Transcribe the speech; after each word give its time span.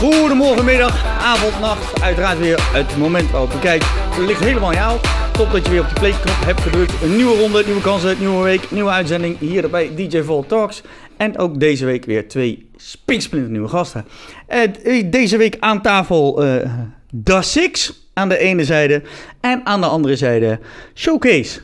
Goedemorgen, 0.00 0.64
middag, 0.64 1.04
avond, 1.04 1.60
nacht. 1.60 2.02
Uiteraard 2.02 2.38
weer 2.38 2.72
het 2.72 2.96
moment 2.96 3.30
waarop 3.30 3.52
je 3.52 3.58
kijkt. 3.58 3.84
Het 3.88 4.26
ligt 4.26 4.40
helemaal 4.40 4.68
aan 4.68 4.74
jou. 4.74 4.98
Top 5.32 5.50
dat 5.52 5.64
je 5.64 5.70
weer 5.70 5.80
op 5.80 5.86
die 5.86 5.98
playknop 5.98 6.44
hebt 6.44 6.60
gedrukt. 6.60 7.02
Een 7.02 7.16
nieuwe 7.16 7.36
ronde, 7.36 7.62
nieuwe 7.64 7.80
kansen, 7.80 8.16
nieuwe 8.18 8.42
week, 8.42 8.70
nieuwe 8.70 8.90
uitzending 8.90 9.38
hier 9.38 9.70
bij 9.70 9.94
DJ 9.94 10.22
Vol 10.22 10.46
Talks. 10.46 10.82
En 11.16 11.38
ook 11.38 11.60
deze 11.60 11.84
week 11.84 12.04
weer 12.04 12.28
twee 12.28 12.70
spiksplinter 12.76 13.50
nieuwe 13.50 13.68
gasten. 13.68 14.04
Eh, 14.46 15.04
deze 15.10 15.36
week 15.36 15.56
aan 15.58 15.82
tafel 15.82 16.44
eh 16.44 16.70
Da 17.12 17.42
Six 17.42 17.92
aan 18.14 18.28
de 18.28 18.38
ene 18.38 18.64
zijde 18.64 19.02
en 19.40 19.66
aan 19.66 19.80
de 19.80 19.86
andere 19.86 20.16
zijde 20.16 20.58
Showcase. 20.94 21.60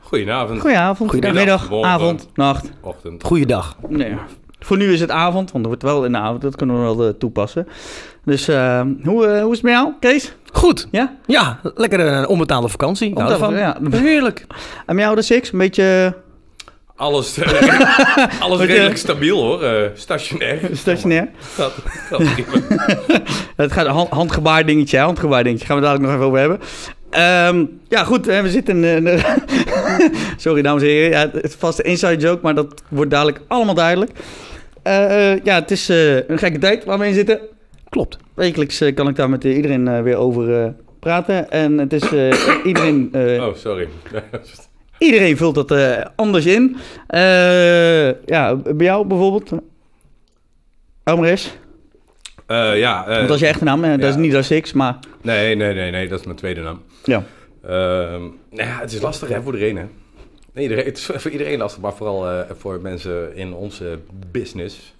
Goedenavond. 0.00 0.60
Goedenavond, 0.60 1.10
Goedemiddag, 1.10 1.72
avond, 1.82 2.28
nacht. 2.34 2.70
Ochtend. 2.80 3.24
Goeiedag. 3.24 3.76
Nee, 3.88 4.14
voor 4.60 4.76
nu 4.76 4.92
is 4.92 5.00
het 5.00 5.10
avond, 5.10 5.52
want 5.52 5.64
het 5.64 5.66
wordt 5.66 5.82
wel 5.82 6.04
in 6.04 6.12
de 6.12 6.18
avond. 6.18 6.42
Dat 6.42 6.56
kunnen 6.56 6.76
we 6.76 6.82
wel 6.94 7.06
eh, 7.08 7.12
toepassen. 7.18 7.68
Dus 8.24 8.48
eh, 8.48 8.80
hoe, 9.04 9.26
eh, 9.26 9.42
hoe 9.42 9.50
is 9.50 9.56
het 9.56 9.62
met 9.62 9.72
jou, 9.72 9.92
Kees? 10.00 10.32
Goed. 10.52 10.88
Ja? 10.90 11.16
Ja, 11.26 11.60
lekker 11.74 12.00
een 12.00 12.26
onbetaalde 12.26 12.68
vakantie. 12.68 13.08
Onbetaalde, 13.16 13.56
ervan. 13.56 13.56
ja. 13.56 13.78
Heerlijk. 13.98 14.46
En 14.86 14.94
met 14.94 15.04
jou 15.04 15.16
de 15.16 15.22
Six? 15.22 15.52
Een 15.52 15.58
beetje 15.58 16.14
Alles, 16.96 17.38
alles 18.40 18.60
redelijk 18.60 18.96
stabiel 18.96 19.42
hoor. 19.42 19.62
Eh, 19.62 19.88
stationair. 19.94 20.58
stationair. 20.72 21.28
Gaat 21.54 21.72
prima. 22.34 22.80
Het 23.56 23.72
gaat 23.72 23.86
hand, 23.86 24.08
handgebaar 24.10 24.66
dingetje, 24.66 24.98
handgebaar 24.98 25.44
dingetje. 25.44 25.66
Gaan 25.66 25.76
we 25.76 25.82
dadelijk 25.82 26.06
nog 26.06 26.14
even 26.14 26.26
over 26.26 26.38
hebben. 26.38 26.60
Ehm, 27.10 27.64
ja, 27.88 28.04
goed. 28.04 28.26
We 28.26 28.50
zitten... 28.50 28.84
in 28.84 29.04
de- 29.04 29.20
Sorry, 30.36 30.62
dames 30.62 30.82
en 30.82 30.88
heren. 30.88 31.10
Ja, 31.10 31.30
het 31.32 31.44
is 31.44 31.54
vast 31.58 31.78
een 31.78 31.84
inside 31.84 32.16
joke, 32.16 32.38
maar 32.42 32.54
dat 32.54 32.82
wordt 32.88 33.10
dadelijk 33.10 33.40
allemaal 33.48 33.74
duidelijk. 33.74 34.10
Eh, 34.82 35.32
eh, 35.32 35.40
ja, 35.44 35.54
het 35.54 35.70
is 35.70 35.88
eh, 35.88 36.28
een 36.28 36.38
gekke 36.38 36.58
tijd 36.58 36.84
waar 36.84 36.98
we 36.98 37.06
in 37.06 37.14
zitten. 37.14 37.40
Klopt. 37.88 38.16
Wekelijks 38.34 38.80
eh, 38.80 38.94
kan 38.94 39.08
ik 39.08 39.16
daar 39.16 39.30
met 39.30 39.44
iedereen 39.44 39.88
eh, 39.88 40.02
weer 40.02 40.16
over 40.16 40.62
eh, 40.62 40.70
praten. 41.00 41.50
En 41.50 41.78
het 41.78 41.92
is 41.92 42.12
eh, 42.12 42.32
iedereen... 42.64 43.08
eh, 43.12 43.46
Oh, 43.46 43.54
sorry. 43.54 43.88
Iedereen 44.98 45.36
vult 45.36 45.54
dat 45.54 45.70
eh, 45.70 46.04
anders 46.16 46.46
in. 46.46 46.76
Eh, 47.06 48.06
ja, 48.26 48.54
bij 48.56 48.86
jou 48.86 49.06
bijvoorbeeld. 49.06 49.50
Almares. 51.04 51.56
Eh, 52.46 52.78
ja, 52.78 53.06
eh, 53.06 53.14
Want 53.16 53.26
dat 53.28 53.36
is 53.36 53.42
je 53.42 53.46
echte 53.48 53.64
naam. 53.64 53.84
hè? 53.84 53.96
Dat 53.98 54.08
is 54.10 54.16
niet 54.16 54.34
als 54.34 54.46
Six, 54.46 54.72
maar 54.72 54.98
nee, 55.22 55.54
nee, 55.56 55.74
nee, 55.74 55.90
nee, 55.90 56.08
dat 56.08 56.18
is 56.20 56.24
mijn 56.24 56.36
tweede 56.36 56.60
naam. 56.60 56.82
ja. 57.04 57.22
Ehm, 57.64 58.20
nou 58.50 58.68
ja, 58.68 58.78
het 58.80 58.92
is 58.92 59.00
lastig 59.00 59.28
hè, 59.28 59.42
voor 59.42 59.52
iedereen 59.52 59.76
hè. 59.76 59.84
Nee, 60.52 60.62
iedereen, 60.62 60.84
het 60.84 60.96
is 60.96 61.04
voor 61.04 61.30
iedereen 61.30 61.58
lastig, 61.58 61.82
maar 61.82 61.94
vooral 61.94 62.28
eh, 62.28 62.40
voor 62.58 62.80
mensen 62.80 63.36
in 63.36 63.52
onze 63.54 63.98
business. 64.30 64.94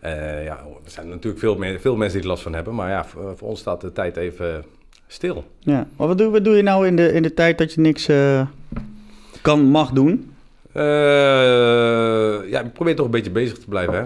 Eh, 0.00 0.44
ja, 0.44 0.58
er 0.84 0.90
zijn 0.90 1.08
natuurlijk 1.08 1.38
veel, 1.38 1.56
meer, 1.56 1.80
veel 1.80 1.96
mensen 1.96 2.14
die 2.14 2.22
er 2.22 2.32
last 2.32 2.42
van 2.42 2.54
hebben, 2.54 2.74
maar 2.74 2.90
ja, 2.90 3.04
voor, 3.04 3.36
voor 3.36 3.48
ons 3.48 3.60
staat 3.60 3.80
de 3.80 3.92
tijd 3.92 4.16
even 4.16 4.64
stil. 5.06 5.44
ja. 5.58 5.86
Maar 5.96 6.06
wat 6.06 6.18
doe, 6.18 6.30
wat 6.30 6.44
doe 6.44 6.56
je 6.56 6.62
nou 6.62 6.86
in 6.86 6.96
de, 6.96 7.12
in 7.12 7.22
de 7.22 7.34
tijd 7.34 7.58
dat 7.58 7.72
je 7.72 7.80
niks 7.80 8.08
eh, 8.08 8.46
kan, 9.42 9.60
mag 9.64 9.90
doen? 9.90 10.30
Ja, 12.50 12.60
ik 12.60 12.72
probeer 12.72 12.96
toch 12.96 13.04
een 13.04 13.10
beetje 13.10 13.30
bezig 13.30 13.58
te 13.58 13.68
blijven. 13.68 13.94
Hè? 13.94 14.04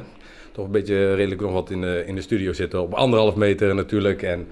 Toch 0.57 0.65
een 0.65 0.71
beetje 0.71 1.15
redelijk 1.15 1.41
nog 1.41 1.53
wat 1.53 1.71
in 1.71 1.81
de, 1.81 2.03
in 2.07 2.15
de 2.15 2.21
studio 2.21 2.53
zitten. 2.53 2.81
Op 2.83 2.95
anderhalf 2.95 3.35
meter 3.37 3.75
natuurlijk. 3.75 4.23
En 4.23 4.47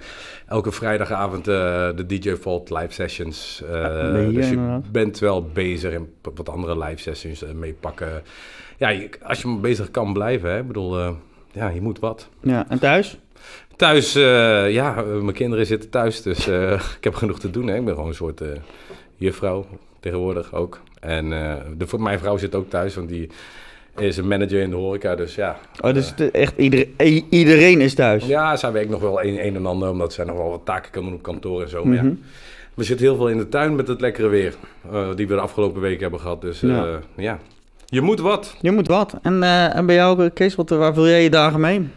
elke 0.47 0.73
vrijdagavond 0.73 1.49
eh, 1.49 1.55
de 1.97 2.07
DJ 2.07 2.35
Vault 2.35 2.71
live 2.71 2.93
sessions. 2.93 3.63
Eh, 3.67 3.73
Ja, 3.73 4.15
hier 4.15 4.33
dus 4.33 4.47
je 4.49 4.53
inderdaad. 4.55 4.93
bent 4.93 5.19
wel 5.19 5.43
bezig 5.53 5.93
en 5.93 6.13
wat 6.35 6.49
andere 6.49 6.79
live 6.85 6.99
sessions 7.01 7.43
eh, 7.45 7.51
meepakken. 7.53 8.23
Ja, 8.79 8.89
je- 8.89 9.09
als 9.23 9.43
je 9.43 9.49
maar 9.49 9.61
bezig 9.61 9.91
kan 9.91 10.13
blijven. 10.13 10.51
Hè? 10.51 10.59
Ik 10.59 10.67
bedoel, 10.67 10.99
eh, 10.99 11.11
ja, 11.53 11.69
je 11.69 11.81
moet 11.81 11.99
wat. 11.99 12.29
Ja, 12.41 12.67
en 12.69 12.79
thuis? 12.79 13.19
Thuis, 13.77 14.15
eh, 14.15 14.71
ja, 14.73 14.97
eh, 14.97 15.05
mijn 15.05 15.33
kinderen 15.37 15.67
zitten 15.67 15.91
thuis, 15.91 16.23
dus 16.23 16.47
eh, 16.49 16.73
ik 16.99 17.05
heb 17.05 17.15
genoeg 17.15 17.39
te 17.41 17.51
doen. 17.51 17.67
Hè. 17.67 17.77
Ik 17.77 17.85
ben 17.85 17.95
gewoon 17.95 18.09
een 18.09 18.15
soort 18.15 18.41
eh, 18.41 18.49
juffrouw 19.17 19.67
tegenwoordig 20.01 20.55
ook. 20.55 20.81
En 21.01 21.33
eh, 21.33 21.55
de, 21.77 21.87
voor 21.87 22.01
mijn 22.03 22.19
vrouw 22.19 22.37
zit 22.37 22.55
ook 22.55 22.71
thuis, 22.71 22.95
want 22.95 23.09
die 23.09 23.29
is 23.99 24.17
een 24.17 24.29
manager 24.29 24.61
in 24.61 24.71
de 24.71 24.77
horeca. 24.77 25.15
Dus 25.15 25.35
ja, 25.35 25.57
Oh, 25.81 25.95
dus 25.95 26.13
het- 26.17 26.31
echt 26.31 26.53
iedereen, 26.57 27.25
iedereen 27.31 27.81
is 27.81 27.95
thuis. 27.95 28.27
ja 28.27 28.57
zij 28.57 28.73
werkt 28.73 28.91
nog 28.91 29.01
wel 29.01 29.23
een, 29.25 29.47
een 29.47 29.55
en 29.57 29.67
ander, 29.67 29.91
omdat 29.91 30.13
zij 30.13 30.25
nog 30.25 30.37
wel 30.37 30.51
wat 30.51 30.61
taken 30.65 30.91
kan 30.91 31.03
doen 31.05 31.15
op 31.15 31.23
kantoor 31.23 31.63
en 31.63 31.69
zo. 31.69 31.85
Maar 31.85 31.97
Mhm. 31.97 32.07
ja, 32.07 32.13
we 32.75 32.85
zitten 32.85 33.07
heel 33.07 33.17
veel 33.17 33.29
in 33.29 33.39
de 33.39 33.49
tuin 33.49 33.77
met 33.77 33.89
het 33.89 34.01
lekkere 34.01 34.29
weer, 34.29 34.55
eh, 34.93 35.07
die 35.15 35.29
we 35.29 35.35
de 35.35 35.41
afgelopen 35.41 35.81
weken 35.81 36.03
hebben 36.03 36.21
gehad. 36.21 36.41
Dus 36.41 36.63
eh, 36.63 36.69
Ja. 36.69 36.99
ja. 37.17 37.39
je 37.87 38.01
moet 38.01 38.21
wat. 38.21 38.57
Je 38.61 38.71
moet 38.71 38.89
wat. 38.89 39.15
En, 39.23 39.43
eh, 39.43 39.77
en 39.77 39.87
bij 39.87 39.95
jou, 39.95 40.29
Kees, 40.29 40.55
wat, 40.55 40.71
waar 40.71 40.95
vul 40.95 41.09
jij 41.09 41.23
je 41.23 41.31
dagen 41.31 41.61
mee? 41.61 41.89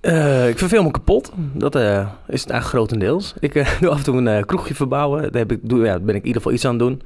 Eh, 0.00 0.48
ik 0.48 0.58
verveel 0.58 0.82
me 0.82 0.90
kapot. 0.90 1.32
Dat 1.52 1.74
eh, 1.74 2.08
is 2.26 2.40
het 2.40 2.50
eigenlijk 2.50 2.64
grotendeels. 2.64 3.34
Ik 3.40 3.54
eh, 3.54 3.68
doe 3.80 3.90
af 3.90 3.98
en 3.98 4.04
toe 4.04 4.16
een 4.16 4.44
kroegje 4.46 4.74
verbouwen. 4.74 5.22
Daar 5.22 5.40
heb 5.40 5.52
ik, 5.52 5.58
doe, 5.62 5.78
ja, 5.78 5.84
daar 5.90 6.00
ben 6.02 6.14
ik 6.14 6.20
in 6.20 6.26
ieder 6.26 6.42
geval 6.42 6.52
iets 6.56 6.64
aan 6.64 6.70
het 6.70 6.78
doen. 6.80 7.02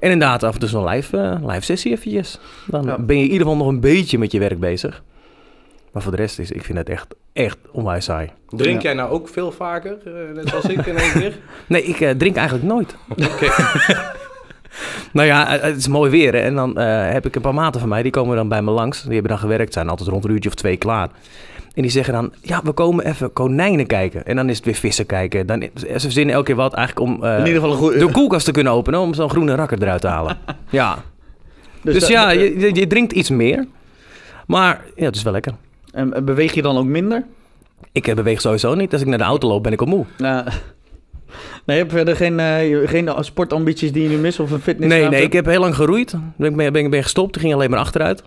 En 0.00 0.10
inderdaad, 0.10 0.42
af 0.42 0.54
en 0.54 0.60
toe 0.60 0.68
zo'n 0.68 0.84
live, 0.88 1.38
live 1.46 1.60
sessie 1.60 1.92
eventjes. 1.92 2.38
Dan 2.66 2.84
Ja. 2.84 2.98
ben 2.98 3.16
je 3.16 3.22
in 3.24 3.30
ieder 3.30 3.46
geval 3.46 3.56
nog 3.56 3.66
een 3.68 3.80
beetje 3.80 4.18
met 4.18 4.32
je 4.32 4.38
werk 4.38 4.60
bezig. 4.60 5.02
Maar 5.92 6.02
voor 6.02 6.12
de 6.16 6.18
rest 6.22 6.38
is, 6.38 6.50
ik 6.50 6.64
vind 6.64 6.78
het 6.78 6.88
echt, 6.88 7.14
echt 7.32 7.58
onwijs 7.70 8.04
saai. 8.04 8.30
Drink 8.48 8.76
Ja. 8.76 8.88
jij 8.88 8.94
nou 8.94 9.10
ook 9.10 9.28
veel 9.28 9.52
vaker, 9.52 9.96
eh, 10.04 10.34
net 10.34 10.54
als 10.54 10.64
ik 10.64 10.86
in 10.86 10.96
één 10.96 11.12
keer? 11.12 11.38
Nee, 11.66 11.82
ik 11.82 12.00
eh, 12.00 12.10
drink 12.10 12.36
eigenlijk 12.36 12.66
nooit. 12.68 12.96
Oké. 13.08 13.46
Nou 15.12 15.26
ja, 15.28 15.46
het 15.60 15.76
is 15.76 15.88
mooi 15.88 16.10
weer. 16.10 16.32
hè. 16.32 16.38
En 16.38 16.54
dan 16.54 16.78
eh, 16.78 17.12
heb 17.12 17.26
ik 17.26 17.34
een 17.36 17.42
paar 17.42 17.54
maten 17.54 17.80
van 17.80 17.88
mij, 17.88 18.02
die 18.02 18.10
komen 18.12 18.36
dan 18.36 18.48
bij 18.48 18.62
me 18.62 18.70
langs. 18.70 19.02
Die 19.02 19.12
hebben 19.12 19.30
dan 19.30 19.38
gewerkt, 19.40 19.72
zijn 19.72 19.88
altijd 19.88 20.08
rond 20.08 20.24
een 20.24 20.30
uurtje 20.30 20.48
of 20.48 20.54
twee 20.54 20.76
klaar. 20.76 21.08
En 21.76 21.82
die 21.82 21.90
zeggen 21.90 22.14
dan, 22.14 22.32
ja, 22.42 22.60
we 22.64 22.72
komen 22.72 23.06
even 23.06 23.32
konijnen 23.32 23.86
kijken. 23.86 24.24
En 24.26 24.36
dan 24.36 24.48
is 24.48 24.56
het 24.56 24.64
weer 24.64 24.74
vissen 24.74 25.06
kijken. 25.06 25.46
Dan, 25.46 25.62
ze 25.74 26.00
verzinnen 26.00 26.34
elke 26.34 26.46
keer 26.46 26.54
wat 26.56 26.74
eigenlijk 26.74 27.06
om 27.08 27.24
eh, 27.24 27.32
In 27.32 27.38
ieder 27.46 27.54
geval 27.54 27.70
een 27.70 27.76
goede... 27.76 27.98
de 27.98 28.10
koelkast 28.10 28.44
te 28.44 28.50
kunnen 28.52 28.72
openen... 28.72 29.00
om 29.00 29.14
zo'n 29.14 29.30
groene 29.30 29.54
rakker 29.54 29.82
eruit 29.82 30.00
te 30.00 30.06
halen. 30.06 30.38
ja, 30.70 30.98
dus, 31.82 31.98
dat- 32.00 32.08
ja, 32.08 32.30
je, 32.30 32.58
je- 32.58 32.74
je 32.74 32.86
drinkt 32.86 33.12
iets 33.12 33.30
meer. 33.30 33.66
Maar 34.46 34.84
ja, 34.96 35.04
het 35.04 35.16
is 35.16 35.22
wel 35.22 35.32
lekker. 35.32 35.52
En 35.92 36.24
beweeg 36.24 36.52
je 36.52 36.62
dan 36.62 36.76
ook 36.78 36.84
minder? 36.84 37.24
Ik 37.92 38.06
eh, 38.06 38.14
beweeg 38.14 38.40
sowieso 38.40 38.74
niet. 38.74 38.92
Als 38.92 39.02
ik 39.02 39.08
naar 39.08 39.18
de 39.18 39.24
auto 39.24 39.48
loop, 39.48 39.62
ben 39.62 39.72
ik 39.72 39.80
al 39.80 39.86
moe. 39.86 40.04
Nou, 40.18 40.44
nee, 41.66 41.76
je 41.76 41.82
hebt 41.82 41.92
verder 41.92 42.16
geen, 42.16 42.40
eh, 42.40 42.88
geen 42.88 43.10
sportambities 43.20 43.92
die 43.92 44.02
je 44.02 44.08
nu 44.08 44.16
mist 44.16 44.40
of 44.40 44.50
een 44.50 44.60
fitness? 44.60 44.94
Nee, 44.94 45.08
nee, 45.08 45.22
ik 45.22 45.32
heb 45.32 45.46
heel 45.46 45.60
lang 45.60 45.74
geroeid. 45.74 46.14
Ben 46.36 46.50
ik 46.50 46.56
ben, 46.56 46.72
ben, 46.72 46.90
ben 46.90 47.02
gestopt. 47.02 47.38
Ging 47.38 47.54
alleen 47.54 47.70
maar 47.70 47.78
achteruit. 47.78 48.22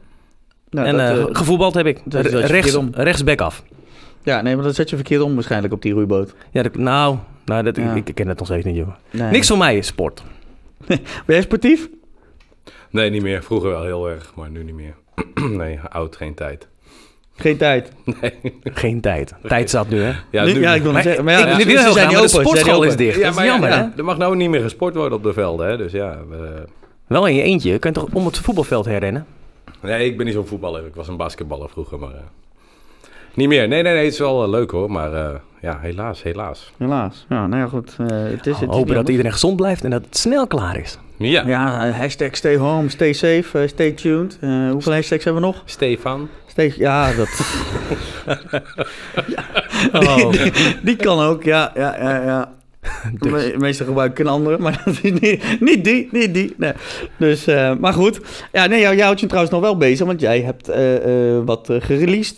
Nou, 0.69 0.87
en 0.87 0.97
dat, 0.97 1.01
eh, 1.01 1.19
eh, 1.21 1.27
gevoetbald 1.31 1.73
heb 1.73 1.85
ik. 1.85 1.99
dat 2.05 2.25
is 2.25 2.31
eens 2.33 2.45
rechts, 2.51 2.77
rechtsback 2.91 3.41
af. 3.41 3.63
ja, 4.23 4.41
nee, 4.41 4.55
maar 4.55 4.63
dat 4.65 4.75
zet 4.75 4.89
je 4.89 4.95
verkeerd 4.95 5.21
om 5.21 5.33
waarschijnlijk 5.33 5.73
op 5.73 5.81
die 5.81 5.93
roeiboot. 5.93 6.33
Ja, 6.51 6.63
dat, 6.63 6.75
nou, 6.75 7.17
nou 7.45 7.63
dat, 7.63 7.75
Ja. 7.75 7.93
ik, 7.93 8.09
ik 8.09 8.15
ken 8.15 8.27
het 8.27 8.37
nog 8.37 8.47
steeds 8.47 8.65
niet, 8.65 8.75
joh. 8.75 8.87
Nee. 9.11 9.31
Niks 9.31 9.47
van 9.47 9.57
mij, 9.57 9.81
sport. 9.81 10.23
Ben 10.87 10.99
jij 11.25 11.41
sportief? 11.41 11.89
Nee, 12.89 13.09
niet 13.09 13.21
meer. 13.21 13.43
Vroeger 13.43 13.69
wel 13.69 13.83
heel 13.83 14.09
erg, 14.09 14.31
maar 14.35 14.49
nu 14.49 14.63
niet 14.63 14.75
meer. 14.75 14.95
nee, 15.57 15.79
oud, 15.89 16.15
geen 16.15 16.33
tijd. 16.33 16.67
Geen 17.35 17.57
tijd. 17.57 17.91
Nee. 18.21 18.31
Geen 18.63 19.01
tijd. 19.01 19.33
Tijd 19.47 19.69
zat 19.69 19.89
nu, 19.89 20.01
hè? 20.01 20.13
Ja, 20.31 20.43
Nu- 20.45 20.59
ja, 20.61 20.73
ik 20.73 20.81
wil 20.81 20.91
Maar 20.91 21.01
zeggen. 21.03 21.23
Maar 21.23 21.33
ja, 21.33 21.47
ik 21.57 21.67
heel 21.67 21.79
zijn 21.79 21.91
graag, 21.93 22.09
de 22.09 22.15
open, 22.17 22.29
sportschool 22.29 22.81
niet 22.81 22.89
is 22.89 22.95
dicht. 22.95 23.17
Ja, 23.17 23.29
dat 23.29 23.37
is 23.39 23.43
jammer, 23.45 23.69
ja, 23.69 23.75
hè? 23.75 23.97
er 23.97 24.03
mag 24.05 24.17
nou 24.17 24.35
niet 24.35 24.49
meer 24.49 24.61
gesport 24.61 24.95
worden 24.95 25.17
op 25.17 25.23
de 25.23 25.33
velden, 25.33 25.67
hè? 25.69 25.77
Dus 25.77 25.91
ja, 25.91 26.17
we- 26.29 26.65
Wel 27.07 27.27
in 27.27 27.35
je 27.35 27.41
eentje. 27.41 27.71
Je 27.71 27.79
kunt 27.79 27.93
toch 27.93 28.07
om 28.13 28.25
het 28.25 28.37
voetbalveld 28.37 28.85
herrennen? 28.85 29.25
Nee, 29.81 30.05
ik 30.05 30.17
ben 30.17 30.25
niet 30.25 30.35
zo'n 30.35 30.47
voetballer. 30.47 30.85
Ik 30.85 30.95
was 30.95 31.07
een 31.07 31.17
basketballer 31.17 31.69
vroeger, 31.69 31.99
maar 31.99 32.13
eh, 32.13 32.19
niet 33.33 33.47
meer. 33.47 33.67
Nee, 33.67 33.83
nee, 33.83 33.93
nee, 33.93 34.03
het 34.03 34.13
is 34.13 34.19
wel 34.19 34.43
eh, 34.43 34.49
leuk 34.49 34.71
hoor, 34.71 34.91
maar 34.91 35.13
eh, 35.13 35.35
ja, 35.61 35.79
helaas, 35.81 36.23
helaas. 36.23 36.71
Helaas. 36.77 37.25
Ja, 37.29 37.47
nou 37.47 37.61
ja, 37.61 37.67
goed. 37.67 37.95
eh, 37.99 38.05
het 38.09 38.47
is, 38.47 38.59
het 38.59 38.69
Hopen 38.69 38.95
dat 38.95 39.09
iedereen 39.09 39.31
gezond 39.31 39.55
blijft 39.55 39.83
en 39.83 39.89
dat 39.89 40.05
het 40.05 40.17
snel 40.17 40.47
klaar 40.47 40.77
is. 40.79 40.97
Ja, 41.17 41.43
Ja, 41.47 41.89
hashtag 41.91 42.35
stay 42.35 42.57
home, 42.57 42.89
stay 42.89 43.13
safe, 43.13 43.67
stay 43.67 43.91
tuned. 43.91 44.37
Eh, 44.41 44.71
hoeveel 44.71 44.93
hashtags 44.93 45.23
hebben 45.23 45.41
we 45.41 45.47
nog? 45.47 45.61
Stefan. 45.65 46.29
Stay, 46.47 46.73
ja, 46.77 47.13
dat... 47.13 47.29
Oh. 49.93 50.31
die, 50.31 50.51
die 50.83 50.95
kan 50.95 51.19
ook, 51.19 51.43
ja, 51.43 51.71
ja, 51.75 51.95
ja, 51.99 52.23
ja. 52.23 52.51
Dus. 53.19 53.31
Me- 53.31 53.53
Meestal 53.57 53.85
gebruik 53.85 54.11
ik 54.11 54.19
een 54.19 54.27
andere, 54.27 54.57
maar 54.57 54.81
dat 54.85 54.99
is 55.01 55.11
niet, 55.19 55.59
niet 55.59 55.83
die, 55.83 56.07
niet 56.11 56.33
die. 56.33 56.53
Nee. 56.57 56.73
Dus, 57.17 57.47
eh, 57.47 57.75
maar 57.75 57.93
goed. 57.93 58.19
Ja, 58.51 58.65
nee, 58.65 58.79
jou, 58.79 58.93
jou 58.93 59.05
houdt 59.05 59.19
je 59.19 59.25
trouwens 59.25 59.53
nog 59.53 59.61
wel 59.61 59.77
bezig, 59.77 60.05
want 60.05 60.21
jij 60.21 60.41
hebt 60.41 60.69
eh, 60.69 61.35
eh, 61.35 61.45
wat 61.45 61.69
gereleased 61.79 62.37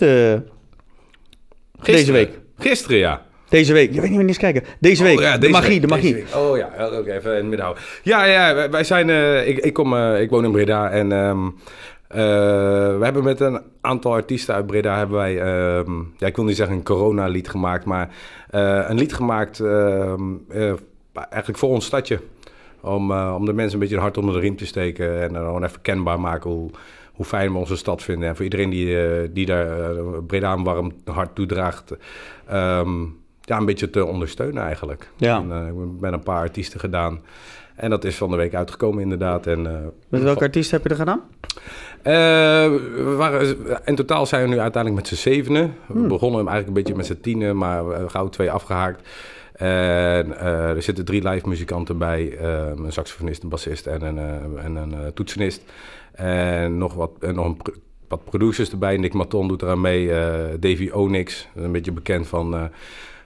deze 1.82 2.12
week. 2.12 2.40
Gisteren, 2.58 2.98
ja. 2.98 3.26
Deze 3.50 3.74
week. 3.74 3.88
Je 3.88 3.94
weet 3.94 4.02
niet 4.02 4.10
wanneer 4.10 4.28
eens 4.28 4.38
kijken. 4.38 4.64
Deze 4.80 5.04
week. 5.04 5.18
Oh, 5.18 5.24
ja, 5.24 5.34
de 5.34 5.40
deze 5.40 5.52
magie, 5.52 5.70
week, 5.70 5.82
de 5.82 5.88
magie. 5.88 6.26
Oh 6.36 6.58
ja, 6.58 6.70
ook 6.78 7.08
even 7.08 7.30
in 7.32 7.38
het 7.38 7.46
midden 7.46 7.62
houden. 7.62 7.84
Ja, 8.04 8.26
ja, 8.26 8.70
wij, 8.70 8.84
zijn... 8.84 9.10
ik, 9.48 9.58
ik, 9.58 9.74
kom, 9.74 9.96
ik 10.16 10.30
woon 10.30 10.46
in 10.46 10.52
Breda 10.52 10.90
en... 10.90 11.12
ehm, 11.12 11.46
eh, 11.46 11.52
we 12.14 13.00
hebben 13.02 13.24
met 13.24 13.40
een 13.40 13.62
aantal 13.82 14.14
artiesten 14.14 14.56
uit 14.56 14.68
Breda 14.68 14.98
hebben 14.98 15.18
wij, 15.18 15.42
ehm, 15.42 15.92
ja, 16.18 16.28
ik 16.28 16.36
wil 16.36 16.46
niet 16.46 16.56
zeggen 16.56 16.76
een 16.76 16.84
corona-lied 16.84 17.50
gemaakt, 17.50 17.86
maar 17.86 18.10
eh, 18.50 18.86
een 18.88 18.98
lied 18.98 19.14
gemaakt, 19.14 19.60
ehm, 19.60 20.22
eh, 20.50 20.74
eigenlijk 21.14 21.58
voor 21.58 21.70
ons 21.70 21.86
stadje. 21.86 22.20
Om, 22.82 23.12
eh, 23.12 23.36
om 23.38 23.46
de 23.46 23.54
mensen 23.54 23.74
een 23.74 23.80
beetje 23.80 23.96
een 23.96 24.02
hart 24.02 24.18
onder 24.18 24.34
de 24.34 24.40
riem 24.40 24.56
te 24.56 24.66
steken. 24.66 25.22
En 25.22 25.34
dan 25.34 25.46
gewoon 25.46 25.64
even 25.64 25.82
kenbaar 25.82 26.20
maken 26.20 26.50
hoe, 26.50 26.70
hoe 27.22 27.26
fijn 27.26 27.52
we 27.52 27.58
onze 27.58 27.76
stad 27.76 28.04
vinden. 28.04 28.30
En 28.30 28.36
voor 28.36 28.44
iedereen 28.44 28.70
die, 28.70 29.02
eh, 29.02 29.30
die 29.32 29.46
daar 29.46 29.92
eh, 29.92 30.02
Breda 30.28 30.54
een 30.54 30.64
warm 30.64 30.92
hart 31.06 31.36
toedraagt. 31.36 31.94
ehm, 32.48 33.02
ja, 33.42 33.58
een 33.58 33.66
beetje 33.66 33.90
te 33.90 34.06
ondersteunen 34.06 34.64
eigenlijk. 34.64 35.12
Ja. 35.16 35.38
En, 35.38 35.52
eh, 35.52 35.68
ik 35.68 35.76
ben 35.76 35.98
met 36.00 36.14
een 36.14 36.24
paar 36.24 36.40
artiesten 36.40 36.80
gedaan. 36.80 37.20
En 37.82 37.90
dat 37.90 38.04
is 38.04 38.16
van 38.16 38.30
de 38.30 38.36
week 38.36 38.56
uitgekomen 38.56 39.04
inderdaad. 39.04 39.48
En, 39.48 39.68
eh, 39.68 39.88
Met 40.10 40.22
welke 40.24 40.44
artiest 40.44 40.72
heb 40.72 40.84
je 40.84 40.90
er 40.90 40.96
gedaan? 40.96 41.22
eh, 42.02 42.14
we 42.96 43.14
waren, 43.18 43.58
in 43.86 43.96
totaal 43.96 44.26
zijn 44.26 44.44
we 44.44 44.50
nu 44.50 44.60
uiteindelijk 44.60 45.04
met 45.04 45.12
z'n 45.12 45.22
zevenen. 45.30 45.76
We 45.88 46.00
begonnen 46.00 46.40
hem 46.40 46.48
eigenlijk 46.48 46.68
een 46.68 46.74
beetje 46.74 46.96
met 46.96 47.06
z'n 47.06 47.20
tienen, 47.22 47.58
maar 47.58 48.10
gauw 48.10 48.30
twee 48.30 48.52
afgehaakt. 48.52 49.08
En 49.54 50.38
eh, 50.38 50.70
er 50.70 50.82
zitten 50.82 51.06
drie 51.06 51.30
live 51.30 51.48
muzikanten 51.48 51.98
bij. 51.98 52.40
een 52.40 52.92
saxofonist, 52.92 53.44
een 53.44 53.50
bassist 53.50 53.88
en 53.88 54.02
een, 54.02 54.20
en 54.58 54.76
een 54.76 55.14
toetsenist. 55.14 55.62
En 56.12 56.78
nog, 56.78 56.94
wat, 56.94 57.12
en 57.20 57.36
nog 57.36 57.46
een 57.46 57.58
wat 58.08 58.24
producers 58.24 58.72
erbij. 58.72 58.98
Nick 58.98 59.14
Maton 59.14 59.48
doet 59.48 59.62
eraan 59.62 59.82
mee. 59.82 60.08
Davy 60.60 60.90
Onyx, 60.94 61.48
een 61.56 61.72
beetje 61.72 61.92
bekend 61.92 62.28
van... 62.28 62.72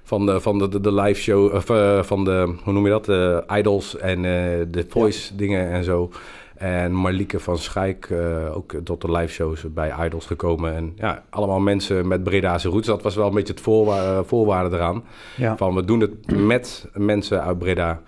van 0.06 0.26
de, 0.26 0.42
van 0.42 0.58
de, 0.58 0.70
de, 0.70 0.80
de 0.80 0.94
live 0.94 1.22
show, 1.22 1.54
of 1.54 1.70
eh, 1.70 2.04
van 2.04 2.24
de, 2.24 2.56
hoe 2.64 2.74
noem 2.74 2.84
je 2.84 2.90
dat, 2.90 3.06
de 3.06 3.44
idols 3.58 3.98
en 3.98 4.18
eh, 4.18 4.66
de 4.68 4.86
voice 4.88 5.36
dingen 5.36 5.70
en 5.70 5.84
zo. 5.84 6.12
En 6.56 6.92
Marlieke 6.92 7.40
van 7.40 7.58
Schijk, 7.58 8.10
eh, 8.10 8.56
ook 8.56 8.74
tot 8.84 9.02
de 9.02 9.12
live 9.12 9.34
shows 9.34 9.74
bij 9.74 10.06
idols 10.06 10.26
gekomen. 10.26 10.76
En 10.76 10.94
ja, 10.96 11.24
allemaal 11.30 11.60
mensen 11.60 12.08
met 12.08 12.24
Breda's 12.24 12.64
roots. 12.64 12.88
Dat 12.88 13.02
was 13.02 13.16
wel 13.16 13.28
een 13.28 13.34
beetje 13.34 13.54
het 13.54 13.62
voorwa 13.62 14.24
voorwaarde 14.24 14.76
eraan. 14.76 15.04
Ja. 15.38 15.58
Van 15.58 15.76
we 15.76 15.86
doen 15.86 16.00
het 16.00 16.32
met 16.32 16.90
mensen 16.94 17.44
uit 17.44 17.58
Breda. 17.58 18.02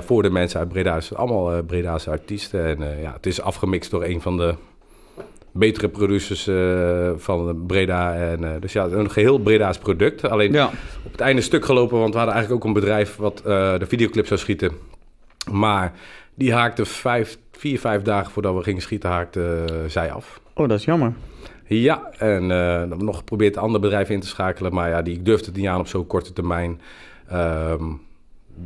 voor 0.00 0.22
de 0.22 0.30
mensen 0.30 0.60
uit 0.60 0.68
Breda. 0.68 0.94
Dus 0.94 1.14
allemaal 1.14 1.62
Breda's 1.62 2.08
artiesten. 2.08 2.64
En 2.64 3.00
ja, 3.00 3.12
het 3.12 3.26
is 3.26 3.40
afgemixt 3.40 3.90
door 3.90 4.04
een 4.04 4.20
van 4.20 4.36
de 4.36 4.54
betere 5.52 5.88
producers 5.88 6.46
eh, 6.46 7.10
van 7.16 7.66
Breda. 7.66 8.14
En, 8.14 8.44
eh, 8.44 8.60
dus 8.60 8.72
ja, 8.72 8.84
een 8.84 9.10
geheel 9.10 9.38
Breda's 9.38 9.78
product. 9.78 10.28
Alleen 10.28 10.52
Ja. 10.52 10.70
op 11.04 11.12
het 11.12 11.20
einde 11.20 11.42
stuk 11.42 11.64
gelopen, 11.64 11.98
want 11.98 12.10
we 12.12 12.16
hadden 12.16 12.34
eigenlijk 12.34 12.64
ook 12.64 12.74
een 12.74 12.80
bedrijf 12.80 13.16
wat 13.16 13.38
eh, 13.40 13.78
de 13.78 13.86
videoclip 13.86 14.26
zou 14.26 14.40
schieten. 14.40 14.72
Maar 15.50 15.92
die 16.34 16.52
haakte 16.52 16.84
vijf, 16.84 17.38
vier, 17.52 17.78
vijf 17.80 18.02
dagen 18.02 18.32
voordat 18.32 18.54
we 18.54 18.62
gingen 18.62 18.82
schieten, 18.82 19.10
haakte 19.10 19.64
zij 19.86 20.12
af. 20.12 20.40
Oh, 20.54 20.68
dat 20.68 20.78
is 20.78 20.84
jammer. 20.84 21.12
Ja, 21.66 22.10
en 22.18 22.48
dan 22.88 23.04
nog 23.04 23.16
geprobeerd 23.16 23.56
een 23.56 23.62
ander 23.62 23.80
bedrijf 23.80 24.10
in 24.10 24.20
te 24.20 24.26
schakelen. 24.26 24.74
Maar 24.74 24.88
ja, 24.88 25.02
die 25.02 25.14
ik 25.14 25.24
durfde 25.24 25.46
het 25.46 25.56
niet 25.56 25.66
aan 25.66 25.80
op 25.80 25.86
zo'n 25.86 26.06
korte 26.06 26.32
termijn 26.32 26.80
ehm, 27.28 27.84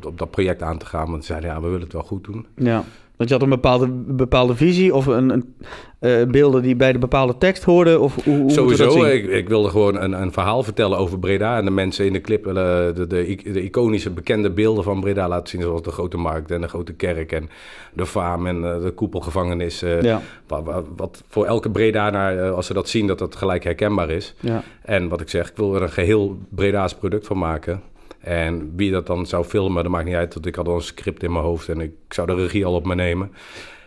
op 0.02 0.18
dat 0.18 0.30
project 0.30 0.62
aan 0.62 0.78
te 0.78 0.86
gaan. 0.86 1.10
Want 1.10 1.24
ze 1.24 1.26
zeiden, 1.26 1.50
ja, 1.50 1.56
we 1.60 1.66
willen 1.66 1.80
het 1.80 1.92
wel 1.92 2.02
goed 2.02 2.24
doen. 2.24 2.46
Ja. 2.56 2.84
Want 3.16 3.28
je 3.28 3.34
had 3.34 3.44
een 3.44 3.50
bepaalde, 3.50 3.88
bepaalde 4.06 4.54
visie 4.56 4.94
of 4.94 5.06
een, 5.06 5.30
een, 5.30 5.54
eh, 5.98 6.22
beelden 6.26 6.62
die 6.62 6.76
bij 6.76 6.92
de 6.92 6.98
bepaalde 6.98 7.38
tekst 7.38 7.64
hoorden? 7.64 8.00
Of 8.00 8.24
hoe, 8.24 8.50
Sowieso, 8.50 9.04
ik, 9.04 9.26
ik 9.26 9.48
wilde 9.48 9.68
gewoon 9.68 9.96
een, 10.00 10.12
een 10.22 10.32
verhaal 10.32 10.62
vertellen 10.62 10.98
over 10.98 11.18
Breda. 11.18 11.58
En 11.58 11.64
de 11.64 11.70
mensen 11.70 12.06
in 12.06 12.12
de 12.12 12.20
clip, 12.20 12.46
eh, 12.46 12.52
de, 12.54 12.92
de, 13.08 13.38
de 13.52 13.62
iconische 13.62 14.10
bekende 14.10 14.50
beelden 14.50 14.84
van 14.84 15.00
Breda 15.00 15.28
laten 15.28 15.48
zien. 15.48 15.60
Zoals 15.62 15.82
de 15.82 15.90
Grote 15.90 16.16
Markt 16.16 16.50
en 16.50 16.60
de 16.60 16.68
Grote 16.68 16.92
Kerk 16.92 17.32
en 17.32 17.48
de 17.92 18.06
Faam 18.06 18.46
en 18.46 18.64
eh, 18.64 18.82
de 18.82 18.90
Koepelgevangenis. 18.90 19.80
Ja, 19.80 20.20
wat, 20.46 20.62
wat- 20.64 20.86
wat 20.96 21.22
voor 21.28 21.44
elke 21.46 21.70
Bredaner, 21.70 22.44
eh, 22.44 22.52
als 22.52 22.66
ze 22.66 22.72
dat 22.74 22.88
zien, 22.88 23.06
dat 23.06 23.18
dat 23.18 23.36
gelijk 23.36 23.64
herkenbaar 23.64 24.10
is. 24.10 24.34
ja. 24.40 24.62
En 24.82 25.08
wat 25.08 25.20
ik 25.20 25.28
zeg, 25.28 25.50
ik 25.50 25.56
wil 25.56 25.74
er 25.74 25.82
een 25.82 25.90
geheel 25.90 26.38
Breda's 26.48 26.94
product 26.94 27.26
van 27.26 27.38
maken. 27.38 27.80
En 28.26 28.72
wie 28.76 28.90
dat 28.90 29.06
dan 29.06 29.26
zou 29.26 29.44
filmen, 29.44 29.82
dat 29.82 29.92
maakt 29.92 30.04
niet 30.04 30.14
uit. 30.14 30.34
Want 30.34 30.46
ik 30.46 30.54
had 30.54 30.68
al 30.68 30.74
een 30.74 30.82
script 30.82 31.22
in 31.22 31.32
mijn 31.32 31.44
hoofd 31.44 31.68
en 31.68 31.80
ik 31.80 31.92
zou 32.08 32.26
de 32.26 32.34
regie 32.34 32.64
al 32.64 32.74
op 32.74 32.86
me 32.86 32.94
nemen. 32.94 33.32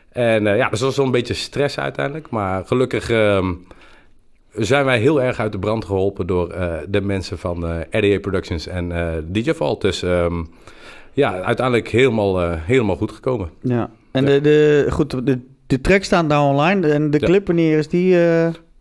En 0.09 0.47
eh, 0.47 0.57
ja, 0.57 0.69
dus 0.69 0.79
dat 0.79 0.87
was 0.87 0.97
wel 0.97 1.05
een 1.05 1.11
beetje 1.11 1.33
stress 1.33 1.79
uiteindelijk. 1.79 2.29
Maar 2.29 2.65
gelukkig 2.65 3.09
ehm, 3.09 3.53
zijn 4.53 4.85
wij 4.85 4.99
heel 4.99 5.21
erg 5.21 5.39
uit 5.39 5.51
de 5.51 5.59
brand 5.59 5.85
geholpen 5.85 6.27
door 6.27 6.49
eh, 6.49 6.73
de 6.87 7.01
mensen 7.01 7.37
van 7.37 7.67
eh, 7.67 7.79
RDA 8.01 8.19
Productions 8.19 8.67
en 8.67 8.91
DJ 9.31 9.53
Vault. 9.53 9.81
Dus 9.81 10.03
ehm, 10.03 10.43
ja, 11.13 11.41
uiteindelijk 11.41 11.87
helemaal, 11.87 12.49
helemaal 12.49 12.95
goed 12.95 13.11
gekomen. 13.11 13.49
ja. 13.61 13.89
En 14.11 14.25
de, 14.25 14.41
de, 14.41 14.87
goed, 14.89 15.25
de, 15.25 15.39
de 15.67 15.81
track 15.81 16.03
staan 16.03 16.27
daar 16.27 16.41
online. 16.41 16.87
En 16.87 17.11
de 17.11 17.19
clip, 17.19 17.47
wanneer 17.47 17.77
is 17.77 17.87
die? 17.87 18.17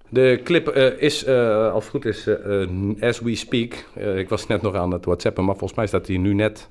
De 0.08 0.40
clip 0.44 0.68
eh, 0.68 1.02
is, 1.02 1.24
eh, 1.24 1.72
als 1.72 1.82
het 1.84 1.92
goed 1.92 2.04
is, 2.04 2.26
eh, 2.26 2.66
as 3.00 3.20
we 3.20 3.34
speak. 3.34 3.72
Ik 4.16 4.28
was 4.28 4.46
net 4.46 4.62
nog 4.62 4.74
aan 4.74 4.90
het 4.92 5.04
whatsappen, 5.04 5.44
maar 5.44 5.56
volgens 5.56 5.78
mij 5.78 5.86
staat 5.86 6.06
hij 6.06 6.16
nu 6.16 6.34
net 6.34 6.68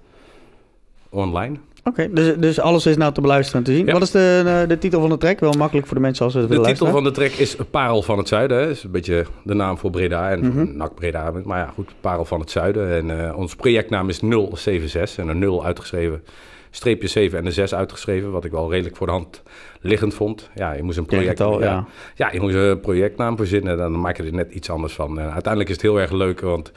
online. 1.09 1.55
Oké, 1.83 2.13
dus, 2.13 2.35
dus 2.37 2.59
alles 2.59 2.85
is 2.85 2.97
nou 2.97 3.13
te 3.13 3.21
beluisteren 3.21 3.59
en 3.59 3.65
te 3.65 3.75
zien. 3.75 3.85
Ja. 3.85 3.93
Wat 3.93 4.01
is 4.01 4.11
de, 4.11 4.65
de 4.67 4.77
titel 4.77 4.99
van 4.99 5.09
de 5.09 5.17
track? 5.17 5.39
Wel 5.39 5.53
makkelijk 5.57 5.87
voor 5.87 5.95
de 5.95 6.01
mensen 6.01 6.23
als 6.25 6.33
ze 6.33 6.39
het 6.39 6.47
De 6.49 6.53
willen 6.55 6.69
titel 6.71 6.85
luisteren. 6.85 7.13
van 7.13 7.23
de 7.23 7.29
track 7.29 7.47
is 7.47 7.55
Parel 7.71 8.01
van 8.01 8.17
het 8.17 8.27
Zuiden. 8.27 8.59
Dat 8.59 8.69
is 8.69 8.83
een 8.83 8.91
beetje 8.91 9.25
de 9.43 9.53
naam 9.53 9.77
voor 9.77 9.89
Breda 9.89 10.31
en 10.31 10.39
Mhm. 10.47 10.77
NAC 10.77 10.95
Breda. 10.95 11.31
Maar 11.43 11.57
ja, 11.59 11.71
goed, 11.73 11.91
Parel 12.01 12.25
van 12.25 12.39
het 12.39 12.51
Zuiden. 12.51 13.11
En 13.11 13.35
ons 13.35 13.55
projectnaam 13.55 14.09
is 14.09 14.19
076 14.53 15.17
en 15.17 15.27
een 15.27 15.39
0 15.39 15.65
uitgeschreven. 15.65 16.23
Streepje 16.71 17.07
7 17.07 17.39
en 17.39 17.45
een 17.45 17.51
6 17.51 17.73
uitgeschreven, 17.75 18.31
wat 18.31 18.45
ik 18.45 18.51
wel 18.51 18.71
redelijk 18.71 18.95
voor 18.95 19.07
de 19.07 19.13
hand 19.13 19.43
liggend 19.81 20.13
vond. 20.13 20.49
Ja, 20.55 20.73
je 20.73 20.83
moest 20.83 20.97
een 20.97 21.05
project, 21.05 21.37
ja, 21.39 21.85
ja. 22.15 22.29
je 22.31 22.39
moest 22.39 22.55
een 22.55 22.79
projectnaam 22.79 23.37
verzinnen. 23.37 23.77
Dan 23.77 23.99
maak 23.99 24.17
je 24.17 24.23
er 24.23 24.33
net 24.33 24.51
iets 24.51 24.69
anders 24.69 24.93
van. 24.93 25.19
En 25.19 25.31
uiteindelijk 25.31 25.69
is 25.69 25.75
het 25.75 25.83
heel 25.85 25.99
erg 25.99 26.11
leuk, 26.11 26.41
want 26.41 26.71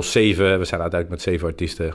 07, 0.00 0.58
we 0.58 0.64
zijn 0.64 0.80
uiteindelijk 0.80 1.08
met 1.10 1.22
zeven 1.22 1.48
artiesten. 1.48 1.94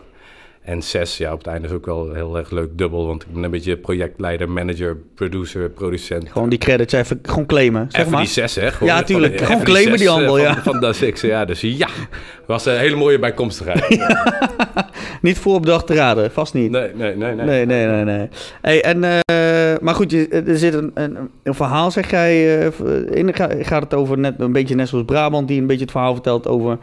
En 0.64 0.82
6, 0.82 1.18
ja, 1.18 1.32
op 1.32 1.38
het 1.38 1.48
einde 1.48 1.68
is 1.68 1.74
ook 1.74 1.86
wel 1.86 2.14
heel 2.14 2.38
erg 2.38 2.52
leuk 2.52 2.78
dubbel. 2.78 3.08
Want 3.08 3.22
ik 3.24 3.34
ben 3.34 3.44
een 3.44 3.52
beetje 3.52 3.78
projectleider, 3.78 4.50
manager, 4.50 4.98
producer, 5.16 5.70
producent. 5.70 6.32
Gewoon 6.32 6.50
die 6.50 6.58
credits 6.60 6.94
even 6.94 7.20
gewoon 7.24 7.46
claimen, 7.46 7.86
zeg 7.90 8.00
Even 8.00 8.12
maar. 8.12 8.22
die 8.22 8.30
6, 8.30 8.56
hè? 8.56 8.66
Ja, 8.80 8.96
van- 8.96 9.04
tuurlijk. 9.06 9.42
Gewoon 9.42 9.64
claimen 9.64 9.98
die 9.98 10.08
zes, 10.08 10.08
eh, 10.08 10.14
handel, 10.14 10.36
van, 10.36 10.44
ja. 10.44 10.62
Van 10.62 10.80
Dat 10.80 10.96
Six, 10.96 11.22
ja. 11.22 11.46
Dus 11.46 11.62
ja, 11.62 11.88
was 12.48 12.66
een 12.66 12.78
hele 12.78 12.96
mooie 12.96 13.20
bijkomstigheid. 13.20 13.88
Niet 15.22 15.38
voor 15.38 15.56
op 15.56 15.66
dag 15.66 15.86
te 15.86 15.94
raden, 15.94 16.32
vast 16.32 16.54
niet. 16.54 16.72
Nee, 16.72 16.92
nee, 16.94 17.16
nee. 17.16 17.34
nee. 17.36 17.46
Nee, 17.46 17.66
nee, 17.66 17.86
nee, 17.88 18.04
nee. 18.04 18.30
Hey, 18.62 18.84
en, 18.84 19.04
eh, 19.04 19.20
maar 19.84 19.96
goed, 19.96 20.32
er 20.32 20.58
zit 20.58 20.74
een, 20.74 20.92
een, 20.94 21.18
een 21.44 21.54
verhaal, 21.54 21.92
zeg 21.92 22.10
jij. 22.10 22.58
eh, 22.68 23.18
in, 23.18 23.34
ga- 23.34 23.50
gaat 23.60 23.84
het 23.84 23.94
over 23.94 24.18
net 24.18 24.34
een 24.38 24.52
beetje 24.52 24.76
net 24.76 24.88
zoals 24.88 25.06
Brabant, 25.06 25.48
die 25.48 25.62
een 25.62 25.68
beetje 25.68 25.82
het 25.82 25.92
verhaal 25.92 26.14
vertelt 26.14 26.48
over, 26.48 26.78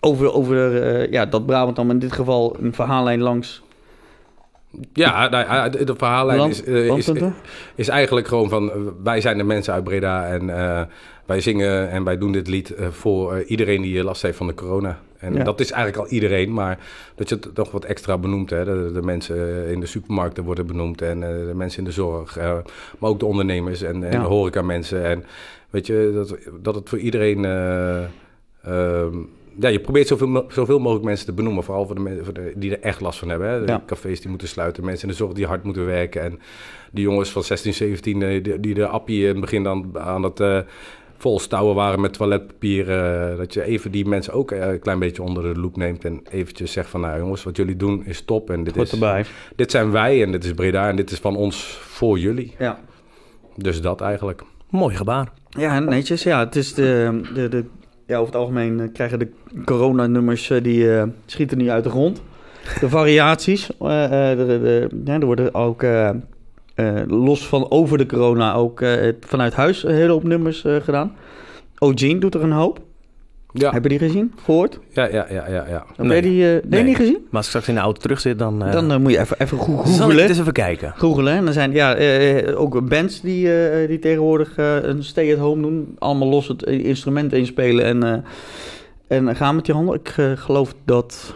over, 0.00 0.32
over 0.32 0.82
eh, 0.82 1.12
ja, 1.12 1.26
dat 1.26 1.46
Brabant 1.46 1.76
dan 1.76 1.90
in 1.90 1.98
dit 1.98 2.12
geval 2.12 2.56
een 2.60 2.74
verhaallijn 2.74 3.20
langs 3.20 3.62
Ja, 4.92 5.28
nou, 5.28 5.70
de, 5.84 5.94
verhaallijn 5.96 6.38
land, 6.38 6.52
is, 6.52 6.62
eh, 6.64 6.86
is, 7.74 7.88
eigenlijk 7.88 8.28
gewoon 8.28 8.48
van... 8.48 8.72
wij 9.02 9.20
zijn 9.20 9.38
de 9.38 9.44
mensen 9.44 9.74
uit 9.74 9.84
Breda 9.84 10.26
en 10.26 10.46
wij 11.26 11.40
zingen 11.40 11.90
en 11.90 12.04
wij 12.04 12.18
doen 12.18 12.32
dit 12.32 12.48
lied 12.48 12.74
voor 12.90 13.42
iedereen 13.42 13.82
die 13.82 14.04
last 14.04 14.22
heeft 14.22 14.36
van 14.36 14.46
de 14.46 14.54
corona. 14.54 14.98
En 15.24 15.34
Ja. 15.34 15.44
dat 15.44 15.60
is 15.60 15.70
eigenlijk 15.70 16.06
al 16.06 16.12
iedereen, 16.14 16.52
maar 16.52 16.78
dat 17.14 17.28
je 17.28 17.34
het 17.34 17.56
nog 17.56 17.70
wat 17.70 17.84
extra 17.84 18.18
benoemt. 18.18 18.50
Hè? 18.50 18.64
De, 18.64 18.90
de 18.92 19.02
mensen 19.02 19.66
in 19.68 19.80
de 19.80 19.86
supermarkten 19.86 20.44
worden 20.44 20.66
benoemd 20.66 21.02
en 21.02 21.22
eh, 21.22 21.46
de 21.46 21.54
mensen 21.54 21.78
in 21.78 21.84
de 21.84 21.90
zorg. 21.92 22.36
eh, 22.36 22.56
maar 22.98 23.10
ook 23.10 23.18
de 23.20 23.26
ondernemers 23.26 23.82
en, 23.82 24.04
en 24.04 24.12
Ja. 24.12 24.20
de 24.20 24.26
horecamensen. 24.28 25.04
En 25.04 25.24
weet 25.70 25.86
je, 25.86 26.10
dat, 26.14 26.38
dat 26.62 26.74
het 26.74 26.88
voor 26.88 26.98
iedereen... 26.98 27.44
eh, 27.44 28.02
ehm, 28.62 29.16
ja, 29.58 29.68
je 29.68 29.80
probeert 29.80 30.06
zoveel, 30.06 30.44
zoveel 30.48 30.78
mogelijk 30.78 31.04
mensen 31.04 31.26
te 31.26 31.32
benoemen. 31.32 31.64
Vooral 31.64 31.86
voor 31.86 31.94
de 31.94 32.00
mensen 32.00 32.34
die 32.56 32.70
er 32.76 32.80
echt 32.82 33.00
last 33.00 33.18
van 33.18 33.28
hebben. 33.28 33.48
Hè? 33.48 33.60
De 33.64 33.72
Ja. 33.72 33.82
cafés 33.86 34.20
die 34.20 34.30
moeten 34.30 34.48
sluiten. 34.48 34.84
Mensen 34.84 35.02
in 35.08 35.10
de 35.14 35.16
zorg 35.20 35.32
die 35.32 35.46
hard 35.46 35.62
moeten 35.64 35.86
werken. 35.86 36.22
En 36.22 36.40
die 36.92 37.04
jongens 37.04 37.30
van 37.30 37.42
16, 37.44 37.74
17 37.74 38.22
eh, 38.22 38.42
die, 38.42 38.60
die 38.60 38.74
de 38.74 38.86
appie 38.86 39.20
in 39.22 39.28
het 39.28 39.40
begin 39.40 39.62
dan 39.62 39.90
aan 39.98 40.22
het 40.22 40.40
eh 41.16 41.20
volstouwen 41.20 41.74
waren 41.74 42.00
met 42.00 42.12
toiletpapier. 42.12 42.90
eh, 42.90 43.36
dat 43.36 43.54
je 43.54 43.62
even 43.64 43.90
die 43.90 44.06
mensen 44.06 44.32
ook 44.32 44.50
eh, 44.50 44.72
een 44.72 44.78
klein 44.80 44.98
beetje 44.98 45.22
onder 45.22 45.54
de 45.54 45.60
loep 45.60 45.76
neemt. 45.76 46.04
En 46.04 46.20
eventjes 46.30 46.72
zegt 46.72 46.88
van 46.88 47.00
nou 47.00 47.18
jongens, 47.18 47.42
wat 47.44 47.56
jullie 47.56 47.76
doen 47.76 48.04
is 48.04 48.20
top. 48.24 48.50
En 48.50 48.64
dit, 48.64 48.74
Goed 48.74 48.82
is, 48.86 48.92
erbij. 48.92 49.24
dit 49.56 49.70
zijn 49.70 49.90
wij 49.90 50.22
en 50.22 50.32
dit 50.32 50.44
is 50.44 50.52
Breda 50.52 50.88
en 50.88 50.96
dit 50.96 51.10
is 51.10 51.18
van 51.18 51.36
ons 51.36 51.78
voor 51.80 52.18
jullie. 52.18 52.54
Ja. 52.58 52.78
Dus 53.56 53.80
dat 53.80 54.00
eigenlijk. 54.00 54.42
Mooi 54.70 54.96
gebaar. 54.96 55.32
Ja, 55.48 55.78
netjes. 55.78 56.22
Ja, 56.22 56.38
het 56.44 56.56
is 56.56 56.74
de, 56.74 57.20
de, 57.34 57.48
de, 57.48 57.64
ja, 58.06 58.14
over 58.16 58.26
het 58.32 58.36
algemeen 58.42 58.80
eh, 58.80 58.88
krijgen 58.92 59.18
de 59.18 59.28
coronanummers, 59.64 60.52
die 60.62 60.96
eh, 60.96 61.02
schieten 61.26 61.58
nu 61.58 61.70
uit 61.70 61.84
de 61.84 61.90
grond. 61.90 62.22
De 62.80 62.88
variaties, 62.88 63.70
eh, 63.80 64.30
eh, 64.30 64.38
de, 64.38 64.46
de, 64.46 64.88
ja, 65.04 65.12
er 65.20 65.26
worden 65.26 65.54
ook 65.54 65.84
eh, 66.74 67.00
eh, 67.00 67.08
los 67.08 67.46
van 67.46 67.70
over 67.70 67.98
de 67.98 68.06
corona 68.06 68.54
ook 68.54 68.80
eh, 68.80 69.12
vanuit 69.20 69.54
huis 69.54 69.84
een 69.84 69.94
hele 69.94 70.12
hoop 70.12 70.22
nummers 70.24 70.64
eh, 70.64 70.76
gedaan. 70.76 71.12
O'Gene 71.78 72.18
doet 72.18 72.34
er 72.34 72.42
een 72.42 72.52
hoop. 72.52 72.80
Ja, 73.56 73.72
Heb 73.72 73.82
je 73.82 73.88
die 73.88 73.98
gezien? 73.98 74.32
Gehoord? 74.44 74.78
ja, 74.92 75.04
ja, 75.08 75.26
ja, 75.30 75.48
ja. 75.48 75.64
ja. 75.68 75.84
Heb 75.96 76.06
Nee. 76.06 76.22
die 76.22 76.44
eh, 76.44 76.50
nee, 76.52 76.62
Nee. 76.66 76.82
niet 76.82 76.96
gezien? 76.96 77.12
Maar 77.20 77.26
als 77.30 77.42
ik 77.44 77.48
straks 77.48 77.68
in 77.68 77.74
de 77.74 77.80
auto 77.80 78.00
terug 78.00 78.20
zit, 78.20 78.38
dan... 78.38 78.64
eh, 78.64 78.72
Dan 78.72 78.90
eh, 78.92 78.98
moet 78.98 79.12
je 79.12 79.18
even, 79.20 79.36
even 79.40 79.58
go- 79.58 79.64
zal 79.72 79.80
ik 79.82 79.86
het 79.88 79.96
googelen. 80.00 80.28
eens 80.28 80.38
even 80.38 80.52
kijken. 80.52 80.92
Googelen. 80.96 81.32
En 81.34 81.44
dan 81.44 81.52
zijn 81.54 81.72
ja, 81.72 81.94
eh, 81.94 82.60
ook 82.60 82.88
bands 82.88 83.20
die, 83.20 83.52
eh, 83.68 83.88
die 83.88 83.98
tegenwoordig 83.98 84.56
eh, 84.56 84.76
een 84.82 85.04
stay-at-home 85.04 85.62
doen. 85.62 85.96
Allemaal 85.98 86.28
los 86.28 86.48
het 86.48 86.62
instrument 86.62 87.32
inspelen 87.32 87.84
en, 87.84 88.02
eh, 88.02 88.18
en 89.18 89.36
gaan 89.36 89.54
met 89.54 89.64
die 89.64 89.74
handen. 89.74 89.94
Ik 89.94 90.14
eh, 90.16 90.30
geloof 90.34 90.74
dat 90.84 91.34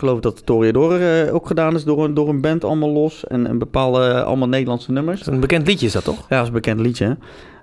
geloof 0.00 0.20
dat 0.20 0.38
de 0.38 0.44
Toreador 0.44 1.00
eh, 1.00 1.34
ook 1.34 1.46
gedaan 1.46 1.74
is 1.74 1.84
door 1.84 2.04
een, 2.04 2.14
door 2.14 2.28
een 2.28 2.40
band 2.40 2.64
allemaal 2.64 2.90
los. 2.90 3.26
En, 3.26 3.46
en 3.46 3.58
bepaalde, 3.58 4.04
eh, 4.04 4.22
allemaal 4.22 4.48
Nederlandse 4.48 4.92
nummers. 4.92 5.26
Een 5.26 5.40
bekend 5.40 5.66
liedje 5.66 5.86
is 5.86 5.92
dat 5.92 6.04
toch? 6.04 6.16
Ja, 6.16 6.24
dat 6.28 6.40
is 6.40 6.46
een 6.46 6.52
bekend 6.52 6.80
liedje. 6.80 7.16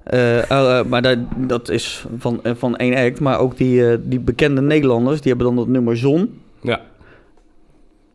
Eh, 0.04 0.84
maar 0.84 1.02
dat, 1.02 1.18
dat 1.38 1.70
is 1.70 2.06
van, 2.18 2.42
van 2.44 2.76
één 2.76 2.96
act. 2.96 3.20
Maar 3.20 3.40
ook 3.40 3.58
die, 3.58 4.08
die 4.08 4.20
bekende 4.20 4.62
Nederlanders, 4.62 5.22
die 5.22 5.34
hebben 5.34 5.48
dan 5.48 5.56
dat 5.66 5.68
nummer 5.68 5.98
Zon. 5.98 6.42
Ja. 6.62 6.82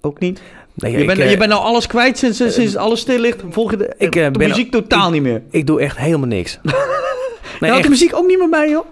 Ook 0.00 0.18
niet. 0.18 0.42
Nee, 0.74 0.92
je, 0.92 0.98
ik, 0.98 1.06
bent, 1.06 1.18
je 1.30 1.36
bent 1.36 1.50
nou 1.50 1.62
alles 1.62 1.86
kwijt 1.86 2.18
sinds, 2.18 2.54
sinds 2.54 2.76
alles 2.76 3.00
stil 3.00 3.18
ligt. 3.18 3.42
Volg 3.50 3.70
je 3.70 3.76
de, 3.76 3.94
ik, 3.98 4.12
de 4.12 4.30
ben- 4.30 4.48
muziek 4.48 4.70
totaal 4.70 5.10
niet 5.10 5.22
meer. 5.22 5.42
ik 5.50 5.66
doe 5.66 5.80
echt 5.80 5.96
helemaal 5.96 6.28
niks. 6.28 6.58
Nee, 7.60 7.70
nee, 7.70 7.80
houdt 7.80 7.86
de 7.86 7.92
echt. 7.92 8.02
muziek 8.10 8.22
ook 8.22 8.26
niet 8.26 8.38
meer 8.38 8.48
bij, 8.48 8.70
joh. 8.70 8.84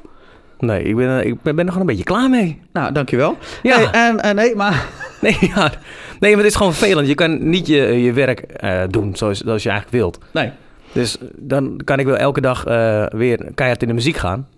nee 0.58 0.82
ik, 0.82 0.96
ben, 0.96 1.26
ik 1.26 1.42
ben 1.42 1.58
er 1.58 1.64
gewoon 1.66 1.80
een 1.80 1.86
beetje 1.86 2.04
klaar 2.04 2.30
mee. 2.30 2.60
Nou, 2.72 2.92
dankjewel. 2.92 3.36
Ja. 3.62 3.76
Hey, 3.76 4.08
en, 4.08 4.20
en 4.20 4.34
nee, 4.34 4.56
maar... 4.56 4.86
Nee, 5.30 5.36
ja. 5.40 5.72
nee, 6.20 6.30
maar 6.30 6.42
het 6.42 6.50
is 6.50 6.54
gewoon 6.56 6.74
vervelend. 6.74 7.08
Je 7.08 7.14
kan 7.14 7.48
niet 7.50 7.66
je, 7.66 7.76
je 8.02 8.12
werk 8.12 8.40
eh, 8.40 8.82
doen 8.90 9.16
zoals, 9.16 9.38
zoals 9.40 9.62
je 9.62 9.68
eigenlijk 9.68 10.02
wilt. 10.02 10.18
Nee. 10.32 10.50
Dus 10.92 11.18
dan 11.36 11.80
kan 11.84 11.98
ik 11.98 12.06
wel 12.06 12.16
elke 12.16 12.40
dag 12.40 12.64
eh, 12.64 13.06
weer 13.06 13.50
keihard 13.54 13.82
in 13.82 13.88
de 13.88 13.94
muziek 13.94 14.16
gaan. 14.16 14.48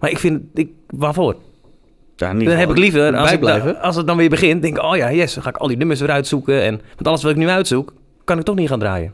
Maar 0.00 0.10
ik 0.10 0.18
vind, 0.18 0.42
ik, 0.54 0.70
waarvoor? 0.86 1.36
Ja, 2.16 2.32
niet 2.32 2.48
Dan 2.48 2.56
heb 2.56 2.70
ik 2.70 2.78
liever, 2.78 3.16
als, 3.16 3.32
ik, 3.32 3.40
da- 3.42 3.70
als 3.70 3.96
het 3.96 4.06
dan 4.06 4.16
weer 4.16 4.28
begint, 4.30 4.62
denk 4.62 4.76
ik, 4.76 4.82
oh 4.82 4.96
ja, 4.96 5.12
yes, 5.12 5.34
dan 5.34 5.42
ga 5.42 5.48
ik 5.48 5.56
al 5.56 5.68
die 5.68 5.76
nummers 5.76 6.00
weer 6.00 6.10
uitzoeken. 6.10 6.62
En, 6.62 6.80
want 6.94 7.06
alles 7.08 7.22
wat 7.22 7.30
ik 7.32 7.36
nu 7.38 7.48
uitzoek, 7.48 7.92
kan 8.24 8.38
ik 8.38 8.44
toch 8.44 8.56
niet 8.56 8.68
gaan 8.68 8.78
draaien. 8.78 9.12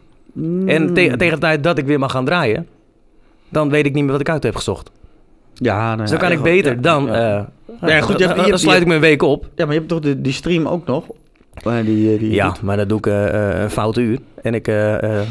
En 0.67 0.83
Mm. 0.83 0.95
te- 0.95 1.15
tegen 1.17 1.35
de 1.35 1.39
tijd 1.39 1.63
dat 1.65 1.79
ik 1.79 1.87
weer 1.87 1.99
mag 1.99 2.11
gaan 2.11 2.25
draaien, 2.25 2.67
dan 3.49 3.71
weet 3.71 3.87
ik 3.87 3.93
niet 3.95 4.03
meer 4.03 4.13
wat 4.13 4.21
ik 4.21 4.29
uit 4.29 4.43
heb 4.43 4.57
gezocht. 4.57 4.91
Ja, 5.55 5.95
nou, 5.95 6.11
ja, 6.11 6.17
kan 6.17 6.33
ik 6.33 6.43
beter 6.43 6.81
dan... 6.81 7.05
Ja, 7.07 7.39
eh, 7.81 7.89
Ja, 7.89 8.01
goed, 8.01 8.19
je 8.19 8.19
dan, 8.19 8.27
hebt- 8.27 8.31
je 8.31 8.35
dan 8.37 8.45
hebt- 8.45 8.61
sluit 8.61 8.81
ik 8.81 8.87
mijn 8.87 9.01
week 9.01 9.23
op. 9.23 9.45
Ja, 9.55 9.65
maar 9.65 9.73
je 9.75 9.79
hebt 9.79 9.89
toch 9.89 10.01
de, 10.01 10.21
die 10.21 10.33
stream 10.33 10.67
ook 10.69 10.87
nog? 10.87 11.05
Die, 11.63 12.13
eh, 12.13 12.19
die, 12.19 12.31
Ja, 12.31 12.55
maar 12.63 12.77
dat 12.77 12.89
doe 12.89 12.99
ik 12.99 13.07
eh, 13.07 13.51
eh, 13.55 13.63
een 13.63 13.71
fout 13.71 13.97
uur. 13.97 14.19
En 14.43 14.55
ik 14.55 14.69
eh, 14.69 15.19
eh, 15.21 15.27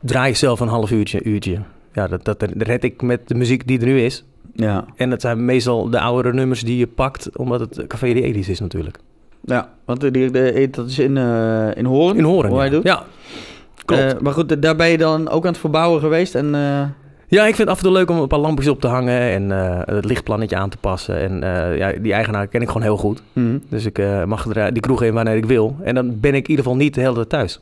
draai 0.00 0.34
zelf 0.34 0.60
een 0.60 0.68
half 0.68 0.90
uurtje. 0.90 1.22
uurtje. 1.24 1.58
Ja, 1.92 2.08
dat, 2.08 2.24
dat, 2.24 2.40
dat 2.40 2.50
red 2.56 2.84
ik 2.84 3.02
met 3.02 3.28
de 3.28 3.34
muziek 3.34 3.66
die 3.66 3.78
er 3.80 3.86
nu 3.86 4.00
is. 4.00 4.24
Ja, 4.54 4.84
En 4.96 5.10
het 5.10 5.20
zijn 5.20 5.44
meestal 5.44 5.90
de 5.90 6.00
oudere 6.00 6.34
nummers 6.34 6.60
die 6.62 6.78
je 6.78 6.86
pakt, 6.86 7.36
omdat 7.36 7.60
het 7.60 7.86
Café 7.86 8.12
de 8.12 8.22
Edis 8.22 8.48
is 8.48 8.60
natuurlijk. 8.60 8.98
ja 9.44 9.68
want 9.84 10.00
die- 10.00 10.30
de, 10.30 10.68
dat 10.70 10.88
is 10.88 10.98
in, 10.98 11.16
eh 11.16 11.68
in 11.74 11.84
Hoorn. 11.84 12.16
In 12.16 12.24
Horen. 12.24 12.48
Hoe 12.50 12.58
ja. 12.58 12.64
hij 12.64 12.70
doet. 12.74 12.82
Ja, 12.82 13.04
klopt. 13.84 14.02
Eh, 14.02 14.20
maar 14.20 14.32
goed, 14.32 14.62
daar 14.62 14.76
ben 14.76 14.88
je 14.88 14.98
dan 14.98 15.28
ook 15.28 15.44
aan 15.44 15.50
het 15.50 15.60
verbouwen 15.60 16.00
geweest. 16.00 16.34
En, 16.34 16.54
eh, 16.54 16.82
ja, 17.28 17.40
ik 17.46 17.54
vind 17.54 17.58
het 17.58 17.68
af 17.68 17.76
en 17.76 17.82
toe 17.82 17.92
leuk 17.92 18.10
om 18.10 18.18
een 18.18 18.28
paar 18.28 18.38
lampjes 18.38 18.68
op 18.68 18.80
te 18.80 18.86
hangen 18.86 19.20
en 19.20 19.52
eh, 19.52 19.94
het 19.94 20.04
lichtplannetje 20.04 20.56
aan 20.56 20.68
te 20.70 20.76
passen. 20.76 21.20
En 21.20 21.42
eh, 21.42 21.76
ja, 21.78 21.92
die 22.00 22.12
eigenaar 22.12 22.46
ken 22.46 22.60
ik 22.60 22.66
gewoon 22.66 22.82
heel 22.82 22.96
goed. 22.96 23.22
hm. 23.32 23.58
Dus 23.68 23.84
ik 23.84 23.98
eh, 23.98 24.24
mag 24.24 24.46
er, 24.54 24.72
die 24.72 24.82
kroeg 24.82 25.02
in 25.02 25.14
wanneer 25.14 25.36
ik 25.36 25.44
wil. 25.46 25.76
En 25.82 25.94
dan 25.94 26.20
ben 26.20 26.34
ik 26.34 26.42
in 26.44 26.50
ieder 26.50 26.64
geval 26.64 26.78
niet 26.78 26.94
de 26.94 27.00
hele 27.00 27.14
tijd 27.14 27.28
thuis. 27.28 27.60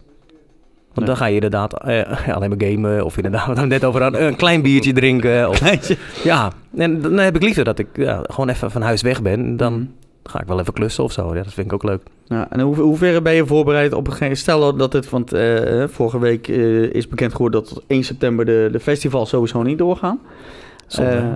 Want 0.95 1.07
Nee. 1.07 1.07
dan 1.07 1.17
ga 1.17 1.27
je 1.27 1.35
inderdaad 1.35 1.81
alleen 2.35 2.49
maar 2.59 2.69
gamen 2.71 3.05
of 3.05 3.17
inderdaad, 3.17 3.47
wat 3.55 3.59
we 3.59 3.67
net 3.67 3.85
over 3.85 4.03
hadden, 4.03 4.27
een 4.27 4.37
klein 4.37 4.63
biertje 4.63 4.93
drinken. 4.93 5.49
Of, 5.49 5.61
ja, 6.25 6.53
en 6.77 7.01
dan 7.01 7.19
heb 7.19 7.37
ik 7.37 7.43
liever 7.43 7.65
dat 7.65 7.79
ik 7.79 7.87
ja, 7.95 8.21
gewoon 8.23 8.49
even 8.49 8.71
van 8.71 8.83
huis 8.83 9.03
weg 9.03 9.23
ben. 9.23 9.57
Dan 9.57 9.73
Hm. 9.73 9.83
Ga 10.25 10.41
ik 10.41 10.47
wel 10.47 10.61
even 10.61 10.73
klussen 10.73 11.05
of 11.05 11.13
zo. 11.13 11.35
Ja, 11.35 11.43
dat 11.43 11.53
vind 11.53 11.67
ik 11.67 11.73
ook 11.73 11.83
leuk. 11.83 12.01
Ja, 12.25 12.47
en 12.51 12.61
hoe, 12.61 12.77
hoe 12.77 12.97
ver 12.97 13.23
ben 13.23 13.35
je 13.35 13.47
voorbereid 13.47 13.93
op 13.93 14.07
het 14.07 14.15
ge- 14.15 14.35
Stel 14.35 14.77
dat 14.77 14.93
het, 14.93 15.11
want 15.11 15.33
eh, 15.33 15.85
vorige 15.87 16.19
week 16.19 16.49
eh, 16.49 16.83
is 16.83 17.09
bekend 17.09 17.33
geworden 17.35 17.61
dat 17.61 17.69
tot 17.75 17.83
1 17.87 18.05
september 18.05 18.45
de, 18.45 18.69
de 18.73 18.81
festivals 18.81 19.29
sowieso 19.29 19.63
niet 19.63 19.79
doorgaan. 19.79 20.19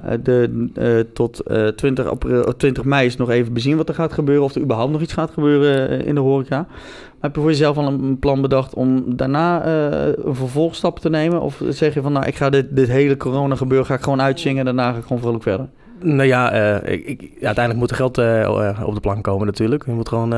Eh, 0.04 0.18
de, 0.22 0.68
eh, 0.74 1.12
tot 1.12 1.40
eh, 1.40 1.66
20, 1.66 2.06
april, 2.06 2.44
eh, 2.44 2.52
20 2.56 2.84
mei 2.84 3.06
is 3.06 3.16
nog 3.16 3.30
even 3.30 3.52
bezien 3.52 3.76
wat 3.76 3.88
er 3.88 3.94
gaat 3.94 4.12
gebeuren. 4.12 4.44
Of 4.44 4.54
er 4.54 4.60
überhaupt 4.62 4.92
nog 4.92 5.00
iets 5.00 5.12
gaat 5.12 5.30
gebeuren 5.30 5.88
eh, 6.00 6.06
in 6.06 6.14
de 6.14 6.20
horeca. 6.20 6.56
Maar 6.56 7.30
heb 7.30 7.34
je 7.34 7.40
voor 7.40 7.50
jezelf 7.50 7.76
al 7.76 7.86
een 7.86 8.18
plan 8.18 8.40
bedacht 8.40 8.74
om 8.74 9.16
daarna 9.16 9.64
eh, 9.64 10.08
een 10.24 10.34
vervolgstap 10.34 10.98
te 10.98 11.10
nemen? 11.10 11.40
Of 11.40 11.62
zeg 11.68 11.94
je 11.94 12.02
van 12.02 12.12
nou, 12.12 12.26
ik 12.26 12.36
ga 12.36 12.50
dit, 12.50 12.66
dit 12.76 12.88
hele 12.88 13.16
corona 13.16 13.54
gebeuren, 13.56 13.86
ga 13.86 13.94
ik 13.94 14.02
gewoon 14.02 14.20
uitzingen 14.22 14.58
en 14.58 14.64
daarna 14.64 14.92
ga 14.92 14.98
ik 14.98 15.02
gewoon 15.04 15.22
vrolijk 15.22 15.42
verder? 15.42 15.66
Nou 16.02 16.22
ja, 16.28 16.52
eh, 16.52 16.92
ik, 16.92 17.06
ik- 17.06 17.20
ja, 17.20 17.46
uiteindelijk 17.46 17.78
moet 17.78 17.90
er 17.90 17.96
geld 17.96 18.18
eh, 18.18 18.42
eh, 18.42 18.86
op 18.86 18.94
de 18.94 19.00
plank 19.00 19.24
komen 19.24 19.46
natuurlijk. 19.46 19.86
Je 19.86 19.92
moet 19.92 20.08
gewoon 20.08 20.30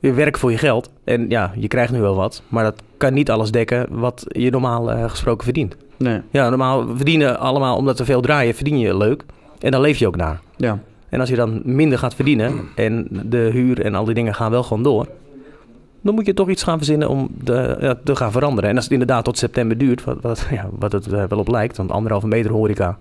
je 0.00 0.12
werken 0.12 0.40
voor 0.40 0.50
je 0.50 0.58
geld. 0.58 0.90
En 1.04 1.28
ja, 1.28 1.52
je 1.56 1.68
krijgt 1.68 1.92
nu 1.92 2.00
wel 2.00 2.14
wat. 2.14 2.42
Maar 2.48 2.64
dat 2.64 2.82
kan 2.96 3.14
niet 3.14 3.30
alles 3.30 3.50
dekken 3.50 3.86
wat 3.90 4.24
je 4.28 4.50
normaal 4.50 5.08
gesproken 5.08 5.44
verdient. 5.44 5.76
Nee, 5.98 6.20
Ja, 6.30 6.48
normaal 6.48 6.86
verdienen 6.96 7.38
allemaal, 7.38 7.76
omdat 7.76 7.98
we 7.98 8.04
veel 8.04 8.20
draaien, 8.20 8.54
verdien 8.54 8.78
je 8.78 8.96
leuk. 8.96 9.24
En 9.58 9.70
dan 9.70 9.80
leef 9.80 9.98
je 9.98 10.06
ook 10.06 10.16
naar. 10.16 10.40
ja. 10.56 10.78
En 11.08 11.20
als 11.20 11.28
je 11.28 11.36
dan 11.36 11.60
minder 11.64 11.98
gaat 11.98 12.14
verdienen 12.14 12.54
en 12.74 13.06
de 13.24 13.36
huur 13.52 13.84
en 13.84 13.94
al 13.94 14.04
die 14.04 14.14
dingen 14.14 14.34
gaan 14.34 14.50
wel 14.50 14.62
gewoon 14.62 14.82
door, 14.82 15.06
dan 16.00 16.14
moet 16.14 16.26
je 16.26 16.34
toch 16.34 16.48
iets 16.48 16.62
gaan 16.62 16.76
verzinnen 16.76 17.08
om 17.08 17.28
de, 17.44 17.76
ja, 17.80 17.94
te 18.04 18.16
gaan 18.16 18.32
veranderen. 18.32 18.70
En 18.70 18.74
als 18.76 18.84
het 18.84 18.92
inderdaad 18.92 19.24
tot 19.24 19.38
september 19.38 19.78
duurt, 19.78 20.04
wat, 20.04 20.16
wat, 20.20 20.46
ja, 20.50 20.68
wat 20.78 20.92
het 20.92 21.06
wel 21.06 21.38
op 21.38 21.48
lijkt, 21.48 21.76
want 21.76 21.90
anderhalve 21.90 22.26
meter 22.26 22.50
horeca 22.50 22.98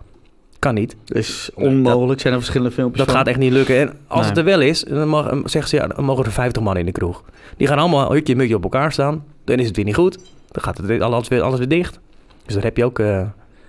kan 0.59 0.73
niet. 0.73 0.95
is 1.05 1.49
onmogelijk. 1.55 2.21
zijn 2.21 2.33
er 2.33 2.39
verschillende 2.39 2.73
filmpjes 2.73 2.97
Dat 2.99 3.07
van. 3.07 3.17
gaat 3.17 3.27
echt 3.27 3.37
niet 3.39 3.51
lukken. 3.51 3.77
En 3.79 3.93
als 4.07 4.19
Nee. 4.19 4.29
het 4.29 4.37
er 4.37 4.43
wel 4.43 4.61
is, 4.61 4.83
dan 4.83 5.07
mag, 5.07 5.25
zeggen 5.43 5.67
ze, 5.69 5.75
ja, 5.75 5.87
dan 5.87 6.05
mogen 6.05 6.25
er 6.25 6.31
50 6.31 6.61
man 6.63 6.77
in 6.77 6.85
de 6.85 6.91
kroeg. 6.91 7.23
Die 7.57 7.67
gaan 7.67 7.77
allemaal 7.77 8.11
hutje 8.11 8.35
mutje 8.35 8.55
op 8.55 8.63
elkaar 8.63 8.91
staan. 8.91 9.23
Dan 9.43 9.57
is 9.59 9.67
het 9.67 9.75
weer 9.75 9.85
niet 9.85 9.95
goed. 9.95 10.17
Dan 10.51 10.63
gaat 10.63 10.77
het 10.77 11.01
alles 11.01 11.27
weer, 11.27 11.41
alles 11.41 11.59
weer 11.59 11.67
dicht. 11.67 11.99
Dus 12.45 12.53
daar 12.53 12.63
heb 12.63 12.77
je 12.77 12.85
ook 12.85 12.99
eh, 12.99 13.21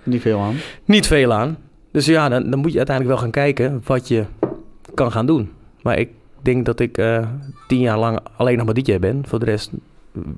Niet 0.03 0.21
veel 0.21 0.39
aan. 0.39 0.55
niet 0.85 1.07
veel 1.07 1.33
aan. 1.33 1.57
Dus 1.91 2.05
ja, 2.05 2.29
dan, 2.29 2.49
dan 2.49 2.59
moet 2.59 2.71
je 2.71 2.77
uiteindelijk 2.77 3.15
wel 3.15 3.23
gaan 3.25 3.41
kijken 3.43 3.81
wat 3.85 4.07
je 4.07 4.23
kan 4.93 5.11
gaan 5.11 5.25
doen. 5.25 5.51
Maar 5.81 5.97
ik 5.99 6.09
denk 6.41 6.65
dat 6.65 6.79
ik 6.79 6.97
eh, 6.97 7.27
tien 7.67 7.79
jaar 7.79 7.97
lang 7.99 8.19
alleen 8.37 8.57
nog 8.57 8.65
maar 8.65 8.73
DJ 8.73 8.99
ben. 8.99 9.23
Voor 9.27 9.39
de 9.39 9.45
rest 9.45 9.71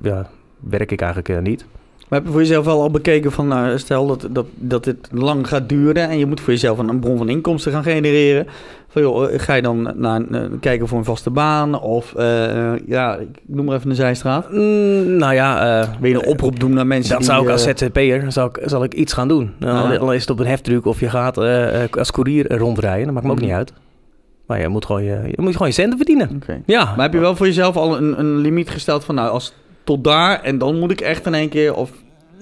ja, 0.02 0.28
werk 0.60 0.92
ik 0.92 1.00
eigenlijk 1.00 1.28
eh, 1.38 1.38
niet. 1.42 1.64
Maar 2.08 2.18
heb 2.18 2.24
je 2.24 2.30
voor 2.34 2.40
jezelf 2.40 2.64
wel 2.64 2.80
al 2.82 2.90
bekeken 2.90 3.32
van, 3.32 3.48
nou, 3.48 3.78
stel 3.78 4.06
dat, 4.06 4.26
dat, 4.30 4.46
dat 4.54 4.84
dit 4.84 4.96
lang 5.12 5.48
gaat 5.48 5.68
duren 5.68 6.08
en 6.08 6.18
je 6.18 6.26
moet 6.26 6.40
voor 6.40 6.52
jezelf 6.52 6.78
een, 6.78 6.88
een 6.88 6.98
bron 7.00 7.18
van 7.18 7.28
inkomsten 7.28 7.72
gaan 7.72 7.82
genereren. 7.82 8.46
Van, 8.88 9.02
joh, 9.02 9.32
eh, 9.34 9.40
ga 9.40 9.54
je 9.54 9.62
dan 9.62 9.92
naar, 9.96 10.20
eh, 10.30 10.40
kijken 10.60 10.88
voor 10.88 10.98
een 10.98 11.04
vaste 11.04 11.30
baan 11.30 11.80
of, 11.80 12.14
eh, 12.14 12.72
ja, 12.86 13.16
ik 13.16 13.28
noem 13.46 13.64
maar 13.64 13.76
even 13.76 13.90
een 13.90 13.96
zijstraat. 13.96 14.50
Mm, 14.52 15.16
nou 15.16 15.34
ja, 15.34 15.88
Wil 16.00 16.10
je 16.10 16.16
een 16.16 16.26
oproep 16.26 16.60
doen 16.60 16.72
naar 16.74 16.86
mensen 16.86 17.16
die... 17.16 17.26
zou 17.26 17.44
ik 17.44 17.50
als 17.50 17.62
ZZP'er 17.62 18.32
zal 18.32 18.46
ik, 18.46 18.58
zal 18.64 18.84
ik 18.84 18.94
iets 18.94 19.12
gaan 19.12 19.28
doen. 19.28 19.50
Dan, 19.58 19.92
Ja. 19.92 19.98
dan 19.98 20.12
is 20.12 20.20
het 20.20 20.30
op 20.30 20.38
een 20.38 20.46
heftruck 20.46 20.86
of 20.86 21.00
je 21.00 21.10
gaat 21.10 21.38
als 21.98 22.10
courier 22.10 22.56
rondrijden. 22.58 23.04
Dat 23.04 23.14
maakt 23.14 23.26
me 23.26 23.32
ook 23.32 23.38
Mhm. 23.38 23.46
niet 23.46 23.54
uit. 23.56 23.72
Maar 24.46 24.60
je 24.60 24.68
moet 24.68 24.86
gewoon 24.86 25.04
je, 25.04 25.20
je, 25.30 25.42
moet 25.42 25.52
gewoon 25.52 25.68
je 25.68 25.74
centen 25.74 25.96
verdienen. 25.96 26.42
Ja. 26.66 26.84
Maar 26.84 27.04
heb 27.04 27.12
je 27.12 27.18
wel 27.18 27.36
voor 27.36 27.46
jezelf 27.46 27.76
al 27.76 27.96
een, 27.96 28.18
een 28.18 28.36
limiet 28.36 28.70
gesteld 28.70 29.04
van, 29.04 29.14
nou, 29.14 29.30
als 29.30 29.54
tot 29.84 30.04
daar 30.04 30.42
en 30.42 30.58
dan 30.58 30.78
moet 30.78 30.90
ik 30.90 31.00
echt 31.00 31.26
in 31.26 31.34
één 31.34 31.48
keer, 31.48 31.74
of 31.74 31.92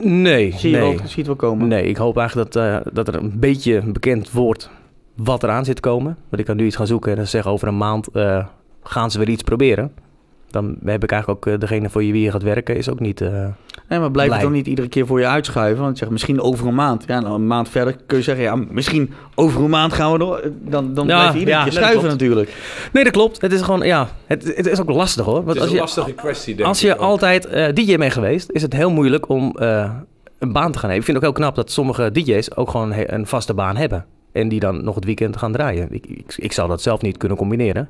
Nee, 0.05 0.53
zie 0.57 0.71
je, 0.71 0.77
nee. 0.77 0.89
wel, 0.89 0.99
zie 0.99 1.09
je 1.09 1.17
het 1.17 1.27
wel 1.27 1.37
komen? 1.37 1.69
Nee, 1.69 1.85
ik 1.85 1.97
hoop 1.97 2.17
eigenlijk 2.17 2.53
dat, 2.53 2.65
eh, 2.65 2.93
dat 2.93 3.09
er 3.09 3.15
een 3.15 3.39
beetje 3.39 3.83
bekend 3.93 4.31
wordt 4.31 4.71
wat 5.17 5.43
eraan 5.43 5.65
zit 5.65 5.77
te 5.77 5.83
komen. 5.83 6.17
Want 6.29 6.41
ik 6.41 6.47
kan 6.47 6.57
nu 6.57 6.67
iets 6.67 6.77
gaan 6.77 6.87
zoeken 6.87 7.11
en 7.11 7.17
dan 7.17 7.27
zeggen 7.27 7.51
over 7.51 7.69
een 7.69 7.77
maand 7.77 8.07
eh, 8.07 8.47
gaan 8.83 9.11
ze 9.11 9.19
weer 9.19 9.29
iets 9.29 9.43
proberen. 9.43 9.93
Dan 10.53 10.77
heb 10.85 11.03
ik 11.03 11.13
eigenlijk 11.13 11.47
ook 11.47 11.53
eh, 11.55 11.61
degene 11.61 11.91
voor 11.91 12.05
je 12.05 12.13
wie 12.13 12.23
je 12.23 12.31
gaat 12.31 12.43
werken 12.43 12.77
is 12.77 12.89
ook 12.91 13.01
niet... 13.01 13.21
eh, 13.21 13.47
Nee, 13.89 13.99
maar 14.01 14.11
blijf 14.11 14.33
het 14.33 14.41
dan 14.41 14.53
niet 14.53 14.67
iedere 14.67 14.89
keer 14.89 15.07
voor 15.07 15.21
je 15.21 15.27
uitschuiven? 15.27 15.83
Want 15.85 15.99
zeg, 15.99 16.09
misschien 16.11 16.41
over 16.41 16.67
een 16.67 16.75
maand. 16.75 17.05
Ja, 17.07 17.21
nou, 17.21 17.35
een 17.35 17.47
maand 17.47 17.69
verder 17.69 17.97
kun 18.07 18.17
je 18.19 18.23
zeggen, 18.25 18.45
ja, 18.45 18.55
misschien 18.71 19.13
over 19.35 19.63
een 19.65 19.71
maand 19.71 19.93
gaan 19.93 20.13
we 20.13 20.19
door. 20.19 20.41
Dan, 20.63 20.95
dan 20.95 21.07
Ja, 21.07 21.17
blijf 21.19 21.33
je 21.33 21.39
iedere 21.39 21.57
ja, 21.57 21.63
keer 21.63 21.73
schuiven 21.73 22.09
natuurlijk. 22.09 22.55
Nee, 22.93 23.05
dat 23.05 23.13
klopt. 23.13 23.41
Het 23.41 23.53
is 23.53 23.61
gewoon, 23.61 23.81
ja, 23.87 24.09
het, 24.27 24.53
het 24.57 24.67
is 24.67 24.81
ook 24.81 24.91
lastig 24.91 25.25
hoor. 25.25 25.37
Het 25.37 25.45
Want 25.45 25.57
is 25.57 25.63
als 25.63 25.71
een 25.71 25.77
je, 25.77 25.81
lastige 25.83 26.13
kwestie, 26.13 26.55
denk 26.55 26.69
als 26.69 26.83
ik 26.83 26.89
je 26.89 26.95
ook. 26.95 27.01
altijd 27.01 27.47
eh, 27.47 27.73
DJ 27.75 27.97
bent 27.97 28.13
geweest, 28.13 28.51
is 28.51 28.63
het 28.63 28.73
heel 28.73 28.91
moeilijk 28.91 29.29
om 29.29 29.57
eh, 29.59 29.91
een 30.39 30.53
baan 30.53 30.73
te 30.73 30.79
gaan 30.79 30.89
nemen. 30.89 30.97
Ik 30.97 31.05
vind 31.05 31.17
het 31.17 31.17
ook 31.17 31.23
heel 31.23 31.33
knap 31.45 31.55
dat 31.55 31.71
sommige 31.71 32.11
DJ's 32.13 32.57
ook 32.57 32.71
gewoon 32.71 32.93
een 33.07 33.27
vaste 33.27 33.55
baan 33.55 33.77
hebben. 33.77 34.05
En 34.33 34.49
die 34.49 34.61
dan 34.61 34.85
nog 34.85 34.95
het 34.95 35.05
weekend 35.05 35.37
gaan 35.37 35.53
draaien. 35.53 35.87
Ik, 35.91 36.07
ik, 36.07 36.35
ik 36.37 36.53
zou 36.53 36.69
dat 36.69 36.83
zelf 36.83 37.03
niet 37.03 37.17
kunnen 37.17 37.37
combineren. 37.39 37.89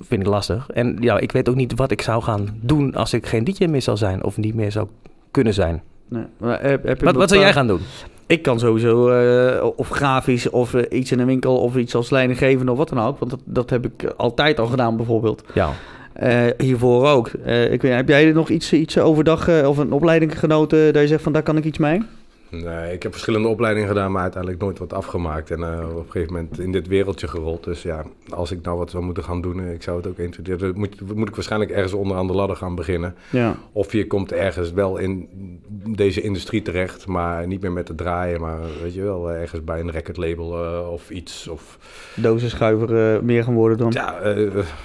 Vind 0.00 0.22
ik 0.22 0.28
lastig. 0.28 0.70
En 0.70 0.96
ja, 1.00 1.18
ik 1.18 1.32
weet 1.32 1.48
ook 1.48 1.54
niet 1.54 1.74
wat 1.74 1.90
ik 1.90 2.02
zou 2.02 2.22
gaan 2.22 2.58
doen 2.60 2.94
als 2.94 3.12
ik 3.12 3.26
geen 3.26 3.44
DJ 3.44 3.64
meer 3.64 3.82
zou 3.82 3.96
zijn. 3.96 4.24
Of 4.24 4.36
niet 4.36 4.54
meer 4.54 4.72
zou 4.72 4.88
kunnen 5.30 5.54
zijn. 5.54 5.82
Nee. 6.08 6.24
Maar 6.38 6.62
heb, 6.62 6.84
heb 6.84 6.98
je 6.98 7.04
Wat, 7.04 7.14
wat 7.14 7.28
zou 7.28 7.40
jij 7.40 7.52
gaan 7.52 7.66
doen? 7.66 7.80
Ik 8.26 8.42
kan 8.42 8.58
sowieso, 8.58 9.08
eh, 9.08 9.66
of 9.76 9.88
grafisch, 9.88 10.50
of 10.50 10.74
eh, 10.74 10.98
iets 10.98 11.12
in 11.12 11.18
een 11.18 11.26
winkel, 11.26 11.56
of 11.56 11.76
iets 11.76 11.94
als 11.94 12.10
leidinggevende, 12.10 12.72
of 12.72 12.78
wat 12.78 12.88
dan 12.88 13.00
ook. 13.00 13.18
Want 13.18 13.30
dat, 13.30 13.40
dat 13.44 13.70
heb 13.70 13.84
ik 13.84 14.12
altijd 14.16 14.60
al 14.60 14.66
gedaan, 14.66 14.96
bijvoorbeeld. 14.96 15.42
Ja. 15.54 15.70
Eh, 16.12 16.44
hiervoor 16.58 17.06
ook. 17.08 17.28
Ik 17.70 17.82
weet, 17.82 17.94
heb 17.94 18.08
jij 18.08 18.26
er 18.26 18.34
nog 18.34 18.48
iets, 18.48 18.72
iets 18.72 18.98
overdag 18.98 19.64
of 19.64 19.78
een 19.78 19.92
opleiding 19.92 20.38
genoten 20.38 20.92
dat 20.92 21.02
je 21.02 21.08
zegt 21.08 21.22
van 21.22 21.32
daar 21.32 21.42
kan 21.42 21.56
ik 21.56 21.64
iets 21.64 21.78
mee? 21.78 22.02
Nee, 22.48 22.92
ik 22.92 23.02
heb 23.02 23.12
verschillende 23.12 23.48
opleidingen 23.48 23.88
gedaan, 23.88 24.12
maar 24.12 24.22
uiteindelijk 24.22 24.62
nooit 24.62 24.78
wat 24.78 24.92
afgemaakt. 24.92 25.50
En 25.50 25.62
eh, 25.62 25.88
op 25.90 25.96
een 25.96 26.10
gegeven 26.10 26.32
moment 26.32 26.58
in 26.58 26.72
dit 26.72 26.86
wereldje 26.86 27.28
gerold. 27.28 27.64
Dus 27.64 27.82
ja, 27.82 28.04
als 28.28 28.50
ik 28.50 28.62
nou 28.62 28.78
wat 28.78 28.90
zou 28.90 29.04
moeten 29.04 29.24
gaan 29.24 29.40
doen, 29.40 29.60
eh, 29.60 29.72
ik 29.72 29.82
zou 29.82 29.96
het 29.96 30.06
ook 30.06 30.18
eens... 30.18 30.36
Dan 30.36 30.72
moet, 30.74 31.14
moet 31.14 31.28
ik 31.28 31.34
waarschijnlijk 31.34 31.70
ergens 31.70 31.92
onderaan 31.92 32.26
de 32.26 32.32
ladder 32.32 32.56
gaan 32.56 32.74
beginnen. 32.74 33.14
Ja. 33.30 33.56
Of 33.72 33.92
je 33.92 34.06
komt 34.06 34.32
ergens 34.32 34.72
wel 34.72 34.96
in 34.96 35.28
deze 35.88 36.20
industrie 36.20 36.62
terecht, 36.62 37.06
maar 37.06 37.46
niet 37.46 37.60
meer 37.60 37.72
met 37.72 37.88
het 37.88 37.96
draaien. 37.96 38.40
Maar 38.40 38.58
weet 38.82 38.94
je 38.94 39.02
wel, 39.02 39.30
eh, 39.30 39.40
ergens 39.40 39.64
bij 39.64 39.80
een 39.80 39.90
recordlabel 39.90 40.64
eh 40.64 40.90
of 40.90 41.10
iets. 41.10 41.48
Of, 41.48 41.78
Dozenschuiver 42.14 43.24
meer 43.24 43.44
gaan 43.44 43.54
worden 43.54 43.78
dan. 43.78 43.90
ja, 43.92 44.18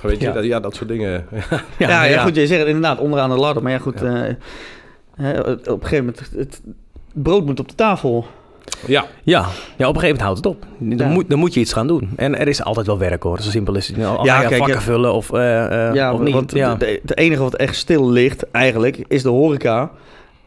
weet 0.02 0.20
je, 0.20 0.26
Ja. 0.26 0.32
Dat, 0.32 0.44
ja, 0.44 0.60
dat 0.60 0.76
soort 0.76 0.90
dingen. 0.90 1.26
Ja, 1.78 2.04
ja, 2.04 2.24
goed, 2.24 2.36
je 2.36 2.48
zegt 2.48 2.66
inderdaad, 2.66 3.00
onderaan 3.00 3.30
de 3.30 3.36
ladder. 3.36 3.64
Maar 3.64 3.72
ja, 3.72 3.78
goed, 3.78 4.02
op 4.02 5.82
een 5.82 5.88
gegeven 5.88 6.06
moment, 6.06 6.32
het 6.36 6.62
brood 7.14 7.46
moet 7.46 7.60
op 7.60 7.70
de 7.70 7.76
tafel. 7.76 8.26
ja, 8.88 9.06
Ja, 9.24 9.40
ja, 9.78 9.88
op 9.88 9.96
een 9.96 10.02
gegeven 10.02 10.02
moment 10.02 10.22
houdt 10.22 10.38
het 10.38 10.46
op. 10.48 10.66
Dan, 10.80 11.08
Ja. 11.08 11.14
moet, 11.14 11.30
dan 11.30 11.40
moet 11.40 11.54
je 11.54 11.60
iets 11.60 11.74
gaan 11.74 11.88
doen. 11.88 12.10
En 12.16 12.38
er 12.40 12.48
is 12.48 12.64
altijd 12.64 12.86
wel 12.88 12.98
werk 12.98 13.24
hoor. 13.24 13.40
Zo 13.42 13.50
simpel 13.50 13.76
is 13.76 13.88
het. 13.88 13.98
Nou, 13.98 14.24
Ja, 14.26 14.40
kijk, 14.40 14.56
vakken 14.56 14.76
ja. 14.76 14.82
vullen 14.82 15.14
of, 15.14 15.32
eh, 15.34 15.88
eh, 15.90 15.94
ja, 15.96 16.14
of 16.14 16.20
niet. 16.20 16.34
want 16.34 16.52
ja. 16.52 16.76
de- 16.76 17.00
het 17.02 17.18
enige 17.18 17.42
wat 17.42 17.56
echt 17.56 17.76
stil 17.76 18.10
ligt 18.10 18.52
eigenlijk, 18.52 19.04
is 19.08 19.24
de 19.24 19.30
horeca 19.30 19.92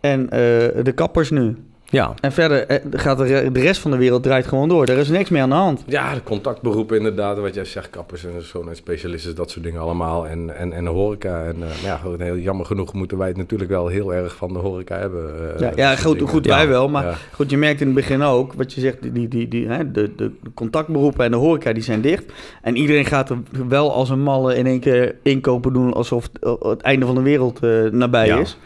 en 0.01 0.31
eh, 0.31 0.39
de 0.85 0.93
kappers 0.95 1.31
nu. 1.31 1.57
Ja. 1.95 2.15
En 2.21 2.33
verder 2.33 2.67
eh, 2.67 2.79
gaat 2.91 3.19
de, 3.19 3.49
de 3.53 3.61
rest 3.61 3.81
van 3.81 3.91
de 3.91 3.97
wereld 3.97 4.23
draait 4.23 4.47
gewoon 4.47 4.69
door. 4.69 4.87
Er 4.87 4.99
is 4.99 5.09
niks 5.09 5.31
meer 5.31 5.43
aan 5.43 5.49
de 5.49 5.55
hand. 5.55 5.83
ja, 5.87 6.15
de 6.15 6.23
contactberoepen 6.23 6.97
inderdaad, 6.97 7.39
wat 7.39 7.55
jij 7.55 7.65
zegt, 7.65 7.91
kappers 7.91 8.25
en 8.25 8.31
schoonheidsspecialisten, 8.39 9.35
dat 9.35 9.51
soort 9.51 9.65
dingen 9.65 9.81
allemaal. 9.81 10.27
En, 10.27 10.57
en, 10.57 10.73
en 10.73 10.85
de 10.85 10.91
horeca. 10.91 11.45
En 11.45 11.55
eh, 11.55 11.59
maar 11.59 11.69
ja, 11.85 11.97
goed, 11.97 12.21
heel 12.21 12.37
jammer 12.37 12.67
genoeg 12.67 12.93
moeten 12.93 13.19
wij 13.19 13.29
het 13.29 13.37
natuurlijk 13.37 13.71
wel 13.71 13.87
heel 13.87 14.15
erg 14.15 14.37
van 14.37 14.53
de 14.53 14.59
horeca 14.59 14.99
hebben. 14.99 15.55
eh, 15.55 15.61
Ja, 15.61 15.73
ja 15.77 15.97
goed, 15.97 16.15
dingen. 16.15 16.29
goed 16.29 16.45
Ja, 16.45 16.57
wij 16.57 16.69
wel. 16.69 16.89
Maar 16.89 17.05
ja. 17.05 17.15
goed, 17.33 17.51
je 17.51 17.57
merkt 17.57 17.81
in 17.81 17.87
het 17.87 17.95
begin 17.97 18.23
ook, 18.23 18.53
wat 18.53 18.73
je 18.73 18.81
zegt, 18.81 18.97
die, 19.15 19.29
die, 19.29 19.49
die, 19.49 19.69
hè, 19.69 19.91
de, 19.91 20.15
de 20.17 20.31
contactberoepen 20.55 21.25
en 21.25 21.31
de 21.31 21.37
horeca 21.37 21.73
die 21.73 21.83
zijn 21.83 22.01
dicht. 22.01 22.25
En 22.63 22.77
iedereen 22.77 23.05
gaat 23.05 23.31
er 23.31 23.37
wel 23.69 23.93
als 23.93 24.11
een 24.11 24.23
malle 24.23 24.57
in 24.57 24.67
één 24.67 24.81
keer 24.81 25.15
inkopen 25.23 25.73
doen 25.73 25.93
alsof 25.93 26.29
het, 26.41 26.59
het 26.63 26.81
einde 26.81 27.07
van 27.07 27.15
de 27.15 27.23
wereld 27.23 27.59
eh, 27.63 27.71
nabij 27.91 28.27
Ja. 28.27 28.39
is. 28.39 28.59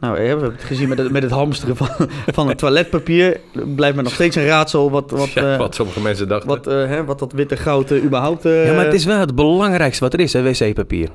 Nou, 0.00 0.16
hè, 0.16 0.22
we 0.22 0.28
hebben 0.28 0.50
het 0.52 0.64
gezien 0.64 0.88
met 0.88 0.98
het, 0.98 1.10
met 1.10 1.22
het 1.22 1.30
hamsteren 1.32 1.76
van, 1.76 1.88
van 2.26 2.48
het 2.48 2.58
toiletpapier. 2.58 3.40
Blijft 3.76 3.96
me 3.96 4.02
nog 4.02 4.12
steeds 4.12 4.36
een 4.36 4.46
raadsel 4.46 4.90
wat, 4.90 5.10
wat, 5.10 5.30
Ja, 5.32 5.52
eh, 5.52 5.58
wat 5.58 5.74
sommige 5.74 6.00
mensen 6.00 6.28
dachten. 6.28 6.48
wat, 6.48 6.66
eh, 6.66 6.74
hè, 6.86 7.04
wat 7.04 7.18
dat 7.18 7.32
witte 7.32 7.56
goud 7.56 7.90
eh, 7.90 8.04
überhaupt... 8.04 8.44
eh, 8.44 8.66
ja, 8.66 8.72
maar 8.74 8.84
het 8.84 8.94
is 8.94 9.04
wel 9.04 9.18
het 9.18 9.34
belangrijkste 9.34 10.04
wat 10.04 10.12
er 10.12 10.20
is, 10.20 10.32
hè, 10.32 10.42
wc-papier. 10.42 11.08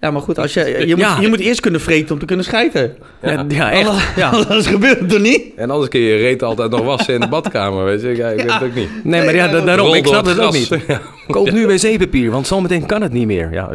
Ja, 0.00 0.10
maar 0.10 0.22
goed, 0.22 0.38
als 0.38 0.54
je, 0.54 0.64
je, 0.86 0.86
moet, 0.94 0.98
Ja. 1.04 1.20
je 1.20 1.28
moet 1.28 1.40
eerst 1.40 1.60
kunnen 1.60 1.80
vreten 1.80 2.12
om 2.12 2.18
te 2.18 2.24
kunnen 2.26 2.44
schijten. 2.44 2.96
Ja. 3.22 3.44
Ja, 3.48 3.70
echt. 3.72 3.86
Anders, 3.88 4.06
Ja. 4.16 4.30
anders 4.48 4.66
gebeurt 4.66 4.98
het 4.98 5.08
toch 5.08 5.20
niet? 5.20 5.42
En 5.56 5.70
anders 5.70 5.88
kun 5.88 6.00
je 6.00 6.06
je 6.06 6.16
reet 6.16 6.42
altijd 6.42 6.70
nog 6.70 6.80
wassen 6.84 7.14
in 7.14 7.20
de 7.20 7.28
badkamer, 7.28 7.84
weet 7.84 8.00
je. 8.02 8.16
Ja, 8.16 8.28
ik 8.28 8.36
weet 8.42 8.52
het 8.52 8.62
ook 8.62 8.74
niet. 8.74 8.88
Nee, 9.04 9.24
maar 9.24 9.34
ja, 9.34 9.48
daarom, 9.60 9.94
ik 9.94 10.06
snap 10.06 10.24
het 10.26 10.40
ook 10.40 10.52
niet. 10.52 10.68
Ja. 10.86 11.00
Koop 11.28 11.50
nu 11.50 11.66
wc-papier, 11.66 12.30
want 12.30 12.46
zometeen 12.46 12.86
kan 12.86 13.02
het 13.02 13.12
niet 13.12 13.26
meer. 13.26 13.52
Ja, 13.52 13.70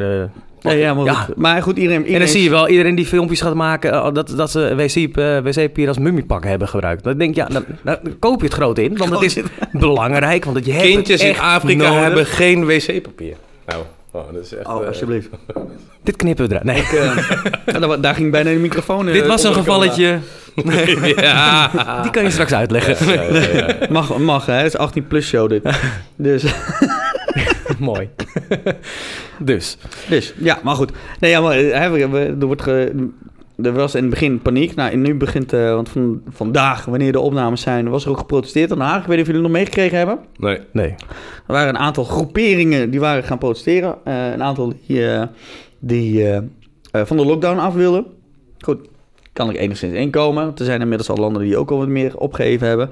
Ja, 0.63 0.71
ja, 0.71 0.93
maar, 0.93 1.05
Ja. 1.05 1.13
goed. 1.13 1.35
maar 1.35 1.61
goed, 1.61 1.77
iedereen... 1.77 2.07
En 2.07 2.19
dan 2.19 2.27
zie 2.27 2.43
je 2.43 2.49
wel 2.49 2.67
iedereen 2.69 2.95
die 2.95 3.05
filmpjes 3.05 3.41
gaat 3.41 3.53
maken 3.53 3.91
eh, 3.91 4.13
dat, 4.13 4.33
dat 4.35 4.51
ze 4.51 4.75
wc, 4.75 5.17
eh, 5.17 5.37
wc-papier 5.37 5.87
als 5.87 5.97
mummiepak 5.97 6.43
hebben 6.43 6.67
gebruikt. 6.67 7.03
Dan 7.03 7.17
denk 7.17 7.29
ik, 7.29 7.35
ja, 7.35 7.45
dan, 7.45 7.65
dan 7.81 7.97
koop 8.19 8.39
je 8.39 8.45
het 8.45 8.55
groot 8.55 8.77
in, 8.77 8.97
want 8.97 9.11
het 9.11 9.21
is 9.21 9.37
belangrijk. 9.71 10.45
Want 10.45 10.65
je 10.65 10.71
hebt 10.71 10.83
het 10.83 10.93
Kindjes 10.93 11.21
in 11.21 11.39
Afrika 11.39 11.83
nodig. 11.87 12.01
hebben 12.01 12.25
geen 12.25 12.65
wc-papier. 12.65 13.35
Nou, 13.65 13.83
oh, 14.11 14.33
dat 14.33 14.43
is 14.43 14.55
echt... 14.55 14.67
Oh, 14.67 14.81
eh, 14.81 14.87
alsjeblieft. 14.87 15.29
Dit 16.03 16.15
knippen 16.15 16.47
we 16.47 16.55
eruit. 16.59 16.65
Nee, 16.65 17.01
Ja, 17.65 17.79
daar, 17.79 18.01
daar 18.01 18.15
ging 18.15 18.31
bijna 18.31 18.49
de 18.49 18.55
microfoon 18.55 19.07
eh, 19.07 19.13
dit 19.13 19.27
was 19.27 19.43
een 19.43 19.53
gevalletje. 19.53 20.19
ja. 21.15 21.69
Die 22.01 22.11
kan 22.11 22.23
je 22.23 22.29
straks 22.29 22.53
uitleggen. 22.53 23.13
Ja, 23.13 23.21
ja, 23.21 23.39
ja. 23.39 23.65
camera. 23.65 23.87
Mag, 23.89 24.17
mag 24.17 24.45
hè? 24.45 24.53
Het 24.53 24.65
is 24.65 24.77
18 24.77 25.07
plus 25.07 25.27
show 25.27 25.49
dit. 25.49 25.63
Dus, 26.15 26.43
Mooi. 27.79 28.09
dus. 29.39 29.77
dus, 30.09 30.33
ja, 30.39 30.59
maar 30.63 30.75
goed. 30.75 30.91
Nee, 31.19 31.31
ja, 31.31 31.41
maar 31.41 31.55
hè, 31.55 31.89
we, 31.89 32.07
we- 32.09 32.35
er, 32.39 32.45
wordt 32.45 32.61
ge, 32.61 33.07
er 33.63 33.73
was 33.73 33.95
in 33.95 34.01
het 34.01 34.09
begin 34.09 34.41
paniek. 34.41 34.75
Nou, 34.75 34.91
en 34.91 35.01
nu 35.01 35.15
begint, 35.15 35.53
eh, 35.53 35.73
want 35.73 35.89
van, 35.89 36.21
vandaag, 36.29 36.85
wanneer 36.85 37.11
de 37.11 37.19
opnames 37.19 37.61
zijn, 37.61 37.89
was 37.89 38.03
er 38.05 38.09
ook 38.11 38.17
geprotesteerd 38.17 38.71
in 38.71 38.77
Den 38.77 38.85
Haag. 38.85 39.01
Ik 39.01 39.07
weet 39.07 39.17
niet 39.17 39.27
of 39.27 39.31
jullie 39.33 39.41
het 39.41 39.51
nog 39.51 39.59
meegekregen 39.61 39.97
hebben. 39.97 40.19
Nee. 40.37 40.59
Nee. 40.71 40.89
Er 41.47 41.53
waren 41.53 41.69
een 41.69 41.77
aantal 41.81 42.03
groeperingen 42.03 42.89
die 42.89 42.99
waren 42.99 43.23
gaan 43.23 43.37
protesteren. 43.37 43.95
Eh, 44.03 44.31
een 44.31 44.43
aantal 44.43 44.73
die, 44.87 45.07
eh, 45.13 45.23
die 45.79 46.25
van 46.91 47.17
de 47.17 47.25
lockdown 47.25 47.59
af 47.59 47.73
wilden. 47.73 48.05
Goed, 48.59 48.79
kan 49.33 49.49
ik 49.49 49.55
enigszins 49.57 49.93
inkomen. 49.93 50.51
Er 50.57 50.65
zijn 50.65 50.81
inmiddels 50.81 51.09
al 51.09 51.17
landen 51.17 51.41
die 51.41 51.57
ook 51.57 51.71
al 51.71 51.77
wat 51.77 51.87
meer 51.87 52.17
opgegeven 52.17 52.67
hebben. 52.67 52.89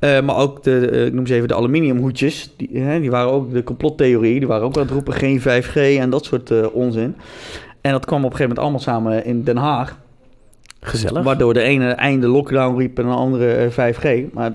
Eh, 0.00 0.20
maar 0.20 0.36
ook 0.36 0.62
de, 0.62 0.88
eh, 0.88 1.06
ik 1.06 1.12
noem 1.12 1.26
ze 1.26 1.34
even 1.34 1.48
de 1.48 1.54
aluminiumhoedjes. 1.54 2.50
Die, 2.56 2.78
hè, 2.78 3.00
die 3.00 3.10
waren 3.10 3.30
ook 3.30 3.52
de 3.52 3.64
complottheorie. 3.64 4.38
Die 4.38 4.48
waren 4.48 4.64
ook 4.64 4.76
aan 4.76 4.82
het 4.82 4.90
roepen 4.90 5.12
geen 5.12 5.40
5G 5.40 5.76
en 5.76 6.10
dat 6.10 6.24
soort 6.24 6.50
eh, 6.50 6.66
onzin. 6.72 7.16
En 7.80 7.92
dat 7.92 8.04
kwam 8.04 8.24
op 8.24 8.30
een 8.30 8.36
gegeven 8.36 8.56
moment 8.56 8.58
allemaal 8.58 8.80
samen 8.80 9.24
in 9.24 9.44
Den 9.44 9.56
Haag. 9.56 9.98
Gezellig. 10.80 11.22
Waardoor 11.22 11.54
de 11.54 11.62
ene 11.62 11.90
einde 11.90 12.26
lockdown 12.26 12.78
riep 12.78 12.98
en 12.98 13.04
de 13.04 13.10
andere 13.12 13.52
eh, 13.52 13.70
5G. 13.70 14.32
Maar 14.32 14.52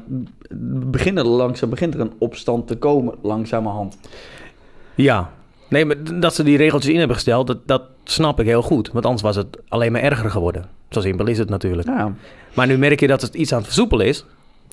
beginnen 0.91 1.27
langzaam 1.27 1.69
begint 1.69 1.93
er 1.93 1.99
een 1.99 2.13
opstand 2.17 2.67
te 2.67 2.75
komen, 2.75 3.15
langzamerhand. 3.21 3.97
Ja. 4.95 5.31
Nee, 5.69 5.85
maar 5.85 5.95
dat 6.19 6.35
ze 6.35 6.43
die 6.43 6.57
regeltjes 6.57 6.91
in 6.93 6.97
hebben 6.99 7.15
gesteld, 7.15 7.47
dat, 7.47 7.67
dat 7.67 7.81
snap 8.03 8.39
ik 8.39 8.45
heel 8.45 8.61
goed. 8.61 8.91
Want 8.91 9.05
anders 9.05 9.23
was 9.23 9.35
het 9.35 9.57
alleen 9.67 9.91
maar 9.91 10.01
erger 10.01 10.29
geworden. 10.29 10.65
Zo 10.89 11.01
simpel 11.01 11.27
is 11.27 11.37
het 11.37 11.49
natuurlijk. 11.49 11.87
Ja, 11.87 12.13
Maar 12.53 12.67
nu 12.67 12.77
merk 12.77 12.99
je 12.99 13.07
dat 13.07 13.21
het 13.21 13.33
iets 13.33 13.51
aan 13.51 13.57
het 13.57 13.67
versoepelen 13.67 14.05
is. 14.05 14.25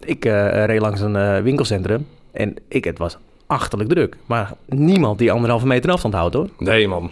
Ik 0.04 0.24
eh, 0.24 0.64
reed 0.64 0.80
langs 0.80 1.00
een 1.00 1.16
eh, 1.16 1.38
winkelcentrum 1.40 2.06
en 2.32 2.54
ik, 2.68 2.84
het 2.84 2.98
was 2.98 3.16
achterlijk 3.46 3.90
druk. 3.90 4.16
Maar 4.26 4.52
niemand 4.68 5.18
die 5.18 5.32
anderhalve 5.32 5.66
meter 5.66 5.90
afstand 5.90 6.14
houdt 6.14 6.34
hoor. 6.34 6.48
Nee, 6.58 6.88
man. 6.88 7.10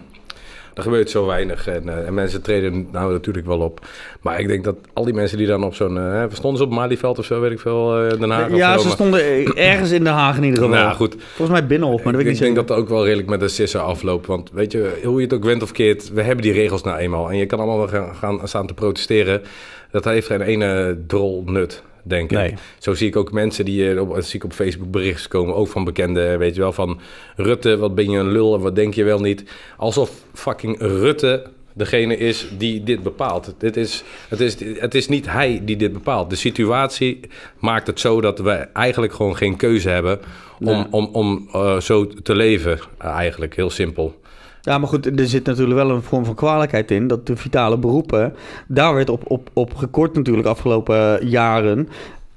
Er 0.74 0.82
gebeurt 0.82 1.10
zo 1.10 1.26
weinig 1.26 1.66
en, 1.66 1.88
eh, 1.88 2.06
en 2.06 2.14
mensen 2.14 2.42
treden 2.42 2.88
nou 2.92 3.12
natuurlijk 3.12 3.46
wel 3.46 3.58
op. 3.60 3.86
Maar 4.20 4.40
ik 4.40 4.48
denk 4.48 4.64
dat 4.64 4.76
al 4.92 5.04
die 5.04 5.14
mensen 5.14 5.38
die 5.38 5.46
dan 5.46 5.64
op 5.64 5.74
zo'n... 5.74 5.98
eh 5.98 6.24
stonden 6.32 6.58
ze 6.60 6.64
op 6.66 6.70
Malieveld 6.72 7.18
of 7.18 7.24
zo, 7.24 7.40
weet 7.40 7.50
ik 7.50 7.60
veel, 7.60 8.04
eh 8.04 8.18
Den 8.18 8.30
Haag 8.30 8.54
ja 8.56 8.74
of 8.74 8.80
zo. 8.80 8.86
ze 8.86 8.94
stonden 8.94 9.20
eh, 9.20 9.70
ergens 9.70 9.90
in 9.90 10.04
Den 10.04 10.12
Haag 10.12 10.36
in 10.36 10.42
ieder 10.44 10.62
geval. 10.62 10.76
Nou 10.78 10.94
goed, 10.94 11.16
Volgens 11.34 11.58
mij 11.58 11.66
Binnenhof, 11.68 12.02
maar 12.02 12.12
dat 12.12 12.20
ik, 12.20 12.26
weet 12.26 12.36
ik 12.36 12.40
niet 12.42 12.54
denk 12.54 12.56
zeker. 12.56 12.66
dat 12.68 12.76
het 12.76 12.84
ook 12.84 12.94
wel 12.96 13.04
redelijk 13.04 13.28
met 13.28 13.40
de 13.40 13.48
sisser 13.48 13.80
afloopt. 13.80 14.26
Want 14.26 14.50
weet 14.52 14.72
je, 14.72 15.00
hoe 15.04 15.16
je 15.16 15.24
het 15.24 15.34
ook 15.34 15.44
went 15.44 15.62
of 15.62 15.72
keert, 15.72 16.12
we 16.12 16.22
hebben 16.22 16.42
die 16.44 16.52
regels 16.52 16.82
nou 16.82 16.98
eenmaal. 16.98 17.30
En 17.30 17.36
je 17.36 17.46
kan 17.46 17.58
allemaal 17.58 17.78
wel 17.78 17.88
gaan, 17.88 18.14
gaan 18.14 18.48
staan 18.48 18.66
te 18.66 18.74
protesteren. 18.74 19.42
Dat 19.90 20.04
heeft 20.04 20.26
geen 20.26 20.40
ene 20.40 20.98
drol 21.06 21.42
nut, 21.46 21.82
denk 22.02 22.30
ik. 22.30 22.36
Nee. 22.38 22.54
Zo 22.78 22.94
zie 22.94 23.08
ik 23.08 23.16
ook 23.16 23.32
mensen 23.32 23.64
die 23.64 23.92
eh, 23.92 24.00
op, 24.00 24.16
zie 24.20 24.34
ik 24.34 24.44
op 24.44 24.52
Facebook 24.52 24.90
berichten 24.90 25.30
komen, 25.30 25.54
ook 25.54 25.68
van 25.68 25.84
bekenden, 25.84 26.38
weet 26.38 26.54
je 26.54 26.60
wel, 26.60 26.72
van 26.72 27.00
Rutte, 27.36 27.76
wat 27.76 27.94
ben 27.94 28.10
je 28.10 28.18
een 28.18 28.32
lul 28.32 28.54
en 28.54 28.60
wat 28.60 28.74
denk 28.74 28.94
je 28.94 29.04
wel 29.04 29.20
niet. 29.20 29.44
Alsof 29.76 30.10
fucking 30.34 30.78
Rutte 30.78 31.46
degene 31.72 32.16
is 32.16 32.46
die 32.58 32.82
dit 32.82 33.02
bepaalt. 33.02 33.54
Dit 33.58 33.76
is, 33.76 34.02
het, 34.28 34.40
is, 34.40 34.56
het 34.78 34.94
is 34.94 35.08
niet 35.08 35.26
hij 35.30 35.60
die 35.64 35.76
dit 35.76 35.92
bepaalt. 35.92 36.30
De 36.30 36.36
situatie 36.36 37.20
maakt 37.58 37.86
het 37.86 38.00
zo 38.00 38.20
dat 38.20 38.38
we 38.38 38.50
eigenlijk 38.52 39.12
gewoon 39.12 39.36
geen 39.36 39.56
keuze 39.56 39.88
hebben 39.88 40.20
om, 40.60 40.66
Nee. 40.66 40.86
om, 40.90 41.08
om 41.12 41.48
eh, 41.52 41.80
zo 41.80 42.06
te 42.06 42.34
leven, 42.34 42.78
eigenlijk, 42.98 43.56
heel 43.56 43.70
simpel. 43.70 44.19
Ja, 44.62 44.78
maar 44.78 44.88
goed, 44.88 45.18
er 45.20 45.26
zit 45.26 45.46
natuurlijk 45.46 45.76
wel 45.78 45.90
een 45.90 46.02
vorm 46.02 46.24
van 46.24 46.34
kwalijkheid 46.34 46.90
in. 46.90 47.06
Dat 47.06 47.26
de 47.26 47.36
vitale 47.36 47.78
beroepen, 47.78 48.34
daar 48.66 48.94
werd 48.94 49.10
op, 49.10 49.22
op, 49.26 49.50
op 49.52 49.74
gekort 49.74 50.14
natuurlijk 50.14 50.46
afgelopen 50.48 51.28
jaren. 51.28 51.88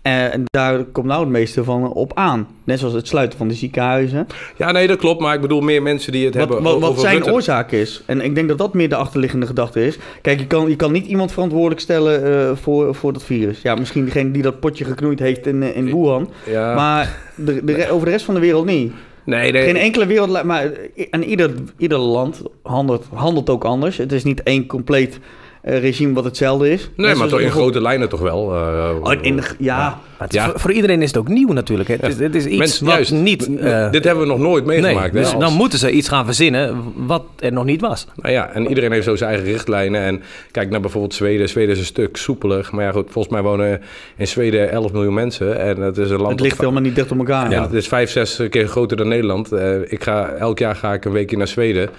Eh, 0.01 0.33
En 0.33 0.43
daar 0.45 0.83
komt 0.83 1.05
nou 1.07 1.19
het 1.21 1.29
meeste 1.29 1.63
van 1.63 1.93
op 1.93 2.11
aan. 2.15 2.47
Net 2.63 2.79
zoals 2.79 2.93
het 2.93 3.07
sluiten 3.07 3.37
van 3.37 3.47
de 3.47 3.53
ziekenhuizen. 3.53 4.27
Ja, 4.57 4.71
nee, 4.71 4.87
dat 4.87 4.97
klopt, 4.97 5.21
maar 5.21 5.35
ik 5.35 5.41
bedoel 5.41 5.61
meer 5.61 5.81
mensen 5.81 6.11
die 6.11 6.25
het 6.25 6.35
Wat, 6.35 6.43
hebben 6.49 6.63
wat, 6.71 6.79
wat 6.79 6.99
zijn 6.99 7.15
Rutte. 7.15 7.31
oorzaak 7.31 7.71
is. 7.71 8.03
En 8.05 8.21
ik 8.21 8.35
denk 8.35 8.47
dat 8.47 8.57
dat 8.57 8.73
meer 8.73 8.89
de 8.89 8.95
achterliggende 8.95 9.45
gedachte 9.45 9.85
is. 9.85 9.97
Kijk, 10.21 10.39
je 10.39 10.47
kan, 10.47 10.69
je 10.69 10.75
kan 10.75 10.91
niet 10.91 11.05
iemand 11.05 11.31
verantwoordelijk 11.31 11.81
stellen 11.81 12.23
eh, 12.49 12.55
voor, 12.55 12.95
voor 12.95 13.13
dat 13.13 13.23
virus. 13.23 13.61
Ja, 13.61 13.75
misschien 13.75 14.05
degene 14.05 14.31
die 14.31 14.41
dat 14.41 14.59
potje 14.59 14.85
geknoeid 14.85 15.19
heeft 15.19 15.47
in, 15.47 15.63
eh, 15.63 15.75
in 15.75 15.85
Wuhan. 15.85 16.29
Ja. 16.49 16.75
Maar 16.75 17.17
de, 17.35 17.87
over 17.91 18.05
de 18.05 18.11
rest 18.11 18.25
van 18.25 18.33
de 18.33 18.39
wereld 18.39 18.65
niet. 18.65 18.93
Nee, 19.23 19.51
nee. 19.51 19.63
Geen 19.63 19.75
enkele 19.75 20.05
wereld, 20.05 20.43
maar 20.43 20.71
en 21.09 21.23
ieder, 21.23 21.53
ieder 21.77 21.97
land 21.97 22.41
handelt, 22.61 23.05
handelt 23.13 23.49
ook 23.49 23.63
anders. 23.63 23.97
Het 23.97 24.11
is 24.11 24.23
niet 24.23 24.43
één 24.43 24.65
compleet 24.65 25.19
regime 25.65 26.13
wat 26.13 26.23
hetzelfde 26.23 26.69
is. 26.71 26.89
Nee, 26.95 27.07
Net 27.07 27.17
maar 27.17 27.27
toch 27.27 27.39
in 27.39 27.51
grote 27.51 27.81
lijnen 27.81 28.09
toch 28.09 28.19
wel. 28.19 28.55
eh, 28.55 28.89
Oh, 29.01 29.13
in 29.21 29.35
de- 29.35 29.43
ja, 29.59 29.77
Maar 29.77 29.97
het 30.17 30.33
is- 30.33 30.39
Ja. 30.43 30.49
voor, 30.49 30.59
voor 30.59 30.71
iedereen 30.71 31.01
is 31.01 31.07
het 31.07 31.17
ook 31.17 31.27
nieuw 31.27 31.51
natuurlijk. 31.51 31.89
hè. 31.89 31.95
Het, 31.99 32.07
is, 32.07 32.19
het 32.19 32.35
is 32.35 32.45
iets 32.45 32.57
Mensen- 32.57 32.85
wat 32.85 32.93
juist, 32.95 33.11
niet... 33.11 33.57
eh, 33.59 33.91
dit 33.91 34.03
hebben 34.03 34.23
we 34.23 34.29
nog 34.29 34.39
nooit 34.39 34.65
nee, 34.65 34.81
meegemaakt. 34.81 35.13
hè, 35.13 35.19
dus 35.19 35.31
als- 35.33 35.41
dan 35.43 35.53
moeten 35.53 35.79
ze 35.79 35.91
iets 35.91 36.07
gaan 36.07 36.25
verzinnen 36.25 36.83
wat 36.95 37.23
er 37.39 37.51
nog 37.53 37.65
niet 37.65 37.81
was. 37.81 38.07
Nou 38.15 38.33
ja, 38.33 38.49
en 38.53 38.67
iedereen 38.67 38.91
heeft 38.91 39.05
zo 39.05 39.15
zijn 39.15 39.29
eigen 39.29 39.47
richtlijnen. 39.51 40.01
En 40.01 40.21
kijk 40.51 40.69
naar 40.69 40.79
bijvoorbeeld 40.81 41.13
Zweden. 41.13 41.49
Zweden 41.49 41.71
is 41.71 41.79
een 41.79 41.85
stuk 41.85 42.17
soepeler. 42.17 42.69
Maar 42.71 42.83
ja, 42.85 42.91
goed, 42.91 43.07
volgens 43.11 43.33
mij 43.33 43.43
wonen 43.43 43.81
in 44.17 44.27
Zweden 44.27 44.71
11 44.71 44.91
miljoen 44.91 45.13
mensen. 45.13 45.59
En 45.59 45.81
het 45.81 45.97
is 45.97 46.09
een 46.09 46.17
land... 46.17 46.31
het 46.31 46.39
ligt 46.41 46.59
helemaal 46.59 46.81
niet 46.81 46.95
dicht 46.95 47.11
op 47.11 47.17
elkaar. 47.17 47.51
Ja, 47.51 47.61
het 47.63 47.73
is 47.73 47.87
vijf, 47.87 48.09
zes 48.09 48.41
keer 48.49 48.67
groter 48.67 48.97
dan 48.97 49.07
Nederland. 49.07 49.51
Eh, 49.51 49.75
ik 49.91 50.03
ga, 50.03 50.27
elk 50.29 50.59
jaar 50.59 50.75
ga 50.75 50.93
ik 50.93 51.05
een 51.05 51.11
weekje 51.11 51.37
naar 51.37 51.47
Zweden. 51.47 51.89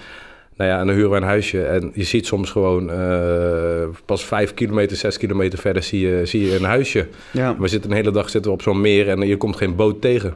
Nou 0.57 0.69
ja, 0.69 0.79
en 0.79 0.85
dan 0.87 0.95
huren 0.95 1.11
we 1.11 1.17
een 1.17 1.23
huisje. 1.23 1.65
En 1.65 1.91
je 1.93 2.03
ziet 2.03 2.25
soms 2.25 2.51
gewoon 2.51 2.91
eh, 2.91 3.87
pas 4.05 4.25
vijf 4.25 4.53
kilometer, 4.53 4.97
zes 4.97 5.17
kilometer 5.17 5.59
verder 5.59 5.83
zie 5.83 6.07
je, 6.07 6.25
zie 6.25 6.45
je 6.45 6.55
een 6.55 6.63
huisje. 6.63 7.07
Ja. 7.31 7.55
We 7.59 7.67
zitten 7.67 7.89
een 7.89 7.95
hele 7.95 8.11
dag 8.11 8.29
zitten 8.29 8.51
we 8.51 8.57
op 8.57 8.63
zo'n 8.63 8.81
meer 8.81 9.09
en 9.09 9.27
je 9.27 9.37
komt 9.37 9.55
geen 9.55 9.75
boot 9.75 10.01
tegen. 10.01 10.33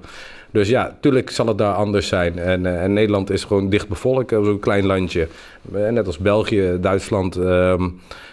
Dus 0.51 0.69
ja, 0.69 0.97
tuurlijk 1.01 1.29
zal 1.29 1.47
het 1.47 1.57
daar 1.57 1.73
anders 1.73 2.07
zijn. 2.07 2.39
En, 2.39 2.65
eh, 2.65 2.83
en 2.83 2.93
Nederland 2.93 3.29
is 3.29 3.43
gewoon 3.43 3.69
dicht 3.69 3.87
bevolkt, 3.87 4.31
eh, 4.31 4.43
zo'n 4.43 4.59
klein 4.59 4.85
landje. 4.85 5.27
Net 5.71 6.05
als 6.05 6.17
België, 6.17 6.77
Duitsland. 6.81 7.35
ehm, 7.35 7.89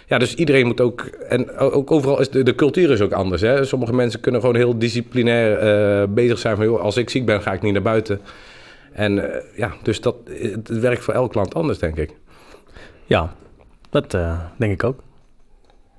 ja, 0.07 0.17
dus 0.17 0.35
iedereen 0.35 0.67
moet 0.67 0.81
ook... 0.81 1.01
En 1.29 1.57
ook 1.57 1.91
overal 1.91 2.19
is 2.19 2.29
de, 2.29 2.43
de 2.43 2.55
cultuur 2.55 2.91
is 2.91 3.01
ook 3.01 3.11
anders. 3.11 3.41
Hè? 3.41 3.65
Sommige 3.65 3.93
mensen 3.93 4.19
kunnen 4.19 4.41
gewoon 4.41 4.55
heel 4.55 4.77
disciplinair 4.77 6.13
bezig 6.13 6.39
zijn 6.39 6.55
van... 6.55 6.65
Joh, 6.65 6.81
als 6.81 6.97
ik 6.97 7.09
ziek 7.09 7.25
ben, 7.25 7.41
ga 7.41 7.53
ik 7.53 7.61
niet 7.61 7.73
naar 7.73 7.81
buiten. 7.81 8.21
En 8.97 9.33
eh, 9.33 9.41
ja, 9.55 9.71
dus 9.83 10.01
dat 10.01 10.15
het 10.51 10.67
werkt 10.79 11.03
voor 11.03 11.13
elk 11.13 11.33
land 11.33 11.53
anders, 11.55 11.79
denk 11.79 11.95
ik. 11.97 12.11
Ja, 13.05 13.33
dat 13.89 14.13
eh, 14.13 14.39
denk 14.57 14.71
ik 14.73 14.83
ook. 14.83 14.99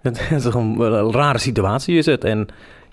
Het 0.02 0.20
is 0.36 0.44
gewoon 0.44 0.78
wel 0.78 0.94
een 0.94 1.12
rare 1.12 1.38
situatie 1.38 1.98
is 1.98 2.06
het. 2.06 2.24
En 2.24 2.48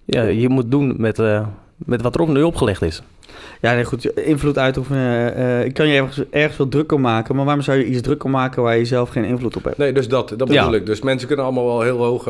ja, 0.05 0.21
je 0.23 0.49
moet 0.49 0.71
doen 0.71 0.93
met, 0.97 1.19
eh, 1.19 1.47
met 1.77 2.01
wat 2.01 2.15
er 2.15 2.21
op 2.21 2.27
nu 2.27 2.43
opgelegd 2.43 2.81
is. 2.81 3.01
Ja, 3.61 3.73
nee, 3.73 3.83
goed. 3.85 4.05
Invloed 4.05 4.57
uitoefenen. 4.57 5.35
eh, 5.35 5.65
ik 5.65 5.73
kan 5.73 5.87
je 5.87 5.97
ergens, 5.99 6.23
ergens 6.29 6.55
veel 6.55 6.67
druk 6.67 6.91
om 6.91 7.01
maken. 7.01 7.35
Maar 7.35 7.45
waarom 7.45 7.63
zou 7.63 7.77
je 7.77 7.85
iets 7.85 8.01
druk 8.01 8.23
om 8.23 8.31
maken 8.31 8.63
waar 8.63 8.77
je 8.77 8.85
zelf 8.85 9.09
geen 9.09 9.23
invloed 9.25 9.55
op 9.55 9.63
hebt? 9.63 9.77
Nee, 9.77 9.93
dus 9.93 10.07
dat, 10.07 10.29
dat 10.37 10.47
Ja. 10.51 10.59
bedoel 10.63 10.79
ik. 10.79 10.85
Dus 10.85 11.01
mensen 11.01 11.27
kunnen 11.27 11.45
allemaal 11.45 11.65
wel 11.65 11.81
heel 11.81 11.97
hoog 12.03 12.23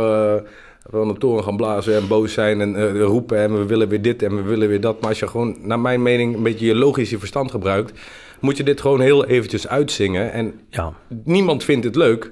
van 0.89 1.07
de 1.07 1.17
toren 1.17 1.43
gaan 1.43 1.57
blazen 1.57 1.95
en 1.95 2.07
boos 2.07 2.33
zijn 2.33 2.61
en 2.61 2.75
eh, 2.75 3.01
roepen 3.01 3.37
en 3.37 3.57
we 3.57 3.65
willen 3.65 3.87
weer 3.87 4.01
dit 4.01 4.23
en 4.23 4.35
we 4.35 4.41
willen 4.41 4.67
weer 4.67 4.81
dat. 4.81 4.99
Maar 4.99 5.09
als 5.09 5.19
je 5.19 5.27
gewoon, 5.27 5.57
naar 5.61 5.79
mijn 5.79 6.01
mening, 6.01 6.35
een 6.35 6.43
beetje 6.43 6.65
je 6.65 6.75
logische 6.75 7.19
verstand 7.19 7.51
gebruikt, 7.51 7.99
moet 8.39 8.57
je 8.57 8.63
dit 8.63 8.81
gewoon 8.81 8.99
heel 8.99 9.25
eventjes 9.25 9.67
uitzingen. 9.67 10.31
En 10.31 10.59
Ja, 10.69 10.93
niemand 11.23 11.63
vindt 11.63 11.85
het 11.85 11.95
leuk. 11.95 12.31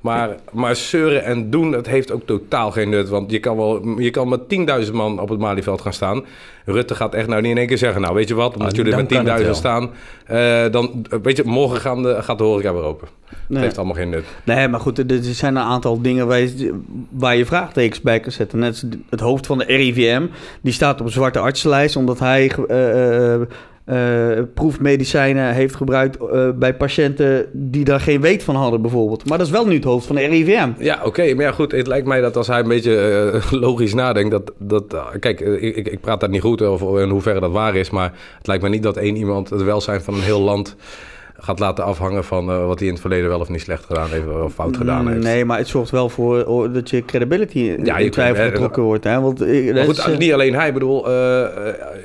Maar, 0.00 0.36
maar 0.52 0.76
zeuren 0.76 1.24
en 1.24 1.50
doen, 1.50 1.70
dat 1.70 1.86
heeft 1.86 2.12
ook 2.12 2.26
totaal 2.26 2.70
geen 2.70 2.88
nut. 2.88 3.08
Want 3.08 3.30
je 3.30 3.38
kan, 3.38 3.56
wel, 3.56 3.98
je 3.98 4.10
kan 4.10 4.28
met 4.28 4.40
10.000 4.86 4.92
man 4.92 5.20
op 5.20 5.28
het 5.28 5.38
Malieveld 5.38 5.80
gaan 5.80 5.92
staan. 5.92 6.24
Rutte 6.64 6.94
gaat 6.94 7.14
echt 7.14 7.26
nou 7.28 7.40
niet 7.42 7.50
in 7.50 7.56
één 7.58 7.66
keer 7.66 7.78
zeggen... 7.78 8.00
nou, 8.00 8.14
weet 8.14 8.28
je 8.28 8.34
wat, 8.34 8.52
omdat 8.52 8.70
Ah, 8.70 8.76
jullie 8.76 8.96
met 8.96 9.12
10.000 9.14 9.22
wel. 9.22 9.54
staan... 9.54 9.90
eh, 10.26 10.64
dan, 10.70 11.06
eh, 11.10 11.18
weet 11.22 11.36
je, 11.36 11.42
morgen 11.44 11.80
gaan 11.80 12.02
de, 12.02 12.22
gaat 12.22 12.38
de 12.38 12.44
horeca 12.44 12.72
weer 12.72 12.82
open. 12.82 13.08
Nee. 13.28 13.36
Het 13.48 13.60
heeft 13.60 13.76
allemaal 13.76 13.94
geen 13.96 14.08
nut. 14.10 14.24
Nee, 14.44 14.68
maar 14.68 14.80
goed, 14.80 14.98
er 15.10 15.18
zijn 15.22 15.56
een 15.56 15.62
aantal 15.62 16.02
dingen 16.02 16.26
waar 16.26 16.40
je, 16.40 16.80
waar 17.10 17.36
je 17.36 17.46
vraagtekens 17.46 18.00
bij 18.00 18.20
kan 18.20 18.32
zetten. 18.32 18.58
Net 18.58 18.84
het 19.10 19.20
hoofd 19.20 19.46
van 19.46 19.58
de 19.58 19.64
RIVM, 19.64 20.26
die 20.60 20.72
staat 20.72 21.00
op 21.00 21.06
een 21.06 21.12
zwarte 21.12 21.38
artsenlijst... 21.38 21.96
omdat 21.96 22.18
hij 22.18 22.50
eh, 22.68 23.40
eh, 23.90 24.42
proefmedicijnen 24.54 25.54
heeft 25.54 25.74
gebruikt 25.74 26.16
eh, 26.16 26.48
bij 26.54 26.74
patiënten... 26.74 27.46
die 27.52 27.84
daar 27.84 28.00
geen 28.00 28.20
weet 28.20 28.42
van 28.42 28.54
hadden 28.54 28.82
bijvoorbeeld. 28.82 29.28
Maar 29.28 29.38
dat 29.38 29.46
is 29.46 29.52
wel 29.52 29.66
nu 29.66 29.74
het 29.74 29.84
hoofd 29.84 30.06
van 30.06 30.16
de 30.16 30.26
RIVM. 30.26 30.68
Ja, 30.78 31.00
oké. 31.04 31.34
maar 31.34 31.44
ja, 31.44 31.52
goed. 31.52 31.72
Het 31.72 31.86
lijkt 31.86 32.06
mij 32.06 32.20
dat 32.20 32.36
als 32.36 32.46
hij 32.46 32.60
een 32.60 32.68
beetje 32.68 32.96
eh, 33.32 33.52
logisch 33.66 33.94
nadenkt... 33.94 34.30
Dat, 34.30 34.52
dat, 34.58 34.96
kijk, 35.20 35.40
ik, 35.40 35.88
ik 35.88 36.00
praat 36.00 36.20
daar 36.20 36.28
niet 36.28 36.40
goed 36.40 36.62
over 36.62 37.00
in 37.00 37.08
hoeverre 37.08 37.40
dat 37.40 37.52
waar 37.52 37.76
is... 37.76 37.90
maar 37.90 38.12
het 38.38 38.46
lijkt 38.46 38.62
mij 38.62 38.70
niet 38.70 38.82
dat 38.82 38.96
één 38.96 39.16
iemand 39.16 39.50
het 39.50 39.62
welzijn 39.62 40.00
van 40.00 40.14
een 40.14 40.20
heel 40.20 40.40
land... 40.40 40.76
gaat 41.40 41.58
laten 41.58 41.84
afhangen 41.84 42.24
van 42.24 42.50
eh, 42.50 42.66
wat 42.66 42.78
hij 42.78 42.88
in 42.88 42.92
het 42.92 43.02
verleden 43.02 43.28
wel 43.28 43.40
of 43.40 43.48
niet 43.48 43.60
slecht 43.60 43.84
gedaan 43.84 44.10
heeft... 44.10 44.26
of 44.28 44.52
fout 44.52 44.76
gedaan 44.76 45.08
heeft. 45.08 45.22
Nee, 45.22 45.44
maar 45.44 45.58
het 45.58 45.68
zorgt 45.68 45.90
wel 45.90 46.08
voor 46.08 46.72
dat 46.72 46.90
je 46.90 47.04
credibility 47.04 47.58
in 47.58 47.84
Ja, 47.84 47.98
je 47.98 48.04
in 48.04 48.10
twijfel 48.10 48.44
eh, 48.44 48.50
getrokken 48.50 48.82
wordt. 48.82 49.04
Hè? 49.04 49.20
Want, 49.20 49.40
eh, 49.40 49.74
Maar 49.74 49.84
goed, 49.84 49.98
eh, 49.98 50.18
niet 50.18 50.32
alleen 50.32 50.54
hij. 50.54 50.66
Ik 50.68 50.72
bedoel, 50.72 51.06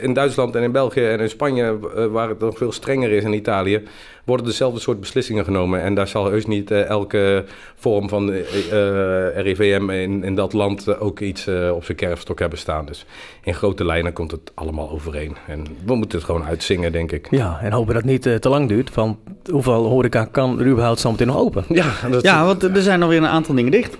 in 0.01 0.13
Duitsland 0.13 0.55
en 0.55 0.63
in 0.63 0.71
België 0.71 1.05
en 1.05 1.19
in 1.19 1.29
Spanje, 1.29 1.77
waar 2.11 2.29
het 2.29 2.39
nog 2.39 2.57
veel 2.57 2.71
strenger 2.71 3.11
is 3.11 3.23
in 3.23 3.33
Italië, 3.33 3.83
worden 4.25 4.45
dezelfde 4.45 4.79
soort 4.79 4.99
beslissingen 4.99 5.43
genomen. 5.43 5.81
En 5.81 5.95
daar 5.95 6.07
zal 6.07 6.29
heus 6.29 6.45
niet 6.45 6.71
eh, 6.71 6.85
elke 6.85 7.45
vorm 7.75 8.09
van 8.09 8.31
eh, 8.31 8.39
eh, 8.39 9.37
RIVM 9.37 9.89
in, 9.89 10.23
in 10.23 10.35
dat 10.35 10.53
land 10.53 10.99
ook 10.99 11.19
iets 11.19 11.47
op 11.71 11.83
zijn 11.83 11.97
kerfstok 11.97 12.39
hebben 12.39 12.59
staan. 12.59 12.85
Dus 12.85 13.05
in 13.43 13.53
grote 13.53 13.85
lijnen 13.85 14.13
komt 14.13 14.31
het 14.31 14.51
allemaal 14.53 14.89
overeen. 14.91 15.35
En 15.47 15.65
we 15.85 15.95
moeten 15.95 16.17
het 16.17 16.27
gewoon 16.27 16.43
uitzingen, 16.43 16.91
denk 16.91 17.11
ik. 17.11 17.27
ja 17.31 17.59
en 17.61 17.71
hopen 17.71 17.93
dat 17.93 18.03
het 18.03 18.11
niet 18.11 18.41
te 18.41 18.49
lang 18.49 18.67
duurt. 18.67 18.89
Van 18.89 19.19
hoeveel 19.51 19.85
horeca 19.85 20.25
kan 20.25 20.59
er 20.59 20.67
überhaupt 20.67 20.99
zo 20.99 21.11
meteen 21.11 21.27
nog 21.27 21.37
open? 21.37 21.63
Ja, 21.75 21.93
dat, 22.11 22.21
ja, 22.21 22.45
want 22.45 22.63
er 22.63 22.81
zijn 22.81 23.01
alweer 23.01 23.17
een 23.17 23.27
aantal 23.27 23.55
dingen 23.55 23.71
dicht. 23.71 23.97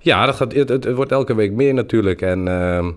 Ja, 0.00 0.26
dat 0.26 0.34
gaat, 0.34 0.52
het, 0.52 0.68
het, 0.68 0.84
het 0.84 0.94
wordt 0.94 1.12
elke 1.12 1.34
week 1.34 1.52
meer 1.52 1.74
natuurlijk. 1.74 2.22
En, 2.22 2.48
ehm, 2.48 2.90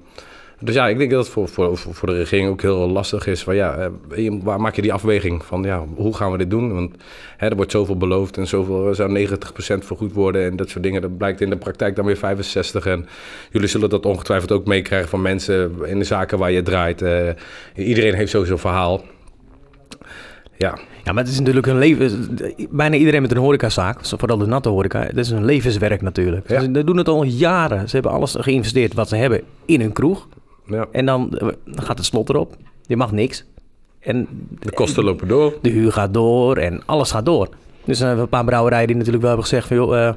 dus 0.59 0.75
ja, 0.75 0.87
ik 0.87 0.97
denk 0.97 1.11
dat 1.11 1.23
het 1.23 1.33
voor, 1.33 1.47
voor, 1.47 1.77
voor 1.77 2.07
de 2.07 2.17
regering 2.17 2.49
ook 2.49 2.61
heel 2.61 2.89
lastig 2.89 3.27
is. 3.27 3.43
Van, 3.43 3.55
ja, 3.55 3.91
eh, 4.09 4.31
waar 4.43 4.61
maak 4.61 4.75
je 4.75 4.81
die 4.81 4.93
afweging 4.93 5.45
van 5.45 5.63
ja, 5.63 5.85
hoe 5.95 6.15
gaan 6.15 6.31
we 6.31 6.37
dit 6.37 6.49
doen? 6.49 6.73
Want 6.73 6.95
hè, 7.37 7.47
er 7.47 7.55
wordt 7.55 7.71
zoveel 7.71 7.97
beloofd 7.97 8.37
en 8.37 8.47
zoveel 8.47 8.93
zou 8.93 9.27
90% 9.27 9.85
vergoed 9.85 10.13
worden 10.13 10.45
en 10.45 10.55
dat 10.55 10.69
soort 10.69 10.83
dingen. 10.83 11.01
Dat 11.01 11.17
blijkt 11.17 11.41
in 11.41 11.49
de 11.49 11.57
praktijk 11.57 11.95
dan 11.95 12.05
weer 12.05 12.17
65. 12.17 12.85
En 12.85 13.07
jullie 13.51 13.67
zullen 13.67 13.89
dat 13.89 14.05
ongetwijfeld 14.05 14.51
ook 14.51 14.65
meekrijgen 14.65 15.09
van 15.09 15.21
mensen 15.21 15.71
in 15.85 15.99
de 15.99 16.05
zaken 16.05 16.37
waar 16.37 16.51
je 16.51 16.63
draait. 16.63 17.01
Eh, 17.01 17.29
iedereen 17.75 18.13
heeft 18.13 18.31
sowieso 18.31 18.53
een 18.53 18.59
verhaal. 18.59 19.03
Ja, 20.57 20.77
Ja, 21.05 21.13
maar 21.13 21.23
het 21.23 21.31
is 21.31 21.39
natuurlijk 21.39 21.67
een 21.67 21.77
leven. 21.77 22.37
Bijna 22.69 22.95
iedereen 22.95 23.21
met 23.21 23.31
een 23.31 23.37
horecazaak, 23.37 24.05
vooral 24.05 24.37
de 24.37 24.45
natte 24.45 24.69
horeca, 24.69 25.05
dat 25.05 25.17
is 25.17 25.29
een 25.29 25.45
levenswerk 25.45 26.01
natuurlijk. 26.01 26.49
Ja. 26.49 26.59
Ze 26.59 26.83
doen 26.83 26.97
het 26.97 27.07
al 27.07 27.23
jaren. 27.23 27.89
Ze 27.89 27.95
hebben 27.95 28.13
alles 28.13 28.35
geïnvesteerd 28.39 28.93
wat 28.93 29.09
ze 29.09 29.15
hebben 29.15 29.41
in 29.65 29.81
hun 29.81 29.91
kroeg. 29.91 30.27
Ja. 30.67 30.85
En 30.91 31.05
dan, 31.05 31.37
eh, 31.37 31.47
dan 31.65 31.83
gaat 31.85 31.97
het 31.97 32.05
slot 32.05 32.29
erop. 32.29 32.55
Je 32.87 32.97
mag 32.97 33.11
niks. 33.11 33.45
En 33.99 34.27
de 34.59 34.71
kosten 34.71 35.03
lopen 35.03 35.27
door. 35.27 35.53
de 35.61 35.69
huur 35.69 35.91
gaat 35.91 36.13
door 36.13 36.57
en 36.57 36.81
alles 36.85 37.11
gaat 37.11 37.25
door. 37.25 37.47
Dus 37.47 37.99
er 37.99 38.05
zijn 38.05 38.17
een 38.17 38.29
paar 38.29 38.45
brouwerijen 38.45 38.87
die 38.87 38.95
natuurlijk 38.95 39.23
wel 39.23 39.31
hebben 39.31 39.49
gezegd 39.49 39.67
van... 39.67 39.77
joh, 39.77 40.07
eh, 40.07 40.13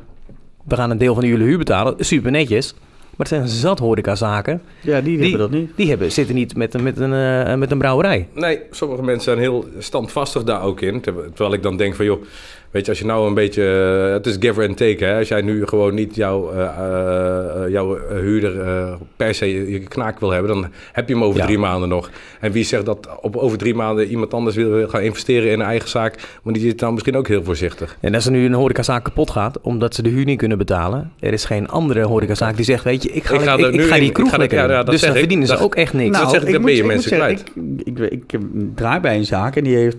we 0.64 0.74
gaan 0.76 0.90
een 0.90 0.98
deel 0.98 1.14
van 1.14 1.26
jullie 1.26 1.46
huur 1.46 1.58
betalen. 1.58 1.94
Super 1.98 2.30
netjes. 2.30 2.74
Maar 3.16 3.26
het 3.26 3.36
zijn 3.36 3.48
zat 3.48 3.78
horecazaken. 3.78 4.62
Ja, 4.80 5.00
die, 5.00 5.18
Die, 5.18 5.20
hebben 5.20 5.38
dat 5.50 5.50
niet. 5.60 5.70
die 5.76 5.88
hebben, 5.88 6.12
zitten 6.12 6.34
niet 6.34 6.56
met, 6.56 6.74
een- 6.74 6.82
met, 6.82 6.98
een, 6.98 7.12
eh, 7.44 7.54
met 7.54 7.70
een 7.70 7.78
brouwerij. 7.78 8.28
Nee, 8.34 8.60
sommige 8.70 9.02
mensen 9.02 9.22
zijn 9.24 9.38
heel 9.38 9.64
standvastig 9.78 10.42
daar 10.44 10.62
ook 10.62 10.80
in. 10.80 11.00
Terwijl 11.00 11.26
terwijl 11.28 11.52
ik 11.52 11.62
dan 11.62 11.76
denk 11.76 11.94
van, 11.94 12.04
joh, 12.04 12.22
weet 12.70 12.84
je, 12.84 12.90
als 12.90 12.98
je 12.98 13.04
nou 13.06 13.26
een 13.28 13.34
beetje... 13.34 13.62
eh, 14.06 14.12
het 14.12 14.26
is 14.26 14.36
give 14.40 14.66
and 14.66 14.76
take, 14.76 15.04
hè. 15.04 15.18
Als 15.18 15.28
jij 15.28 15.40
nu 15.40 15.66
gewoon 15.66 15.94
niet 15.94 16.14
jouw, 16.14 16.50
eh, 16.52 16.62
eh, 16.62 17.70
jouw 17.70 17.98
huurder 18.20 18.60
eh, 18.60 18.92
per 19.16 19.34
se 19.34 19.70
je 19.72 19.78
knaak 19.78 20.20
wil 20.20 20.30
hebben... 20.30 20.52
dan 20.52 20.70
heb 20.92 21.08
je 21.08 21.14
hem 21.14 21.24
over 21.24 21.40
Ja. 21.40 21.46
drie 21.46 21.58
maanden 21.58 21.88
nog. 21.88 22.10
En 22.40 22.52
wie 22.52 22.64
zegt 22.64 22.84
dat 22.86 23.08
op 23.20 23.36
over 23.36 23.58
drie 23.58 23.74
maanden 23.74 24.06
iemand 24.06 24.34
anders 24.34 24.56
wil 24.56 24.88
gaan 24.88 25.00
investeren 25.00 25.50
in 25.50 25.60
een 25.60 25.66
eigen 25.66 25.88
zaak... 25.88 26.38
maar 26.42 26.52
die 26.54 26.66
is 26.66 26.76
dan 26.76 26.92
misschien 26.92 27.16
ook 27.16 27.28
heel 27.28 27.44
voorzichtig. 27.44 27.96
En 28.00 28.14
als 28.14 28.24
er 28.26 28.32
nu 28.32 28.44
een 28.44 28.52
horecazaak 28.54 29.04
kapot 29.04 29.30
gaat, 29.30 29.60
omdat 29.60 29.94
ze 29.94 30.02
de 30.02 30.08
huur 30.08 30.24
niet 30.24 30.38
kunnen 30.38 30.58
betalen... 30.58 31.12
er 31.20 31.32
is 31.32 31.44
geen 31.44 31.68
andere 31.68 32.02
horecazaak 32.04 32.56
die 32.56 32.64
zegt, 32.64 32.84
weet 32.84 33.02
je, 33.02 33.08
ik 33.12 33.24
ga, 33.24 33.34
Ik 33.34 33.40
ga 33.40 33.56
ik, 33.56 33.80
ga 33.80 33.94
die 33.96 34.04
ik 34.04 34.12
kroeg 34.12 34.30
ga 34.30 34.36
lekker 34.36 34.58
ja, 34.58 34.64
in. 34.64 34.70
ja, 34.70 34.76
dat 34.76 34.86
Dus 34.90 35.00
dan 35.00 35.10
ik. 35.12 35.18
verdienen 35.18 35.46
ze 35.46 35.52
Dat- 35.52 35.62
ook 35.62 35.74
echt 35.74 35.92
niks. 35.92 36.18
Nou, 36.18 36.30
zeg 36.30 36.44
ik, 36.44 36.52
dan 36.52 36.62
ben 36.64 36.74
je 36.74 36.82
moet 36.82 36.92
mensen 36.92 37.08
zeggen, 37.08 37.38
Ik, 37.84 37.98
ik, 37.98 38.32
ik, 38.32 38.40
draai 38.74 39.00
bij 39.00 39.16
een 39.16 39.24
zaak 39.24 39.56
en 39.56 39.64
die 39.64 39.76
heeft 39.76 39.96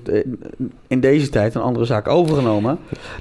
in 0.87 0.99
deze 0.99 1.29
tijd 1.29 1.55
een 1.55 1.61
andere 1.61 1.85
zaak 1.85 2.07
overgenomen. 2.07 2.57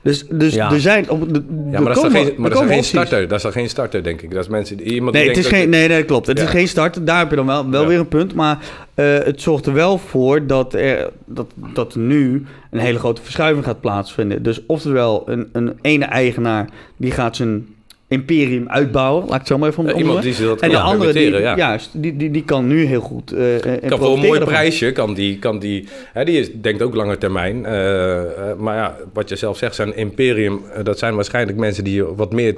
Dus, 0.02 0.24
dus 0.30 0.54
Ja. 0.54 0.72
er 0.72 0.80
zijn... 0.80 1.10
Op, 1.10 1.34
de, 1.34 1.42
Ja, 1.70 1.80
maar 1.80 1.94
dat 1.94 2.04
is 2.04 2.12
geen, 2.12 2.34
maar 2.36 2.50
dat 2.50 2.60
is 2.60 2.66
dan 2.66 2.74
geen 2.74 2.84
starter. 2.84 3.28
Dat 3.28 3.36
is 3.36 3.42
dan 3.42 3.52
geen 3.52 3.68
starter, 3.68 4.02
denk 4.02 4.22
ik. 4.22 4.30
Dat 4.30 4.42
is 4.44 4.48
mensen, 4.48 4.76
die- 4.76 4.86
iemand 4.86 5.12
Nee, 5.14 5.22
die 5.22 5.32
het 5.32 5.40
is 5.44 5.46
geen, 5.50 5.60
dat- 5.60 5.68
nee, 5.70 5.88
nee, 5.88 6.04
klopt. 6.04 6.26
Het 6.26 6.38
Ja. 6.38 6.44
is 6.44 6.50
geen 6.50 6.68
start. 6.68 7.06
Daar 7.06 7.18
heb 7.18 7.30
je 7.30 7.36
dan 7.36 7.46
wel, 7.46 7.70
wel 7.70 7.82
Ja. 7.82 7.88
weer 7.88 7.98
een 7.98 8.08
punt. 8.08 8.34
Maar 8.34 8.58
eh, 8.94 9.04
het 9.18 9.40
zorgt 9.40 9.66
er 9.66 9.72
wel 9.72 9.98
voor 9.98 10.46
dat 10.46 10.74
er 10.74 11.10
dat, 11.24 11.46
dat 11.72 11.94
nu 11.94 12.46
een 12.70 12.78
hele 12.80 12.98
grote 12.98 13.22
verschuiving 13.22 13.64
gaat 13.64 13.80
plaatsvinden. 13.80 14.42
Dus 14.42 14.60
oftewel, 14.66 15.22
een, 15.26 15.48
een 15.52 15.72
ene 15.82 16.04
eigenaar 16.04 16.68
die 16.96 17.10
gaat 17.10 17.36
zijn 17.36 17.66
imperium 18.08 18.68
uitbouwen. 18.68 19.22
Laat 19.24 19.32
ik 19.32 19.38
het 19.38 19.46
zo 19.46 19.58
maar 19.58 19.68
even 19.68 19.84
noemen. 19.84 20.02
iemand 20.02 20.22
die 20.22 20.32
zich 20.32 20.46
dat 20.46 20.60
en 20.60 20.68
de 20.68 20.74
kan 20.74 20.84
andere, 20.84 21.12
die, 21.12 21.30
ja. 21.30 21.56
juist, 21.56 21.90
die, 21.92 22.16
die, 22.16 22.30
die 22.30 22.44
kan 22.44 22.66
nu 22.66 22.84
heel 22.84 23.00
goed 23.00 23.32
eh 23.32 23.74
eh, 23.74 23.88
kan 23.88 23.98
voor 23.98 24.12
een 24.12 24.18
mooi 24.18 24.30
ervan. 24.40 24.46
prijsje, 24.54 24.92
kan 24.92 25.14
die, 25.14 25.38
kan 25.38 25.58
die, 25.58 25.88
hè, 26.12 26.24
die 26.24 26.38
is, 26.40 26.50
denkt 26.60 26.82
ook 26.82 26.94
lange 26.94 27.18
termijn. 27.18 27.64
Eh, 27.66 28.20
eh, 28.20 28.56
maar 28.58 28.76
ja, 28.76 28.96
wat 29.12 29.28
je 29.28 29.36
zelf 29.36 29.56
zegt, 29.58 29.74
zijn 29.74 29.96
imperium, 29.96 30.60
eh, 30.74 30.84
dat 30.84 30.98
zijn 30.98 31.14
waarschijnlijk 31.14 31.58
mensen 31.58 31.84
die 31.84 32.04
wat 32.04 32.32
meer 32.32 32.54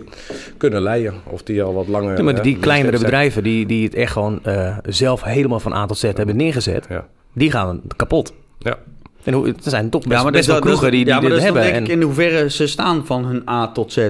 kunnen 0.56 0.82
leiden. 0.82 1.14
Of 1.30 1.42
die 1.42 1.62
al 1.62 1.74
wat 1.74 1.88
langer... 1.88 2.16
Ja, 2.16 2.22
maar 2.22 2.34
eh, 2.34 2.42
die 2.42 2.58
kleinere 2.58 2.98
bedrijven 2.98 3.42
die, 3.42 3.66
die 3.66 3.84
het 3.84 3.94
echt 3.94 4.12
gewoon 4.12 4.40
eh, 4.44 4.76
zelf 4.88 5.22
helemaal 5.22 5.60
van 5.60 5.72
A 5.72 5.86
tot 5.86 5.98
Z 5.98 6.02
hebben 6.02 6.36
neergezet, 6.36 6.86
Ja, 6.88 7.06
die 7.32 7.50
gaan 7.50 7.80
kapot. 7.96 8.32
ja. 8.58 8.78
En 9.24 9.32
hoe, 9.32 9.46
er 9.46 9.54
zijn 9.60 9.90
toch 9.90 10.02
best, 10.02 10.14
Ja, 10.16 10.22
maar 10.22 10.32
best 10.32 10.46
dat, 10.46 10.54
wel 10.54 10.64
dat- 10.64 10.70
kroegen 10.80 10.90
die, 10.96 11.04
die 11.04 11.14
ja, 11.14 11.20
maar 11.20 11.30
dit 11.30 11.38
dat 11.38 11.44
hebben. 11.44 11.62
denk 11.62 11.74
En, 11.76 11.82
ik 11.84 11.88
in 11.90 12.02
hoeverre 12.02 12.50
ze 12.50 12.66
staan 12.66 13.06
van 13.06 13.24
hun 13.24 13.48
A 13.48 13.72
tot 13.72 13.92
Z. 13.92 14.08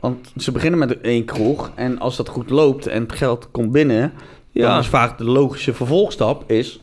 Want 0.00 0.32
ze 0.36 0.52
beginnen 0.52 0.78
met 0.78 1.00
één 1.00 1.24
kroeg. 1.24 1.70
En 1.74 1.98
als 1.98 2.16
dat 2.16 2.28
goed 2.28 2.50
loopt 2.50 2.86
en 2.86 3.02
het 3.02 3.12
geld 3.12 3.48
komt 3.50 3.72
binnen... 3.72 4.12
Ja. 4.52 4.68
dan 4.68 4.78
is 4.78 4.86
vaak 4.86 5.18
de 5.18 5.24
logische 5.24 5.74
vervolgstap 5.74 6.50
is... 6.50 6.80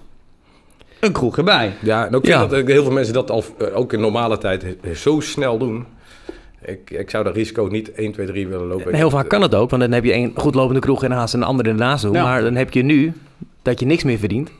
een 0.99 1.11
kroeg 1.11 1.37
erbij. 1.37 1.73
ja 1.81 2.05
en 2.05 2.15
ook 2.15 2.25
Ja. 2.25 2.45
dat 2.45 2.67
heel 2.67 2.83
veel 2.83 2.91
mensen 2.91 3.13
dat 3.13 3.31
al, 3.31 3.43
eh, 3.57 3.77
ook 3.77 3.93
in 3.93 3.99
normale 3.99 4.37
tijd 4.37 4.63
eh, 4.63 4.91
zo 4.91 5.19
snel 5.19 5.57
doen. 5.57 5.85
Ik, 6.61 6.89
ik 6.91 7.09
zou 7.09 7.23
dat 7.23 7.35
risico 7.35 7.67
niet 7.71 7.91
1, 7.91 8.11
2, 8.11 8.27
3 8.27 8.47
willen 8.47 8.67
lopen. 8.67 8.91
en 8.91 8.97
heel 8.97 9.09
vaak 9.09 9.29
kan 9.29 9.41
het 9.41 9.55
ook, 9.55 9.69
want 9.69 9.81
dan 9.81 9.91
heb 9.91 10.03
je 10.03 10.13
een 10.13 10.31
goed 10.35 10.55
lopende 10.55 10.79
kroeg 10.79 11.03
en 11.03 11.29
ze 11.29 11.37
een 11.37 11.43
andere 11.43 11.69
ernaast 11.69 12.03
doen. 12.03 12.13
Ja. 12.13 12.23
Maar 12.23 12.41
dan 12.41 12.55
heb 12.55 12.73
je 12.73 12.83
nu 12.83 13.13
dat 13.61 13.79
je 13.79 13.85
niks 13.85 14.03
meer 14.03 14.17
verdient. 14.17 14.51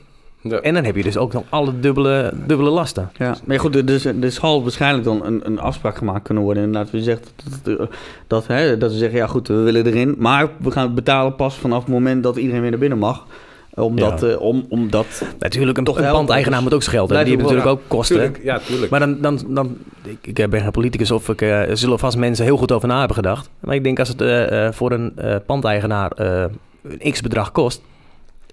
Ja. 0.42 0.60
En 0.60 0.74
dan 0.74 0.84
heb 0.84 0.96
je 0.96 1.02
dus 1.02 1.16
ook 1.16 1.32
nog 1.32 1.42
alle 1.48 1.80
dubbele, 1.80 2.32
dubbele 2.46 2.70
lasten. 2.70 3.10
Ja, 3.16 3.36
maar 3.44 3.60
goed, 3.60 3.74
er- 3.76 3.84
dus, 3.86 4.04
er 4.04 4.30
zal 4.30 4.62
waarschijnlijk 4.62 5.04
dan 5.04 5.24
een, 5.24 5.40
een 5.44 5.58
afspraak 5.60 5.96
gemaakt 5.96 6.22
kunnen 6.24 6.44
worden. 6.44 6.62
Inderdaad, 6.62 6.90
we 6.90 7.02
zegt 7.02 7.32
dat, 7.64 7.78
dat, 7.78 7.88
dat, 8.26 8.46
hè, 8.46 8.78
dat 8.78 8.90
ze 8.92 8.98
zeggen, 8.98 9.18
ja 9.18 9.26
goed, 9.26 9.48
we 9.48 9.54
willen 9.54 9.86
erin. 9.86 10.14
Maar 10.18 10.48
we 10.58 10.70
gaan 10.70 10.94
betalen 10.94 11.34
pas 11.36 11.54
vanaf 11.54 11.78
het 11.80 11.88
moment 11.92 12.22
dat 12.22 12.36
iedereen 12.36 12.60
weer 12.60 12.70
naar 12.70 12.78
binnen 12.78 12.98
mag. 12.98 13.26
Omdat, 13.74 14.20
Ja. 14.20 14.26
eh, 14.26 14.40
om, 14.40 14.66
omdat 14.68 15.22
Natuurlijk, 15.38 15.78
een, 15.78 15.84
Toch 15.84 15.98
een 16.00 16.10
pandeigenaar 16.10 16.58
dus 16.60 16.64
moet 16.68 16.74
ook 16.74 16.82
zijn 16.82 16.96
geld 16.96 17.08
hebben. 17.10 17.26
Die 17.26 17.36
hebben 17.36 17.54
natuurlijk 17.54 17.82
ook 17.82 17.88
kosten. 17.88 18.16
Tuurlijk, 18.16 18.40
ja, 18.44 18.58
tuurlijk. 18.58 18.90
Maar 18.90 19.00
dan, 19.00 19.20
dan, 19.20 19.40
dan 19.48 19.76
ik, 20.04 20.26
ik 20.38 20.50
ben 20.50 20.60
geen 20.60 20.70
politicus 20.70 21.10
of 21.10 21.28
ik, 21.28 21.42
eh, 21.42 21.68
er 21.70 21.76
zullen 21.76 21.98
vast 21.98 22.16
mensen 22.16 22.44
heel 22.44 22.56
goed 22.56 22.72
over 22.72 22.88
na 22.88 22.98
hebben 22.98 23.16
gedacht. 23.16 23.50
Maar 23.60 23.74
ik 23.74 23.84
denk 23.84 23.98
als 23.98 24.08
het 24.08 24.20
eh, 24.20 24.66
eh, 24.66 24.72
voor 24.72 24.92
een 24.92 25.12
eh, 25.16 25.36
pandeigenaar 25.46 26.10
eh, 26.12 26.44
een 26.82 27.12
x-bedrag 27.12 27.52
kost... 27.52 27.82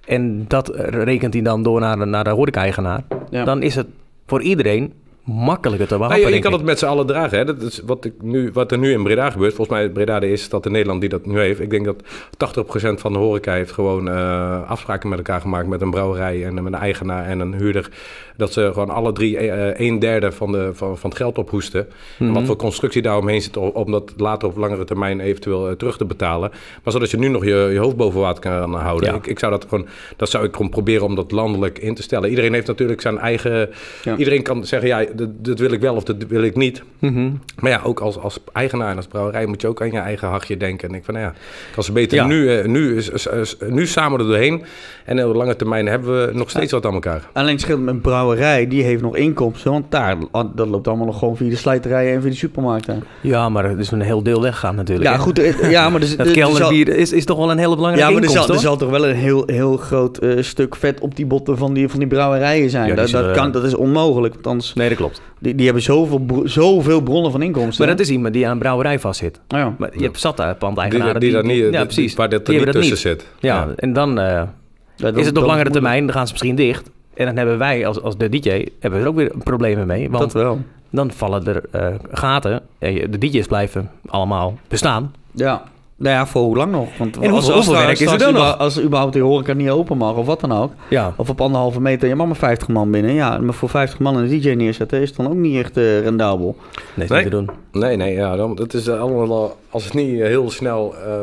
en 0.05 0.45
dat 0.47 0.71
rekent 0.89 1.33
hij 1.33 1.43
dan 1.43 1.63
door 1.63 1.79
naar, 1.79 1.97
de- 1.97 2.05
naar 2.05 2.23
de 2.23 2.29
horeca-eigenaar... 2.29 3.01
Ja. 3.29 3.43
dan 3.43 3.61
is 3.61 3.75
het 3.75 3.87
voor 4.25 4.41
iedereen 4.41 4.93
makkelijker 5.25 5.87
te 5.87 5.97
Nou, 5.97 6.13
je, 6.13 6.19
je 6.19 6.29
denk 6.29 6.41
kan 6.43 6.51
ik. 6.51 6.57
het 6.57 6.65
met 6.67 6.79
z'n 6.79 6.85
allen 6.85 7.05
dragen. 7.05 7.37
Hè? 7.37 7.45
Dat 7.45 7.61
is 7.61 7.81
wat, 7.85 8.05
ik 8.05 8.13
nu, 8.21 8.49
wat 8.53 8.71
er 8.71 8.77
nu 8.77 8.91
in 8.91 9.03
Breda 9.03 9.29
gebeurt. 9.29 9.53
Volgens 9.53 9.77
mij 9.77 9.89
Breda 9.89 10.19
de 10.19 10.27
eerste 10.27 10.45
stad 10.45 10.65
in 10.65 10.71
Nederland 10.71 10.99
die 11.01 11.09
dat 11.09 11.25
nu 11.25 11.39
heeft. 11.39 11.59
Ik 11.59 11.69
denk 11.69 11.85
dat 11.85 12.03
80% 12.03 12.99
van 12.99 13.13
de 13.13 13.19
horeca 13.19 13.53
heeft 13.53 13.71
gewoon 13.71 14.09
eh, 14.09 14.69
afspraken 14.69 15.09
met 15.09 15.17
elkaar 15.17 15.41
gemaakt 15.41 15.67
met 15.67 15.81
een 15.81 15.89
brouwerij 15.91 16.45
en 16.45 16.53
met 16.53 16.65
een 16.65 16.75
eigenaar 16.75 17.25
en 17.25 17.39
een 17.39 17.53
huurder. 17.53 17.89
Dat 18.37 18.53
ze 18.53 18.69
gewoon 18.73 18.89
alle 18.89 19.11
drie 19.11 19.37
eh, 19.37 19.85
een 19.87 19.99
derde 19.99 20.31
van, 20.31 20.51
de, 20.51 20.69
van, 20.73 20.97
van 20.97 21.09
het 21.09 21.19
geld 21.19 21.37
ophoesten. 21.37 21.87
En 22.19 22.25
wat 22.27 22.35
Mhm. 22.35 22.45
voor 22.45 22.55
constructie 22.55 23.01
daaromheen 23.01 23.41
zit 23.41 23.57
om 23.57 23.91
dat 23.91 24.13
later 24.17 24.47
op 24.47 24.57
langere 24.57 24.83
termijn 24.83 25.19
eventueel 25.19 25.67
eh, 25.69 25.73
terug 25.75 25.97
te 25.97 26.05
betalen. 26.05 26.49
Maar 26.83 26.93
zodat 26.93 27.11
je 27.11 27.17
nu 27.17 27.27
nog 27.27 27.43
je, 27.45 27.69
je 27.73 27.79
hoofd 27.79 27.95
boven 27.95 28.19
water 28.19 28.41
kan 28.41 28.73
houden. 28.73 29.09
Ja. 29.09 29.15
Ik, 29.15 29.27
ik 29.27 29.39
zou 29.39 29.51
dat 29.51 29.65
gewoon, 29.69 29.87
dat 30.15 30.29
zou 30.29 30.45
ik 30.45 30.55
gewoon 30.55 30.69
proberen 30.71 31.05
om 31.05 31.15
dat 31.15 31.31
landelijk 31.31 31.79
in 31.79 31.95
te 31.95 32.01
stellen. 32.01 32.29
Iedereen 32.29 32.53
heeft 32.53 32.67
natuurlijk 32.67 33.01
zijn 33.01 33.17
eigen. 33.17 33.69
Ja. 34.03 34.15
Iedereen 34.17 34.41
kan 34.43 34.65
zeggen, 34.65 34.89
ja, 34.89 35.05
dit, 35.15 35.29
dit 35.37 35.59
wil 35.59 35.71
ik 35.71 35.81
wel 35.81 35.95
of 35.95 36.03
dat 36.03 36.15
wil 36.27 36.43
ik 36.43 36.55
niet. 36.55 36.83
Mhm. 36.99 37.29
Maar 37.59 37.71
ja, 37.71 37.79
ook 37.83 37.99
als, 37.99 38.17
als 38.19 38.39
eigenaar 38.53 38.89
en 38.89 38.95
als 38.95 39.07
brouwerij 39.07 39.45
moet 39.45 39.61
je 39.61 39.67
ook 39.67 39.81
aan 39.81 39.91
je 39.91 39.97
eigen 39.99 40.27
hachje 40.27 40.57
denken. 40.57 40.89
En 40.89 40.95
ik 40.95 41.03
van, 41.05 41.13
nou 41.13 41.25
ja, 41.25 41.33
kan 41.73 41.83
ze 41.83 41.91
beter 41.91 42.17
Ja. 42.17 42.25
nu, 42.25 42.49
eh, 42.57 42.65
nu, 42.67 42.95
is- 42.97 43.09
is- 43.09 43.27
is- 43.27 43.57
nu 43.69 43.87
samen 43.87 44.19
er 44.19 44.25
doorheen. 44.25 44.63
En 45.05 45.23
op 45.25 45.31
de 45.31 45.37
lange 45.37 45.55
termijn 45.55 45.85
hebben 45.87 46.25
we 46.27 46.33
nog 46.33 46.49
steeds 46.49 46.71
wat 46.71 46.85
aan 46.85 46.93
elkaar. 46.93 47.21
Alleen 47.33 47.59
scheelt 47.59 47.79
met 47.81 47.93
een 47.93 48.01
brouwerij, 48.01 48.67
die 48.67 48.83
heeft 48.83 49.01
nog 49.01 49.15
inkomsten. 49.15 49.71
Want 49.71 49.91
daar, 49.91 50.15
dat 50.55 50.67
loopt 50.67 50.87
allemaal 50.87 51.05
nog 51.05 51.19
gewoon 51.19 51.37
via 51.37 51.49
de 51.49 51.55
slijterijen 51.55 52.13
en 52.15 52.21
via 52.21 52.29
de 52.29 52.35
supermarkten. 52.35 53.03
Ja, 53.21 53.49
maar 53.49 53.65
er 53.65 53.79
is 53.79 53.91
een 53.91 54.01
heel 54.01 54.23
deel 54.23 54.41
weggaan 54.41 54.75
natuurlijk. 54.75 55.09
Ja, 55.09 55.15
hè. 55.15 55.19
goed. 55.19 55.39
eh, 55.39 55.71
Ja, 55.71 55.89
maar 55.89 56.01
er, 56.01 56.07
Dat 56.17 56.27
er 56.27 56.33
zal- 56.33 56.33
kelderbier 56.33 56.89
is, 56.89 57.11
is 57.11 57.25
toch 57.25 57.37
wel 57.37 57.51
een 57.51 57.57
hele 57.57 57.75
belangrijke 57.75 58.09
Ja, 58.09 58.15
maar 58.19 58.23
er 58.23 58.29
zal, 58.29 58.49
er 58.49 58.59
zal 58.59 58.77
toch 58.77 58.89
wel 58.89 59.07
een 59.07 59.15
heel, 59.15 59.43
heel 59.45 59.77
groot 59.77 60.17
eh, 60.17 60.41
stuk 60.41 60.75
vet 60.75 60.99
op 60.99 61.15
die 61.15 61.25
botten 61.25 61.57
van 61.57 61.73
die, 61.73 61.89
van 61.89 61.99
die 61.99 62.07
brouwerijen 62.07 62.69
zijn. 62.69 62.87
Ja, 62.87 62.95
die 62.95 63.11
dat, 63.11 63.23
dat, 63.23 63.35
kan, 63.35 63.51
dat 63.51 63.63
is 63.63 63.75
onmogelijk. 63.75 64.33
Want 64.33 64.47
anders, 64.47 64.73
Nee, 64.73 64.87
dat 64.89 64.97
klopt. 64.97 65.04
Die, 65.39 65.55
die 65.55 65.65
hebben 65.65 65.83
zoveel, 65.83 66.41
zoveel 66.43 67.01
bronnen 67.01 67.31
van 67.31 67.41
inkomsten. 67.41 67.85
Maar 67.85 67.95
dat 67.95 68.05
is 68.05 68.11
iemand 68.11 68.33
die 68.33 68.45
aan 68.45 68.51
een 68.51 68.59
brouwerij 68.59 68.99
vastzit. 68.99 69.39
Ja. 69.47 69.75
Maar 69.77 69.89
je 69.97 70.03
hebt 70.03 70.19
zat 70.19 70.37
daar 70.37 70.47
Die, 70.47 70.55
pandeigenaren 70.55 71.19
die, 71.19 71.31
daar 71.31 71.45
niet, 71.45 71.57
ja, 71.63 71.69
die- 71.69 71.79
precies. 71.83 72.13
waar 72.15 72.29
dat 72.29 72.45
Die 72.45 72.55
er 72.59 72.63
niet 72.65 72.73
dat 72.73 72.81
tussen 72.81 72.97
zit. 73.09 73.27
Ja, 73.39 73.67
en 73.75 73.93
dan 73.93 74.19
eh, 74.19 74.25
Ja, 74.25 74.53
dat- 74.95 75.15
is 75.17 75.19
het 75.25 75.29
op 75.29 75.35
dat 75.35 75.45
langere 75.45 75.69
termijn, 75.69 76.05
dan 76.05 76.15
gaan 76.15 76.25
ze 76.25 76.31
misschien 76.31 76.55
dicht. 76.55 76.89
En 77.13 77.25
dan 77.25 77.35
hebben 77.37 77.57
wij 77.57 77.87
als, 77.87 78.01
als 78.01 78.17
de 78.17 78.29
DJ 78.29 78.65
hebben 78.79 78.99
we 78.99 79.05
er 79.05 79.11
ook 79.11 79.15
weer 79.15 79.31
problemen 79.43 79.87
mee. 79.87 80.09
Want 80.09 80.23
Dat 80.23 80.33
wel. 80.33 80.59
dan 80.89 81.11
vallen 81.11 81.45
er 81.47 81.61
eh, 81.71 81.87
gaten. 82.11 82.61
De 82.79 83.17
DJ's 83.19 83.47
blijven 83.47 83.91
allemaal 84.05 84.57
bestaan. 84.67 85.13
Ja. 85.31 85.63
Nou 85.97 86.15
ja, 86.15 86.27
voor 86.27 86.41
hoe 86.41 86.55
lang 86.57 86.71
nog? 86.71 86.97
Want 86.97 87.17
En 87.19 87.29
hoeveel- 87.29 87.53
hoeveel 87.53 87.73
werk 87.73 87.99
is 87.99 88.11
er 88.11 88.17
dan 88.17 88.33
nog? 88.33 88.57
Als 88.57 88.81
überhaupt 88.81 89.13
die 89.13 89.21
horeca 89.21 89.53
niet 89.53 89.69
open 89.69 89.97
mag 89.97 90.15
of 90.15 90.25
wat 90.25 90.39
dan 90.39 90.51
ook. 90.51 90.71
Ja, 90.89 91.13
Of 91.17 91.29
op 91.29 91.41
anderhalve 91.41 91.81
meter, 91.81 92.07
je 92.07 92.15
mag 92.15 92.27
maar 92.27 92.35
50 92.35 92.67
man 92.67 92.91
binnen. 92.91 93.13
Ja, 93.13 93.37
maar 93.37 93.53
voor 93.53 93.69
50 93.69 93.99
man 93.99 94.15
een 94.17 94.27
DJ 94.27 94.49
neerzetten 94.49 95.01
is 95.01 95.13
dan 95.13 95.27
ook 95.27 95.33
niet 95.33 95.55
echt 95.63 95.77
eh, 95.77 95.99
rendabel. 96.01 96.55
nee, 96.95 97.07
Nee. 97.07 97.17
niet 97.23 97.31
te 97.31 97.37
doen. 97.37 97.49
Nee, 97.71 97.95
nee, 97.97 98.13
ja, 98.13 98.35
dan, 98.35 98.57
het 98.61 98.73
is 98.73 98.89
allemaal, 98.89 99.57
als 99.69 99.83
het 99.83 99.93
niet 99.93 100.19
heel 100.21 100.49
snel... 100.51 100.95
eh, 101.05 101.19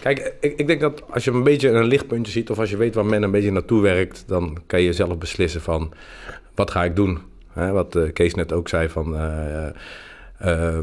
kijk, 0.00 0.34
ik, 0.40 0.56
ik 0.58 0.66
denk 0.66 0.80
dat 0.80 1.02
als 1.10 1.24
je 1.24 1.30
een 1.30 1.42
beetje 1.42 1.68
een 1.70 1.84
lichtpuntje 1.84 2.32
ziet... 2.32 2.50
of 2.50 2.58
als 2.58 2.70
je 2.70 2.76
weet 2.76 2.94
waar 2.94 3.06
men 3.06 3.22
een 3.22 3.30
beetje 3.30 3.52
naartoe 3.52 3.82
werkt... 3.82 4.24
dan 4.26 4.56
kan 4.66 4.80
je 4.82 4.92
zelf 4.92 5.18
beslissen 5.18 5.60
van, 5.60 5.92
wat 6.54 6.70
ga 6.70 6.84
ik 6.84 6.96
doen? 6.96 7.18
Hè, 7.52 7.72
wat 7.72 7.96
eh, 7.96 8.12
Kees 8.12 8.34
net 8.34 8.52
ook 8.52 8.68
zei 8.68 8.88
van... 8.88 9.16
eh, 9.16 9.66
eh, 10.38 10.78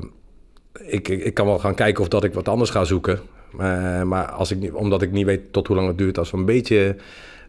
ik, 0.85 1.07
ik, 1.07 1.23
ik 1.23 1.33
kan 1.33 1.45
wel 1.45 1.59
gaan 1.59 1.75
kijken 1.75 2.01
of 2.01 2.07
dat 2.07 2.23
ik 2.23 2.33
wat 2.33 2.47
anders 2.47 2.69
ga 2.69 2.83
zoeken. 2.83 3.19
Maar, 3.51 4.07
maar 4.07 4.25
als 4.31 4.51
ik 4.51 4.57
niet, 4.59 4.71
omdat 4.71 5.01
ik 5.01 5.11
niet 5.11 5.25
weet 5.25 5.41
tot 5.53 5.67
hoe 5.67 5.75
lang 5.75 5.87
het 5.87 5.97
duurt... 5.97 6.17
als 6.17 6.31
we 6.31 6.37
een 6.37 6.45
beetje... 6.45 6.95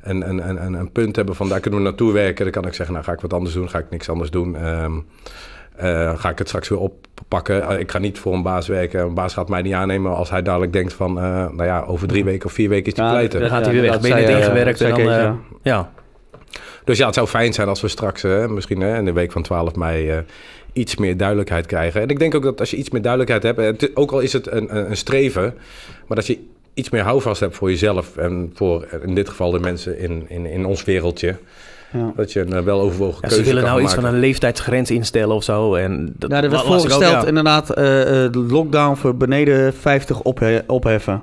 Een, 0.00 0.28
een, 0.28 0.48
een, 0.48 0.72
een- 0.72 0.92
punt 0.92 1.16
hebben 1.16 1.34
van 1.34 1.48
daar 1.48 1.60
kunnen 1.60 1.80
we 1.80 1.86
naartoe 1.86 2.12
werken. 2.12 2.44
Dan 2.44 2.52
kan 2.52 2.66
ik 2.66 2.74
zeggen, 2.74 2.94
nou 2.94 3.06
ga 3.06 3.12
ik 3.12 3.20
wat 3.20 3.32
anders 3.32 3.54
doen, 3.54 3.68
ga 3.70 3.78
ik 3.78 3.90
niks 3.90 4.08
anders 4.08 4.30
doen. 4.30 4.56
Ehm, 4.56 4.92
eh, 5.76 6.18
ga 6.18 6.30
ik 6.30 6.38
het 6.38 6.46
straks 6.48 6.68
weer 6.68 6.78
oppakken. 6.78 7.68
Eh, 7.68 7.78
ik 7.78 7.90
ga 7.90 7.98
niet 7.98 8.18
voor 8.18 8.34
een 8.34 8.42
baas 8.42 8.66
werken. 8.68 9.00
Een 9.00 9.14
baas 9.14 9.32
gaat 9.34 9.48
mij 9.48 9.62
niet 9.62 9.72
aannemen 9.72 10.14
als 10.16 10.30
hij 10.30 10.42
dadelijk 10.42 10.72
denkt 10.72 10.92
van... 10.92 11.18
eh, 11.18 11.24
nou 11.24 11.64
ja, 11.64 11.80
over 11.82 12.08
drie 12.08 12.24
weken 12.24 12.46
of 12.46 12.52
vier 12.52 12.68
weken 12.68 12.92
is 12.92 12.98
hij 12.98 13.06
Ja, 13.06 13.12
pleiten. 13.12 13.40
Dan 13.40 13.48
gaat 13.48 13.64
hij 13.64 13.72
weer 13.74 13.82
weg. 13.82 14.00
Ben 14.00 14.10
je 14.10 14.14
net 14.16 14.28
eh, 14.28 14.38
ingewerkt 14.38 14.80
en 14.80 14.90
dan... 14.90 15.10
Eh, 15.10 15.32
ja. 15.62 15.92
Dus 16.84 16.98
ja, 16.98 17.06
het 17.06 17.14
zou 17.14 17.26
fijn 17.26 17.52
zijn 17.52 17.68
als 17.68 17.80
we 17.80 17.88
straks 17.88 18.22
misschien 18.48 18.82
in 18.82 19.04
de 19.04 19.12
week 19.12 19.32
van 19.32 19.42
12 19.42 19.74
mei... 19.74 20.24
iets 20.72 20.96
meer 20.96 21.16
duidelijkheid 21.16 21.66
krijgen. 21.66 22.00
En 22.00 22.08
ik 22.08 22.18
denk 22.18 22.34
ook 22.34 22.42
dat 22.42 22.60
als 22.60 22.70
je 22.70 22.76
iets 22.76 22.90
meer 22.90 23.02
duidelijkheid 23.02 23.42
hebt... 23.56 23.96
ook 23.96 24.12
al 24.12 24.20
is 24.20 24.32
het 24.32 24.50
een, 24.50 24.76
een, 24.76 24.90
een 24.90 24.96
streven... 24.96 25.54
maar 26.06 26.16
dat 26.16 26.26
je 26.26 26.38
iets 26.74 26.90
meer 26.90 27.02
houvast 27.02 27.40
hebt 27.40 27.56
voor 27.56 27.70
jezelf... 27.70 28.16
en 28.16 28.50
voor 28.54 28.86
in 29.02 29.14
dit 29.14 29.28
geval 29.28 29.50
de 29.50 29.58
mensen 29.58 29.98
in, 29.98 30.24
in, 30.28 30.46
in 30.46 30.64
ons 30.64 30.84
wereldje... 30.84 31.36
Ja. 31.92 32.12
dat 32.16 32.32
je 32.32 32.40
een 32.40 32.52
eh, 32.52 32.62
weloverwogen 32.62 33.18
Ja, 33.22 33.28
keuze 33.28 33.36
ze 33.36 33.42
willen 33.44 33.62
kan 33.62 33.70
nou 33.72 33.84
iets 33.84 33.94
van 33.94 34.04
een 34.04 34.18
leeftijdsgrens 34.18 34.90
instellen 34.90 35.34
of 35.36 35.44
zo. 35.44 35.74
En 35.74 36.14
dat, 36.18 36.30
Ja, 36.30 36.42
er 36.42 36.50
werd 36.50 36.62
ook, 36.62 36.68
voorgesteld 36.68 37.22
ja. 37.22 37.26
inderdaad 37.26 37.70
eh, 37.70 38.24
eh, 38.24 38.32
de 38.32 38.38
lockdown 38.38 38.96
voor 38.96 39.16
beneden 39.16 39.74
50 39.74 40.22
ophe- 40.22 40.64
opheffen. 40.66 41.22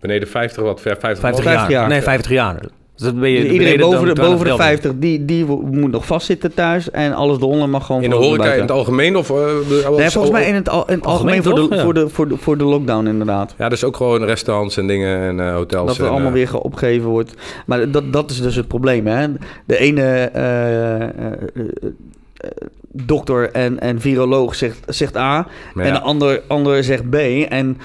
Beneden 0.00 0.28
50, 0.28 0.62
wat 0.62 0.80
ver 0.80 0.96
50, 1.00 1.20
50 1.20 1.44
50 1.44 1.62
jaar. 1.62 1.70
jaar. 1.70 1.88
Nee, 1.88 2.02
50 2.02 2.30
jaar. 2.30 2.60
Dus 2.96 3.02
dat 3.04 3.20
ben 3.20 3.30
je 3.30 3.50
iedereen 3.52 3.78
boven 3.80 4.14
de, 4.14 4.20
boven 4.20 4.38
de 4.38 4.44
12 4.44 4.60
50, 4.60 4.92
die, 4.96 5.24
die 5.24 5.44
moet 5.44 5.90
nog 5.90 6.06
vastzitten 6.06 6.54
thuis. 6.54 6.90
En 6.90 7.12
alles 7.12 7.36
eronder 7.36 7.68
mag 7.68 7.86
gewoon 7.86 8.02
In 8.02 8.10
de 8.10 8.16
horeca 8.16 8.52
in 8.52 8.60
het 8.60 8.70
algemeen? 8.70 9.16
Of, 9.16 9.30
eh, 9.30 9.36
de- 9.36 9.94
Nee, 9.96 10.10
volgens 10.10 10.32
mij 10.32 10.46
in 10.46 10.54
het, 10.54 10.68
al, 10.68 10.88
in 10.88 10.94
het 10.94 11.06
algemeen, 11.06 11.34
Algemeen 11.36 11.58
voor, 11.58 11.68
de? 11.68 11.74
Ja. 11.76 11.82
voor, 11.82 11.94
de, 11.94 12.08
voor, 12.08 12.28
de, 12.28 12.36
voor 12.36 12.58
de 12.58 12.64
lockdown 12.64 13.06
inderdaad. 13.06 13.54
Ja, 13.58 13.68
dus 13.68 13.84
ook 13.84 13.96
gewoon 13.96 14.24
restaurants 14.24 14.76
en 14.76 14.86
dingen 14.86 15.18
en 15.20 15.40
eh, 15.48 15.54
hotels. 15.54 15.86
Dat 15.86 15.96
er 15.98 16.04
en, 16.04 16.10
allemaal 16.10 16.28
eh, 16.28 16.34
weer 16.34 16.48
ge- 16.48 16.62
opgegeven 16.62 17.08
wordt. 17.08 17.34
Maar 17.66 17.90
dat, 17.90 18.12
dat 18.12 18.30
is 18.30 18.40
dus 18.42 18.56
het 18.56 18.68
probleem. 18.68 19.06
Hè? 19.06 19.26
De 19.64 19.78
ene 19.78 20.02
eh, 20.02 20.94
eh, 20.94 21.02
eh, 21.02 21.08
eh, 21.54 22.50
dokter 22.92 23.50
en, 23.50 23.80
en 23.80 24.00
viroloog 24.00 24.54
zegt, 24.54 24.78
zegt 24.86 25.16
A. 25.16 25.46
en 25.76 25.92
de 25.92 26.00
ander, 26.00 26.42
ander 26.46 26.84
zegt 26.84 27.10
B. 27.10 27.14
En 27.48 27.78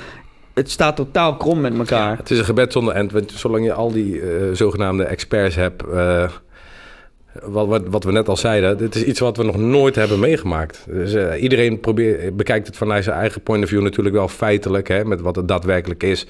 het 0.60 0.72
staat 0.72 0.95
totaal 0.95 1.38
krom 1.38 1.62
met 1.62 1.78
elkaar. 1.78 2.17
Het 2.17 2.32
is 2.32 2.38
een 2.38 2.45
gebed 2.45 2.72
zonder 2.72 2.93
end. 2.93 3.12
Want 3.12 3.32
zolang 3.32 3.65
je 3.65 3.74
al 3.74 3.91
die 3.91 4.22
eh, 4.22 4.28
zogenaamde 4.54 5.04
experts 5.04 5.56
hebt... 5.56 5.84
eh, 5.84 6.30
wat, 7.43 7.67
wat, 7.67 7.84
wat 7.88 8.04
we 8.04 8.12
net 8.12 8.30
al 8.30 8.38
zeiden, 8.38 8.78
dit 8.78 8.95
is 8.95 9.04
iets 9.04 9.19
wat 9.19 9.38
we 9.38 9.43
nog 9.43 9.58
nooit 9.58 9.95
hebben 9.95 10.19
meegemaakt. 10.19 10.86
Dus, 10.89 11.13
eh, 11.13 11.41
iedereen 11.41 11.80
probeert, 11.80 12.38
bekijkt 12.38 12.67
het 12.67 12.78
vanuit 12.78 13.04
zijn 13.04 13.17
eigen 13.17 13.41
point 13.41 13.63
of 13.63 13.69
view 13.69 13.82
natuurlijk 13.82 14.15
wel 14.15 14.28
feitelijk, 14.28 14.88
hè, 14.88 15.06
met 15.06 15.22
wat 15.22 15.36
het 15.36 15.48
daadwerkelijk 15.48 16.04
is. 16.04 16.28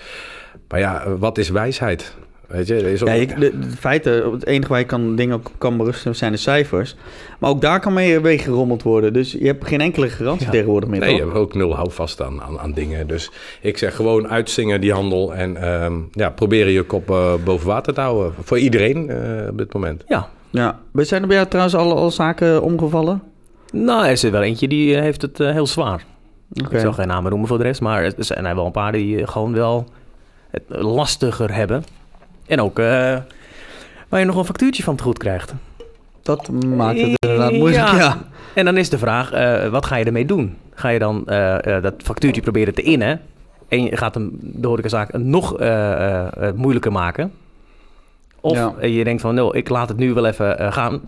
Maar 0.68 0.80
ja, 0.80 1.18
wat 1.18 1.38
is 1.38 1.50
wijsheid? 1.50 2.16
Weet 2.50 2.68
je, 2.68 2.92
is 2.92 3.02
ook- 3.02 3.08
Ja, 3.08 3.14
je, 3.14 3.26
de, 3.28 3.60
de 3.60 3.70
feiten, 3.80 4.32
het 4.32 4.46
enige 4.46 4.70
waar 4.70 4.80
je 4.80 4.86
kan, 4.86 5.16
dingen 5.16 5.36
op 5.36 5.52
kan 5.58 5.78
berusten 5.78 6.16
zijn 6.16 6.32
de 6.32 6.38
cijfers. 6.38 6.96
Maar 7.40 7.50
ook 7.50 7.62
daar 7.62 7.80
kan 7.80 7.94
mee 7.94 8.20
mee 8.20 8.38
gerommeld 8.38 8.84
worden. 8.84 9.14
Dus 9.14 9.32
je 9.32 9.46
hebt 9.46 9.68
geen 9.68 9.82
enkele 9.82 10.10
garantie 10.10 10.46
Ja. 10.46 10.52
tegenwoordig 10.52 10.90
meer. 10.90 11.00
Nee, 11.00 11.16
je 11.16 11.22
hebt 11.22 11.34
ook 11.34 11.54
nul 11.54 11.76
houvast 11.76 12.22
aan, 12.22 12.42
aan, 12.42 12.60
aan 12.60 12.72
dingen. 12.72 13.08
Dus 13.08 13.32
ik 13.62 13.78
zeg 13.78 13.96
gewoon 13.96 14.28
uitzingen 14.28 14.82
die 14.82 14.94
handel 14.94 15.34
en 15.34 15.58
ehm, 15.58 15.94
ja, 16.12 16.30
proberen 16.30 16.72
je 16.72 16.84
kop 16.84 17.10
eh, 17.10 17.34
boven 17.44 17.68
water 17.68 17.94
te 17.94 18.02
houden. 18.02 18.34
Voor 18.44 18.60
iedereen 18.60 19.10
eh, 19.10 19.50
op 19.50 19.58
dit 19.58 19.74
moment. 19.74 20.04
Ja. 20.08 20.30
Ja. 20.50 20.80
Zijn 20.94 21.22
er 21.22 21.28
bij 21.28 21.38
jou 21.38 21.48
trouwens 21.50 21.76
al, 21.76 21.98
al 21.98 22.12
zaken 22.12 22.62
omgevallen? 22.62 23.22
Nou, 23.72 24.06
er 24.06 24.12
is 24.12 24.24
er 24.24 24.32
wel 24.32 24.42
eentje 24.42 24.68
die 24.68 24.96
eh, 24.96 25.02
heeft 25.02 25.22
het 25.22 25.38
heel 25.38 25.68
zwaar. 25.68 26.06
Oké. 26.64 26.76
Ik 26.76 26.82
zal 26.82 26.94
geen 26.94 27.08
namen 27.08 27.30
noemen 27.30 27.48
voor 27.48 27.58
de 27.58 27.64
rest, 27.64 27.82
maar 27.82 28.04
er 28.04 28.14
zijn 28.18 28.46
er 28.46 28.56
wel 28.56 28.66
een 28.66 28.72
paar 28.72 28.92
die 28.92 29.28
gewoon 29.28 29.54
wel 29.54 29.86
het 30.52 30.64
lastiger 30.68 31.54
hebben. 31.56 31.84
En 32.50 32.62
ook 32.62 32.80
eh, 32.80 32.86
waar 34.10 34.20
je 34.20 34.26
nog 34.26 34.36
een 34.36 34.46
factuurtje 34.46 34.84
van 34.84 34.96
te 34.96 35.04
goed 35.04 35.18
krijgt. 35.18 35.54
Dat 36.22 36.50
maakt 36.52 37.00
het 37.00 37.18
inderdaad 37.20 37.52
moeilijk, 37.52 37.88
ja. 37.88 37.96
Ja. 37.98 38.18
En 38.54 38.66
dan 38.66 38.78
is 38.78 38.90
de 38.90 38.98
vraag, 38.98 39.32
eh, 39.32 39.68
wat 39.68 39.86
ga 39.86 39.96
je 39.96 40.06
ermee 40.06 40.26
doen? 40.26 40.58
Ga 40.74 40.90
je 40.90 41.00
dan 41.00 41.28
eh, 41.28 41.76
eh, 41.76 41.84
dat 41.84 41.94
factuurtje 42.04 42.42
proberen 42.42 42.74
te 42.74 42.82
innen 42.82 43.22
en 43.68 43.84
je 43.84 43.98
gaat 43.98 44.14
hem, 44.14 44.30
de 44.42 44.68
horecazaak 44.68 45.14
nog 45.18 45.60
eh, 45.60 45.92
eh, 45.92 46.28
eh, 46.48 46.54
moeilijker 46.56 46.92
maken? 46.92 47.32
Of 48.40 48.56
Ja. 48.58 48.74
eh, 48.80 48.98
je 48.98 49.04
denkt 49.04 49.22
van, 49.22 49.36
nou, 49.36 49.58
ik 49.58 49.70
laat 49.70 49.90
het 49.90 49.98
nu 49.98 50.14
wel 50.14 50.26
even 50.26 50.60
eh, 50.60 50.72
gaan. 50.74 50.94
En, 50.94 51.02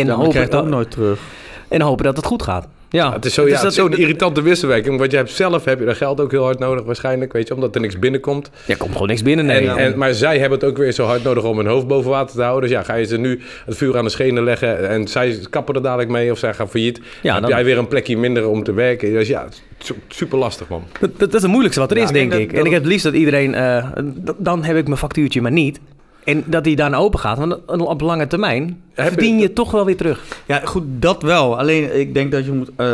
En 0.00 0.06
dan 0.06 0.30
je 0.30 0.38
het 0.38 0.54
ook 0.54 0.66
nooit 0.66 0.90
terug. 0.90 1.20
en 1.68 1.80
hopen 1.80 2.04
dat 2.04 2.16
het 2.16 2.26
goed 2.26 2.42
gaat. 2.42 2.66
Ja, 2.90 3.12
Het 3.12 3.24
is 3.24 3.34
zo, 3.34 3.42
Het 3.46 3.60
ja, 3.62 3.70
zo'n 3.70 3.92
irritante 3.96 4.42
wisselwerking. 4.42 4.98
Want 4.98 5.10
je 5.10 5.16
hebt 5.16 5.30
zelf 5.30 5.64
heb 5.64 5.78
je 5.78 5.84
dat 5.84 5.96
geld 5.96 6.20
ook 6.20 6.30
heel 6.30 6.42
hard 6.44 6.58
nodig 6.58 6.84
waarschijnlijk. 6.84 7.32
Weet 7.32 7.48
je, 7.48 7.54
omdat 7.54 7.74
er 7.74 7.80
niks 7.80 7.98
binnenkomt. 7.98 8.50
Ja, 8.66 8.74
komt 8.78 8.92
gewoon 8.92 9.08
niks 9.08 9.22
binnen. 9.22 9.46
Nee. 9.46 9.68
En, 9.68 9.76
en, 9.76 9.98
maar 9.98 10.14
zij 10.14 10.38
hebben 10.38 10.58
het 10.58 10.68
ook 10.68 10.76
weer 10.76 10.92
zo 10.92 11.04
hard 11.04 11.22
nodig 11.22 11.44
om 11.44 11.56
hun 11.56 11.66
hoofd 11.66 11.86
boven 11.86 12.10
water 12.10 12.36
te 12.36 12.42
houden. 12.42 12.68
Dus 12.68 12.78
ja, 12.78 12.84
ga 12.84 12.94
je 12.94 13.04
ze 13.04 13.18
nu 13.18 13.40
het 13.66 13.76
vuur 13.76 13.98
aan 13.98 14.04
de 14.04 14.10
schenen 14.10 14.44
leggen 14.44 14.88
en 14.88 15.08
zij 15.08 15.38
kappen 15.50 15.74
er 15.74 15.82
dadelijk 15.82 16.10
mee 16.10 16.30
of 16.30 16.38
zij 16.38 16.54
gaan 16.54 16.68
failliet. 16.68 17.00
Ja, 17.22 17.32
heb 17.32 17.42
dan- 17.42 17.50
jij 17.50 17.64
weer 17.64 17.78
een 17.78 17.88
plekje 17.88 18.16
minder 18.16 18.48
om 18.48 18.62
te 18.62 18.72
werken. 18.72 19.12
Dus 19.12 19.28
ja, 19.28 19.46
super 20.08 20.38
lastig 20.38 20.68
man. 20.68 20.82
Dat, 21.00 21.10
dat 21.18 21.34
is 21.34 21.40
het 21.42 21.50
moeilijkste 21.50 21.80
wat 21.80 21.90
er 21.90 21.96
Ja, 21.96 22.02
is, 22.02 22.10
denk 22.10 22.32
ik. 22.32 22.50
dat- 22.50 22.58
En 22.58 22.64
ik 22.64 22.72
heb 22.72 22.80
het 22.82 22.90
liefst 22.90 23.04
dat 23.04 23.14
iedereen... 23.14 23.54
eh, 23.54 23.86
dan 24.36 24.64
heb 24.64 24.76
ik 24.76 24.84
mijn 24.86 24.98
factuurtje 24.98 25.40
maar 25.40 25.52
niet. 25.52 25.80
En 26.24 26.42
dat 26.46 26.64
die 26.64 26.76
dan 26.76 26.94
open 26.94 27.18
gaat. 27.18 27.38
Want 27.38 27.58
op 27.66 28.00
lange 28.00 28.26
termijn 28.26 28.82
verdien 29.06 29.38
je 29.38 29.52
toch 29.52 29.70
wel 29.70 29.84
weer 29.84 29.96
terug. 29.96 30.22
Ja, 30.46 30.60
goed, 30.64 30.82
dat 30.86 31.22
wel. 31.22 31.58
Alleen 31.58 32.00
ik 32.00 32.14
denk 32.14 32.32
dat 32.32 32.44
je 32.44 32.52
moet 32.52 32.70
eh, 32.76 32.86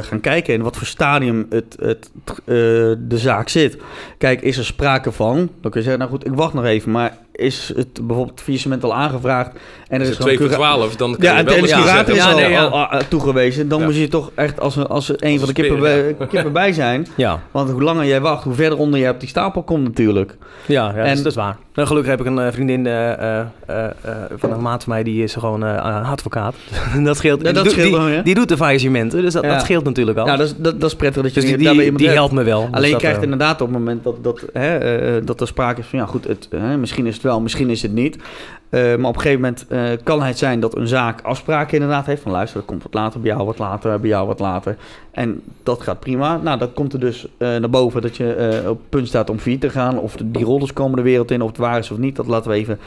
gaan 0.00 0.20
kijken 0.20 0.54
in 0.54 0.62
wat 0.62 0.76
voor 0.76 0.86
stadium 0.86 1.46
het, 1.50 1.76
het, 1.80 2.10
eh, 2.24 2.54
de 2.98 2.98
zaak 3.18 3.48
zit. 3.48 3.76
Kijk, 4.18 4.40
is 4.40 4.58
er 4.58 4.64
sprake 4.64 5.12
van? 5.12 5.36
Dan 5.36 5.70
kun 5.70 5.80
je 5.80 5.86
zeggen, 5.86 5.98
nou 5.98 6.10
goed, 6.10 6.26
ik 6.26 6.34
wacht 6.34 6.54
nog 6.54 6.64
even. 6.64 6.90
Maar 6.90 7.16
is 7.32 7.72
het 7.76 8.06
bijvoorbeeld 8.06 8.40
faillissement 8.40 8.84
al 8.84 8.94
aangevraagd? 8.94 9.50
En 9.88 10.00
Is 10.00 10.08
is 10.08 10.14
het 10.14 10.22
2 10.22 10.36
voor 10.38 10.46
cura- 10.46 10.56
12, 10.58 10.96
dan 10.96 11.10
kan 11.16 11.22
Ja, 11.24 11.32
je 11.32 11.38
en 11.38 11.44
wel 11.44 11.54
de 11.54 11.60
curator 11.60 11.86
zeggen... 11.86 12.14
is 12.14 12.24
al, 12.24 12.34
nee, 12.36 12.50
ja. 12.50 12.64
al, 12.64 12.86
al 12.86 13.00
toegewezen. 13.08 13.68
Dan 13.68 13.78
Ja. 13.78 13.84
moet 13.84 13.96
je 13.96 14.08
toch 14.08 14.30
echt 14.34 14.60
als, 14.60 14.76
een- 14.76 14.86
als 14.86 15.12
een 15.16 15.38
van 15.38 15.48
de 15.48 15.54
kippen, 15.54 15.80
bij, 15.80 16.16
kippen 16.28 16.52
bij 16.52 16.72
zijn. 16.72 17.06
Ja, 17.16 17.40
Want 17.50 17.70
hoe 17.70 17.82
langer 17.82 18.04
jij 18.06 18.20
wacht, 18.20 18.44
hoe 18.44 18.54
verder 18.54 18.78
onder 18.78 19.00
je 19.00 19.08
op 19.08 19.20
die 19.20 19.28
stapel 19.28 19.62
komt 19.62 19.82
natuurlijk. 19.84 20.36
ja, 20.66 20.84
ja 20.88 20.94
En- 20.94 20.96
dat, 21.04 21.06
is, 21.16 21.16
dat 21.22 21.26
is 21.32 21.34
waar. 21.38 21.56
Nou, 21.74 21.88
gelukkig 21.88 22.10
heb 22.10 22.20
ik 22.20 22.26
een 22.26 22.38
eh, 22.38 22.52
vriendin 22.52 22.86
eh, 22.86 23.12
eh, 23.12 23.46
eh, 23.66 23.84
eh, 23.84 23.90
van 24.36 24.52
een 24.52 24.60
maat 24.62 24.84
van 24.84 24.92
mij. 24.92 25.02
Die 25.02 25.22
is 25.22 25.34
gewoon 25.34 25.51
eh, 25.60 26.10
advocaat. 26.10 26.54
dat 27.04 27.16
scheelt. 27.16 27.42
Ja, 27.42 27.52
dat 27.52 27.64
die, 27.64 27.72
scheelt 27.72 27.96
die, 27.96 28.14
ja. 28.14 28.22
die 28.22 28.34
doet 28.34 28.48
de 28.48 28.56
faillissementen. 28.56 29.22
Dus 29.22 29.32
dat, 29.32 29.60
scheelt 29.60 29.84
natuurlijk 29.84 30.18
al. 30.18 30.26
Ja, 30.26 30.36
dat 30.36 30.46
is, 30.46 30.54
dat, 30.56 30.80
dat 30.80 30.90
is 30.90 30.96
prettig 30.96 31.22
dat 31.22 31.34
je 31.34 31.40
dus 31.40 31.50
die, 31.50 31.58
daar 31.58 31.64
bij 31.64 31.72
die, 31.74 31.82
iemand 31.82 31.98
die 31.98 32.06
hebt. 32.06 32.18
helpt 32.18 32.34
me 32.34 32.42
wel. 32.42 32.60
Dus 32.60 32.70
Alleen 32.70 32.86
je 32.86 32.92
dat, 32.92 33.00
krijgt 33.00 33.18
eh, 33.18 33.24
inderdaad 33.24 33.60
op 33.60 33.68
het 33.68 33.78
moment 33.78 34.04
dat, 34.04 34.24
dat, 34.24 34.44
hè, 34.52 34.76
eh, 34.76 35.26
dat 35.26 35.40
er 35.40 35.46
sprake 35.46 35.80
is 35.80 35.86
van... 35.86 35.98
ja 35.98 36.06
goed, 36.06 36.24
het, 36.28 36.48
hè, 36.50 36.76
misschien 36.76 37.06
is 37.06 37.14
het 37.14 37.22
wel, 37.22 37.40
misschien 37.40 37.70
is 37.70 37.82
het 37.82 37.92
niet. 37.92 38.18
Eh, 38.72 38.80
maar 38.96 39.08
op 39.08 39.14
een 39.14 39.20
gegeven 39.20 39.40
moment 39.40 39.66
eh, 39.68 39.82
kan 40.02 40.22
het 40.22 40.38
zijn 40.38 40.60
dat 40.60 40.76
een 40.76 40.86
zaak 40.86 41.20
afspraken 41.20 41.74
inderdaad 41.74 42.06
heeft... 42.06 42.22
van 42.22 42.32
luister, 42.32 42.58
dat 42.58 42.68
komt 42.68 42.82
wat 42.82 42.94
later, 42.94 43.20
bij 43.20 43.30
jou 43.30 43.44
wat 43.44 43.58
later, 43.58 44.00
bij 44.00 44.08
jou 44.08 44.26
wat 44.26 44.38
later. 44.40 44.76
En 45.10 45.42
dat 45.62 45.82
gaat 45.82 46.00
prima. 46.00 46.36
Nou, 46.36 46.58
dan 46.58 46.72
komt 46.72 46.92
er 46.92 47.00
dus 47.00 47.26
eh, 47.38 47.48
naar 47.48 47.70
boven 47.70 48.02
dat 48.02 48.16
je 48.16 48.60
op 48.68 48.78
het 48.78 48.88
punt 48.88 49.08
staat 49.08 49.30
om 49.30 49.38
failliet 49.38 49.60
te 49.60 49.70
gaan... 49.70 49.98
of 49.98 50.16
de- 50.16 50.30
die 50.30 50.44
rollers 50.44 50.72
komen 50.72 50.96
de 50.96 51.02
wereld 51.02 51.30
in, 51.30 51.42
of 51.42 51.48
het 51.48 51.56
waar 51.56 51.78
is 51.78 51.90
of 51.90 51.98
niet. 51.98 52.16
Dat 52.16 52.26
laten 52.26 52.50
we 52.50 52.56
even, 52.56 52.78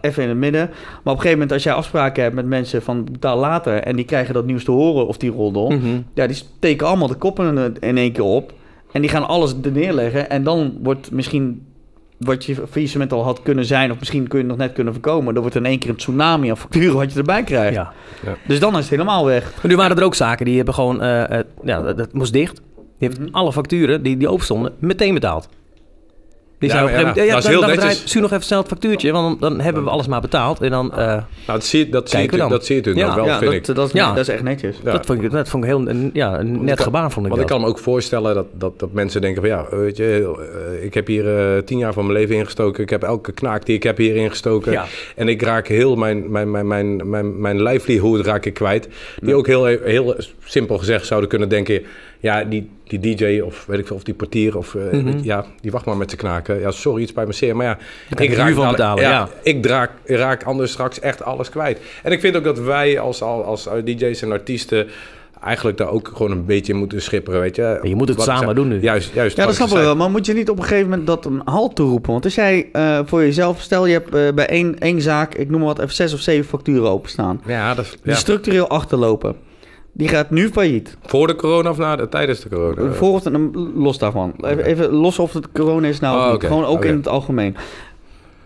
even 0.00 0.22
in 0.22 0.28
het 0.28 0.38
midden. 0.38 0.66
Maar 0.70 0.78
op 0.98 1.04
een 1.04 1.10
gegeven 1.12 1.32
moment 1.32 1.52
als 1.52 1.62
jij 1.62 1.72
afspraken 1.72 2.22
hebt 2.22 2.34
met 2.34 2.46
mensen 2.46 2.82
van 2.82 3.04
betaal 3.12 3.38
later... 3.38 3.82
en 3.82 3.96
die 3.96 4.04
krijgen 4.04 4.34
dat 4.34 4.46
nieuws 4.46 4.64
te 4.64 4.70
horen 4.70 5.06
of 5.06 5.16
die 5.16 5.30
roddel... 5.30 5.70
mhm. 5.70 6.00
ja, 6.14 6.26
die 6.26 6.36
steken 6.36 6.86
allemaal 6.86 7.08
de 7.08 7.14
koppen 7.14 7.58
in- 7.58 7.76
in 7.80 7.96
één 7.98 8.12
keer 8.12 8.24
op. 8.24 8.52
En 8.92 9.00
die 9.00 9.10
gaan 9.10 9.28
alles 9.28 9.54
er 9.62 9.72
neerleggen. 9.72 10.30
En 10.30 10.42
dan 10.44 10.78
wordt 10.82 11.10
misschien 11.10 11.65
wat 12.18 12.44
je 12.44 12.54
faillissement 12.70 13.12
al 13.12 13.24
had 13.24 13.42
kunnen 13.42 13.64
zijn... 13.64 13.90
of 13.90 13.98
misschien 13.98 14.28
kun 14.28 14.38
je 14.38 14.44
het 14.44 14.56
nog 14.56 14.66
net 14.66 14.74
kunnen 14.74 14.92
voorkomen... 14.92 15.32
dan 15.32 15.42
wordt 15.42 15.56
in 15.58 15.66
één 15.66 15.78
keer 15.78 15.90
een 15.90 15.96
tsunami 15.96 16.50
aan 16.50 16.56
facturen 16.56 16.94
wat 16.96 17.12
je 17.12 17.18
erbij 17.18 17.42
krijgt. 17.42 17.74
Ja. 17.74 17.92
Dus 18.46 18.60
dan 18.60 18.72
is 18.72 18.78
het 18.80 18.90
helemaal 18.90 19.24
weg. 19.24 19.52
Maar 19.56 19.70
nu 19.70 19.76
waren 19.76 19.96
er 19.96 20.04
ook 20.04 20.14
zaken 20.14 20.44
die 20.44 20.56
hebben 20.56 20.74
gewoon... 20.74 21.02
eh, 21.02 21.38
eh, 21.38 21.44
ja, 21.64 21.82
dat, 21.82 21.96
dat 21.96 22.12
moest 22.12 22.32
dicht. 22.32 22.54
Die 22.98 23.08
heeft 23.08 23.20
Mhm. 23.20 23.28
alle 23.34 23.52
facturen 23.52 24.02
die, 24.02 24.16
die 24.16 24.28
open 24.28 24.44
stonden 24.44 24.72
meteen 24.78 25.14
betaald. 25.14 25.48
Die 26.58 26.70
Ja, 26.70 26.82
maar 26.82 26.92
ja, 26.92 27.32
dat 27.34 27.42
is 27.42 27.48
heel 27.48 27.60
dan 27.60 27.68
netjes. 27.70 28.02
Su 28.04 28.20
nog 28.20 28.30
even 28.32 28.44
snel 28.44 28.58
het 28.58 28.68
factuurtje... 28.68 29.12
want 29.12 29.40
dan, 29.40 29.60
hebben 29.60 29.84
we 29.84 29.90
alles 29.90 30.06
maar 30.06 30.20
betaald. 30.20 30.60
En 30.60 30.70
dan... 30.70 30.92
eh, 30.92 30.96
Nou, 31.06 31.22
dat 31.46 31.64
zie, 31.64 31.88
dat 31.88 32.10
zie, 32.10 32.20
je, 32.20 32.36
dan. 32.36 32.50
dat 32.50 32.64
zie 32.66 32.74
je 32.76 32.80
natuurlijk 32.82 33.08
Ja. 33.08 33.14
wel, 33.16 33.24
ja, 33.24 33.38
vind 33.38 33.50
dat, 33.50 33.68
ik. 33.68 33.74
dat, 33.74 33.86
is, 33.86 33.92
Ja. 33.92 34.08
dat 34.08 34.18
is 34.18 34.28
echt 34.28 34.42
netjes. 34.42 34.76
Dat, 34.82 35.06
vond 35.06 35.22
ik, 35.22 35.30
dat 35.30 35.48
vond 35.48 35.64
ik 35.64 35.70
heel 35.70 35.88
een, 35.88 36.10
ja, 36.12 36.38
een 36.38 36.64
net 36.64 36.80
gebaar, 36.80 37.10
vond 37.10 37.26
ik 37.26 37.32
Want 37.32 37.42
ik 37.44 37.48
dat. 37.48 37.56
kan 37.56 37.60
me 37.60 37.66
ook 37.66 37.78
voorstellen 37.78 38.34
dat, 38.34 38.46
dat, 38.52 38.78
dat 38.78 38.92
mensen 38.92 39.20
denken 39.20 39.40
van 39.42 39.50
ja, 39.50 39.66
weet 39.70 39.96
je, 39.96 40.34
eh, 40.78 40.84
ik 40.84 40.94
heb 40.94 41.06
hier 41.06 41.38
eh, 41.56 41.62
tien 41.62 41.78
jaar 41.78 41.92
van 41.92 42.06
mijn 42.06 42.18
leven 42.18 42.36
ingestoken. 42.36 42.82
Ik 42.82 42.90
heb 42.90 43.02
elke 43.02 43.32
knaak 43.32 43.66
die 43.66 43.74
ik 43.76 43.82
heb 43.82 43.96
hier 43.96 44.16
ingestoken. 44.16 44.82
En 45.16 45.28
ik 45.28 45.42
raak 45.42 45.68
heel 45.68 45.96
mijn, 45.96 46.30
mijn, 46.30 46.50
mijn, 46.50 46.66
mijn, 46.66 47.10
mijn, 47.10 47.40
mijn 47.40 47.62
livelihood 47.62 48.26
raak 48.26 48.44
ik 48.46 48.54
kwijt. 48.54 48.88
Die 49.20 49.34
ook 49.34 49.46
heel, 49.46 49.64
heel 49.64 50.16
simpel 50.44 50.78
gezegd 50.78 51.06
zouden 51.06 51.28
kunnen 51.28 51.48
denken... 51.48 51.82
Ja, 52.26 52.44
die, 52.44 52.70
die 52.84 52.98
DJ 53.16 53.40
of 53.40 53.64
weet 53.66 53.78
ik 53.78 53.86
veel, 53.86 53.96
of 53.96 54.02
die 54.02 54.14
portier 54.14 54.56
of 54.56 54.74
eh, 54.74 54.82
Mhm. 54.92 55.18
ja, 55.22 55.44
die 55.60 55.70
wacht 55.70 55.84
maar 55.84 55.96
met 55.96 56.10
zijn 56.10 56.20
knaken. 56.22 56.60
Ja, 56.60 56.70
sorry, 56.70 57.02
iets 57.02 57.12
bij 57.12 57.26
me 57.26 57.32
zeer. 57.32 57.56
Maar 57.56 57.66
ja, 57.66 57.78
de 58.16 58.22
huur 58.24 58.34
van 58.36 58.44
dadelijk- 58.44 58.76
betalen, 58.76 59.02
ja. 59.02 59.28
Ik 59.42 59.62
draak, 59.62 59.90
raak 60.04 60.42
anders 60.44 60.72
straks 60.72 61.00
echt 61.00 61.22
alles 61.22 61.48
kwijt. 61.50 61.78
En 62.02 62.12
ik 62.12 62.20
vind 62.20 62.36
ook 62.36 62.44
dat 62.44 62.58
wij 62.58 62.98
als, 62.98 63.22
als, 63.22 63.68
als 63.68 63.82
DJ's 63.84 64.22
en 64.22 64.32
artiesten 64.32 64.86
eigenlijk 65.42 65.76
daar 65.78 65.90
ook 65.90 66.10
gewoon 66.14 66.30
een 66.30 66.44
beetje 66.44 66.72
in 66.72 66.78
moeten 66.78 67.02
schipperen, 67.02 67.40
weet 67.40 67.56
je. 67.56 67.78
je 67.82 67.94
moet 67.94 68.08
het 68.08 68.16
Wat 68.16 68.26
ik 68.26 68.32
samen 68.32 68.54
zei. 68.54 68.68
doen 68.68 68.68
nu. 68.68 68.82
Juist, 68.82 69.14
juist. 69.14 69.36
Ja, 69.36 69.42
dat 69.42 69.50
ik 69.50 69.56
snap 69.56 69.68
ik 69.78 69.84
wel. 69.84 69.96
Maar 69.96 70.10
moet 70.10 70.26
je 70.26 70.32
niet 70.32 70.50
op 70.50 70.56
een 70.58 70.62
gegeven 70.64 70.88
moment 70.88 71.06
dat 71.06 71.24
een 71.24 71.40
halt 71.44 71.74
toeroepen? 71.76 72.12
Want 72.12 72.24
als 72.24 72.34
jij 72.34 72.68
eh, 72.72 73.00
voor 73.04 73.20
jezelf... 73.20 73.60
Stel, 73.60 73.86
je 73.86 73.92
hebt 73.92 74.14
eh, 74.14 74.32
bij 74.34 74.46
één, 74.46 74.78
één 74.78 75.00
zaak, 75.00 75.34
ik 75.34 75.50
noem 75.50 75.58
maar 75.58 75.68
wat, 75.68 75.78
even 75.78 75.94
zes 75.94 76.12
of 76.14 76.20
zeven 76.20 76.44
facturen 76.48 76.90
openstaan. 76.90 77.40
Ja, 77.46 77.74
dat 77.74 77.84
is, 77.84 77.90
Die 77.90 78.00
ja. 78.12 78.14
structureel 78.14 78.68
achterlopen. 78.68 79.36
Die 79.96 80.08
gaat 80.08 80.30
nu 80.30 80.48
failliet. 80.48 80.96
Voor 81.06 81.26
de 81.26 81.36
corona 81.36 81.70
of 81.70 81.78
na 81.78 81.96
de, 81.96 82.08
tijdens 82.08 82.40
de 82.40 82.48
corona? 82.48 82.92
Voor 82.92 83.12
of 83.12 83.24
het, 83.24 83.34
los 83.74 83.98
daarvan. 83.98 84.34
Even, 84.40 84.64
even 84.64 84.90
los 84.90 85.18
of 85.18 85.32
het 85.32 85.52
corona 85.52 85.88
is 85.88 86.00
nou 86.00 86.34
Oh. 86.34 86.40
Gewoon 86.40 86.64
ook 86.64 86.84
in 86.84 86.96
het 86.96 87.08
algemeen. 87.08 87.56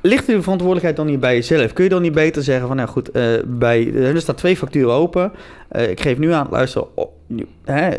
Ligt 0.01 0.27
de 0.27 0.43
verantwoordelijkheid 0.43 0.97
dan 0.97 1.07
niet 1.07 1.21
bij 1.21 1.35
jezelf? 1.35 1.73
Kun 1.73 1.85
je 1.85 1.91
dan 1.91 2.03
niet 2.03 2.15
beter 2.15 2.43
zeggen 2.43 2.67
van, 2.67 2.77
nou 2.77 2.89
goed, 2.89 3.11
eh, 3.11 3.23
bij, 3.47 3.93
er 3.95 4.21
staan 4.21 4.35
twee 4.35 4.57
facturen 4.57 4.93
open. 4.93 5.33
Eh, 5.69 5.91
ik 5.91 6.01
geef 6.01 6.19
nu 6.19 6.33
aan, 6.33 6.47
luister, 6.51 6.85
oh, 6.95 7.07
hè, 7.65 7.83
het 7.85 7.99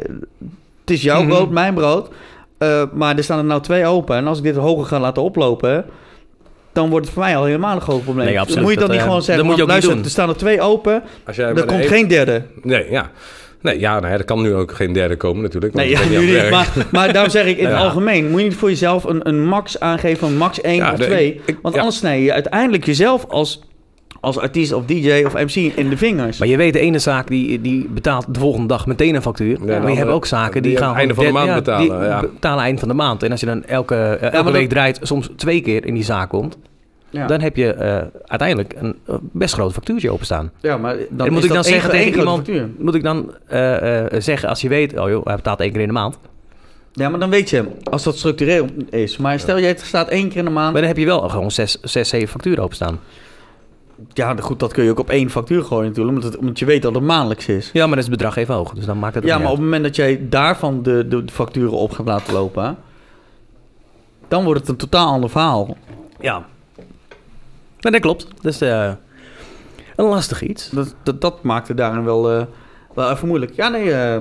is 0.86 1.02
jouw 1.02 1.20
Mhm. 1.22 1.30
brood, 1.30 1.50
mijn 1.50 1.74
brood. 1.74 2.10
Eh, 2.58 2.84
maar 2.94 3.18
er 3.18 3.24
staan 3.24 3.38
er 3.38 3.44
nou 3.46 3.62
twee 3.62 3.86
open. 3.86 4.16
En 4.16 4.28
als 4.28 4.38
ik 4.38 4.44
dit 4.44 4.56
hoger 4.56 4.86
ga 4.86 5.00
laten 5.00 5.24
oplopen, 5.24 5.86
dan 6.74 6.90
wordt 6.90 7.06
het 7.06 7.14
voor 7.16 7.24
mij 7.24 7.38
al 7.38 7.44
helemaal 7.46 7.76
een 7.76 7.82
groot 7.82 8.04
probleem. 8.04 8.26
Nee, 8.26 8.40
absoluut. 8.40 8.56
Dan 8.56 8.64
moet 8.64 8.74
je 8.74 8.80
dan 8.80 8.88
Dat, 8.88 8.96
niet 8.96 9.06
eh, 9.06 9.08
gewoon 9.08 9.24
zeggen, 9.26 9.46
moet 9.46 9.56
je 9.56 9.62
ook 9.62 9.68
luister, 9.70 9.94
doen. 9.96 10.04
er 10.04 10.10
staan 10.10 10.30
er 10.30 10.38
twee 10.38 10.62
open. 10.62 11.04
Als 11.26 11.36
jij 11.36 11.48
Er 11.48 11.56
de 11.56 11.66
komt 11.66 11.80
een- 11.82 11.88
geen 11.88 12.08
derde. 12.08 12.42
Nee, 12.62 12.90
ja. 12.92 13.10
Nee, 13.62 13.80
ja, 13.80 14.00
nee, 14.00 14.12
er 14.12 14.24
kan 14.26 14.42
nu 14.42 14.54
ook 14.54 14.72
geen 14.72 14.94
derde 14.94 15.16
komen 15.16 15.42
natuurlijk. 15.42 15.74
Nee, 15.74 15.90
ja, 15.90 16.00
nu 16.10 16.26
niet. 16.26 16.50
Maar, 16.50 16.70
maar 16.92 17.14
daarom 17.14 17.32
zeg 17.32 17.46
ik 17.46 17.58
in 17.58 17.66
het 17.66 17.74
Ja. 17.78 17.84
algemeen... 17.84 18.30
moet 18.30 18.40
je 18.40 18.46
niet 18.48 18.56
voor 18.56 18.70
jezelf 18.70 19.04
een, 19.04 19.28
een 19.28 19.46
max 19.46 19.80
aangeven 19.80 20.18
van 20.20 20.38
max 20.38 20.62
1 20.62 20.76
Ja, 20.76 20.92
of 20.92 20.98
de- 20.98 21.06
2. 21.06 21.42
ik- 21.46 21.58
Want 21.62 21.74
ja. 21.76 21.80
anders 21.82 22.00
snij 22.00 22.22
je 22.22 22.34
uiteindelijk 22.34 22.86
jezelf 22.86 23.26
als, 23.28 23.62
als 24.20 24.38
artiest 24.40 24.74
of 24.74 24.86
DJ 24.86 25.24
of 25.26 25.34
MC 25.34 25.56
in 25.76 25.90
de 25.90 25.98
vingers. 25.98 26.38
Maar 26.40 26.48
je 26.48 26.58
weet, 26.58 26.74
de 26.74 26.80
ene 26.80 27.00
zaak 27.00 27.28
die, 27.28 27.62
die 27.62 27.88
betaalt 27.90 28.34
de 28.34 28.40
volgende 28.40 28.68
dag 28.68 28.86
meteen 28.88 29.16
een 29.16 29.22
factuur. 29.22 29.58
maar 29.66 29.90
je 29.92 29.98
hebt 29.98 30.10
ook 30.10 30.26
zaken 30.26 30.62
die, 30.62 30.72
die 30.72 30.80
gaan 30.80 30.88
aan 30.88 30.94
het 30.94 31.00
einde 31.00 31.14
van 31.16 31.26
de 31.26 31.32
maand 31.32 31.48
ja, 31.48 31.56
betalen, 31.56 32.06
ja. 32.08 32.20
Die 32.20 32.30
betalen 32.30 32.64
eind 32.64 32.80
van 32.80 32.88
de 32.88 32.94
maand. 32.94 33.24
En 33.24 33.32
als 33.32 33.40
je 33.40 33.46
dan 33.46 33.64
elke, 33.66 33.96
eh, 33.96 34.34
elke 34.34 34.52
week 34.52 34.62
dat- 34.62 34.70
draait, 34.70 35.00
soms 35.02 35.30
twee 35.36 35.62
keer 35.62 35.86
in 35.86 35.94
die 35.94 36.04
zaak 36.04 36.30
komt... 36.30 36.58
ja. 37.12 37.28
dan 37.28 37.42
heb 37.42 37.56
je 37.56 37.74
eh, 37.74 38.02
uiteindelijk 38.26 38.74
een 38.78 38.96
eh, 39.08 39.16
best 39.22 39.54
groot 39.54 39.74
factuurtje 39.74 40.12
openstaan. 40.12 40.52
ja, 40.60 40.78
maar 40.78 40.96
dan 41.10 41.28
En 41.28 41.34
moet 41.34 41.44
ik 41.44 41.48
dan 41.48 41.58
dat 41.58 41.66
één- 41.66 41.74
zeggen 41.74 41.92
tegen 41.92 42.20
iemand... 42.20 42.38
factuur. 42.38 42.70
Moet 42.78 42.96
ik 42.96 43.04
dan 43.04 43.34
zeggen, 44.18 44.50
als 44.50 44.62
je 44.62 44.70
weet... 44.70 45.00
oh 45.00 45.10
joh, 45.10 45.26
hij 45.26 45.36
betaalt 45.36 45.60
één 45.60 45.72
keer 45.72 45.82
in 45.82 45.88
de 45.88 45.94
maand... 45.94 46.18
Ja, 46.94 47.10
maar 47.10 47.20
dan 47.20 47.30
weet 47.30 47.50
je, 47.50 47.66
als 47.84 48.04
dat 48.04 48.18
structureel 48.18 48.66
is. 48.90 49.18
Maar 49.18 49.40
stel 49.40 49.58
je, 49.58 49.66
het 49.66 49.82
staat 49.82 50.08
één 50.08 50.30
keer 50.30 50.38
in 50.38 50.46
de 50.46 50.52
maand. 50.52 50.72
maar 50.72 50.82
dan 50.82 50.90
heb 50.90 50.98
je 51.00 51.06
wel 51.06 51.30
gewoon 51.30 51.52
zes, 51.52 51.80
zes 51.82 52.10
zeven 52.10 52.28
facturen 52.28 52.64
openstaan. 52.64 53.00
Ja, 54.14 54.36
goed, 54.36 54.60
dat 54.60 54.74
kun 54.74 54.84
je 54.84 54.90
ook 54.90 55.00
op 55.00 55.10
één 55.10 55.30
factuur 55.30 55.64
gooien 55.64 55.88
natuurlijk. 55.88 56.16
Omdat, 56.16 56.32
het, 56.32 56.42
omdat 56.42 56.60
je 56.60 56.66
weet 56.66 56.82
dat 56.82 56.94
het 56.94 57.04
maandelijks 57.04 57.48
is. 57.48 57.70
Ja, 57.74 57.80
maar 57.80 57.90
dan 57.90 57.98
is 57.98 58.04
het 58.06 58.14
bedrag 58.14 58.36
even 58.36 58.54
hoog. 58.56 58.74
Dus 58.74 58.86
dan 58.86 59.00
maakt 59.00 59.16
het 59.16 59.24
Ja, 59.24 59.38
maar 59.38 59.48
op 59.48 59.54
het 59.54 59.64
moment 59.64 59.84
dat 59.84 59.96
jij 59.96 60.20
daarvan 60.30 60.84
de, 60.84 61.08
de, 61.08 61.26
de 61.26 61.32
facturen 61.32 61.72
op 61.72 61.92
gaat 61.92 62.06
laten 62.06 62.34
lopen... 62.34 62.78
dan 64.28 64.44
wordt 64.44 64.60
het 64.60 64.70
een 64.70 64.76
totaal 64.76 65.08
ander 65.08 65.30
verhaal. 65.30 65.78
Ja. 66.20 66.46
Maar 67.82 67.92
dat 67.92 68.02
klopt. 68.02 68.28
Dus 68.42 68.62
eh, 68.62 68.92
een 69.96 70.06
lastig 70.06 70.42
iets. 70.42 70.70
Dat, 70.70 70.96
dat, 71.04 71.22
dat 71.22 71.44
maakt 71.44 71.68
het 71.68 71.78
daarin 71.78 72.04
wel, 72.04 72.32
eh, 72.32 72.44
wel 72.96 73.12
even 73.12 73.28
moeilijk. 73.28 73.52
Ja, 73.56 73.68
nee... 73.70 73.94
eh, 73.94 74.18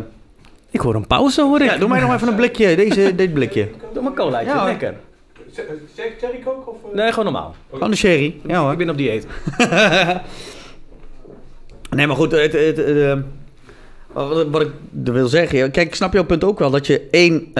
Ik 0.70 0.80
hoor 0.80 0.94
een 0.94 1.06
pauze, 1.06 1.42
hoor 1.42 1.60
ik. 1.60 1.70
Ja, 1.70 1.76
doe 1.76 1.88
mij 1.88 2.00
nog 2.00 2.14
even 2.14 2.28
een 2.28 2.34
blikje, 2.34 2.76
deze, 2.84 3.14
dit 3.14 3.34
blikje. 3.34 3.68
Doe 3.92 4.02
maar 4.02 4.12
cola, 4.12 4.40
Ja, 4.40 4.64
lekker. 4.64 4.94
Cherry 6.18 6.38
Coke 6.44 6.70
of... 6.70 6.76
Nee, 6.92 7.08
gewoon 7.08 7.24
normaal. 7.24 7.54
Gewoon 7.72 7.90
de 7.90 7.96
sherry. 7.96 8.36
Ja 8.46 8.60
hoor. 8.60 8.72
Ik 8.72 8.78
ben 8.78 8.90
op 8.90 8.96
dieet. 8.96 9.26
Nee, 11.90 12.06
maar 12.06 12.16
goed, 12.16 12.32
het, 12.32 12.52
het, 12.52 12.76
het, 12.76 13.18
wat, 14.12 14.46
wat 14.50 14.60
ik 14.62 14.70
er 15.04 15.12
wil 15.12 15.26
zeggen... 15.28 15.70
Kijk, 15.70 15.86
ik 15.86 15.94
snap 15.94 16.12
jouw 16.12 16.24
punt 16.24 16.44
ook 16.44 16.58
wel. 16.58 16.70
Dat 16.70 16.86
je 16.86 17.08
één, 17.10 17.52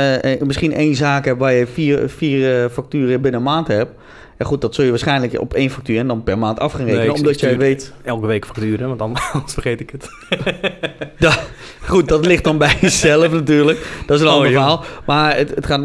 misschien 0.46 0.72
één 0.74 0.94
zaak 0.94 1.24
hebt 1.24 1.38
waar 1.38 1.52
je 1.52 1.66
vier, 1.66 2.08
vier 2.08 2.62
eh, 2.64 2.70
facturen 2.70 3.20
binnen 3.20 3.40
een 3.40 3.46
maand 3.46 3.66
hebt. 3.68 3.90
Ja 4.40 4.46
goed, 4.46 4.60
dat 4.60 4.74
zul 4.74 4.84
je 4.84 4.90
waarschijnlijk 4.90 5.40
op 5.40 5.54
één 5.54 5.70
factuur 5.70 5.98
en 5.98 6.06
dan 6.06 6.22
per 6.22 6.38
maand 6.38 6.60
af 6.60 6.72
gaan 6.72 6.80
rekenen. 6.80 7.00
Nee, 7.06 7.10
ik- 7.10 7.16
omdat 7.16 7.40
jij 7.40 7.58
weet... 7.58 7.92
Elke 8.02 8.26
week 8.26 8.44
facturen, 8.46 8.96
want 8.96 9.00
anders 9.32 9.52
vergeet 9.52 9.80
ik 9.80 9.90
het. 9.90 10.08
Goed, 11.88 12.08
dat 12.08 12.26
ligt 12.26 12.44
dan 12.44 12.58
bij 12.58 12.76
jezelf 12.80 13.32
natuurlijk. 13.32 14.02
Dat 14.06 14.16
is 14.16 14.22
een 14.22 14.28
Oh, 14.28 14.34
ander 14.34 14.50
joh. 14.50 14.60
verhaal. 14.60 14.84
Maar 15.06 15.36
het, 15.36 15.54
het 15.54 15.66
gaat... 15.66 15.80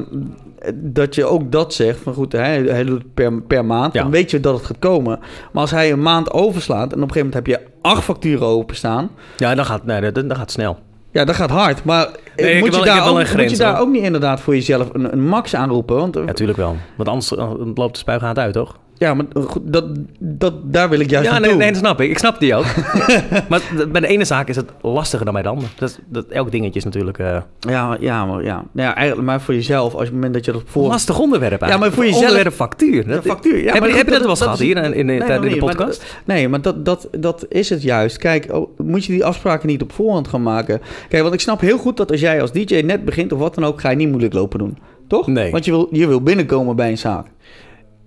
Dat 0.74 1.16
je 1.16 1.26
ook 1.26 1.52
dat 1.52 1.74
zegt, 1.74 2.00
van 2.00 2.14
goed, 2.14 2.32
hij, 2.32 2.62
hij 2.62 2.84
doet 2.84 3.02
het 3.04 3.14
per, 3.14 3.42
per 3.42 3.66
maand, 3.66 3.94
Ja. 3.94 4.02
dan 4.02 4.12
weet 4.12 4.32
je 4.32 4.40
dat 4.40 4.58
het 4.58 4.66
gaat 4.66 4.80
komen. 4.80 5.20
Maar 5.52 5.62
als 5.62 5.72
hij 5.72 5.92
een 5.92 6.02
maand 6.02 6.32
overslaat 6.32 6.94
en 6.94 7.02
op 7.02 7.08
een 7.08 7.12
gegeven 7.14 7.28
moment 7.28 7.34
heb 7.34 7.48
je 7.48 7.68
acht 7.82 8.04
facturen 8.04 8.48
openstaan, 8.48 9.10
Ja, 9.38 9.56
dan 9.56 9.66
gaat, 9.66 9.86
nee, 9.86 10.02
dan, 10.02 10.14
dan 10.14 10.30
gaat 10.32 10.40
het 10.40 10.52
snel. 10.52 10.78
Ja, 11.12 11.26
dat 11.26 11.36
gaat 11.36 11.50
hard. 11.50 11.84
Maar 11.84 12.08
Nee, 12.36 12.60
moet, 12.60 12.66
je 12.76 12.84
wel- 12.84 12.96
daar 12.96 13.08
ook, 13.10 13.20
grens, 13.20 13.42
moet 13.42 13.50
je 13.50 13.58
daar 13.58 13.76
hoor. 13.76 13.82
ook 13.86 13.92
niet 13.92 14.04
inderdaad 14.04 14.42
voor 14.42 14.54
jezelf 14.56 14.90
een, 14.94 15.12
een 15.14 15.28
max 15.28 15.56
aanroepen? 15.56 15.96
Want, 15.96 16.16
eh, 16.16 16.24
Natuurlijk 16.24 16.58
wel. 16.58 16.76
Want 16.96 17.10
anders 17.10 17.36
eh, 17.36 17.52
loopt 17.76 17.94
de 17.94 18.00
spuigaat 18.00 18.38
uit, 18.40 18.54
toch? 18.54 18.78
Ja, 18.98 19.14
maar 19.14 19.26
dat, 19.62 19.86
dat, 20.20 20.54
daar 20.64 20.90
wil 20.90 21.00
ik 21.00 21.10
juist 21.10 21.26
Ja, 21.28 21.32
nee, 21.32 21.42
naartoe. 21.42 21.58
nee, 21.60 21.70
dat 21.72 21.78
snap 21.80 22.02
ik. 22.02 22.10
Ik 22.10 22.18
snap 22.18 22.40
die 22.40 22.56
ook. 22.56 22.66
maar 23.50 23.62
bij 23.90 24.02
de 24.02 24.08
ene 24.08 24.26
zaak 24.26 24.48
is 24.50 24.56
het 24.56 24.66
lastiger 24.82 25.26
dan 25.26 25.34
bij 25.34 25.44
de 25.44 25.50
andere. 25.50 25.68
Dat, 25.76 26.00
dat, 26.08 26.26
elk 26.28 26.52
dingetje 26.52 26.80
is 26.80 26.84
natuurlijk 26.86 27.18
eh 27.20 27.38
Ja, 27.60 27.88
maar, 27.88 28.02
ja, 28.02 28.26
maar, 28.26 28.44
ja. 28.44 28.56
Nou 28.72 28.88
ja, 28.90 28.96
eigenlijk, 28.96 29.28
maar 29.28 29.42
voor 29.42 29.54
jezelf, 29.54 29.94
als 29.94 30.04
het 30.04 30.14
moment 30.14 30.34
dat 30.34 30.46
je 30.46 30.52
dat 30.52 30.62
voor... 30.66 30.88
lastig 30.88 31.20
onderwerp 31.20 31.62
eigenlijk. 31.62 31.74
Ja, 31.84 31.88
maar 31.88 31.92
voor 31.92 32.06
jezelf- 32.06 32.24
Onderwerp 32.28 32.54
factuur. 32.54 33.08
Dat, 33.08 33.24
factuur, 33.26 33.64
ja, 33.64 33.72
heb, 33.72 33.80
maar 33.80 33.90
je- 33.90 33.96
heb 33.96 34.06
je 34.06 34.12
dat 34.12 34.22
wel 34.22 34.30
eens 34.30 34.42
gehad 34.42 34.60
is- 34.60 34.66
hier 34.66 34.78
in, 34.78 34.94
in, 34.94 35.06
Nee, 35.06 35.20
nog 35.20 35.28
de 35.42 35.50
niet, 35.50 35.58
podcast? 35.60 36.04
nee, 36.26 36.50
maar 36.50 36.62
dat, 36.62 36.86
dat, 36.86 37.08
dat 37.20 37.46
is 37.50 37.70
het 37.70 37.82
juist. 37.82 38.18
Kijk, 38.18 38.48
oh, 38.54 38.70
moet 38.78 39.06
je 39.06 39.12
die 39.12 39.26
afspraken 39.26 39.68
niet 39.68 39.82
op 39.82 39.92
voorhand 39.92 40.28
gaan 40.28 40.44
maken? 40.44 40.82
Kijk, 41.10 41.22
want 41.22 41.34
ik 41.34 41.40
snap 41.40 41.62
heel 41.62 41.78
goed 41.78 41.98
dat 41.98 42.12
als 42.12 42.20
jij 42.20 42.42
als 42.42 42.52
DJ 42.52 42.82
net 42.82 43.06
begint 43.06 43.32
of 43.34 43.40
wat 43.40 43.56
dan 43.56 43.66
ook, 43.66 43.82
ga 43.82 43.90
je 43.90 43.96
niet 43.96 44.10
moeilijk 44.10 44.34
lopen 44.34 44.60
doen. 44.60 44.78
Toch? 45.08 45.28
Nee. 45.28 45.52
Want 45.52 45.66
je 45.66 45.72
wil, 45.72 45.88
je 45.92 46.08
wil 46.08 46.22
binnenkomen 46.22 46.76
bij 46.76 46.90
een 46.90 46.98
zaak. 46.98 47.26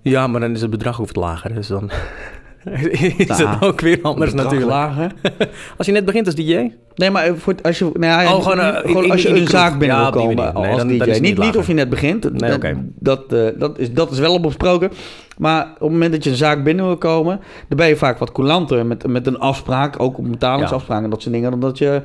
Ja, 0.08 0.26
maar 0.26 0.40
dan 0.40 0.52
is 0.52 0.60
het 0.60 0.70
bedrag 0.70 1.00
ook 1.00 1.06
wat 1.06 1.16
lager. 1.16 1.54
Dus 1.54 1.66
dan 1.66 1.90
is 3.18 3.26
Nou, 3.26 3.48
het 3.48 3.62
ook 3.62 3.80
weer 3.80 3.98
anders 4.02 4.32
natuurlijk. 4.34 4.70
lager. 4.70 5.12
Als 5.78 5.86
je 5.86 5.92
net 5.92 6.04
begint 6.04 6.26
als 6.26 6.34
DJ? 6.34 6.70
Nee, 6.94 7.10
maar 7.10 7.36
voor, 7.36 7.54
als 7.62 7.78
je, 7.78 7.84
nou 7.84 8.22
ja, 8.22 8.34
Oh, 8.34 8.42
gewoon, 8.42 8.58
eh, 8.60 8.76
gewoon 8.76 9.04
in- 9.04 9.10
als 9.10 9.22
je 9.22 9.28
in 9.28 9.36
een 9.36 9.46
zaak 9.48 9.78
binnen 9.78 9.96
Ja, 9.96 10.02
wil 10.02 10.10
komen. 10.22 10.36
Nee, 10.36 10.46
als 10.70 10.76
dan- 10.76 10.88
DJ. 10.88 11.10
niet, 11.10 11.20
niet 11.20 11.38
niet 11.38 11.56
of 11.56 11.66
je 11.66 11.74
net 11.74 11.88
begint. 11.88 12.40
Nee, 12.40 12.54
oké. 12.54 12.76
dat, 12.98 13.32
eh, 13.32 13.46
dat, 13.58 13.78
is, 13.78 13.92
dat 13.92 14.10
is 14.12 14.18
wel 14.18 14.34
op 14.34 14.42
besproken. 14.42 14.90
Maar 15.38 15.62
op 15.74 15.80
het 15.80 15.90
moment 15.90 16.12
dat 16.12 16.24
je 16.24 16.30
een 16.30 16.36
zaak 16.36 16.64
binnen 16.64 16.84
wil 16.84 16.96
komen, 16.96 17.40
dan 17.68 17.76
ben 17.78 17.88
je 17.88 17.96
vaak 17.96 18.18
wat 18.18 18.32
coulanter 18.32 18.86
met, 18.86 19.06
met 19.06 19.26
een 19.26 19.38
afspraak, 19.38 20.00
ook 20.00 20.18
op 20.18 20.30
betalingsafspraken 20.30 21.04
en 21.04 21.10
dat 21.10 21.22
soort 21.22 21.34
dingen, 21.34 21.50
dan 21.50 21.60
dat 21.60 21.78
je 21.78 22.02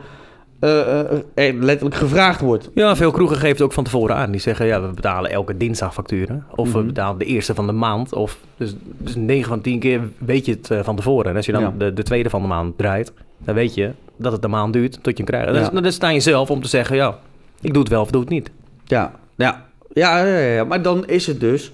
eh, 0.60 1.00
eh, 1.34 1.56
letterlijk 1.60 1.96
gevraagd 1.96 2.42
wordt. 2.42 2.70
Ja, 2.74 2.96
veel 2.96 3.12
kroegen 3.12 3.36
geven 3.38 3.50
het 3.56 3.62
ook 3.62 3.74
van 3.74 3.84
tevoren 3.84 4.16
aan. 4.16 4.32
Die 4.32 4.42
zeggen, 4.42 4.66
ja, 4.66 4.82
we 4.82 4.88
betalen 4.94 5.32
elke 5.32 5.58
dinsdag 5.58 5.94
facturen. 5.94 6.46
Of 6.56 6.72
we 6.72 6.78
Mhm. 6.78 6.88
betalen 6.88 7.20
de 7.20 7.26
eerste 7.26 7.54
van 7.56 7.66
de 7.68 7.72
maand. 7.74 8.14
Of, 8.14 8.38
dus, 8.58 8.76
dus 8.98 9.16
9 9.16 9.50
van 9.50 9.62
10 9.62 9.80
keer 9.80 10.02
weet 10.18 10.46
je 10.46 10.52
het 10.52 10.72
eh, 10.72 10.80
van 10.84 10.96
tevoren. 10.96 11.30
En 11.30 11.36
als 11.36 11.46
je 11.46 11.52
dan 11.52 11.62
Ja. 11.62 11.74
de, 11.78 11.94
de 11.94 12.04
tweede 12.04 12.30
van 12.30 12.42
de 12.42 12.48
maand 12.48 12.78
draait, 12.78 13.14
dan 13.38 13.56
weet 13.56 13.74
je 13.74 13.92
dat 14.18 14.32
het 14.32 14.44
een 14.44 14.50
maand 14.50 14.74
duurt 14.74 14.92
tot 14.94 15.18
je 15.18 15.24
hem 15.24 15.26
krijgt. 15.26 15.56
Ja. 15.56 15.70
Dan, 15.70 15.84
dan 15.84 15.92
sta 15.92 16.10
je 16.10 16.20
zelf 16.20 16.50
om 16.52 16.62
te 16.62 16.68
zeggen, 16.68 16.96
ja, 16.96 17.18
ik 17.62 17.74
doe 17.74 17.82
het 17.82 17.92
wel 17.92 18.02
of 18.02 18.12
doe 18.12 18.22
het 18.22 18.30
niet. 18.30 18.52
Ja, 18.86 19.12
ja, 19.36 19.66
ja, 19.94 20.18
ja, 20.18 20.26
ja, 20.38 20.54
ja. 20.54 20.64
maar 20.64 20.82
dan 20.82 21.08
is 21.08 21.28
het 21.28 21.40
dus, 21.40 21.72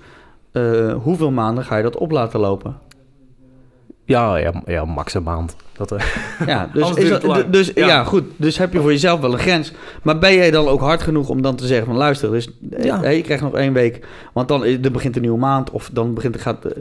hoeveel 1.01 1.31
maanden 1.31 1.63
ga 1.63 1.77
je 1.77 1.83
dat 1.83 1.97
op 1.97 2.11
laten 2.11 2.39
lopen? 2.39 2.77
Ja, 4.09 4.35
ja, 4.37 4.51
ja 4.65 4.85
max 4.85 5.13
een 5.13 5.23
maand. 5.23 5.55
Dat, 5.73 5.91
eh, 5.91 5.99
Ja, 6.47 6.69
dus, 6.73 6.89
is 6.91 7.09
dat, 7.09 7.21
het 7.35 7.53
dus 7.53 7.71
ja. 7.75 7.87
Ja. 7.87 8.03
goed. 8.03 8.23
Dus 8.35 8.57
heb 8.57 8.73
je 8.73 8.79
voor 8.81 8.91
jezelf 8.91 9.19
wel 9.19 9.33
een 9.33 9.39
grens. 9.39 9.71
Maar 10.03 10.17
ben 10.19 10.33
jij 10.33 10.51
dan 10.51 10.67
ook 10.67 10.79
hard 10.81 11.01
genoeg 11.01 11.29
om 11.29 11.41
dan 11.41 11.55
te 11.55 11.67
zeggen 11.67 11.85
van 11.87 11.95
luister, 11.95 12.31
dus, 12.31 12.49
eh, 12.71 12.83
Ja. 12.83 12.99
hey, 12.99 13.15
je 13.15 13.21
krijgt 13.21 13.43
nog 13.43 13.53
één 13.55 13.73
week, 13.73 14.05
want 14.33 14.47
dan 14.47 14.65
is, 14.65 14.77
er 14.81 14.91
begint 14.91 15.15
een 15.15 15.21
nieuwe 15.21 15.37
maand 15.39 15.71
of 15.71 15.89
dan 15.93 16.13
begint 16.13 16.41
gaat. 16.41 16.65
eh, 16.65 16.71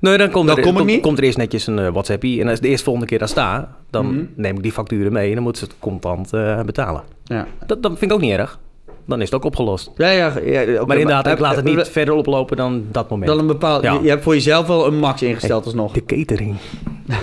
Nee, 0.00 0.18
dan 0.18 0.30
komt, 0.30 0.46
Dan 0.46 0.56
er, 0.56 0.62
kom 0.62 1.00
komt, 1.00 1.18
er 1.18 1.24
eerst 1.24 1.38
netjes 1.38 1.66
een 1.66 1.78
uh, 1.78 1.88
WhatsAppie. 1.88 2.40
En 2.40 2.48
als 2.48 2.60
de 2.60 2.68
eerste 2.68 2.84
volgende 2.84 3.08
keer 3.08 3.18
daar 3.18 3.28
sta, 3.28 3.76
dan 3.90 4.06
Mhm. 4.06 4.24
neem 4.34 4.56
ik 4.56 4.62
die 4.62 4.72
facturen 4.72 5.12
mee 5.12 5.28
en 5.28 5.34
dan 5.34 5.42
moeten 5.42 5.62
ze 5.62 5.68
het 5.68 5.76
contant 5.80 6.32
eh, 6.32 6.60
betalen. 6.62 7.02
ja. 7.24 7.46
Dat, 7.66 7.82
dat 7.82 7.90
vind 7.98 8.10
ik 8.10 8.12
ook 8.12 8.20
niet 8.22 8.32
erg. 8.32 8.58
Dan 9.06 9.18
is 9.20 9.24
het 9.24 9.34
ook 9.34 9.44
opgelost. 9.44 9.90
Ja, 9.96 10.08
ja, 10.10 10.32
ja, 10.44 10.84
maar 10.84 10.96
inderdaad, 10.98 11.26
ik 11.26 11.38
laat 11.38 11.56
het 11.56 11.64
niet 11.64 11.78
eh, 11.78 11.84
verder 11.84 12.14
oplopen 12.14 12.56
dan 12.56 12.84
dat 12.90 13.10
moment. 13.10 13.28
Dan 13.30 13.38
een 13.38 13.46
bepaald. 13.46 13.82
Ja. 13.82 13.92
Je, 13.92 14.02
je 14.02 14.08
hebt 14.08 14.22
voor 14.22 14.34
jezelf 14.34 14.66
wel 14.66 14.86
een 14.86 14.98
max 14.98 15.22
ingesteld 15.22 15.64
alsnog. 15.64 15.92
De 15.92 16.04
catering. 16.04 16.56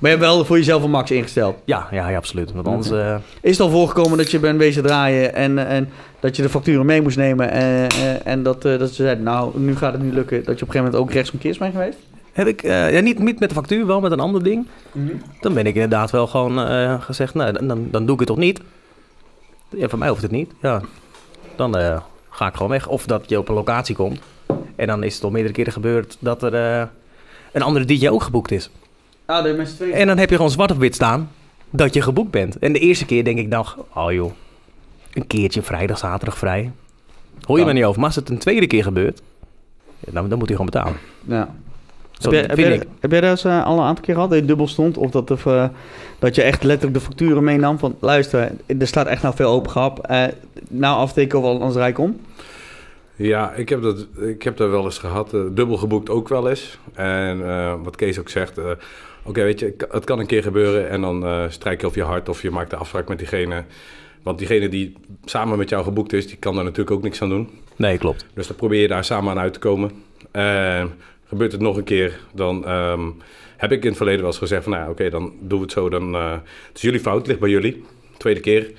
Maar 0.00 0.10
je 0.10 0.16
hebt 0.16 0.28
wel 0.28 0.44
voor 0.44 0.56
jezelf 0.56 0.82
een 0.82 0.90
max 0.90 1.10
ingesteld. 1.10 1.56
Ja, 1.64 1.88
ja, 1.90 2.08
ja 2.08 2.16
absoluut. 2.16 2.52
Want 2.52 2.66
anders... 2.66 2.90
eh, 2.90 3.14
Is 3.40 3.50
het 3.50 3.60
al 3.60 3.70
voorgekomen 3.70 4.18
dat 4.18 4.30
je 4.30 4.38
bent 4.38 4.58
wezen 4.58 4.82
draaien 4.82 5.34
en, 5.34 5.66
en 5.66 5.88
dat 6.20 6.36
je 6.36 6.42
de 6.42 6.48
facturen 6.48 6.86
mee 6.86 7.02
moest 7.02 7.16
nemen 7.16 7.50
en, 7.50 7.86
en, 7.88 8.24
en 8.24 8.42
dat, 8.42 8.64
eh, 8.64 8.78
dat 8.78 8.88
ze 8.88 8.94
zeiden, 9.02 9.24
nou, 9.24 9.58
nu 9.58 9.76
gaat 9.76 9.92
het 9.92 10.02
niet 10.02 10.12
lukken, 10.12 10.36
dat 10.36 10.44
je 10.46 10.50
op 10.52 10.60
een 10.60 10.66
gegeven 10.66 10.84
moment 10.84 11.02
ook 11.02 11.12
rechtsomkeers 11.12 11.58
bent 11.58 11.72
geweest? 11.72 11.98
heb 12.32 12.46
ik, 12.46 12.62
eh, 12.62 12.92
ja, 12.92 13.00
niet, 13.00 13.18
niet 13.18 13.40
met 13.40 13.48
de 13.48 13.54
factuur, 13.54 13.86
wel 13.86 14.00
met 14.00 14.12
een 14.12 14.20
ander 14.20 14.42
ding. 14.42 14.66
Dan 15.40 15.54
ben 15.54 15.66
ik 15.66 15.74
inderdaad 15.74 16.10
wel 16.10 16.26
gewoon 16.26 16.60
eh, 16.60 17.00
gezegd, 17.02 17.34
nou, 17.34 17.66
dan, 17.66 17.88
dan 17.90 18.04
doe 18.04 18.12
ik 18.12 18.18
het 18.20 18.28
toch 18.28 18.36
niet. 18.38 18.60
Ja, 19.76 19.88
voor 19.88 19.98
mij 19.98 20.08
hoeft 20.08 20.22
het 20.22 20.30
niet. 20.30 20.52
Ja. 20.62 20.80
Dan 21.56 21.76
eh, 21.76 22.00
ga 22.30 22.46
ik 22.46 22.54
gewoon 22.54 22.70
weg. 22.70 22.86
Of 22.86 23.06
dat 23.06 23.28
je 23.28 23.38
op 23.38 23.48
een 23.48 23.54
locatie 23.54 23.94
komt. 23.94 24.20
En 24.76 24.86
dan 24.86 25.02
is 25.02 25.14
het 25.14 25.24
al 25.24 25.30
meerdere 25.30 25.54
keren 25.54 25.72
gebeurd 25.72 26.16
dat 26.20 26.42
er 26.42 26.54
eh, 26.54 26.86
een 27.52 27.62
andere 27.62 27.84
DJ 27.84 28.08
ook 28.08 28.22
geboekt 28.22 28.50
is. 28.50 28.70
Ah, 29.24 29.42
de 29.42 29.52
mensen 29.52 29.76
twee. 29.76 29.92
En 29.92 30.06
dan 30.06 30.18
heb 30.18 30.30
je 30.30 30.36
gewoon 30.36 30.50
zwart 30.50 30.70
op 30.70 30.78
wit 30.78 30.94
staan 30.94 31.30
dat 31.70 31.94
je 31.94 32.02
geboekt 32.02 32.30
bent. 32.30 32.58
En 32.58 32.72
de 32.72 32.78
eerste 32.78 33.06
keer 33.06 33.24
denk 33.24 33.38
ik 33.38 33.48
nog, 33.48 33.78
oh 33.94 34.12
joh, 34.12 34.32
een 35.12 35.26
keertje 35.26 35.62
vrijdag, 35.62 35.98
zaterdag 35.98 36.38
vrij. 36.38 36.72
Hoor 37.46 37.58
je 37.58 37.64
me 37.64 37.72
niet 37.72 37.84
over. 37.84 37.98
Maar 37.98 38.08
als 38.08 38.16
het 38.16 38.28
een 38.28 38.38
tweede 38.38 38.66
keer 38.66 38.82
gebeurt, 38.82 39.22
dan, 40.00 40.28
dan 40.28 40.38
moet 40.38 40.48
hij 40.48 40.56
gewoon 40.56 40.70
betalen. 40.70 40.98
Ja. 41.26 41.54
Zo 42.20 42.32
heb, 42.32 42.56
jij, 42.58 42.70
heb, 42.72 42.86
heb 43.00 43.10
dat 43.10 43.22
eens, 43.22 43.44
eh, 43.44 43.64
al 43.64 43.78
een 43.78 43.84
aantal 43.84 44.04
keer 44.04 44.14
gehad, 44.14 44.30
dat 44.30 44.38
je 44.38 44.44
dubbel 44.44 44.68
stond? 44.68 44.96
Of 44.96 45.10
dat, 45.10 45.30
of, 45.30 45.46
eh, 45.46 45.68
dat 46.18 46.34
je 46.34 46.42
echt 46.42 46.62
letterlijk 46.62 46.98
de 46.98 47.04
facturen 47.04 47.44
meenam 47.44 47.78
van... 47.78 47.96
luister, 48.00 48.50
er 48.66 48.86
staat 48.86 49.06
echt 49.06 49.22
nou 49.22 49.34
veel 49.34 49.50
open 49.50 49.70
gehap. 49.70 49.98
eh 50.06 50.24
nou 50.68 50.96
afteken 50.96 51.38
of 51.38 51.44
anders 51.44 51.74
rijk 51.74 51.98
om? 51.98 52.20
Ja, 53.16 53.52
ik 53.52 53.68
heb, 53.68 53.82
dat, 53.82 54.06
ik 54.20 54.42
heb 54.42 54.56
dat 54.56 54.70
wel 54.70 54.84
eens 54.84 54.98
gehad. 54.98 55.34
eh, 55.34 55.40
dubbel 55.52 55.76
geboekt 55.76 56.10
ook 56.10 56.28
wel 56.28 56.48
eens. 56.48 56.78
En 56.92 57.48
eh, 57.48 57.74
wat 57.82 57.96
Kees 57.96 58.18
ook 58.18 58.28
zegt... 58.28 58.58
eh, 58.58 58.64
Oké, 59.24 59.42
weet 59.42 59.60
je, 59.60 59.74
het 59.90 60.04
kan 60.04 60.18
een 60.18 60.26
keer 60.26 60.42
gebeuren... 60.42 60.88
en 60.88 61.00
dan 61.00 61.24
eh 61.26 61.42
strijk 61.48 61.80
je 61.80 61.86
op 61.86 61.94
je 61.94 62.02
hart 62.02 62.28
of 62.28 62.42
je 62.42 62.50
maakt 62.50 62.70
de 62.70 62.76
afspraak 62.76 63.08
met 63.08 63.18
diegene... 63.18 63.64
Want 64.22 64.38
diegene 64.38 64.68
die 64.68 64.96
samen 65.24 65.58
met 65.58 65.68
jou 65.68 65.84
geboekt 65.84 66.12
is... 66.12 66.26
die 66.26 66.36
kan 66.36 66.54
daar 66.54 66.64
natuurlijk 66.64 66.90
ook 66.90 67.02
niks 67.02 67.22
aan 67.22 67.28
doen. 67.28 67.48
Nee, 67.76 67.98
klopt. 67.98 68.26
Dus 68.34 68.46
dan 68.46 68.56
probeer 68.56 68.80
je 68.80 68.88
daar 68.88 69.04
samen 69.04 69.30
aan 69.30 69.38
uit 69.38 69.52
te 69.52 69.58
komen. 69.58 69.90
En 70.30 70.92
gebeurt 71.30 71.52
het 71.52 71.60
nog 71.60 71.76
een 71.76 71.84
keer, 71.84 72.20
dan 72.32 72.64
ehm, 72.64 73.10
heb 73.56 73.72
ik 73.72 73.82
in 73.82 73.88
het 73.88 73.96
verleden 73.96 74.20
wel 74.20 74.30
eens 74.30 74.38
gezegd 74.38 74.62
van, 74.62 74.72
nou, 74.72 74.90
oké, 74.90 75.10
dan 75.10 75.32
doen 75.40 75.58
we 75.58 75.64
het 75.64 75.72
zo. 75.72 75.88
Dan, 75.88 76.14
eh, 76.14 76.32
het 76.32 76.76
is 76.76 76.82
jullie 76.82 77.00
fout, 77.00 77.18
het 77.18 77.26
ligt 77.26 77.40
bij 77.40 77.50
jullie. 77.50 77.84
Tweede 78.16 78.40
keer 78.40 78.70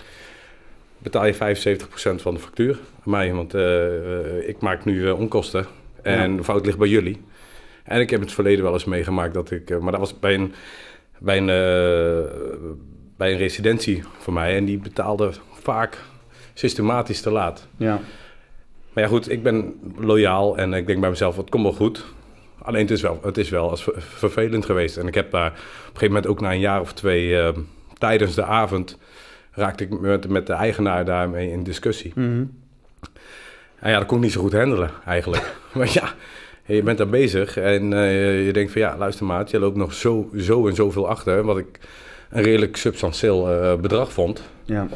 betaal 0.97 1.26
je 1.26 1.34
75% 1.34 2.22
van 2.22 2.34
de 2.34 2.39
factuur 2.39 2.72
aan 2.72 3.12
mij, 3.12 3.34
want 3.34 3.54
eh, 3.54 3.86
eh, 3.86 4.47
ik 4.49 4.62
maak 4.62 4.86
nu 4.86 5.10
onkosten. 5.10 5.66
En 6.02 6.38
de 6.38 6.43
fout 6.43 6.66
ligt 6.66 6.78
bij 6.78 6.88
jullie. 6.88 7.22
En 7.84 7.99
ik 7.99 8.10
heb 8.10 8.20
in 8.20 8.26
het 8.26 8.36
verleden 8.36 8.64
wel 8.64 8.74
eens 8.74 8.86
meegemaakt 8.86 9.34
dat 9.34 9.52
ik, 9.52 9.80
maar 9.80 9.91
dat 9.91 9.99
was 9.99 10.20
bij 10.20 10.34
een, 10.34 10.54
bij 11.20 11.38
een, 11.38 11.45
bij 13.18 13.32
een 13.32 13.38
residentie 13.38 14.04
voor 14.18 14.34
mij. 14.34 14.56
En 14.56 14.66
die 14.66 14.78
betaalde 14.78 15.32
vaak 15.52 15.97
systematisch 16.54 17.22
te 17.22 17.32
laat. 17.32 17.68
Ja. 17.78 17.99
Maar 18.93 19.04
ja, 19.04 19.10
goed, 19.10 19.30
ik 19.30 19.43
ben 19.43 19.74
loyaal 19.97 20.58
en 20.58 20.74
ik 20.74 20.88
denk 20.88 20.99
bij 20.99 21.10
mezelf, 21.10 21.38
het 21.38 21.49
komt 21.49 21.64
wel 21.64 21.74
goed. 21.74 22.06
Alleen 22.62 22.82
het 22.82 22.91
is 22.91 23.01
wel, 23.01 23.20
het 23.24 23.38
is 23.38 23.49
wel 23.49 23.70
als 23.70 23.84
ver- 23.84 24.01
vervelend 24.01 24.66
geweest. 24.66 24.97
En 24.97 25.07
ik 25.07 25.16
heb 25.16 25.32
daar 25.32 25.47
op 25.47 25.55
een 25.55 25.86
gegeven 25.86 26.07
moment 26.07 26.28
ook 26.28 26.41
na 26.41 26.51
een 26.51 26.59
jaar 26.59 26.82
of 26.82 26.93
twee 26.93 27.39
eh, 27.39 27.49
tijdens 27.97 28.36
de 28.36 28.43
avond 28.43 28.97
raakte 29.51 29.84
ik 29.84 29.99
met, 29.99 30.28
met 30.30 30.47
de 30.47 30.53
eigenaar 30.53 31.05
daarmee 31.05 31.51
in 31.51 31.64
discussie. 31.64 32.12
Mhm. 32.16 32.43
En 33.80 33.91
ja, 33.91 33.97
dat 33.97 34.07
kon 34.07 34.18
ik 34.18 34.24
niet 34.24 34.32
zo 34.34 34.41
goed 34.41 34.53
handelen 34.53 34.89
eigenlijk. 35.05 35.53
maar 35.74 35.89
ja, 35.93 36.14
je 36.66 36.84
bent 36.84 36.97
daar 36.97 37.09
bezig 37.09 37.57
en 37.57 37.93
eh, 37.93 38.45
je 38.45 38.53
denkt 38.53 38.72
van 38.72 38.82
ja, 38.82 38.97
luister 38.97 39.26
maat, 39.26 39.49
je 39.51 39.59
loopt 39.59 39.78
nog 39.78 39.93
zo, 39.93 40.30
zo 40.38 40.68
en 40.68 40.76
zoveel 40.76 41.07
achter. 41.07 41.43
Wat 41.43 41.57
ik 41.57 41.80
een 42.30 42.43
redelijk 42.43 42.78
substantieel 42.78 43.49
eh, 43.51 43.76
bedrag 43.76 44.14
vond. 44.14 44.43
ja. 44.66 44.88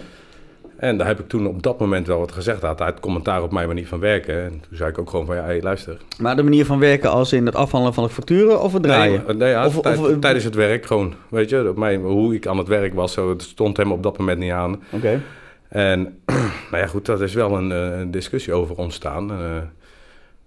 En 0.77 0.97
daar 0.97 1.07
heb 1.07 1.19
ik 1.19 1.27
toen 1.27 1.47
op 1.47 1.63
dat 1.63 1.79
moment 1.79 2.07
wel 2.07 2.19
wat 2.19 2.31
gezegd. 2.31 2.59
Hij 2.61 2.69
had 2.69 2.81
uit 2.81 2.99
commentaar 2.99 3.43
op 3.43 3.51
mijn 3.51 3.67
manier 3.67 3.87
van 3.87 3.99
werken. 3.99 4.43
En 4.43 4.49
toen 4.51 4.77
zei 4.77 4.89
ik 4.89 4.97
ook 4.99 5.09
gewoon 5.09 5.25
van, 5.25 5.35
ja, 5.35 5.43
hey, 5.43 5.61
luister. 5.61 5.97
Maar 6.19 6.35
de 6.35 6.43
manier 6.43 6.65
van 6.65 6.79
werken 6.79 7.09
als 7.11 7.33
in 7.33 7.45
het 7.45 7.55
afhandelen 7.55 7.93
van 7.95 8.03
de 8.03 8.09
facturen 8.09 8.61
of 8.61 8.73
het 8.73 8.83
draaien? 8.83 9.23
Nee, 9.27 9.35
nee 9.35 9.49
ja, 9.49 9.65
Of- 9.65 9.81
tij- 9.81 9.97
of- 9.97 10.19
tijdens 10.19 10.43
het 10.43 10.55
werk 10.55 10.85
gewoon. 10.85 11.13
Weet 11.29 11.49
je, 11.49 11.69
op 11.69 11.77
mijn, 11.77 12.01
hoe 12.01 12.35
ik 12.35 12.47
aan 12.47 12.57
het 12.57 12.67
werk 12.67 12.93
was, 12.93 13.13
zo, 13.13 13.29
het 13.29 13.41
stond 13.41 13.77
hem 13.77 13.91
op 13.91 14.03
dat 14.03 14.17
moment 14.17 14.39
niet 14.39 14.51
aan. 14.51 14.81
Oké. 14.91 15.21
En 15.67 16.19
nou 16.71 16.77
ja, 16.83 16.87
goed, 16.87 17.05
dat 17.05 17.21
is 17.21 17.33
wel 17.33 17.57
een, 17.57 17.71
eh, 17.71 17.99
een 17.99 18.11
discussie 18.11 18.53
over 18.53 18.75
ontstaan. 18.75 19.31
Eh, 19.31 19.37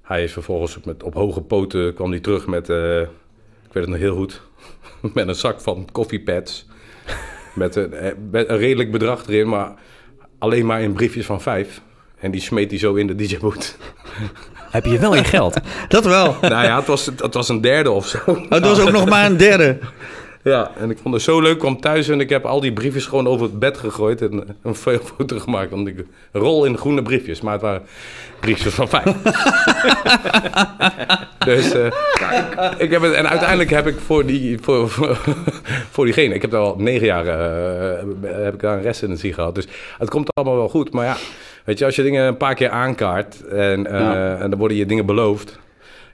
hij 0.02 0.22
is 0.24 0.32
vervolgens 0.32 0.78
met, 0.84 1.02
op 1.02 1.14
hoge 1.14 1.40
poten, 1.40 1.94
kwam 1.94 2.10
hij 2.10 2.20
terug 2.20 2.46
met, 2.46 2.68
eh, 2.70 3.00
ik 3.00 3.72
weet 3.72 3.82
het 3.84 3.88
nog 3.88 3.98
heel 3.98 4.14
goed, 4.16 4.42
met 5.14 5.28
een 5.28 5.34
zak 5.34 5.60
van 5.60 5.88
koffiepads. 5.92 6.66
met, 7.54 7.76
een, 7.76 7.94
met 8.30 8.48
een 8.48 8.58
redelijk 8.58 8.90
bedrag 8.92 9.26
erin, 9.26 9.48
maar 9.48 9.72
alleen 10.38 10.66
maar 10.66 10.80
in 10.82 10.92
briefjes 10.92 11.26
van 11.26 11.40
vijf. 11.40 11.80
En 12.20 12.30
die 12.30 12.40
smeet 12.40 12.70
hij 12.70 12.78
zo 12.78 12.94
in 12.94 13.06
de 13.06 13.14
DJ-boot. 13.14 13.76
Heb 14.70 14.84
je 14.84 14.98
wel 14.98 15.14
je 15.14 15.24
geld? 15.24 15.56
Dat 15.88 16.04
wel. 16.04 16.36
nou 16.40 16.64
ja, 16.64 16.76
het 16.76 16.86
was, 16.86 17.06
het 17.06 17.34
was 17.34 17.48
een 17.48 17.60
derde 17.60 17.90
of 17.90 18.06
zo. 18.06 18.18
Oh, 18.26 18.50
het 18.50 18.64
was 18.64 18.80
ook 18.80 18.90
nog 18.90 19.08
maar 19.08 19.26
een 19.26 19.36
derde. 19.36 19.78
Ja, 20.48 20.70
en 20.76 20.90
ik 20.90 20.98
vond 20.98 21.14
het 21.14 21.22
zo 21.22 21.40
leuk. 21.40 21.52
Ik 21.52 21.58
kwam 21.58 21.80
thuis 21.80 22.08
en 22.08 22.20
ik 22.20 22.28
heb 22.28 22.44
al 22.44 22.60
die 22.60 22.72
briefjes 22.72 23.06
gewoon 23.06 23.26
over 23.26 23.46
het 23.46 23.58
bed 23.58 23.78
gegooid. 23.78 24.22
En 24.22 24.56
een 24.62 24.74
fo- 24.74 24.98
foto 25.16 25.38
gemaakt. 25.38 25.70
Want 25.70 25.88
ik 25.88 26.04
rol 26.32 26.64
in 26.64 26.78
groene 26.78 27.02
briefjes. 27.02 27.40
Maar 27.40 27.52
het 27.52 27.62
waren 27.62 27.82
briefjes 28.40 28.74
van 28.74 28.88
vijf. 28.88 29.14
Dus 31.44 31.74
uh, 31.74 31.86
ja, 32.20 32.30
ik, 32.32 32.78
ik, 32.78 32.90
heb 32.90 33.02
het, 33.02 33.12
en 33.12 33.28
uiteindelijk 33.28 33.70
heb 33.70 33.86
ik 33.86 33.98
voor, 33.98 34.26
die, 34.26 34.58
voor, 34.60 34.88
voor, 34.90 35.16
voor 35.90 36.04
diegene, 36.04 36.34
ik 36.34 36.42
heb 36.42 36.54
al 36.54 36.74
negen 36.78 37.06
jaar 37.06 37.26
uh, 37.26 38.42
heb 38.44 38.54
ik 38.54 38.60
daar 38.60 38.76
een 38.76 38.82
residency 38.82 39.32
gehad. 39.32 39.54
Dus 39.54 39.66
het 39.98 40.10
komt 40.10 40.28
allemaal 40.34 40.56
wel 40.56 40.68
goed. 40.68 40.92
Maar 40.92 41.04
ja, 41.04 41.16
weet 41.64 41.78
je, 41.78 41.84
als 41.84 41.96
je 41.96 42.02
dingen 42.02 42.26
een 42.26 42.36
paar 42.36 42.54
keer 42.54 42.70
aankaart 42.70 43.46
en, 43.46 43.80
uh, 43.80 43.90
ja. 43.90 44.36
en 44.38 44.50
dan 44.50 44.58
worden 44.58 44.76
je 44.76 44.86
dingen 44.86 45.06
beloofd. 45.06 45.58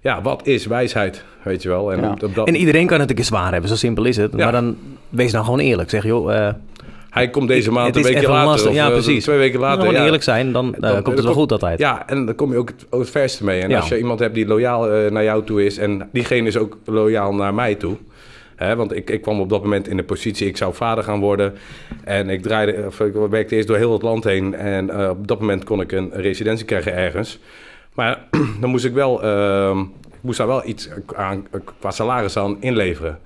Ja, 0.04 0.22
wat 0.22 0.46
is 0.46 0.66
wijsheid, 0.66 1.24
weet 1.42 1.62
je 1.62 1.68
wel. 1.68 1.92
En, 1.92 2.00
ja. 2.00 2.10
op, 2.10 2.22
op 2.22 2.34
dat... 2.34 2.46
en 2.46 2.56
iedereen 2.56 2.86
kan 2.86 3.00
het 3.00 3.10
een 3.10 3.16
keer 3.16 3.24
zwaar 3.24 3.52
hebben, 3.52 3.70
zo 3.70 3.76
simpel 3.76 4.04
is 4.04 4.16
het. 4.16 4.32
Ja. 4.36 4.42
Maar 4.42 4.52
dan 4.52 4.76
wees 5.08 5.32
dan 5.32 5.44
gewoon 5.44 5.58
eerlijk. 5.58 5.90
Zeg 5.90 6.04
joh, 6.04 6.50
hij 7.10 7.30
komt 7.30 7.48
deze 7.48 7.70
maand 7.70 7.96
een 7.96 8.02
weekje 8.02 8.28
later. 8.28 8.46
Lastig. 8.46 8.70
Of, 8.70 8.76
ja, 8.76 8.90
precies. 8.90 9.24
Twee 9.24 9.38
weken 9.38 9.60
later. 9.60 9.80
Gewoon 9.80 9.94
ja. 9.94 10.04
eerlijk 10.04 10.22
zijn, 10.22 10.52
dan, 10.52 10.74
dan 10.78 11.02
komt 11.02 11.16
het 11.16 11.24
wel 11.24 11.34
goed 11.34 11.52
altijd. 11.52 11.78
Ja, 11.78 12.08
en 12.08 12.26
dan 12.26 12.34
kom 12.34 12.52
je 12.52 12.58
ook 12.58 12.68
het, 12.68 12.86
het 12.90 13.10
verste 13.10 13.44
mee. 13.44 13.60
En 13.60 13.68
ja. 13.68 13.76
als 13.76 13.88
je 13.88 13.98
iemand 13.98 14.18
hebt 14.18 14.34
die 14.34 14.46
loyaal 14.46 15.04
uh, 15.04 15.10
naar 15.10 15.24
jou 15.24 15.44
toe 15.44 15.64
is... 15.64 15.78
en 15.78 16.08
diegene 16.12 16.48
is 16.48 16.56
ook 16.56 16.78
loyaal 16.84 17.34
naar 17.34 17.54
mij 17.54 17.74
toe... 17.74 17.96
Hè, 18.56 18.76
want 18.76 18.96
ik, 18.96 19.10
ik 19.10 19.22
kwam 19.22 19.40
op 19.40 19.48
dat 19.48 19.62
moment 19.62 19.88
in 19.88 19.96
de 19.96 20.02
positie, 20.02 20.46
ik 20.46 20.56
zou 20.56 20.74
vader 20.74 21.04
gaan 21.04 21.20
worden. 21.20 21.54
En 22.04 22.28
ik, 22.28 22.42
draaide, 22.42 22.84
of 22.86 23.00
ik 23.00 23.12
werkte 23.30 23.54
eerst 23.54 23.68
door 23.68 23.76
heel 23.76 23.92
het 23.92 24.02
land 24.02 24.24
heen. 24.24 24.54
En 24.54 24.90
uh, 24.90 25.08
op 25.08 25.28
dat 25.28 25.40
moment 25.40 25.64
kon 25.64 25.80
ik 25.80 25.92
een 25.92 26.10
residentie 26.12 26.66
krijgen 26.66 26.94
ergens. 26.94 27.38
Maar 27.94 28.28
dan 28.60 28.70
moest 28.70 28.84
ik 28.84 28.92
wel, 28.92 29.24
uh, 29.24 29.80
ik 30.06 30.20
moest 30.20 30.38
daar 30.38 30.46
wel 30.46 30.66
iets 30.66 30.88
aan, 31.14 31.46
qua 31.78 31.90
salaris 31.90 32.36
aan 32.36 32.56
inleveren. 32.60 33.18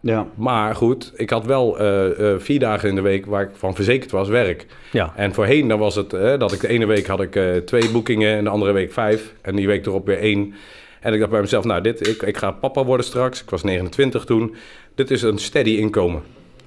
Ja. 0.00 0.26
Maar 0.34 0.74
goed, 0.74 1.12
ik 1.16 1.30
had 1.30 1.44
wel 1.44 1.80
uh, 1.80 2.18
uh, 2.18 2.34
vier 2.38 2.58
dagen 2.58 2.88
in 2.88 2.94
de 2.94 3.00
week 3.00 3.26
waar 3.26 3.42
ik 3.42 3.50
van 3.52 3.74
verzekerd 3.74 4.10
was 4.10 4.28
werk. 4.28 4.66
Ja. 4.92 5.12
En 5.16 5.34
voorheen 5.34 5.68
dan 5.68 5.78
was 5.78 5.94
het 5.94 6.12
uh, 6.12 6.38
dat 6.38 6.52
ik 6.52 6.60
de 6.60 6.68
ene 6.68 6.86
week 6.86 7.06
had 7.06 7.20
ik 7.20 7.40
twee 7.64 7.90
boekingen 7.90 8.36
en 8.36 8.44
de 8.44 8.50
andere 8.50 8.72
week 8.72 8.92
vijf. 8.92 9.34
En 9.40 9.56
die 9.56 9.66
week 9.66 9.86
erop 9.86 10.06
weer 10.06 10.18
één. 10.18 10.54
En 11.00 11.12
ik 11.12 11.18
dacht 11.18 11.30
bij 11.30 11.40
mezelf, 11.40 11.64
nou, 11.64 11.80
dit, 11.80 12.08
ik, 12.08 12.22
ik 12.22 12.36
ga 12.36 12.50
papa 12.50 12.84
worden 12.84 13.06
straks. 13.06 13.42
Ik 13.42 13.50
was 13.50 13.62
29 13.62 14.24
toen. 14.24 14.54
Dit 14.94 15.10
is 15.10 15.22
een 15.22 15.38
steady 15.38 15.70
inkomen. 15.70 16.22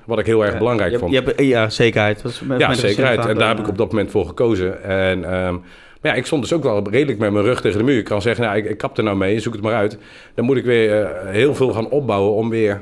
Wat 0.05 0.19
ik 0.19 0.25
heel 0.25 0.41
erg 0.41 0.51
ja, 0.51 0.57
belangrijk 0.57 0.91
je, 0.91 0.97
vond. 0.97 1.11
Je 1.11 1.21
hebt, 1.21 1.41
ja, 1.41 1.69
zekerheid. 1.69 2.21
Dat 2.21 2.31
is 2.31 2.41
met, 2.41 2.59
ja, 2.59 2.67
met 2.67 2.77
zekerheid. 2.77 3.25
En 3.25 3.37
daar 3.37 3.47
heb 3.47 3.59
ik 3.59 3.67
op 3.67 3.77
dat 3.77 3.91
moment 3.91 4.11
voor 4.11 4.25
gekozen. 4.25 4.83
En 4.83 5.33
um, 5.45 5.61
maar 6.03 6.11
ja, 6.11 6.17
ik 6.17 6.25
stond 6.25 6.41
dus 6.41 6.53
ook 6.53 6.63
wel 6.63 6.89
redelijk 6.89 7.19
met 7.19 7.31
mijn 7.31 7.45
rug 7.45 7.61
tegen 7.61 7.77
de 7.77 7.83
muur. 7.83 7.97
Ik 7.97 8.05
kan 8.05 8.21
zeggen, 8.21 8.43
nou, 8.43 8.57
ik, 8.57 8.65
ik 8.65 8.77
kap 8.77 8.97
er 8.97 9.03
nou 9.03 9.17
mee, 9.17 9.39
zoek 9.39 9.53
het 9.53 9.61
maar 9.61 9.73
uit. 9.73 9.97
Dan 10.35 10.45
moet 10.45 10.57
ik 10.57 10.65
weer 10.65 11.01
uh, 11.01 11.07
heel 11.23 11.55
veel 11.55 11.71
gaan 11.71 11.89
opbouwen 11.89 12.33
om 12.33 12.49
weer 12.49 12.81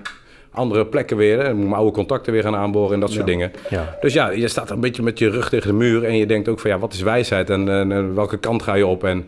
andere 0.52 0.86
plekken 0.86 1.18
weer. 1.18 1.38
Hè. 1.38 1.44
Dan 1.44 1.56
moet 1.56 1.66
mijn 1.66 1.76
oude 1.76 1.92
contacten 1.92 2.34
weer 2.34 2.42
gaan 2.42 2.56
aanboren 2.56 2.94
en 2.94 3.00
dat 3.00 3.10
soort 3.10 3.28
ja. 3.28 3.32
dingen. 3.32 3.52
Ja. 3.70 3.98
Dus 4.02 4.14
ja, 4.14 4.30
je 4.30 4.48
staat 4.48 4.70
een 4.70 4.80
beetje 4.80 5.04
met 5.04 5.20
je 5.20 5.30
rug 5.30 5.50
tegen 5.50 5.68
de 5.68 5.74
muur. 5.74 6.04
En 6.04 6.18
je 6.18 6.26
denkt 6.26 6.48
ook 6.48 6.60
van 6.60 6.70
ja, 6.70 6.80
wat 6.80 6.94
is 6.94 7.02
wijsheid 7.02 7.50
en, 7.50 7.70
en, 7.70 7.92
en 7.92 8.16
welke 8.16 8.38
kant 8.38 8.64
ga 8.64 8.74
je 8.74 8.86
op? 8.86 9.04
En, 9.04 9.28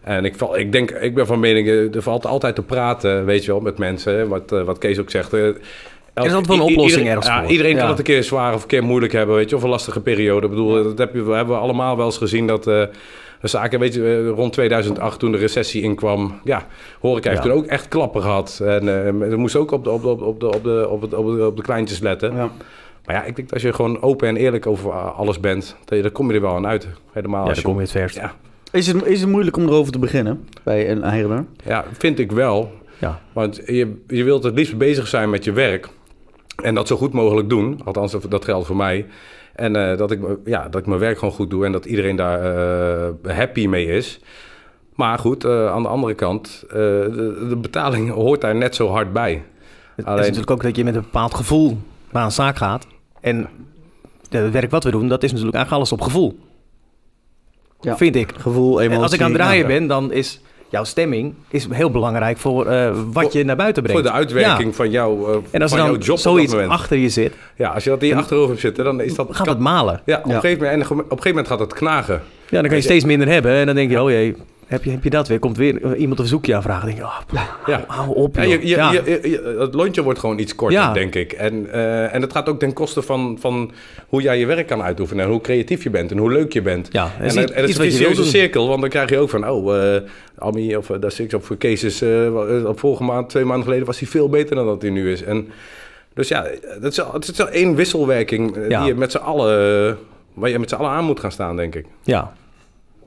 en 0.00 0.24
ik, 0.24 0.34
val, 0.36 0.58
ik 0.58 0.72
denk, 0.72 0.90
ik 0.90 1.14
ben 1.14 1.26
van 1.26 1.40
mening, 1.40 1.68
er 1.68 2.02
valt 2.02 2.26
altijd 2.26 2.54
te 2.54 2.62
praten, 2.62 3.24
weet 3.24 3.44
je 3.44 3.50
wel, 3.50 3.60
met 3.60 3.78
mensen. 3.78 4.28
Wat, 4.28 4.52
uh, 4.52 4.62
wat 4.62 4.78
Kees 4.78 4.98
ook 4.98 5.10
zegt. 5.10 5.32
Er 5.32 5.56
is 6.14 6.32
altijd 6.32 6.46
wel 6.46 6.56
een 6.56 6.62
oplossing 6.62 7.08
ergens 7.08 7.26
ja. 7.26 7.46
Iedereen 7.46 7.74
ja. 7.74 7.78
kan 7.78 7.88
het 7.88 7.98
een 7.98 8.04
keer 8.04 8.22
zwaar 8.22 8.54
of 8.54 8.62
een 8.62 8.68
keer 8.68 8.84
moeilijk 8.84 9.12
hebben, 9.12 9.36
weet 9.36 9.50
je, 9.50 9.56
of 9.56 9.62
een 9.62 9.68
lastige 9.68 10.00
periode. 10.00 10.46
Ik 10.46 10.52
bedoel, 10.52 10.82
dat 10.82 10.98
heb 10.98 11.14
je, 11.14 11.22
we 11.22 11.34
hebben 11.34 11.58
allemaal 11.58 11.96
wel 11.96 12.06
eens 12.06 12.18
gezien 12.18 12.46
dat... 12.46 12.66
Uh, 12.66 12.82
zaken, 13.48 13.78
weet 13.80 13.94
je, 13.94 14.28
rond 14.28 14.52
2008 14.52 15.18
toen 15.18 15.32
de 15.32 15.38
recessie 15.38 15.82
inkwam, 15.82 16.40
ja, 16.44 16.66
horeca 17.00 17.28
heeft 17.30 17.42
Ja. 17.42 17.48
toen 17.48 17.58
ook 17.58 17.66
echt 17.66 17.88
klappen 17.88 18.22
gehad. 18.22 18.60
En 18.64 18.84
we 19.30 19.36
moesten 19.36 19.60
ook 19.60 19.70
op 19.70 19.84
de, 19.84 19.90
op 19.90 20.02
de, 20.02 20.08
op 20.24 20.40
de, 20.40 20.46
op 20.48 20.62
de, 20.64 20.88
op 20.88 21.10
de, 21.10 21.16
op 21.18 21.36
de, 21.36 21.46
op 21.46 21.56
de 21.56 21.62
kleintjes 21.62 21.98
letten. 21.98 22.34
Ja. 22.36 22.50
Maar 23.04 23.14
ja, 23.14 23.24
ik 23.24 23.36
denk 23.36 23.48
dat 23.48 23.52
als 23.52 23.62
je 23.62 23.72
gewoon 23.72 24.02
open 24.02 24.28
en 24.28 24.36
eerlijk 24.36 24.66
over 24.66 24.90
alles 24.92 25.40
bent, 25.40 25.76
dan 25.84 26.12
kom 26.12 26.28
je 26.28 26.34
er 26.34 26.40
wel 26.40 26.54
aan 26.54 26.66
uit. 26.66 26.88
Helemaal 27.12 27.40
Ja, 27.40 27.46
dan 27.46 27.54
je, 27.56 27.62
kom 27.62 27.74
je 27.74 27.80
het 27.80 27.90
verst. 27.90 28.16
Ja, 28.16 28.32
Is, 28.72 28.86
het, 28.86 29.04
is 29.06 29.20
het 29.20 29.30
moeilijk 29.30 29.56
om 29.56 29.62
erover 29.62 29.92
te 29.92 29.98
beginnen 29.98 30.48
bij 30.62 30.90
een 30.90 31.02
eigenaar? 31.02 31.44
ja, 31.64 31.84
vind 31.92 32.18
ik 32.18 32.32
wel. 32.32 32.72
Ja. 32.98 33.20
Want 33.32 33.60
je, 33.66 34.02
je 34.06 34.24
wilt 34.24 34.42
het 34.44 34.54
liefst 34.54 34.78
bezig 34.78 35.06
zijn 35.06 35.30
met 35.30 35.44
je 35.44 35.52
werk. 35.52 35.88
En 36.62 36.74
dat 36.74 36.86
zo 36.86 36.96
goed 36.96 37.12
mogelijk 37.12 37.48
doen. 37.48 37.80
Althans, 37.84 38.16
dat 38.28 38.44
geldt 38.44 38.66
voor 38.66 38.76
mij. 38.76 39.06
En 39.54 39.76
uh, 39.76 39.96
dat, 39.96 40.10
ik, 40.10 40.20
ja, 40.44 40.68
dat 40.68 40.80
ik 40.80 40.86
mijn 40.86 41.00
werk 41.00 41.18
gewoon 41.18 41.34
goed 41.34 41.50
doe 41.50 41.64
en 41.64 41.72
dat 41.72 41.84
iedereen 41.84 42.16
daar 42.16 42.56
uh, 43.24 43.36
happy 43.36 43.66
mee 43.66 43.86
is. 43.86 44.20
Maar 44.94 45.18
goed, 45.18 45.44
uh, 45.44 45.70
aan 45.70 45.82
de 45.82 45.88
andere 45.88 46.14
kant, 46.14 46.64
de, 46.68 47.46
de, 47.48 47.56
betaling 47.56 48.10
hoort 48.24 48.40
daar 48.40 48.54
net 48.54 48.74
zo 48.74 48.88
hard 48.88 49.12
bij. 49.12 49.44
Het 49.96 50.04
Alleen... 50.04 50.18
is 50.18 50.24
natuurlijk 50.24 50.50
ook 50.50 50.62
dat 50.62 50.76
je 50.76 50.84
met 50.84 50.94
een 50.94 51.00
bepaald 51.00 51.34
gevoel 51.34 51.78
naar 52.10 52.24
een 52.24 52.32
zaak 52.32 52.56
gaat. 52.56 52.86
En 53.20 53.48
het 54.28 54.52
werk 54.52 54.70
wat 54.70 54.84
we 54.84 54.90
doen, 54.90 55.08
dat 55.08 55.22
is 55.22 55.30
natuurlijk 55.30 55.56
eigenlijk 55.56 55.84
alles 55.84 56.00
op 56.00 56.06
gevoel. 56.06 56.38
Ja. 57.80 57.96
Vind 57.96 58.16
ik. 58.16 58.32
Gevoel, 58.36 58.80
emotie. 58.80 58.96
En 58.96 59.02
als 59.02 59.12
ik 59.12 59.20
aan 59.20 59.32
het 59.32 59.40
draaien 59.40 59.66
ben, 59.66 59.86
dan 59.86 60.12
is 60.12 60.40
jouw 60.74 60.84
stemming 60.84 61.34
is 61.48 61.66
heel 61.70 61.90
belangrijk 61.90 62.38
voor 62.38 62.66
uh, 62.66 62.90
wat 63.12 63.22
voor, 63.22 63.38
je 63.38 63.44
naar 63.44 63.56
buiten 63.56 63.82
brengt. 63.82 64.00
Voor 64.00 64.10
de 64.10 64.16
uitwerking 64.16 64.68
ja. 64.68 64.74
van, 64.74 64.90
jou, 64.90 65.30
uh, 65.30 65.36
en 65.50 65.62
als 65.62 65.70
van 65.70 65.80
er 65.80 65.84
dan 65.84 65.94
jouw 65.94 66.02
job 66.02 66.18
zoiets 66.18 66.54
achter 66.54 66.96
je 66.96 67.08
zit. 67.08 67.32
Ja, 67.56 67.68
als 67.68 67.84
je 67.84 67.90
dat 67.90 68.00
hier 68.00 68.16
achterover 68.16 68.48
hebt 68.48 68.60
zitten, 68.60 68.84
dan 68.84 69.00
is 69.00 69.14
dat... 69.14 69.28
Gaat 69.30 69.46
het 69.46 69.58
malen. 69.58 70.00
Ja, 70.04 70.18
op. 70.18 70.24
Een 70.24 70.40
gegeven 70.40 70.62
moment, 70.62 70.82
en 70.82 70.90
op 70.90 70.98
een 70.98 71.04
gegeven 71.04 71.28
moment 71.28 71.48
gaat 71.48 71.58
het 71.58 71.74
knagen. 71.74 72.22
Ja, 72.48 72.60
dan 72.60 72.68
kan 72.68 72.76
je 72.76 72.82
steeds 72.82 73.04
minder 73.04 73.28
hebben. 73.28 73.52
En 73.52 73.66
dan 73.66 73.74
denk 73.74 73.90
je, 73.90 74.02
oh 74.02 74.10
jee, 74.10 74.36
heb 74.66 74.84
je, 74.84 74.90
heb 74.90 75.04
je 75.04 75.10
dat 75.10 75.28
weer? 75.28 75.38
Komt 75.38 75.56
weer 75.56 75.96
iemand 75.96 76.18
een 76.18 76.24
verzoekje 76.26 76.54
aanvragen. 76.54 76.86
Denk 76.86 76.98
je, 76.98 77.04
oh, 77.04 77.20
ja. 77.66 77.84
hou 77.86 78.14
op. 78.14 78.36
Ja, 78.36 78.42
je, 78.42 78.60
je, 78.60 78.66
ja. 78.66 78.92
je, 78.92 79.56
het 79.58 79.74
lontje 79.74 80.02
wordt 80.02 80.18
gewoon 80.18 80.38
iets 80.38 80.54
korter, 80.54 80.78
Ja. 80.78 80.92
denk 80.92 81.14
ik. 81.14 81.32
En, 81.32 81.66
uh, 81.66 82.14
en 82.14 82.22
het 82.22 82.32
gaat 82.32 82.48
ook 82.48 82.58
ten 82.58 82.72
koste 82.72 83.02
van, 83.02 83.36
van 83.40 83.72
hoe 84.08 84.22
jij 84.22 84.38
je 84.38 84.46
werk 84.46 84.66
kan 84.66 84.82
uitoefenen. 84.82 85.24
En 85.24 85.30
hoe 85.30 85.40
creatief 85.40 85.82
je 85.82 85.90
bent 85.90 86.10
en 86.10 86.18
hoe 86.18 86.32
leuk 86.32 86.52
je 86.52 86.62
bent. 86.62 86.88
Ja, 86.92 87.12
en, 87.18 87.28
en, 87.28 87.36
en 87.36 87.60
het 87.60 87.68
is 87.68 87.76
een 87.78 87.84
vicieuze 87.84 88.24
cirkel, 88.24 88.68
want 88.68 88.80
dan 88.80 88.90
krijg 88.90 89.10
je 89.10 89.18
ook 89.18 89.30
van... 89.30 89.48
Oh, 89.48 89.76
uh, 89.76 89.96
Ami 90.38 90.76
of 90.76 90.88
uh, 90.88 91.00
dat 91.00 91.18
ik 91.18 91.32
op 91.32 91.44
voor. 91.44 91.56
Uh, 92.02 92.66
op 92.66 92.78
vorige 92.78 93.02
maand, 93.02 93.28
twee 93.28 93.44
maanden 93.44 93.64
geleden 93.64 93.86
was 93.86 93.98
hij 93.98 94.08
veel 94.08 94.28
beter 94.28 94.56
dan 94.56 94.66
dat 94.66 94.82
hij 94.82 94.90
nu 94.90 95.12
is. 95.12 95.22
En, 95.22 95.48
dus 96.14 96.28
ja, 96.28 96.46
het 96.80 96.84
is, 96.84 96.96
het 96.96 97.28
is 97.28 97.36
wel 97.36 97.48
één 97.48 97.74
wisselwerking 97.74 98.56
Ja. 98.68 98.78
die 98.78 98.88
je 98.88 98.94
met 98.94 99.10
z'n 99.10 99.16
allen... 99.16 99.98
waar 100.34 100.50
je 100.50 100.58
met 100.58 100.68
z'n 100.68 100.74
allen 100.74 100.90
aan 100.90 101.04
moet 101.04 101.20
gaan 101.20 101.32
staan, 101.32 101.56
denk 101.56 101.74
ik. 101.74 101.86
Ja. 102.02 102.32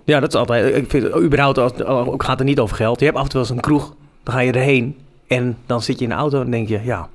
Ja, 0.07 0.19
dat 0.19 0.33
is 0.33 0.39
altijd. 0.39 0.75
Ik 0.75 0.89
vind 0.89 1.15
überhaupt 1.15 1.57
als, 1.57 1.83
ook 1.83 2.23
gaat 2.23 2.39
het 2.39 2.47
niet 2.47 2.59
over 2.59 2.75
geld. 2.75 2.99
Je 2.99 3.05
hebt 3.05 3.17
af 3.17 3.23
en 3.23 3.29
toe 3.29 3.39
wel 3.39 3.49
eens 3.49 3.57
een 3.57 3.63
kroeg, 3.63 3.95
dan 4.23 4.33
ga 4.33 4.39
je 4.39 4.51
erheen 4.51 4.95
en 5.27 5.57
dan 5.65 5.81
zit 5.81 5.97
je 5.97 6.03
in 6.03 6.09
de 6.09 6.15
auto 6.15 6.41
en 6.41 6.51
denk 6.51 6.67
je, 6.67 6.79
ja, 6.83 7.09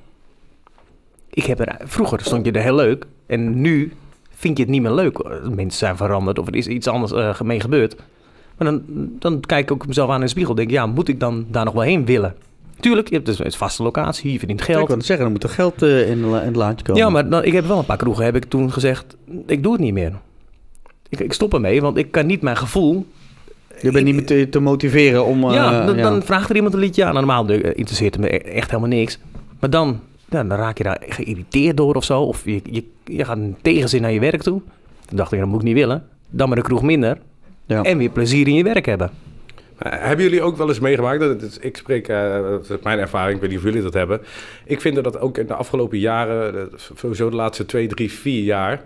ik 1.29 1.45
heb 1.45 1.59
er 1.59 1.77
vroeger 1.83 2.19
stond 2.21 2.45
je 2.45 2.51
er 2.51 2.61
heel 2.61 2.75
leuk 2.75 3.05
en 3.25 3.61
nu 3.61 3.93
vind 4.29 4.57
je 4.57 4.63
het 4.63 4.71
niet 4.71 4.81
meer 4.81 4.91
leuk. 4.91 5.23
Mensen 5.43 5.71
zijn 5.71 5.97
veranderd 5.97 6.39
of 6.39 6.47
er 6.47 6.55
is 6.55 6.67
iets 6.67 6.87
anders 6.87 7.11
uh, 7.11 7.41
mee 7.41 7.59
gebeurd. 7.59 7.95
Maar 8.57 8.67
dan, 8.67 8.83
dan 9.19 9.39
kijk 9.39 9.63
ik 9.63 9.71
ook 9.71 9.87
mezelf 9.87 10.09
aan 10.09 10.15
in 10.15 10.21
de 10.21 10.27
spiegel, 10.27 10.55
denk 10.55 10.69
ja, 10.69 10.85
moet 10.85 11.07
ik 11.07 11.19
dan 11.19 11.45
daar 11.49 11.65
nog 11.65 11.73
wel 11.73 11.83
heen 11.83 12.05
willen? 12.05 12.35
Tuurlijk, 12.79 13.07
je 13.07 13.13
hebt 13.13 13.25
dus 13.25 13.39
een 13.39 13.51
vaste 13.51 13.83
locatie, 13.83 14.31
je 14.31 14.37
verdient 14.37 14.61
geld. 14.61 14.81
Ik 14.81 14.87
kan 14.87 15.01
zeggen, 15.01 15.25
dan 15.25 15.33
moet 15.33 15.43
er 15.43 15.49
geld 15.49 15.83
uh, 15.83 16.09
in, 16.09 16.17
in 16.17 16.33
het 16.33 16.55
laadje 16.55 16.85
komen. 16.85 17.01
Ja, 17.01 17.09
maar 17.09 17.29
dan, 17.29 17.43
ik 17.43 17.53
heb 17.53 17.65
wel 17.65 17.77
een 17.77 17.85
paar 17.85 17.97
kroegen, 17.97 18.25
heb 18.25 18.35
ik 18.35 18.45
toen 18.45 18.71
gezegd, 18.71 19.15
ik 19.45 19.63
doe 19.63 19.71
het 19.71 19.81
niet 19.81 19.93
meer. 19.93 20.13
Ik, 21.13 21.19
ik 21.19 21.33
stop 21.33 21.53
ermee, 21.53 21.81
want 21.81 21.97
ik 21.97 22.11
kan 22.11 22.25
niet 22.25 22.41
mijn 22.41 22.57
gevoel... 22.57 23.05
Je 23.81 23.91
bent 23.91 24.05
niet 24.05 24.27
te, 24.27 24.49
te 24.49 24.59
motiveren 24.59 25.25
om... 25.25 25.43
Uh, 25.43 25.53
ja, 25.53 25.85
dan, 25.85 25.95
ja, 25.95 26.01
dan, 26.01 26.23
vraagt 26.23 26.49
er 26.49 26.55
iemand 26.55 26.73
een 26.73 26.79
liedje 26.79 27.05
aan. 27.05 27.13
Normaal 27.13 27.49
interesseert 27.49 28.17
me 28.17 28.29
echt 28.29 28.69
helemaal 28.69 28.89
niks. 28.89 29.19
Maar 29.59 29.69
dan, 29.69 29.99
ja, 30.29 30.43
dan 30.43 30.57
raak 30.57 30.77
je 30.77 30.83
daar 30.83 31.01
geïrriteerd 31.07 31.77
door 31.77 31.95
of 31.95 32.03
zo. 32.03 32.21
Of 32.21 32.45
je, 32.45 32.61
je, 32.71 32.83
je 33.05 33.25
gaat 33.25 33.37
een 33.37 33.55
tegenzin 33.61 34.01
naar 34.01 34.11
je 34.11 34.19
werk 34.19 34.41
toe. 34.41 34.61
Dan 35.05 35.17
dacht 35.17 35.31
ik, 35.31 35.39
dat 35.39 35.47
moet 35.47 35.59
ik 35.59 35.65
niet 35.65 35.75
willen. 35.75 36.03
Dan 36.29 36.47
maar 36.47 36.57
de 36.57 36.63
kroeg 36.63 36.81
minder. 36.81 37.17
Ja. 37.65 37.83
En 37.83 37.97
weer 37.97 38.09
plezier 38.09 38.47
in 38.47 38.53
je 38.53 38.63
werk 38.63 38.85
hebben. 38.85 39.11
Maar 39.77 40.07
hebben 40.07 40.25
jullie 40.25 40.41
ook 40.41 40.57
wel 40.57 40.67
eens 40.67 40.79
meegemaakt? 40.79 41.19
Dat 41.19 41.41
is, 41.41 41.57
ik 41.57 41.77
spreek, 41.77 42.07
is 42.07 42.67
mijn 42.83 42.99
ervaring, 42.99 43.35
ik 43.35 43.41
weet 43.41 43.49
niet 43.49 43.59
of 43.59 43.65
jullie 43.65 43.81
dat 43.81 43.93
hebben. 43.93 44.21
Ik 44.65 44.81
vind 44.81 45.03
dat 45.03 45.19
ook 45.19 45.37
in 45.37 45.47
de 45.47 45.53
afgelopen 45.53 45.99
jaren, 45.99 46.69
sowieso 46.95 47.29
de 47.29 47.35
laatste 47.35 47.65
twee, 47.65 47.87
drie, 47.87 48.11
vier 48.11 48.43
jaar. 48.43 48.83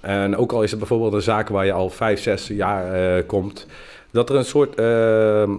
En 0.00 0.36
ook 0.36 0.52
al 0.52 0.62
is 0.62 0.70
het 0.70 0.78
bijvoorbeeld 0.78 1.12
een 1.12 1.22
zaak 1.22 1.48
waar 1.48 1.66
je 1.66 1.72
al 1.72 1.90
vijf, 1.90 2.20
zes 2.20 2.46
jaar 2.46 3.16
uh, 3.18 3.26
komt. 3.26 3.66
Dat 4.10 4.30
er 4.30 4.36
een 4.36 4.44
soort 4.44 4.80
uh, 4.80 5.50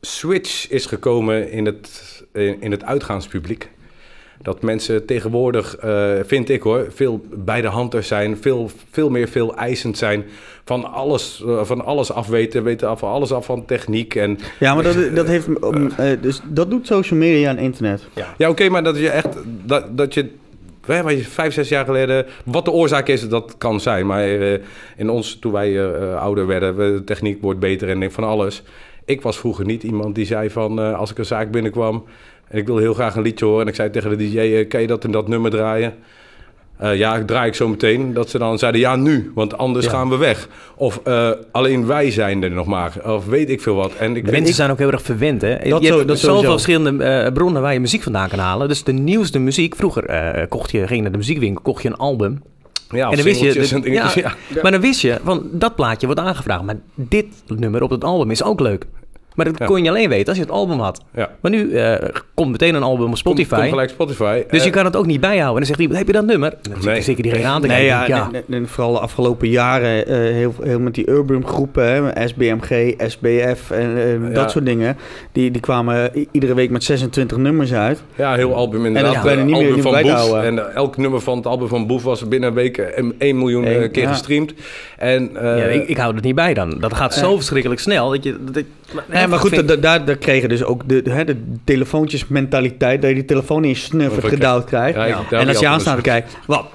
switch 0.00 0.70
is 0.70 0.86
gekomen 0.86 1.50
in 1.50 1.66
het, 1.66 2.24
in 2.32 2.70
het 2.70 2.84
uitgaanspubliek. 2.84 3.70
Dat 4.46 4.62
mensen 4.62 5.06
tegenwoordig, 5.06 5.84
uh, 5.84 6.10
vind 6.22 6.48
ik 6.48 6.62
hoor, 6.62 6.86
veel 6.94 7.20
bij 7.34 7.60
de 7.60 7.68
hand 7.68 7.96
zijn, 8.00 8.36
veel, 8.36 8.70
veel 8.90 9.10
meer 9.10 9.28
veel 9.28 9.56
eisend 9.56 9.98
zijn. 9.98 10.24
Van 10.64 10.92
alles, 10.92 11.42
uh, 11.46 11.64
van 11.64 11.84
alles 11.84 12.12
afweten, 12.12 12.62
weten 12.62 12.88
af 12.88 12.98
van 12.98 13.10
alles 13.10 13.32
af 13.32 13.44
van 13.44 13.64
techniek. 13.64 14.14
En, 14.14 14.38
ja, 14.58 14.74
maar 14.74 14.82
dat, 14.82 15.14
dat, 15.14 15.26
heeft, 15.26 15.48
uh, 15.48 16.10
dus 16.20 16.40
dat 16.44 16.70
doet 16.70 16.86
social 16.86 17.18
media 17.18 17.50
en 17.50 17.58
internet. 17.58 18.06
Ja, 18.14 18.26
ja 18.38 18.48
oké, 18.48 18.62
okay, 18.62 18.68
maar 18.68 18.84
dat 18.84 18.98
je 18.98 19.08
echt, 19.08 19.28
dat, 19.64 19.98
dat 19.98 20.14
je 20.14 20.28
waar 20.86 21.12
je 21.12 21.22
vijf, 21.22 21.54
zes 21.54 21.68
jaar 21.68 21.84
geleden... 21.84 22.26
Wat 22.44 22.64
de 22.64 22.70
oorzaak 22.70 23.08
is, 23.08 23.28
dat 23.28 23.54
kan 23.58 23.80
zijn. 23.80 24.06
Maar 24.06 24.28
uh, 24.28 24.58
in 24.96 25.10
ons, 25.10 25.38
toen 25.38 25.52
wij 25.52 25.70
uh, 25.70 26.22
ouder 26.22 26.46
werden, 26.46 26.76
de 26.76 27.04
techniek 27.04 27.42
wordt 27.42 27.60
beter 27.60 27.88
en 27.88 28.12
van 28.12 28.24
alles. 28.24 28.62
Ik 29.04 29.22
was 29.22 29.38
vroeger 29.38 29.64
niet 29.64 29.82
iemand 29.82 30.14
die 30.14 30.26
zei 30.26 30.50
van... 30.50 30.80
Uh, 30.80 30.98
als 30.98 31.10
ik 31.10 31.18
een 31.18 31.24
zaak 31.24 31.50
binnenkwam 31.50 32.04
en 32.48 32.58
ik 32.58 32.66
wil 32.66 32.76
heel 32.76 32.94
graag 32.94 33.16
een 33.16 33.22
liedje 33.22 33.44
horen... 33.44 33.62
en 33.62 33.68
ik 33.68 33.74
zei 33.74 33.90
tegen 33.90 34.10
de 34.10 34.16
DJ, 34.16 34.64
kan 34.64 34.80
je 34.80 34.86
dat 34.86 35.04
en 35.04 35.10
dat 35.10 35.28
nummer 35.28 35.50
draaien? 35.50 35.94
Eh, 36.78 36.96
ja, 36.96 37.24
draai 37.24 37.48
ik 37.48 37.54
zo 37.54 37.68
meteen. 37.68 38.12
Dat 38.12 38.30
ze 38.30 38.38
dan 38.38 38.58
zeiden, 38.58 38.80
ja, 38.80 38.96
nu, 38.96 39.32
want 39.34 39.58
anders 39.58 39.84
Ja. 39.84 39.90
gaan 39.90 40.08
we 40.08 40.16
weg. 40.16 40.48
Of 40.76 41.00
eh, 41.04 41.30
alleen 41.52 41.86
wij 41.86 42.10
zijn 42.10 42.42
er 42.42 42.50
nog 42.50 42.66
maar. 42.66 42.92
Of 43.04 43.26
weet 43.26 43.50
ik 43.50 43.60
veel 43.60 43.74
wat. 43.74 43.94
En 43.94 44.16
ik 44.16 44.24
De 44.24 44.30
mensen 44.30 44.54
zijn 44.54 44.70
ook 44.70 44.78
heel 44.78 44.90
erg 44.90 45.02
verwend, 45.02 45.42
hè? 45.42 45.62
je 45.62 45.68
zo- 45.68 45.80
hebt 45.96 46.08
dat 46.08 46.18
zoveel 46.18 46.50
verschillende 46.50 47.04
eh, 47.04 47.32
bronnen 47.32 47.62
waar 47.62 47.72
je 47.72 47.80
muziek 47.80 48.02
vandaan 48.02 48.28
kan 48.28 48.38
halen. 48.38 48.68
Dus 48.68 48.84
de 48.84 48.92
nieuwste 48.92 49.38
muziek... 49.38 49.74
Vroeger 49.76 50.04
eh, 50.04 50.46
kocht 50.48 50.70
je, 50.70 50.78
ging 50.78 50.90
je 50.94 51.02
naar 51.02 51.12
de 51.12 51.18
muziekwinkel, 51.18 51.62
kocht 51.62 51.82
je 51.82 51.88
een 51.88 51.96
album. 51.96 52.42
ja, 52.90 53.10
en 53.10 53.16
dan 53.16 53.24
wist 53.24 53.40
je... 53.40 53.52
dat- 53.70 53.84
ja, 53.84 54.10
ja. 54.14 54.34
Maar 54.62 54.72
dan 54.72 54.80
wist 54.80 55.00
je, 55.00 55.18
van 55.24 55.48
dat 55.52 55.74
plaatje 55.74 56.06
wordt 56.06 56.20
aangevraagd. 56.20 56.62
Maar 56.64 56.76
dit 56.94 57.26
nummer 57.46 57.82
op 57.82 57.90
het 57.90 58.04
album 58.04 58.30
is 58.30 58.42
ook 58.42 58.60
leuk. 58.60 58.86
Maar 59.36 59.44
dat 59.46 59.58
Ja. 59.58 59.66
kon 59.66 59.82
je 59.82 59.88
alleen 59.88 60.08
weten 60.08 60.26
als 60.28 60.36
je 60.36 60.42
het 60.42 60.52
album 60.52 60.78
had. 60.80 61.00
Ja. 61.14 61.30
Maar 61.40 61.50
nu 61.50 61.72
eh, 61.72 62.08
komt 62.34 62.50
meteen 62.50 62.74
een 62.74 62.82
album 62.82 63.08
op 63.10 63.16
Spotify. 63.16 63.48
Komt, 63.48 63.60
komt 63.60 63.70
gelijk 63.72 63.90
Spotify. 63.90 64.42
Dus 64.50 64.60
je 64.62 64.68
Eh, 64.68 64.74
kan 64.74 64.84
het 64.84 64.96
ook 64.96 65.06
niet 65.06 65.20
bijhouden. 65.20 65.48
En 65.50 65.56
dan 65.56 65.66
zegt 65.66 65.78
iemand, 65.80 65.98
heb 65.98 66.06
je 66.06 66.12
dat 66.12 66.24
nummer? 66.26 66.50
Dan 66.62 66.74
zit 66.74 66.84
Nee. 66.84 66.96
er 66.96 67.02
zeker 67.02 67.22
diegene 67.22 67.44
aan 67.46 67.60
te 67.60 67.66
Nee, 67.66 67.88
kijken. 67.88 68.08
ja, 68.08 68.16
Ja, 68.16 68.28
en- 68.32 68.44
en- 68.48 68.54
en 68.54 68.68
vooral 68.68 68.92
de 68.92 68.98
afgelopen 69.00 69.48
jaren 69.48 70.06
eh, 70.06 70.14
heel, 70.16 70.54
heel 70.62 70.80
met 70.80 70.94
die 70.94 71.10
urban 71.10 71.46
groepen, 71.46 71.84
hè, 71.84 72.28
SBMG, 72.28 72.94
SBF 73.06 73.70
en 73.70 73.96
eh, 73.96 74.12
Ja. 74.28 74.34
dat 74.34 74.50
soort 74.50 74.64
dingen. 74.66 74.96
Die, 75.32 75.50
die 75.50 75.60
kwamen 75.60 76.10
iedere 76.30 76.54
week 76.54 76.70
met 76.70 76.84
26 76.84 77.36
nummers 77.36 77.72
uit. 77.72 78.02
Ja, 78.14 78.34
heel 78.34 78.54
album 78.54 78.86
inderdaad. 78.86 79.14
dat 79.14 79.22
bijna 79.22 79.40
Eh, 79.40 79.46
niet 79.46 79.54
meer- 79.56 79.62
album 79.64 79.74
niet 79.74 79.82
van 79.82 79.92
meer 79.92 80.02
bij 80.02 80.10
te 80.12 80.18
Boef. 80.18 80.30
houden. 80.30 80.58
En 80.66 80.74
elk 80.74 80.96
nummer 80.96 81.20
van 81.20 81.36
het 81.36 81.46
album 81.46 81.68
van 81.68 81.86
Boef 81.86 82.02
was 82.02 82.28
binnen 82.28 82.48
een 82.48 82.54
week 82.54 82.78
eh, 82.78 83.04
1 83.18 83.38
miljoen 83.38 83.64
keer 83.90 84.02
ja. 84.02 84.08
gestreamd. 84.10 84.54
En, 84.98 85.36
eh, 85.36 85.58
Ja, 85.58 85.64
ik, 85.64 85.88
ik 85.88 85.96
hou 85.96 86.14
het 86.14 86.24
niet 86.24 86.34
bij 86.34 86.54
dan. 86.54 86.76
Dat 86.80 86.94
gaat 86.94 87.14
zo 87.14 87.36
verschrikkelijk 87.36 87.80
snel. 87.80 88.10
Dat 88.10 88.24
je, 88.24 88.36
dat 88.44 88.56
ik, 88.56 88.66
Maar 89.26 89.38
goed, 89.38 89.50
vind- 89.50 89.68
da- 89.68 89.76
daar, 89.76 90.04
daar 90.04 90.16
kregen 90.16 90.48
dus 90.48 90.64
ook 90.64 90.88
de, 90.88 91.02
hè, 91.04 91.24
de 91.24 91.36
telefoontjesmentaliteit, 91.64 93.00
dat 93.00 93.10
je 93.10 93.16
die 93.16 93.24
telefoon 93.24 93.62
in 93.62 93.68
je 93.68 93.74
snuffert 93.74 94.24
ik- 94.24 94.30
gedouwd 94.30 94.64
krijgt. 94.64 94.94
Ja, 94.98 95.06
daar 95.30 95.40
en 95.40 95.48
als 95.48 95.58
je 95.58 95.66
een 95.66 96.02
kijkt, 96.02 96.36
wat? 96.46 96.66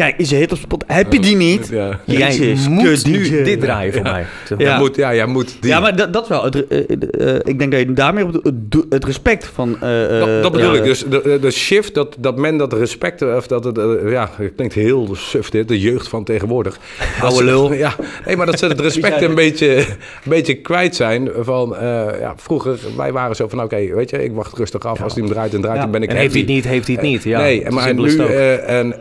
Kijk, 0.00 0.16
is 0.16 0.30
je 0.30 0.36
hit 0.36 0.52
op 0.52 0.58
spot? 0.58 0.84
Heb 0.86 1.12
je 1.12 1.20
die 1.20 1.36
niet? 1.36 1.68
Ja. 1.68 2.00
jij 2.04 2.36
Jezus, 2.36 2.68
moet 2.68 2.82
kut 2.82 3.06
nu 3.06 3.42
dit 3.42 3.60
draaien 3.60 3.92
voor 3.92 4.02
mij. 4.02 4.26
Ja. 4.48 4.56
Jij 4.58 4.78
moet, 4.78 4.96
ja, 4.96 5.14
jij 5.14 5.26
moet 5.26 5.56
die. 5.60 5.70
Ja, 5.70 5.80
maar 5.80 5.96
dat, 5.96 6.12
dat 6.12 6.28
wel. 6.28 6.44
Het, 6.44 6.66
eh, 6.66 6.78
eh, 6.78 7.34
eh, 7.34 7.40
ik 7.44 7.58
denk 7.58 7.70
dat 7.70 7.80
je 7.80 7.92
daarmee 7.92 8.24
op 8.24 8.52
het, 8.90 9.04
respect 9.04 9.46
van... 9.46 9.76
dat, 9.80 10.42
dat 10.42 10.52
bedoel 10.52 10.74
ik. 10.74 10.84
Dus 10.84 11.04
de, 11.04 11.38
de 11.40 11.50
shift, 11.50 11.94
dat, 11.94 12.16
dat 12.18 12.36
men 12.36 12.56
dat 12.56 12.72
respect, 12.72 13.22
of 13.22 13.46
dat 13.46 13.64
het, 13.64 13.78
ja, 14.06 14.30
het 14.36 14.52
klinkt 14.56 14.74
heel 14.74 15.08
suf 15.14 15.50
dit, 15.50 15.68
de 15.68 15.80
jeugd 15.80 16.08
van 16.08 16.24
tegenwoordig. 16.24 16.78
Ze- 17.34 17.44
lul. 17.44 17.72
Ja, 17.80 17.94
nee, 18.26 18.36
maar 18.36 18.46
dat 18.46 18.58
ze 18.58 18.66
het 18.66 18.80
respect 18.90 19.22
een 19.22 19.34
beetje, 19.34 19.76
een 19.76 19.84
beetje 20.22 20.54
kwijt 20.54 20.96
zijn 20.96 21.30
van, 21.40 21.76
ja, 22.20 22.34
vroeger, 22.36 22.78
wij 22.96 23.12
waren 23.12 23.36
zo 23.36 23.48
van, 23.48 23.62
oké, 23.62 23.94
weet 23.94 24.10
je, 24.10 24.24
ik 24.24 24.32
wacht 24.32 24.56
rustig 24.56 24.84
af. 24.84 25.02
Als 25.02 25.14
die 25.14 25.22
hem 25.22 25.32
draait 25.32 25.54
en 25.54 25.60
draait, 25.60 25.80
dan 25.80 25.90
ben 25.90 26.02
ik 26.02 26.08
En 26.08 26.16
heeft 26.16 26.32
hij 26.32 26.42
het 26.42 26.50
niet, 26.50 26.64
heeft 26.64 26.86
hij 26.86 26.94
het 26.94 27.04
niet. 27.04 27.22
Ja, 27.22 27.40
nee, 27.40 27.70
maar 27.70 27.94
nu, 27.94 28.16
en, 28.16 28.94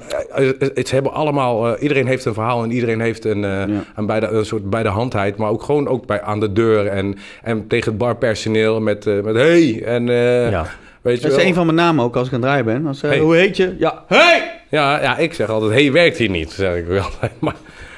het, 0.73 0.88
het 0.91 1.01
hebben 1.03 1.19
allemaal, 1.19 1.75
eh, 1.75 1.81
iedereen 1.81 2.07
heeft 2.07 2.25
een 2.25 2.33
verhaal 2.33 2.63
en 2.63 2.71
iedereen 2.71 2.99
heeft 3.01 3.25
een, 3.25 3.43
eh, 3.43 3.49
Ja. 3.51 3.67
een, 3.95 4.05
bij 4.05 4.19
de, 4.19 4.27
een 4.27 4.45
soort 4.45 4.69
bij 4.69 4.83
de 4.83 4.89
handheid, 4.89 5.37
maar 5.37 5.49
ook 5.49 5.63
gewoon 5.63 5.87
ook 5.87 6.05
bij, 6.05 6.21
aan 6.21 6.39
de 6.39 6.53
deur 6.53 6.87
en, 6.87 7.15
en 7.43 7.67
tegen 7.67 7.89
het 7.89 7.97
barpersoneel 7.97 8.81
met, 8.81 9.07
eh, 9.07 9.13
met 9.21 9.35
hey, 9.35 9.83
en 9.85 10.05
ja. 10.07 10.65
weet 11.01 11.15
je 11.15 11.21
Dat 11.21 11.31
is 11.31 11.37
wel. 11.37 11.45
een 11.45 11.53
van 11.53 11.65
mijn 11.65 11.77
namen 11.77 12.03
ook 12.05 12.15
als 12.15 12.27
ik 12.27 12.33
aan 12.33 12.39
het 12.39 12.47
draaien 12.47 12.65
ben. 12.65 12.87
Als, 12.87 13.01
Hey. 13.01 13.19
Hoe 13.19 13.35
heet 13.35 13.57
je? 13.57 13.75
Ja, 13.79 14.03
hey! 14.07 14.61
Ja, 14.69 15.01
ja, 15.01 15.17
ik 15.17 15.33
zeg 15.33 15.49
altijd, 15.49 15.71
hey, 15.71 15.91
werkt 15.91 16.17
hier 16.17 16.29
niet, 16.29 16.51
zeg 16.51 16.75
ik 16.75 16.85
wel. 16.85 17.05
Maar 17.39 17.55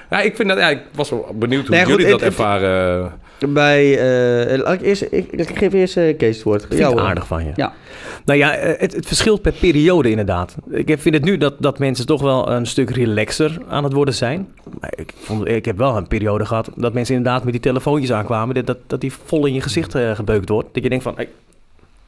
ja, 0.09 0.21
ik 0.21 0.35
vind 0.35 0.49
dat, 0.49 0.57
ja, 0.57 0.69
ik 0.69 0.79
was 0.95 1.09
wel 1.09 1.27
benieuwd 1.35 1.67
hoe 1.67 1.75
Nee, 1.75 1.85
goed, 1.85 1.93
jullie 1.93 2.11
dat 2.11 2.19
het- 2.19 2.29
ervaren. 2.29 3.11
Bij, 3.49 3.97
eh, 4.51 4.57
laat 4.57 4.73
ik, 4.73 4.81
eerst, 4.81 5.01
ik, 5.01 5.31
ik 5.31 5.57
geef 5.57 5.73
eerst 5.73 5.97
eh, 5.97 6.17
Kees 6.17 6.35
het 6.35 6.43
woord. 6.43 6.65
Vind 6.69 6.79
eh. 6.79 7.05
aardig 7.05 7.27
van 7.27 7.45
je. 7.45 7.51
Ja. 7.55 7.73
Nou 8.25 8.39
ja, 8.39 8.55
eh, 8.55 8.79
het, 8.79 8.93
het 8.93 9.05
verschilt 9.05 9.41
per 9.41 9.51
periode 9.51 10.09
inderdaad. 10.09 10.55
Ik 10.69 10.99
vind 10.99 11.15
het 11.15 11.23
nu 11.23 11.37
dat, 11.37 11.53
dat 11.59 11.79
mensen 11.79 12.05
toch 12.05 12.21
wel 12.21 12.49
een 12.51 12.65
stuk 12.65 12.89
relaxer 12.89 13.57
aan 13.67 13.83
het 13.83 13.93
worden 13.93 14.13
zijn. 14.13 14.47
Maar 14.79 14.93
ik, 14.95 15.13
vond, 15.15 15.47
ik 15.47 15.65
heb 15.65 15.77
wel 15.77 15.97
een 15.97 16.07
periode 16.07 16.45
gehad 16.45 16.69
dat 16.75 16.93
mensen 16.93 17.15
inderdaad 17.15 17.43
met 17.43 17.53
die 17.53 17.61
telefoontjes 17.61 18.11
aankwamen. 18.11 18.55
Dat, 18.55 18.65
dat, 18.65 18.77
dat 18.87 19.01
die 19.01 19.13
vol 19.25 19.45
in 19.45 19.53
je 19.53 19.61
gezicht 19.61 19.95
eh, 19.95 20.15
gebeukt 20.15 20.49
wordt. 20.49 20.73
Dat 20.73 20.83
je 20.83 20.89
denkt 20.89 21.03
van, 21.03 21.13
hey, 21.15 21.29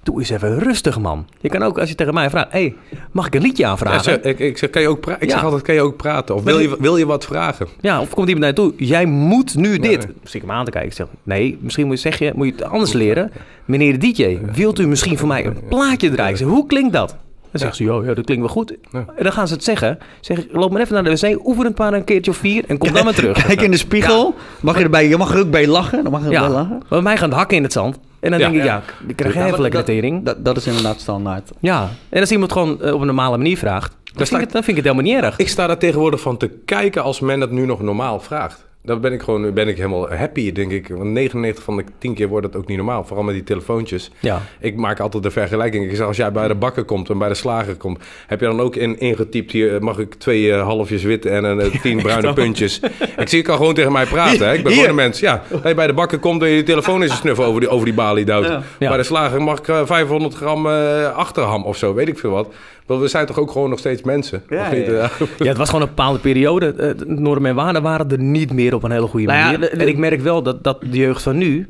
doe 0.04 0.20
eens 0.20 0.30
even 0.30 0.60
rustig 0.60 1.00
man. 1.00 1.26
Je 1.42 1.50
kan 1.50 1.64
ook, 1.64 1.80
als 1.80 1.90
je 1.90 1.96
tegen 1.96 2.14
mij 2.14 2.30
vraagt, 2.30 2.52
hey, 2.52 2.76
mag 3.12 3.28
ik 3.28 3.36
een 3.36 3.42
liedje 3.42 3.66
aanvragen? 3.66 4.24
ik, 4.24 4.40
ik 4.40 4.58
zeg, 4.58 4.70
kan 4.70 4.82
je 4.82 4.88
ook 4.88 5.06
ik 5.08 5.24
Ja. 5.24 5.30
zeg 5.30 5.44
altijd, 5.44 5.62
kan 5.62 5.76
je 5.76 5.82
ook 5.82 5.98
praten? 5.98 6.36
Of 6.36 6.44
wil 6.44 6.60
je, 6.60 6.76
wil 6.80 6.98
je 6.98 7.06
wat 7.06 7.26
vragen? 7.26 7.68
Ja, 7.82 8.02
of 8.02 8.10
komt 8.10 8.30
iemand 8.30 8.40
naar 8.56 8.66
je 8.66 8.72
toe, 8.76 8.86
jij 8.88 9.06
moet 9.06 9.56
nu 9.56 9.80
dit. 9.80 10.08
Nee. 10.08 10.16
Ik 10.32 10.42
hem 10.42 10.52
aan 10.52 10.66
te 10.66 10.72
kijken. 10.72 10.90
Ik 10.90 10.96
zeg, 10.96 11.08
nee, 11.24 11.58
misschien 11.62 11.86
moet 11.88 11.96
je, 12.02 12.10
zeg 12.10 12.20
je, 12.20 12.32
moet 12.36 12.46
je 12.46 12.52
het 12.52 12.64
anders 12.64 12.94
leren. 12.94 13.32
Meneer 13.66 14.00
de 14.00 14.12
DJ, 14.12 14.38
wilt 14.54 14.80
u 14.80 14.88
misschien 14.88 15.18
voor 15.18 15.28
mij 15.28 15.46
een 15.46 15.58
plaatje 15.70 16.10
draaien? 16.12 16.38
Zeg, 16.38 16.48
hoe 16.48 16.66
klinkt 16.68 16.94
dat? 16.94 17.10
Dan 17.52 17.62
zeggen 17.62 17.76
ze, 17.78 17.84
ja, 17.94 18.08
ja, 18.10 18.14
dat 18.14 18.26
klinkt 18.26 18.44
wel 18.46 18.54
goed. 18.54 18.74
Ja. 18.92 19.06
En 19.16 19.24
dan 19.24 19.32
gaan 19.32 19.48
ze 19.48 19.54
het 19.54 19.64
zeggen. 19.64 19.98
Zeg 20.22 20.46
loop 20.52 20.72
maar 20.72 20.82
even 20.82 20.94
naar 20.94 21.04
de 21.04 21.10
wc, 21.34 21.48
oefen 21.48 21.66
het 21.66 21.78
maar 21.78 21.94
een 21.94 22.04
keertje 22.04 22.32
of 22.32 22.38
vier 22.38 22.64
en 22.68 22.78
kom 22.78 22.92
dan 22.94 23.04
maar 23.04 23.14
terug. 23.24 23.46
Kijk 23.46 23.62
in 23.62 23.72
de 23.72 23.78
spiegel. 23.78 24.36
Mag 24.62 24.78
je, 24.78 24.84
erbij, 24.84 25.08
je 25.08 25.18
mag 25.18 25.34
er 25.34 25.40
ook 25.40 25.52
bij 25.52 25.68
lachen. 25.68 26.04
Dan 26.04 26.12
mag 26.12 26.22
je 26.22 26.26
erbij 26.30 26.42
Ja, 26.42 26.50
lachen. 26.54 26.82
bij 26.90 27.02
mij 27.02 27.18
gaan 27.18 27.30
de 27.30 27.36
hakken 27.36 27.58
in 27.58 27.64
het 27.64 27.72
zand. 27.72 28.00
En 28.24 28.30
dan 28.32 28.40
denk 28.40 28.56
ik, 28.56 28.64
ja, 28.64 28.82
ik 29.08 29.16
krijg 29.16 29.34
Ja, 29.34 29.46
even 29.46 29.62
lekker 29.62 29.80
dat- 29.80 29.86
tering. 29.90 30.26
Dat, 30.26 30.46
dat 30.46 30.58
is 30.58 30.68
inderdaad 30.68 31.00
standaard. 31.00 31.52
Ja, 31.60 31.90
en 32.10 32.20
als 32.20 32.32
iemand 32.32 32.52
gewoon 32.52 32.82
eh, 32.82 32.94
op 32.94 33.00
een 33.00 33.06
normale 33.06 33.38
manier 33.38 33.58
vraagt, 33.58 33.96
dan, 34.14 34.28
vind, 34.28 34.42
ik 34.42 34.52
dan 34.52 34.64
vind 34.64 34.78
ik 34.78 34.84
het 34.84 34.94
helemaal 34.94 35.14
niet 35.14 35.24
erg. 35.24 35.38
Ik 35.38 35.50
sta 35.50 35.68
daar 35.68 35.78
tegenwoordig 35.78 36.20
van 36.20 36.38
te 36.38 36.50
kijken 36.66 37.04
als 37.04 37.20
men 37.20 37.40
dat 37.40 37.52
nu 37.52 37.66
nog 37.66 37.82
normaal 37.82 38.20
vraagt. 38.20 38.66
Dan 38.84 39.02
ben 39.02 39.14
ik 39.14 39.22
gewoon 39.22 39.54
ben 39.54 39.68
ik 39.68 39.78
helemaal 39.78 40.10
happy, 40.14 40.52
denk 40.52 40.72
ik. 40.72 40.88
Want 40.88 41.10
99 41.10 41.64
van 41.64 41.78
de 41.78 41.84
10 41.98 42.14
keer 42.14 42.28
wordt 42.28 42.52
dat 42.52 42.62
ook 42.62 42.68
niet 42.68 42.78
normaal. 42.78 43.04
Vooral 43.04 43.26
met 43.26 43.34
die 43.34 43.44
telefoontjes. 43.44 44.12
Ja. 44.20 44.42
Ik 44.60 44.76
maak 44.76 45.00
altijd 45.00 45.24
de 45.24 45.32
vergelijking. 45.32 45.90
Ik 45.90 45.96
zeg, 45.96 46.08
als 46.08 46.18
jij 46.18 46.32
bij 46.32 46.48
de 46.48 46.56
bakker 46.56 46.84
komt 46.84 47.10
en 47.10 47.18
bij 47.18 47.28
de 47.28 47.36
slager 47.36 47.76
komt... 47.76 48.00
heb 48.28 48.40
je 48.40 48.46
dan 48.46 48.60
ook 48.60 48.76
in, 48.76 49.00
ingetypt 49.00 49.52
hier... 49.52 49.84
mag 49.84 49.98
ik 49.98 50.14
twee 50.14 50.54
eh, 50.54 50.64
halfjes 50.64 51.04
wit 51.04 51.26
en 51.26 51.44
een, 51.44 51.60
eh, 51.60 51.80
tien 51.82 52.02
bruine 52.02 52.34
puntjes. 52.34 52.80
Ik 53.18 53.30
zie, 53.30 53.38
je 53.38 53.44
kan 53.44 53.58
gewoon 53.58 53.74
tegen 53.74 53.92
mij 53.92 54.06
praten. 54.06 54.48
Hè? 54.48 54.54
Ik 54.54 54.64
ben 54.64 54.72
Hier. 54.72 54.82
gewoon 54.82 54.90
een 54.90 55.04
mens. 55.04 55.20
Ja, 55.20 55.44
als 55.52 55.62
je 55.64 55.74
bij 55.74 55.88
de 55.88 55.94
bakker 55.94 56.20
komt 56.20 56.42
en 56.42 56.50
je 56.50 56.64
telefoon 56.64 57.02
in 57.02 57.08
zijn 57.08 57.20
snuffen 57.20 57.46
over 57.46 57.60
die, 57.60 57.70
over 57.70 57.86
die 57.86 57.94
balie 57.94 58.26
duwt. 58.26 58.48
Ja. 58.48 58.64
Bij 58.80 58.98
de 58.98 59.04
slager 59.04 59.42
mag 59.42 59.60
ik 59.60 59.68
eh, 59.68 59.86
500 59.86 60.34
gram 60.36 60.68
eh, 60.68 61.16
achterham 61.16 61.64
of 61.64 61.78
zo. 61.78 61.94
Weet 61.94 62.08
ik 62.08 62.20
veel 62.20 62.32
wat. 62.32 62.48
Want 62.86 63.02
we 63.02 63.08
zijn 63.08 63.26
toch 63.26 63.40
ook 63.40 63.52
gewoon 63.52 63.70
nog 63.70 63.80
steeds 63.80 64.02
mensen? 64.02 64.44
Ja, 64.50 64.62
Of 64.68 64.72
niet, 64.74 64.86
ja. 64.86 65.10
Ja, 65.38 65.46
het 65.48 65.58
was 65.58 65.68
gewoon 65.70 65.82
een 65.84 65.88
bepaalde 65.96 66.20
periode. 66.20 66.66
Eh, 66.74 66.90
normen 67.08 67.50
en 67.50 67.56
waarden 67.56 67.82
waren 67.82 68.10
er 68.10 68.20
niet 68.20 68.54
meer 68.54 68.74
op 68.74 68.84
een 68.84 68.92
hele 68.92 69.08
goede 69.08 69.26
Nou 69.26 69.40
ja, 69.40 69.52
manier. 69.52 69.72
en 69.72 69.88
ik 69.88 69.98
merk 69.98 70.22
wel 70.22 70.44
dat, 70.44 70.64
dat 70.64 70.82
de 70.82 70.98
jeugd 70.98 71.22
van 71.22 71.38
nu 71.38 71.70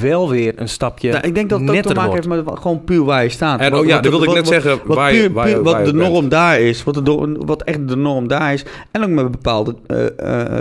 wel 0.00 0.28
weer 0.30 0.52
een 0.56 0.68
stapje 0.68 1.12
Nou, 1.12 1.26
ik 1.26 1.34
denk 1.34 1.50
dat 1.50 1.66
dat 1.66 1.82
te 1.82 1.94
maken 1.94 2.12
heeft 2.12 2.28
met 2.28 2.42
gewoon 2.60 2.84
puur 2.84 3.04
waar 3.04 3.22
je 3.22 3.28
staat. 3.28 3.60
En 3.60 3.70
Wat- 3.70 3.80
oh 3.80 3.86
ja, 3.86 4.00
dat 4.00 4.10
wilde 4.10 4.26
ik 4.26 4.34
net 4.34 4.46
zeggen, 4.46 4.78
Wat, 4.84 4.96
waar 4.96 5.10
puur, 5.12 5.32
waar 5.32 5.48
je- 5.48 5.54
puur- 5.54 5.62
waar 5.64 5.74
wat 5.76 5.84
de 5.86 5.92
bent. 5.96 6.08
norm 6.12 6.28
daar 6.28 6.60
is. 6.60 6.84
Wat, 6.84 6.94
de, 7.06 7.36
wat 7.46 7.62
echt 7.62 7.88
de 7.88 7.96
norm 7.96 8.28
daar 8.28 8.52
is. 8.52 8.64
En 8.90 9.02
ook 9.02 9.08
met 9.08 9.30
bepaalde 9.30 9.74
eh, 9.86 10.06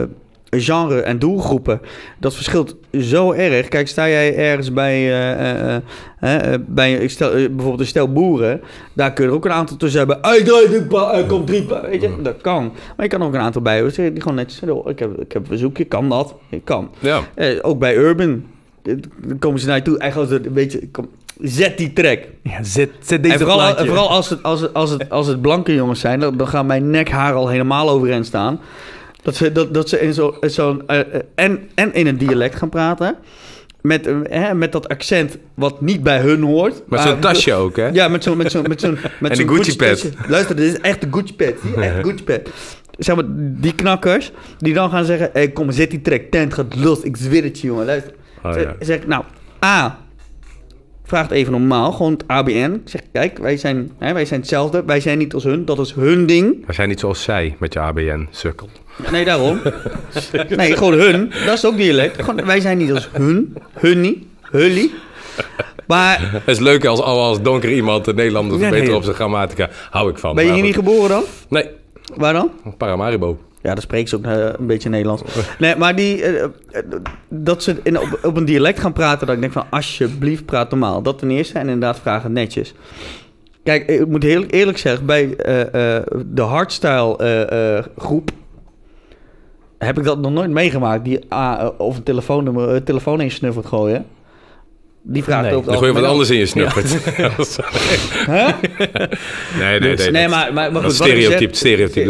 eh, 0.02 0.08
genre 0.50 1.02
en 1.02 1.20
doelgroepen. 1.20 1.82
Dat 2.20 2.36
verschilt 2.36 2.76
zo 3.00 3.32
erg. 3.32 3.68
Kijk, 3.68 3.88
sta 3.88 4.08
jij 4.08 4.36
ergens 4.36 4.74
bij, 4.74 4.94
eh, 4.96 5.76
eh, 5.76 6.54
eh, 6.54 6.60
bij 6.68 6.94
ik 6.94 7.10
stel, 7.10 7.32
bijvoorbeeld 7.32 7.80
een 7.80 7.86
stel 7.86 8.12
boeren. 8.12 8.62
Daar 8.94 9.14
kun 9.14 9.24
je 9.24 9.30
er 9.30 9.36
ook 9.36 9.46
een 9.46 9.52
aantal 9.52 9.78
tussen 9.78 10.00
hebben. 10.00 10.18
Hey, 10.22 10.44
draai 10.44 10.70
de 10.70 10.84
pa- 10.90 11.12
eh, 11.12 11.28
kom 11.28 11.46
drie 11.46 11.68
Weet 11.90 12.02
je, 12.02 12.16
dat 12.22 12.42
kan. 12.42 12.64
Maar 12.96 13.06
je 13.06 13.12
kan 13.12 13.22
er 13.22 13.28
ook 13.28 13.34
een 13.34 13.40
aantal 13.40 13.62
bij 13.62 13.76
hebben 13.76 13.94
die 14.14 14.22
gewoon 14.22 14.38
netjes 14.38 14.60
zeggen, 14.60 14.78
"Oh, 14.84 14.90
ik 14.90 15.00
heb, 15.00 15.22
ik 15.22 15.32
heb 15.32 15.42
een 15.42 15.48
verzoekje, 15.48 15.84
kan 15.86 16.10
dat? 16.10 16.36
Ik 16.50 16.66
kan. 16.66 16.90
Ja. 17.00 17.20
Eh, 17.36 17.58
ook 17.62 17.80
bij 17.80 17.96
Urban. 17.96 18.44
Dan 19.26 19.40
komen 19.40 19.60
ze 19.60 19.68
naar 19.68 19.76
je 19.76 19.82
toe. 19.82 19.98
Eigenlijk 19.98 20.32
als 20.32 20.40
het 20.40 20.48
een 20.48 20.54
beetje... 20.54 20.88
Kom, 20.92 21.08
zet 21.42 21.78
die 21.78 21.94
track. 21.94 22.20
Ja, 22.44 22.64
zet, 22.64 22.90
zet 23.00 23.22
deze 23.24 23.34
En 23.34 23.40
vooral, 23.40 23.58
plaatje. 23.58 23.86
vooral 23.86 24.10
als, 24.10 24.30
het, 24.30 24.44
als, 24.44 24.62
het, 24.62 24.74
als, 24.74 24.90
het, 24.90 25.10
als 25.10 25.28
het 25.28 25.42
blanke 25.42 25.74
jongens 25.74 26.00
zijn, 26.00 26.20
dan, 26.20 26.38
dan 26.38 26.48
gaan 26.48 26.66
mijn 26.66 26.90
nekhaar 26.90 27.34
al 27.34 27.48
helemaal 27.48 27.90
overeind 27.90 28.26
staan. 28.26 28.60
Dat 29.22 29.36
ze, 29.36 29.52
dat, 29.52 29.74
dat 29.74 29.90
ze 29.90 30.00
in 30.00 30.14
zo'n... 30.14 30.34
Zo 30.42 30.82
uh, 30.88 31.00
en, 31.36 31.70
en 31.76 31.94
in 31.94 32.08
een 32.08 32.18
dialect 32.18 32.56
gaan 32.56 32.70
praten. 32.70 33.16
Met, 33.82 34.08
eh, 34.08 34.16
hè, 34.24 34.54
met 34.54 34.72
dat 34.72 34.88
accent 34.88 35.38
wat 35.54 35.82
niet 35.82 36.04
bij 36.04 36.20
hun 36.20 36.42
hoort. 36.42 36.82
Met 36.88 37.00
zo'n 37.02 37.20
tasje 37.20 37.54
ook, 37.54 37.76
hè? 37.78 37.88
Ja, 37.88 38.08
met 38.08 38.24
zo'n... 38.24 38.38
Met 38.38 38.52
zo'n 38.52 38.66
met 38.68 38.80
zo'n 38.82 38.98
met 39.20 39.32
En 39.32 39.36
zo'n 39.38 39.48
een 39.50 39.56
Gucci 39.56 39.76
pet. 39.76 39.90
tasje. 40.02 40.30
Luister, 40.30 40.56
dit 40.56 40.74
is 40.74 40.80
echt 40.82 41.04
een 41.04 41.14
Gucci 41.14 41.34
pet. 41.36 41.58
Zie 41.62 41.70
je? 41.72 41.76
Echt 41.82 41.96
een 41.96 42.04
Gucci 42.10 42.24
pet. 42.24 42.50
Zeg 42.98 43.16
maar, 43.16 43.26
die 43.62 43.76
knakkers, 43.76 44.32
die 44.58 44.74
dan 44.74 44.90
gaan 44.90 45.06
zeggen... 45.06 45.30
Hey, 45.34 45.50
kom, 45.50 45.72
zet 45.72 45.90
die 45.90 46.02
track, 46.02 46.22
tent 46.22 46.54
gaat 46.54 46.76
los. 46.76 47.02
Ik 47.02 47.18
zweer 47.18 47.44
het 47.44 47.60
je, 47.60 47.68
jongen. 47.68 47.86
Luister. 47.86 48.14
Oh, 48.44 48.54
Zeg- 48.54 48.64
ja. 48.64 48.76
Zeg 48.80 48.98
ik, 48.98 49.08
nou, 49.08 49.24
A. 49.66 50.00
Vraag 51.10 51.22
het 51.24 51.32
even 51.32 51.52
normaal, 51.52 51.92
gewoon 51.92 52.12
het 52.12 52.24
ABN. 52.28 52.74
Ik 52.84 52.90
zeg, 52.90 53.02
kijk, 53.12 53.38
wij 53.38 53.58
zijn, 53.58 53.92
hè, 53.98 54.14
wij 54.14 54.26
zijn 54.26 54.40
hetzelfde. 54.40 54.84
Wij 54.86 55.00
zijn 55.00 55.18
niet 55.18 55.34
als 55.34 55.44
hun, 55.44 55.66
dat 55.66 55.80
is 55.80 55.94
hun 55.94 56.26
ding. 56.26 56.66
We 56.66 56.74
zijn 56.74 56.90
niet 56.90 57.00
zoals 57.00 57.24
zij 57.24 57.56
met 57.60 57.74
je 57.74 57.80
ABN, 57.80 58.28
sukkel. 58.32 58.70
Nee, 59.12 59.26
daarom. 59.26 59.60
nee, 60.56 60.76
gewoon 60.76 60.94
hun. 60.94 61.32
Dat 61.46 61.54
is 61.58 61.66
ook 61.66 61.78
dialect. 61.78 62.24
Gewoon, 62.24 62.46
wij 62.46 62.60
zijn 62.60 62.78
niet 62.78 62.92
als 62.92 63.10
hun. 63.12 63.56
Hun 63.74 64.02
niet. 64.02 64.24
Hully. 64.42 64.90
Maar 65.88 66.30
Het 66.32 66.42
is 66.48 66.60
leuk 66.60 66.86
als, 66.86 67.02
als 67.02 67.42
donker 67.42 67.72
iemand 67.72 68.06
de 68.06 68.14
Nederlander 68.14 68.54
Ja, 68.54 68.60
verbeteren 68.60 68.88
nee. 68.88 68.98
op 68.98 69.04
zijn 69.04 69.16
grammatica. 69.16 69.70
Hou 69.90 70.10
ik 70.10 70.18
van. 70.18 70.36
ben 70.36 70.46
je 70.46 70.52
hier 70.54 70.64
niet 70.64 70.76
geboren 70.76 71.10
dan? 71.10 71.24
Nee, 71.50 71.66
Waar 72.16 72.34
dan? 72.34 72.52
Paramaribo. 72.78 73.38
Ja, 73.62 73.74
dan 73.74 73.82
spreekt 73.82 74.10
ze 74.10 74.16
ook 74.16 74.26
eh, 74.26 74.46
een 74.58 74.68
beetje 74.68 74.90
Nederlands. 74.90 75.24
Nee, 75.60 75.76
maar 75.76 75.96
die, 75.96 76.24
eh, 76.24 76.44
eh, 76.44 76.50
dat 77.28 77.64
ze 77.64 77.76
in, 77.84 78.00
op, 78.00 78.20
op 78.24 78.38
een 78.38 78.46
dialect 78.46 78.80
gaan 78.80 78.94
praten, 78.94 79.28
dat 79.28 79.36
ik 79.36 79.42
denk 79.42 79.54
van 79.54 79.66
alsjeblieft 79.70 80.46
praat 80.46 80.70
normaal. 80.70 81.02
Dat 81.02 81.20
ten 81.20 81.32
eerste 81.32 81.54
en 81.60 81.66
inderdaad 81.66 82.00
vragen 82.00 82.34
netjes. 82.34 82.74
Kijk, 83.64 83.90
ik 83.90 84.08
moet 84.08 84.24
heel 84.24 84.44
eerlijk 84.44 84.78
zeggen, 84.78 85.06
bij 85.06 85.36
de 86.26 86.42
hardstyle 86.42 87.90
groep 87.98 88.32
heb 89.78 89.98
ik 89.98 90.04
dat 90.04 90.20
nog 90.20 90.32
nooit 90.32 90.50
meegemaakt. 90.50 91.04
Die 91.04 91.20
ah, 91.28 91.70
of 91.78 91.98
een 91.98 92.04
telefoonnummer, 92.04 92.84
telefoon 92.84 93.22
in 93.22 93.32
snuffert 93.32 93.66
gooien. 93.66 94.06
Die 95.12 95.24
vraagt 95.24 95.44
Nee, 95.46 95.54
over 95.56 95.70
Dan 95.72 95.78
gooi 95.80 95.92
je 95.94 96.00
wat 96.00 96.10
anders 96.10 96.30
in 96.30 96.38
je 96.38 96.46
snuffert. 96.46 96.92
Hè? 98.36 98.46
nee, 99.60 99.80
nee, 99.80 99.96
nee. 99.96 100.12
Nee, 100.12 100.22
dat- 100.22 100.32
maar, 100.32 100.54
maar, 100.54 100.72
maar 100.72 100.82
dat 100.82 100.96
goed, 100.96 100.98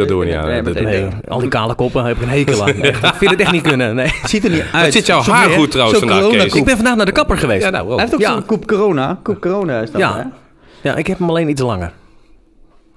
doen 0.08 0.20
we 0.20 0.26
niet 0.26 0.36
aan. 0.36 0.47
Nee, 0.47 0.62
Nee, 0.84 1.08
al 1.28 1.39
die 1.39 1.50
kale 1.50 1.74
koppen 1.76 2.06
heb 2.06 2.16
ik 2.16 2.22
een 2.22 2.30
hekel 2.30 2.62
aan. 2.62 2.82
Echt, 2.82 3.04
ik 3.04 3.14
vind 3.18 3.32
het 3.32 3.39
echt 3.39 3.52
niet 3.52 3.62
kunnen. 3.62 3.95
Nee. 3.95 4.12
Het 4.22 4.30
ziet 4.30 4.43
er 4.43 4.50
niet 4.50 4.64
uit. 4.72 4.93
zit 4.93 5.06
jouw 5.06 5.22
haar 5.22 5.50
goed 5.50 5.72
trouwens 5.72 6.00
vandaag, 6.00 6.28
Kees. 6.28 6.54
Ik 6.54 6.66
ben 6.66 6.76
vandaag 6.76 6.95
naar 6.95 7.06
de 7.06 7.12
kapper 7.12 7.38
geweest. 7.38 7.64
Ja, 7.64 7.70
nou. 7.70 7.89
Hij 7.89 8.00
heeft 8.00 8.14
ook 8.14 8.20
Ja. 8.20 8.32
zo'n 8.32 8.45
koep 8.45 8.68
corona. 8.68 9.20
Koep 9.24 9.41
corona 9.41 9.82
is 9.82 9.91
dat, 9.91 10.02
Ja. 10.02 10.16
hè? 10.18 10.24
Ja, 10.89 10.95
ik 10.95 11.08
heb 11.08 11.20
hem 11.20 11.30
alleen 11.30 11.50
iets 11.50 11.62
langer. 11.62 11.91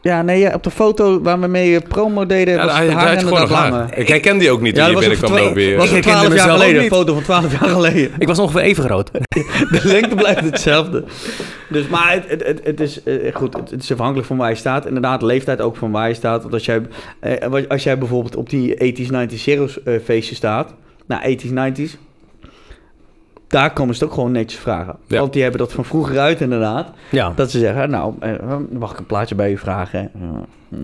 Ja, 0.02 0.22
nee, 0.22 0.38
ja, 0.38 0.54
op 0.54 0.62
de 0.62 0.70
foto 0.70 1.20
waar 1.20 1.40
we 1.40 1.46
mee 1.46 1.76
eh, 1.76 1.88
promo 1.88 2.26
deden, 2.26 2.54
Ja, 2.54 2.64
was 2.64 2.74
hij, 2.74 2.84
het 2.84 2.94
hij 2.94 3.04
haar 3.04 3.18
gewoon 3.18 3.40
nog 3.40 3.50
haar. 3.50 3.98
Ik 3.98 4.08
herken 4.08 4.38
die 4.38 4.50
ook 4.50 4.60
niet 4.60 4.76
Ja, 4.76 4.84
toen 4.84 4.94
dat 4.94 5.02
je 5.02 5.08
was 5.08 5.18
binnenkwam 5.18 5.46
lopen 5.46 5.62
hier. 5.62 5.76
was 5.76 5.84
Ik 5.84 6.04
herkende 6.04 6.18
12 6.18 6.34
jaar 6.34 6.50
geleden. 6.50 6.82
Een 6.82 6.88
foto 6.88 7.14
van 7.14 7.22
12 7.22 7.60
jaar 7.60 7.70
geleden. 7.70 8.10
Ik 8.18 8.26
was 8.26 8.38
ongeveer 8.38 8.60
even 8.60 8.84
groot. 8.84 9.10
De 9.72 9.80
lengte 9.82 10.14
blijft 10.14 10.40
hetzelfde. 10.40 11.04
Dus, 11.68 11.88
maar 11.88 12.12
het, 12.12 12.24
het, 12.28 12.46
het, 12.46 12.60
het 12.64 12.80
is 12.80 13.02
eh, 13.02 13.34
goed. 13.34 13.54
Het, 13.54 13.70
het 13.70 13.82
is 13.82 13.92
afhankelijk 13.92 14.26
van 14.26 14.36
waar 14.36 14.50
je 14.50 14.56
staat. 14.56 14.86
Inderdaad, 14.86 15.20
de 15.20 15.26
leeftijd 15.26 15.60
ook 15.60 15.76
van 15.76 15.90
waar 15.90 16.08
je 16.08 16.14
staat. 16.14 16.42
Want 16.42 16.54
als 16.54 16.64
jij, 16.64 16.82
eh, 17.20 17.64
als 17.68 17.82
jij 17.82 17.98
bijvoorbeeld 17.98 18.36
op 18.36 18.50
die 18.50 18.74
80s, 18.74 19.10
90s 19.10 19.42
zeros 19.42 19.82
eh, 19.82 19.94
feestje 20.04 20.34
staat. 20.34 20.74
Nou, 21.06 21.22
80s, 21.22 21.52
90s. 21.52 21.96
Daar 23.52 23.72
komen 23.72 23.94
ze 23.94 24.00
het 24.00 24.08
ook 24.08 24.14
gewoon 24.16 24.32
netjes 24.32 24.60
vragen. 24.60 24.96
Ja. 25.06 25.18
Want 25.18 25.32
die 25.32 25.42
hebben 25.42 25.60
dat 25.60 25.72
van 25.72 25.84
vroeger 25.84 26.18
uit 26.18 26.40
inderdaad. 26.40 26.86
Ja, 27.10 27.32
Dat 27.36 27.50
ze 27.50 27.58
zeggen, 27.58 27.90
nou, 27.90 28.14
eh, 28.20 28.30
mag 28.78 28.92
ik 28.92 28.98
een 28.98 29.06
plaatje 29.06 29.34
bij 29.34 29.50
u 29.50 29.58
vragen? 29.58 30.10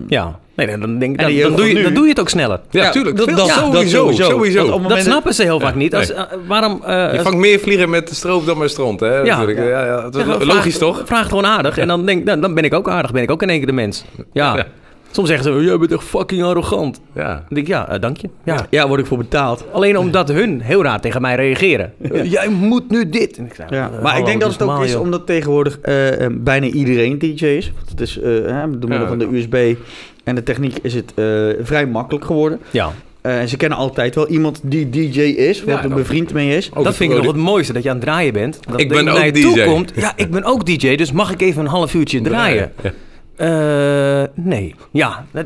Ja. 0.07 0.39
Nee, 0.55 0.67
dan, 0.77 0.99
denk 0.99 1.19
dan, 1.19 1.35
dan, 1.37 1.55
doe 1.55 1.67
je, 1.75 1.83
dan 1.83 1.93
doe 1.93 2.03
je 2.03 2.09
het 2.09 2.19
ook 2.19 2.29
sneller. 2.29 2.59
Ja, 2.69 2.83
Ja, 2.83 2.89
tuurlijk. 2.91 3.17
dat- 3.17 3.25
Veel- 3.27 3.35
dat- 3.37 3.47
ja, 3.47 3.53
dat 3.55 3.63
sowieso. 3.87 4.11
sowieso. 4.11 4.81
Dat 4.87 4.99
snappen 4.99 5.33
ze 5.33 5.43
heel 5.43 5.59
Ja, 5.59 5.65
vaak 5.65 5.75
niet. 5.75 5.95
Als, 5.95 6.07
nee. 6.07 6.17
eh, 6.17 6.23
waarom... 6.47 6.81
eh, 6.85 7.13
Je 7.13 7.21
vangt 7.21 7.37
meer 7.37 7.59
vliegen 7.59 7.89
met 7.89 8.07
de 8.07 8.15
stroop 8.15 8.45
dan 8.45 8.57
met 8.57 8.69
stront, 8.69 8.99
hè? 8.99 9.15
Ja. 9.15 9.23
natuurlijk. 9.23 9.57
Ja, 9.67 9.85
ja, 9.85 10.01
dat 10.01 10.15
is 10.15 10.21
Ja, 10.21 10.27
lo- 10.27 10.39
vraag- 10.39 10.55
logisch, 10.55 10.77
toch? 10.77 11.01
Vraag 11.05 11.27
gewoon 11.27 11.45
aardig. 11.45 11.77
En 11.77 11.87
dan, 11.87 12.05
denk, 12.05 12.25
dan, 12.25 12.41
dan 12.41 12.53
ben 12.53 12.63
ik 12.63 12.73
ook 12.73 12.89
aardig. 12.89 13.11
Ben 13.11 13.23
ik 13.23 13.31
ook 13.31 13.41
in 13.41 13.49
één 13.49 13.57
keer 13.57 13.67
de 13.67 13.73
mens. 13.73 14.05
Ja. 14.33 14.65
Soms 15.11 15.27
zeggen 15.27 15.53
ze, 15.53 15.63
jij 15.65 15.77
bent 15.77 15.91
echt 15.91 16.03
fucking 16.03 16.43
arrogant. 16.43 16.99
Dan 17.13 17.23
Ja. 17.25 17.43
denk 17.49 17.61
ik, 17.61 17.67
ja, 17.67 17.89
eh, 17.89 17.99
dank 18.01 18.17
je. 18.17 18.29
Ja. 18.43 18.67
Ja, 18.69 18.87
word 18.87 18.99
ik 18.99 19.05
voor 19.05 19.17
betaald. 19.17 19.65
Alleen 19.71 19.97
omdat 19.97 20.27
hun 20.29 20.61
heel 20.61 20.83
raar 20.83 21.01
tegen 21.01 21.21
mij 21.21 21.35
reageren. 21.35 21.93
Jij 22.23 22.49
moet 22.49 22.89
nu 22.89 23.09
dit. 23.09 23.37
En 23.37 23.45
ik 23.45 23.53
zeg, 23.53 23.69
Ja, 23.69 23.91
eh, 23.95 24.01
maar 24.03 24.17
ik 24.19 24.25
denk 24.25 24.41
dat 24.41 24.51
het 24.51 24.61
ook 24.61 24.67
normaal, 24.67 24.85
is 24.85 24.91
joh. 24.91 25.01
omdat 25.01 25.25
tegenwoordig 25.25 25.79
eh, 25.79 25.95
bijna 26.31 26.65
iedereen 26.65 27.19
DJ 27.19 27.45
is. 27.45 27.71
Want 27.75 27.89
het 27.89 28.01
is, 28.01 28.19
eh, 28.19 28.23
hè, 28.31 28.39
door 28.79 28.89
middel 28.89 28.99
Ja. 29.01 29.07
van 29.07 29.17
de 29.19 29.27
USB 29.37 29.75
en 30.23 30.35
de 30.35 30.43
techniek 30.43 30.77
is 30.81 30.93
het 30.93 31.11
eh, 31.15 31.25
vrij 31.61 31.85
makkelijk 31.87 32.25
geworden. 32.25 32.59
Ja, 32.71 32.91
Eh, 33.21 33.39
en 33.39 33.49
ze 33.49 33.57
kennen 33.57 33.77
altijd 33.77 34.15
wel 34.15 34.27
iemand 34.27 34.59
die 34.63 34.89
DJ 34.89 35.19
is, 35.21 35.63
wat 35.63 35.75
Ja, 35.75 35.83
er 35.83 35.89
bevriend 35.89 36.33
mee 36.33 36.57
is. 36.57 36.69
Dat 36.83 36.95
vind 36.95 37.11
ik 37.11 37.17
nog 37.17 37.27
het 37.27 37.35
mooiste, 37.35 37.73
dat 37.73 37.83
je 37.83 37.89
aan 37.89 37.95
het 37.95 38.05
draaien 38.05 38.33
bent. 38.33 38.59
Dat 38.69 38.79
Ik 38.79 38.89
ben 38.89 39.05
naar 39.05 39.17
ook 39.17 39.23
je 39.23 39.31
toe 39.31 39.53
DJ. 39.55 39.63
Komt, 39.63 39.91
ja, 39.95 40.13
ik 40.15 40.31
ben 40.31 40.43
ook 40.43 40.65
DJ, 40.65 40.95
dus 40.95 41.11
mag 41.11 41.31
ik 41.31 41.41
even 41.41 41.61
een 41.61 41.67
half 41.67 41.93
uurtje 41.93 42.21
draaien? 42.21 42.71
Ja. 42.83 42.91
Eh, 43.39 44.23
nee. 44.35 44.75
Ja, 44.91 45.25
dat- 45.31 45.45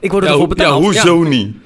ik 0.00 0.10
word 0.10 0.24
er 0.24 0.30
Ja, 0.30 0.36
toch 0.36 0.46
ho- 0.48 0.54
voor 0.54 0.64
ja, 0.64 0.70
betaald. 0.72 0.82
hoezo 0.84 1.22
niet? 1.28 1.56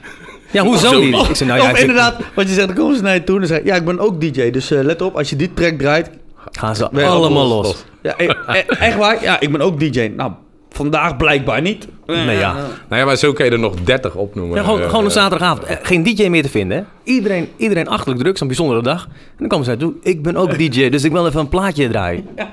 Ja, 0.50 0.62
hoezo 0.64 0.98
niet? 1.00 1.28
Ik 1.28 1.36
zei, 1.36 1.48
nou 1.50 1.60
ja, 1.62 1.64
of 1.66 1.70
ik 1.70 1.76
zeg, 1.76 1.88
inderdaad, 1.88 2.16
wat 2.34 2.48
je 2.48 2.54
zegt, 2.54 2.66
dan 2.66 2.76
komen 2.76 2.96
ze 2.96 3.02
naar 3.02 3.14
je 3.14 3.24
toe 3.24 3.34
en 3.34 3.40
dan 3.40 3.50
zeggen 3.50 3.66
ja, 3.66 3.74
ik 3.74 3.84
ben 3.84 3.98
ook 4.00 4.20
DJ. 4.20 4.50
Dus 4.50 4.70
eh, 4.70 4.82
let 4.82 5.02
op, 5.02 5.16
als 5.16 5.30
je 5.30 5.36
dit 5.36 5.56
track 5.56 5.78
draait, 5.78 6.10
gaan 6.50 6.76
ze 6.76 6.90
allemaal 6.90 7.46
los, 7.46 7.84
ja, 8.02 8.14
e- 8.16 8.26
e- 8.46 8.64
echt 8.78 8.96
waar, 8.96 9.22
ja, 9.22 9.40
ik 9.40 9.52
ben 9.52 9.60
ook 9.60 9.80
DJ. 9.80 10.12
Nou, 10.16 10.32
vandaag 10.70 11.16
blijkbaar 11.16 11.60
niet. 11.62 11.88
Nee, 12.06 12.38
ja. 12.38 12.52
Nou 12.52 13.00
ja, 13.00 13.04
maar 13.04 13.16
zo 13.16 13.32
kan 13.32 13.44
je 13.46 13.50
er 13.52 13.58
nog 13.58 13.74
30 13.84 14.14
opnoemen. 14.14 14.56
Ja, 14.56 14.62
gewoon, 14.62 14.80
Eh, 14.80 14.86
gewoon 14.88 15.02
op 15.04 15.08
eh, 15.10 15.14
zaterdagavond. 15.16 15.66
Eh, 15.66 15.76
geen 15.82 16.02
DJ 16.02 16.28
meer 16.28 16.42
te 16.42 16.48
vinden. 16.48 16.76
Hè? 16.76 16.82
Iedereen, 17.12 17.48
iedereen 17.56 17.88
achterlijk 17.88 18.20
druk, 18.20 18.36
zo'n 18.38 18.46
bijzondere 18.46 18.82
dag. 18.82 19.04
En 19.04 19.12
dan 19.38 19.48
komen 19.48 19.64
ze 19.64 19.70
naartoe. 19.70 19.92
Ik 20.02 20.22
ben 20.22 20.36
ook 20.36 20.58
DJ, 20.58 20.88
dus 20.88 21.04
ik 21.04 21.12
wil 21.12 21.26
even 21.26 21.40
een 21.40 21.48
plaatje 21.48 21.88
draaien. 21.88 22.24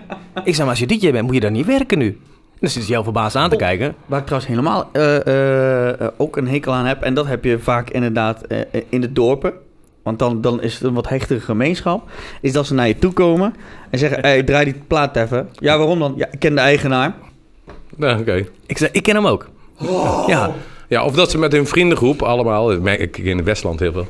Ik 0.43 0.55
zei, 0.55 0.57
maar 0.57 0.70
als 0.70 0.80
je 0.80 0.86
DJ 0.99 1.11
bent, 1.11 1.26
moet 1.26 1.34
je 1.34 1.39
daar 1.39 1.51
niet 1.51 1.66
werken 1.66 1.97
nu. 1.97 2.20
Zit 2.72 2.88
je 2.88 2.93
heel 2.93 3.03
verbaasd 3.03 3.36
aan 3.36 3.49
te 3.49 3.55
kijken. 3.55 3.95
Waar 4.05 4.20
ik 4.20 4.26
trouwens 4.26 4.51
helemaal 4.51 4.89
eh, 4.91 5.28
eh, 5.28 6.01
eh, 6.01 6.07
ook 6.18 6.38
een 6.38 6.47
hekel 6.47 6.74
aan 6.74 6.86
heb, 6.86 7.01
en 7.01 7.14
dat 7.14 7.28
heb 7.28 7.43
je 7.43 7.59
vaak 7.59 7.89
inderdaad 7.89 8.41
in 8.89 9.01
de 9.01 9.11
dorpen. 9.11 9.53
Want 10.03 10.20
dan, 10.20 10.41
dan 10.41 10.61
is 10.61 10.74
het 10.74 10.84
een 10.84 10.93
wat 10.93 11.09
hechtere 11.09 11.39
gemeenschap. 11.39 12.09
Is 12.41 12.51
dat 12.51 12.66
ze 12.66 12.74
naar 12.74 12.88
je 12.88 12.97
toe 12.97 13.14
komen 13.14 13.55
en 13.89 13.99
zeggen: 13.99 14.20
hey, 14.22 14.43
draai 14.49 14.66
die 14.66 14.82
plaat 14.88 15.16
even. 15.16 15.49
Ja, 15.53 15.78
waarom 15.78 15.99
dan? 15.99 16.14
Ja, 16.18 16.28
ik 16.32 16.39
ken 16.39 16.55
de 16.55 16.61
eigenaar. 16.61 17.16
Nou, 17.95 18.20
oké. 18.20 18.45
Ik 18.66 18.78
zei, 18.78 18.89
ik 18.93 19.03
ken 19.03 19.16
hem 19.16 19.28
ook. 19.28 19.49
Ja, 20.28 20.51
Ja, 20.88 21.05
of 21.05 21.16
dat 21.16 21.32
ze 21.32 21.38
met 21.38 21.51
hun 21.51 21.68
vriendengroep 21.68 22.22
allemaal, 22.22 22.68
dat 22.68 22.80
merk 22.80 22.99
ik 22.99 23.18
in 23.18 23.38
het 23.38 23.45
Westland 23.45 23.80
heel 23.80 23.91
veel. 23.91 24.07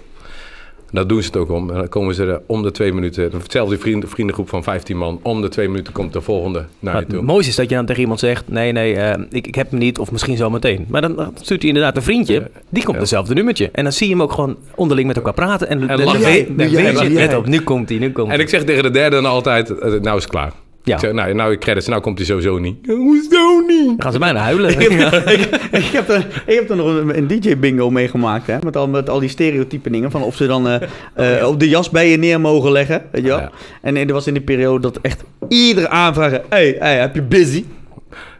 Daar 0.93 1.07
doen 1.07 1.21
ze 1.21 1.27
het 1.27 1.37
ook 1.37 1.49
om. 1.51 1.69
En 1.69 1.75
dan 1.75 1.89
komen 1.89 2.15
ze 2.15 2.25
er 2.25 2.41
om 2.45 2.63
de 2.63 2.71
twee 2.71 2.93
minuten, 2.93 3.31
hetzelfde 3.41 3.77
vrienden, 3.77 4.09
vriendengroep 4.09 4.49
van 4.49 4.63
15 4.63 4.97
man, 4.97 5.19
om 5.21 5.41
de 5.41 5.49
twee 5.49 5.69
minuten 5.69 5.93
komt 5.93 6.13
de 6.13 6.21
volgende 6.21 6.59
naar 6.59 6.67
maar 6.79 6.93
je 6.93 6.99
het 6.99 7.09
toe. 7.09 7.21
mooiste 7.21 7.49
is 7.49 7.55
dat 7.55 7.69
je 7.69 7.75
dan 7.75 7.85
tegen 7.85 8.01
iemand 8.01 8.19
zegt... 8.19 8.43
nee, 8.47 8.71
nee, 8.71 8.95
eh, 8.95 9.21
ik, 9.29 9.47
ik 9.47 9.55
heb 9.55 9.69
hem 9.69 9.79
niet 9.79 9.99
of 9.99 10.11
misschien 10.11 10.37
zo 10.37 10.49
meteen. 10.49 10.85
Maar 10.89 11.01
dan, 11.01 11.33
stuurt 11.41 11.59
hij 11.61 11.69
inderdaad 11.69 11.95
een 11.95 12.03
vriendje. 12.03 12.49
Die 12.69 12.83
komt 12.83 12.95
Ja. 12.95 13.01
hetzelfde 13.01 13.33
nummertje. 13.33 13.69
En 13.71 13.83
dan 13.83 13.93
zie 13.93 14.07
je 14.07 14.13
hem 14.13 14.21
ook 14.21 14.31
gewoon 14.31 14.57
onderling 14.75 15.07
met 15.07 15.15
elkaar 15.15 15.33
praten. 15.33 15.67
En, 15.69 15.79
dan- 15.79 15.87
dan 15.87 16.03
lachen. 16.03 16.21
weet- 16.21 16.57
dan 16.57 16.69
je, 16.71 17.09
let 17.09 17.35
op, 17.35 17.47
nu 17.47 17.59
komt 17.61 17.89
hij, 17.89 17.97
nu 17.97 18.11
komt 18.11 18.27
En 18.27 18.33
hij. 18.33 18.43
ik 18.43 18.49
zeg 18.49 18.63
tegen 18.63 18.83
de 18.83 18.91
derde 18.91 19.15
dan 19.15 19.25
altijd, 19.25 19.69
eh, 19.69 19.91
nou 20.01 20.17
is 20.17 20.23
het 20.23 20.31
klaar. 20.31 20.51
Ja, 20.85 21.01
Ik 21.01 21.13
nou, 21.13 21.33
nou, 21.33 21.51
ik 21.51 21.59
credits, 21.59 21.87
nou 21.87 22.01
komt 22.01 22.17
hij 22.17 22.27
sowieso 22.27 22.57
niet. 22.57 22.87
Hoezo 22.87 23.59
niet? 23.67 23.87
dan 23.87 23.95
gaan 24.01 24.11
ze 24.11 24.19
bijna 24.19 24.39
huilen. 24.39 24.69
ik, 24.79 24.91
heb, 24.91 25.13
ik, 25.29 25.45
ik 25.71 25.83
heb 25.83 26.09
er, 26.09 26.27
ik 26.45 26.55
heb 26.55 26.69
er 26.69 26.75
nog 26.75 26.87
een, 26.87 27.17
een 27.17 27.27
DJ-bingo 27.27 27.89
meegemaakt. 27.89 28.47
Hè, 28.47 28.57
met, 28.63 28.77
al, 28.77 28.87
met 28.87 29.09
al 29.09 29.19
die 29.19 29.29
stereotype 29.29 29.89
dingen. 29.89 30.11
Van 30.11 30.23
of 30.23 30.35
ze 30.35 30.47
dan 30.47 30.67
eh, 30.67 31.47
op 31.47 31.59
de 31.59 31.69
jas 31.69 31.89
bij 31.89 32.09
je 32.09 32.17
neer 32.17 32.41
mogen 32.41 32.71
leggen. 32.71 33.03
Weet 33.11 33.21
je 33.21 33.27
wel? 33.27 33.39
Ja. 33.39 33.51
En, 33.81 33.97
en 33.97 34.07
er 34.07 34.13
was 34.13 34.27
in 34.27 34.33
die 34.33 34.43
periode 34.43 34.79
dat 34.79 34.99
echt 35.01 35.23
iedere 35.47 35.89
aanvragen. 35.89 36.41
Hey, 36.49 36.75
hey, 36.79 36.97
heb 36.99 37.15
je 37.15 37.21
busy? 37.21 37.63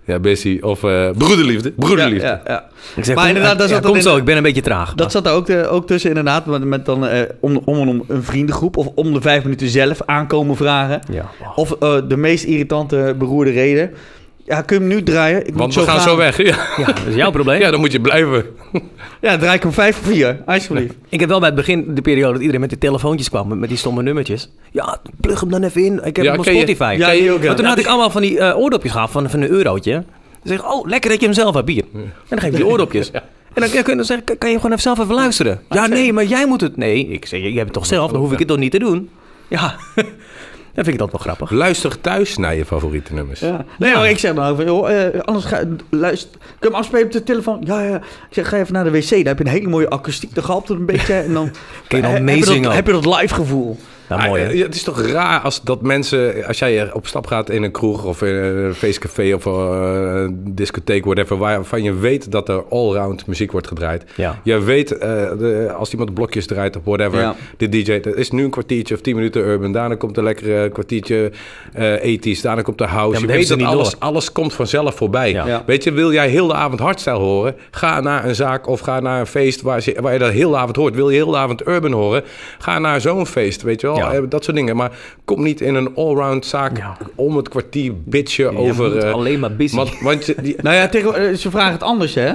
Ja, 0.05 0.19
Bessie. 0.19 0.63
Of 0.63 0.83
eh, 0.83 1.09
broederliefde. 1.17 1.71
Broederliefde. 1.71 2.25
Ja, 2.27 2.41
ja, 2.45 2.53
ja. 2.53 2.63
Ik 2.95 3.05
zeg, 3.05 3.15
Maar 3.15 3.25
kom- 3.27 3.35
inderdaad, 3.35 3.59
ja, 3.61 3.67
zat 3.67 3.81
komt 3.81 3.95
er 3.95 3.95
in- 3.95 4.09
zo, 4.09 4.17
ik 4.17 4.23
ben 4.23 4.37
een 4.37 4.43
beetje 4.43 4.61
traag. 4.61 4.93
Dat 4.93 5.11
zat 5.11 5.25
er 5.25 5.31
ook, 5.31 5.49
eh, 5.49 5.73
ook 5.73 5.87
tussen 5.87 6.09
inderdaad. 6.09 6.45
Met, 6.45 6.63
met 6.63 6.85
dan 6.85 7.07
eh, 7.07 7.21
om, 7.39 7.61
om 7.65 7.79
en 7.81 7.87
om 7.87 8.03
een 8.07 8.23
vriendengroep. 8.23 8.77
Of 8.77 8.87
om 8.95 9.13
de 9.13 9.21
vijf 9.21 9.43
minuten 9.43 9.67
zelf 9.67 10.01
aankomen 10.05 10.55
vragen. 10.55 10.99
ja. 11.11 11.31
Of 11.55 11.71
eh, 11.71 11.95
de 12.07 12.17
meest 12.17 12.43
irritante 12.43 13.15
beroerde 13.17 13.51
reden. 13.51 13.91
Ja, 14.45 14.61
kun 14.61 14.75
je 14.79 14.81
hem 14.85 14.91
nu 14.95 15.03
draaien? 15.03 15.47
Ik 15.47 15.53
Want 15.55 15.75
moet 15.75 15.85
we 15.85 15.91
gaan 15.91 16.01
zo 16.01 16.17
weg. 16.17 16.37
Ja. 16.37 16.67
ja, 16.77 16.85
dat 16.85 16.99
is 17.09 17.15
jouw 17.15 17.31
probleem. 17.37 17.59
ja, 17.59 17.71
dan 17.71 17.79
moet 17.79 17.91
je 17.91 18.01
blijven. 18.01 18.45
Ja, 19.21 19.37
draai 19.37 19.55
ik 19.55 19.63
hem 19.63 19.71
vijf 19.71 19.99
of 19.99 20.05
vier. 20.07 20.41
Alsjeblieft. 20.45 20.93
Ik 21.09 21.19
heb 21.19 21.29
wel 21.29 21.39
bij 21.39 21.47
het 21.47 21.57
begin 21.57 21.95
de 21.95 22.01
periode 22.01 22.31
dat 22.31 22.39
iedereen 22.39 22.59
met 22.61 22.69
die 22.69 22.77
telefoontjes 22.79 23.29
kwam, 23.29 23.59
met, 23.59 23.69
die 23.69 23.77
stomme 23.77 24.01
nummertjes. 24.03 24.49
Ja, 24.71 24.97
plug 25.21 25.39
hem 25.39 25.49
dan 25.49 25.63
even 25.63 25.83
in. 25.85 25.93
Ik 26.05 26.15
heb 26.15 26.25
Ja, 26.25 26.31
hem 26.31 26.39
op 26.39 26.45
ken 26.45 26.53
je- 26.53 26.59
Spotify. 26.59 26.95
Ja, 26.97 27.11
ja. 27.11 27.37
Maar 27.45 27.55
toen 27.55 27.65
had 27.65 27.77
ik 27.79 27.85
allemaal 27.85 28.09
van 28.09 28.21
die 28.21 28.39
eh, 28.39 28.57
oordopjes 28.57 28.91
gehad 28.91 29.11
van, 29.11 29.29
van 29.29 29.41
een 29.41 29.49
eurotje. 29.49 29.91
Dan 29.91 30.03
zeg 30.43 30.57
ik, 30.57 30.71
oh, 30.73 30.87
lekker 30.87 31.09
dat 31.09 31.19
je 31.19 31.25
hem 31.25 31.35
zelf 31.35 31.55
hebt 31.55 31.69
hier. 31.69 31.83
En 31.93 32.11
dan 32.27 32.39
geef 32.39 32.49
ik 32.49 32.55
die 32.55 32.65
oordopjes. 32.65 33.11
En 33.53 33.61
dan, 33.61 33.69
kun 33.69 33.79
je- 33.85 33.95
dan 33.95 34.05
zeg 34.05 34.19
ik, 34.19 34.35
kan 34.39 34.49
je 34.49 34.55
gewoon 34.55 34.71
even 34.71 34.81
zelf 34.83 34.99
even 34.99 35.15
luisteren? 35.15 35.61
Ja, 35.69 35.87
nee, 35.87 36.13
maar 36.13 36.25
jij 36.25 36.47
moet 36.47 36.61
het... 36.61 36.77
Nee, 36.77 37.07
ik 37.07 37.25
zeg, 37.25 37.39
jij 37.39 37.49
hebt 37.51 37.63
het 37.63 37.73
toch 37.73 37.85
zelf, 37.85 38.11
dan 38.11 38.19
hoef 38.21 38.31
ik 38.31 38.39
het 38.39 38.47
toch 38.47 38.57
niet 38.57 38.71
te 38.71 38.79
doen? 38.79 39.09
Ja, 39.47 39.75
dan 40.73 40.83
vind 40.83 40.87
ik 40.95 40.97
dat 40.97 41.11
wel 41.11 41.19
grappig. 41.19 41.51
Luister 41.51 42.01
thuis 42.01 42.37
naar 42.37 42.55
je 42.55 42.65
favoriete 42.65 43.13
nummers. 43.13 43.39
Ja. 43.39 43.65
Nee, 43.79 43.93
maar 43.93 44.09
ik 44.09 44.19
zeg 44.19 44.33
dan 44.33 44.65
joh, 44.65 44.91
eh, 44.91 45.19
anders 45.21 45.45
ga 45.45 45.63
luister. 45.89 46.29
Kun 46.31 46.47
je 46.59 46.67
hem 46.67 46.75
afspelen 46.75 47.05
op 47.05 47.11
de 47.11 47.23
telefoon? 47.23 47.61
Ja, 47.65 47.81
ja. 47.81 47.95
Ik 47.95 48.03
zeg, 48.29 48.49
ga 48.49 48.57
even 48.57 48.73
naar 48.73 48.83
de 48.83 48.91
wc. 48.91 49.09
Daar 49.09 49.23
heb 49.23 49.37
je 49.37 49.45
een 49.45 49.51
hele 49.51 49.67
mooie 49.67 49.89
akoestiek. 49.89 50.35
Daar 50.35 50.43
galpt 50.43 50.67
het 50.67 50.77
een 50.77 50.85
beetje. 50.85 51.13
En 51.13 51.33
dan 51.33 51.51
Kun 51.87 52.01
je 52.01 52.07
je 52.07 52.19
meezingen 52.19 52.71
heb 52.71 52.85
je 52.85 52.91
dat 52.91 53.05
live 53.05 53.33
gevoel. 53.33 53.77
Ja, 54.17 54.27
mooi, 54.27 54.41
Ah, 54.41 54.47
hè? 54.47 54.53
ja, 54.53 54.63
het 54.65 54.75
is 54.75 54.83
toch 54.83 55.01
raar 55.01 55.39
als 55.39 55.61
dat 55.61 55.81
mensen, 55.81 56.45
als 56.47 56.59
jij 56.59 56.93
op 56.93 57.07
stap 57.07 57.27
gaat 57.27 57.49
in 57.49 57.63
een 57.63 57.71
kroeg 57.71 58.05
of 58.05 58.21
in 58.21 58.33
een 58.35 58.73
feestcafé 58.73 59.33
of 59.33 59.45
eh, 59.45 59.53
een 60.23 60.41
discotheek, 60.55 61.03
whatever, 61.05 61.37
waarvan 61.37 61.83
je 61.83 61.93
weet 61.93 62.31
dat 62.31 62.49
er 62.49 62.63
allround 62.69 63.27
muziek 63.27 63.51
wordt 63.51 63.67
gedraaid. 63.67 64.03
Ja. 64.15 64.39
Je 64.43 64.59
weet, 64.59 64.91
eh, 64.91 65.09
de, 65.37 65.73
als 65.77 65.91
iemand 65.91 66.13
blokjes 66.13 66.45
draait 66.47 66.75
of 66.75 66.81
whatever, 66.85 67.19
Ja. 67.19 67.35
de 67.57 67.69
DJ, 67.69 67.99
dat 67.99 68.15
is 68.15 68.31
nu 68.31 68.43
een 68.43 68.49
kwartiertje 68.49 68.95
of 68.95 69.01
tien 69.01 69.15
minuten 69.15 69.41
urban, 69.45 69.71
daarna 69.71 69.95
komt 69.95 70.17
een 70.17 70.23
lekkere 70.23 70.69
kwartiertje 70.69 71.31
eh 71.73 72.03
ethisch, 72.03 72.41
daarna 72.41 72.61
komt 72.61 72.77
de 72.77 72.83
house. 72.85 73.19
Ja, 73.21 73.27
je 73.27 73.33
weet 73.37 73.47
dat 73.47 73.61
alles, 73.61 73.99
alles 73.99 74.31
komt 74.31 74.53
vanzelf 74.53 74.95
voorbij. 74.95 75.31
Ja. 75.31 75.47
Ja. 75.47 75.63
Weet 75.65 75.83
je, 75.83 75.91
wil 75.91 76.11
jij 76.13 76.27
heel 76.29 76.47
de 76.47 76.53
avond 76.53 76.79
hardstyle 76.79 77.15
horen? 77.17 77.55
Ga 77.71 77.99
naar 77.99 78.25
een 78.25 78.35
zaak 78.35 78.67
of 78.67 78.79
ga 78.79 78.99
naar 78.99 79.19
een 79.19 79.27
feest 79.27 79.61
waar, 79.61 79.81
ze, 79.81 79.95
waar 80.01 80.13
je 80.13 80.19
dat 80.19 80.31
heel 80.31 80.49
de 80.49 80.57
avond 80.57 80.75
hoort. 80.75 80.95
Wil 80.95 81.09
je 81.09 81.15
heel 81.15 81.31
de 81.31 81.37
avond 81.37 81.67
urban 81.67 81.91
horen? 81.91 82.23
Ga 82.59 82.79
naar 82.79 83.01
zo'n 83.01 83.25
feest, 83.27 83.61
weet 83.61 83.81
je 83.81 83.87
wel? 83.87 83.95
Ja. 84.11 84.13
Eh, 84.13 84.21
Dat 84.29 84.43
soort 84.43 84.55
dingen. 84.57 84.75
Maar 84.75 84.91
kom 85.25 85.43
niet 85.43 85.61
in 85.61 85.75
een 85.75 85.95
allround 85.95 86.45
zaak 86.45 86.77
Ja. 86.77 86.97
om 87.15 87.37
het 87.37 87.49
kwartier 87.49 87.93
bitchen 88.03 88.57
over... 88.57 88.97
eh, 88.97 89.13
alleen 89.13 89.39
maar 89.39 89.55
busy. 89.55 89.75
want, 89.75 89.99
want 90.01 90.25
je- 90.25 90.35
die, 90.41 90.55
Nou 90.61 90.75
ja, 90.75 90.87
tegen, 90.87 91.15
eh, 91.29 91.35
ze 91.35 91.51
vragen 91.51 91.71
het 91.71 91.83
anders, 91.83 92.13
hè? 92.13 92.31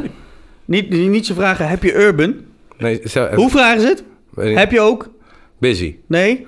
Niet, 0.64 0.90
niet 0.90 1.26
ze 1.26 1.34
vragen, 1.34 1.68
heb 1.68 1.82
je 1.82 1.94
urban? 1.94 2.34
nee, 2.78 3.00
Hoe 3.34 3.50
vragen 3.50 3.80
ze 3.80 3.86
het? 3.86 4.02
Heb 4.58 4.70
je 4.70 4.80
ook? 4.80 5.08
Busy. 5.58 5.96
Nee? 6.06 6.46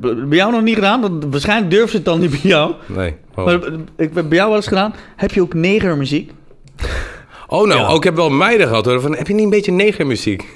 Bij 0.00 0.26
jou 0.30 0.52
nog 0.52 0.62
niet 0.62 0.74
gedaan? 0.74 1.30
Waarschijnlijk 1.30 1.70
durft 1.70 1.90
ze 1.90 1.96
het 1.96 2.04
dan 2.04 2.20
niet 2.20 2.30
bij 2.30 2.40
jou. 2.42 2.74
Nee. 2.86 3.14
Oh, 3.34 3.44
Maar 3.44 3.54
ik 3.96 4.10
heb 4.14 4.28
bij 4.28 4.36
jou 4.38 4.48
wel 4.48 4.56
eens 4.56 4.66
gedaan. 4.66 4.94
Heb 5.16 5.30
je 5.30 5.40
ook 5.42 5.54
negermuziek? 5.54 6.30
oh 7.46 7.66
nou, 7.66 7.80
Ja. 7.80 7.86
ook 7.88 7.96
ik 7.96 8.04
heb 8.04 8.14
wel 8.16 8.30
meiden 8.30 8.66
gehad 8.68 8.84
hoor. 8.84 9.00
Van, 9.00 9.16
heb 9.16 9.26
je 9.26 9.34
niet 9.34 9.44
een 9.44 9.50
beetje 9.50 9.72
negermuziek? 9.72 10.48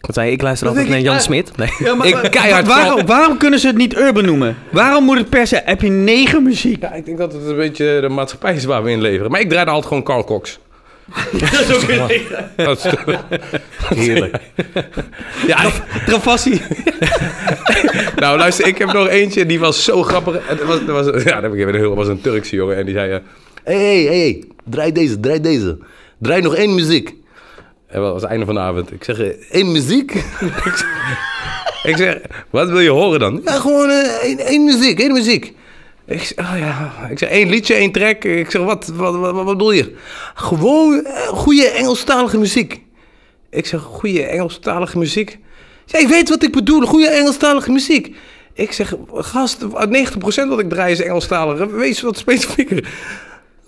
Wat 0.00 0.14
zei 0.14 0.26
je? 0.26 0.32
Ik 0.32 0.42
luister 0.42 0.66
Dat 0.66 0.76
altijd 0.76 0.94
naar 0.94 1.02
Jan. 1.04 1.20
Smit. 1.20 1.56
Nee. 1.56 1.68
Ja, 1.78 1.94
maar, 1.94 2.06
Ik 2.06 2.30
keihard 2.30 2.66
waarom, 2.66 3.06
waarom 3.06 3.38
kunnen 3.38 3.58
ze 3.58 3.66
het 3.66 3.76
niet 3.76 3.96
urban 3.96 4.24
noemen? 4.24 4.56
Waarom 4.70 5.04
moet 5.04 5.16
het 5.18 5.28
per 5.28 5.46
se... 5.46 5.60
Heb 5.64 5.80
je 5.80 5.88
negermuziek? 5.90 6.82
Ja, 6.82 6.92
ik 6.92 7.04
denk 7.04 7.18
dat 7.18 7.32
het 7.32 7.46
een 7.46 7.56
beetje 7.56 7.98
de 8.00 8.08
maatschappij 8.08 8.54
is 8.54 8.64
waar 8.64 8.82
we 8.82 8.90
in. 8.90 9.30
Maar 9.30 9.40
ik 9.40 9.48
draai 9.48 9.66
altijd 9.66 9.86
gewoon 9.86 10.02
Carl 10.02 10.24
Cox. 10.24 10.58
Dat 11.40 11.52
is 11.52 11.74
ook 11.74 11.88
een 11.88 12.06
neger. 12.06 12.50
Dat 12.56 12.84
is 12.84 12.92
Heerlijk. 13.96 14.36
ja, 15.46 15.70
Travassie. 16.06 16.60
nou 18.16 18.38
luister, 18.38 18.66
ik 18.66 18.78
heb 18.78 18.92
nog 18.92 19.08
eentje 19.08 19.46
die 19.46 19.60
was 19.60 19.84
zo 19.84 20.02
grappig. 20.02 20.48
Het 20.48 20.64
was, 20.64 20.78
er 20.80 20.92
was, 20.92 21.06
ja, 21.06 21.34
dat 21.34 21.42
heb 21.42 21.52
ik 21.52 21.58
even 21.58 21.74
heel, 21.74 21.94
was 21.94 22.08
een 22.08 22.20
Turkse 22.20 22.56
jongen 22.56 22.76
en 22.76 22.84
die 22.84 22.94
zei... 22.94 23.20
Hé, 23.64 23.74
hé, 23.74 24.06
hé, 24.06 24.38
draai 24.64 24.92
deze, 24.92 25.20
draai 25.20 25.40
deze. 25.40 25.78
Draai 26.18 26.42
nog 26.42 26.54
één 26.54 26.74
muziek. 26.74 27.14
En 27.88 28.00
was 28.00 28.24
einde 28.24 28.46
van 28.46 28.54
de 28.54 28.60
avond. 28.60 28.92
Ik 28.92 29.04
zeg, 29.04 29.18
Eén 29.50 29.72
muziek? 29.72 30.12
ik 31.90 31.94
zeg, 31.96 32.20
wat 32.50 32.68
wil 32.68 32.80
je 32.80 32.90
horen 32.90 33.20
dan? 33.20 33.40
Ja, 33.44 33.52
gewoon 33.52 33.90
eh, 33.90 34.22
één, 34.22 34.38
één 34.38 34.64
muziek, 34.64 35.00
één 35.00 35.12
muziek. 35.12 35.54
Ik 36.06 36.22
zeg, 36.22 36.38
oh 36.38 36.58
ja. 36.58 36.92
ik 37.10 37.18
zeg, 37.18 37.28
één 37.28 37.48
liedje, 37.48 37.74
één 37.74 37.92
track. 37.92 38.24
Ik 38.24 38.50
zeg, 38.50 38.62
wat, 38.62 38.86
wat, 38.86 39.16
wat, 39.16 39.44
bedoel 39.44 39.72
je? 39.72 39.94
Gewoon 40.34 41.04
eh, 41.04 41.26
goede 41.28 41.68
Engelstalige 41.68 42.38
muziek. 42.38 42.82
Ik 43.50 43.66
zeg, 43.66 43.80
goede 43.80 44.22
Engelstalige 44.22 44.98
muziek. 44.98 45.38
Ja, 45.84 45.98
je 45.98 46.08
weet 46.08 46.28
wat 46.28 46.42
ik 46.42 46.52
bedoel, 46.52 46.86
goede 46.86 47.08
Engelstalige 47.08 47.72
muziek. 47.72 48.16
Ik 48.52 48.72
zeg, 48.72 48.94
gast, 49.14 49.64
90% 49.64 49.68
wat 50.48 50.58
ik 50.58 50.68
draai 50.68 50.92
is 50.92 51.00
Engelstalig. 51.00 51.70
Wees 51.70 52.00
wat 52.00 52.18
specifieker. 52.18 52.88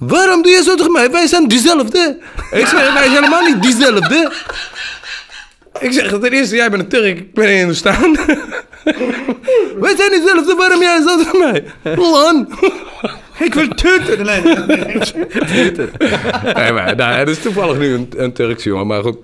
Waarom 0.00 0.42
doe 0.42 0.52
je 0.52 0.62
zo 0.62 0.74
tegen 0.74 0.92
mij? 0.92 1.10
Wij 1.10 1.26
zijn 1.26 1.48
diezelfde. 1.48 2.18
Ik 2.50 2.66
zeg, 2.66 2.92
wij 2.92 3.02
zijn 3.02 3.10
helemaal 3.10 3.42
niet 3.42 3.62
diezelfde. 3.62 4.32
Ik 5.80 5.92
zeg, 5.92 6.08
ten 6.08 6.32
eerste, 6.32 6.56
jij 6.56 6.70
bent 6.70 6.82
een 6.82 6.88
Turk, 6.88 7.18
ik 7.18 7.34
ben 7.34 7.48
een 7.48 7.56
Hindustan. 7.56 8.18
Wij 9.80 9.96
zijn 9.96 10.10
diezelfde, 10.10 10.54
waarom 10.56 10.80
jij 10.80 11.02
zo 11.02 11.16
tegen 11.16 11.38
mij? 11.38 11.64
Man. 11.96 12.48
Ik 13.38 13.54
wil 13.54 13.68
tutten. 13.68 14.24
Nee. 14.24 14.42
nee, 16.54 16.72
maar 16.72 16.96
nou, 16.96 17.12
het 17.12 17.28
is 17.28 17.38
toevallig 17.38 17.78
nu 17.78 17.94
een, 17.94 18.08
een 18.16 18.32
Turkse 18.32 18.68
jongen, 18.68 18.86
maar 18.86 19.02
goed. 19.02 19.16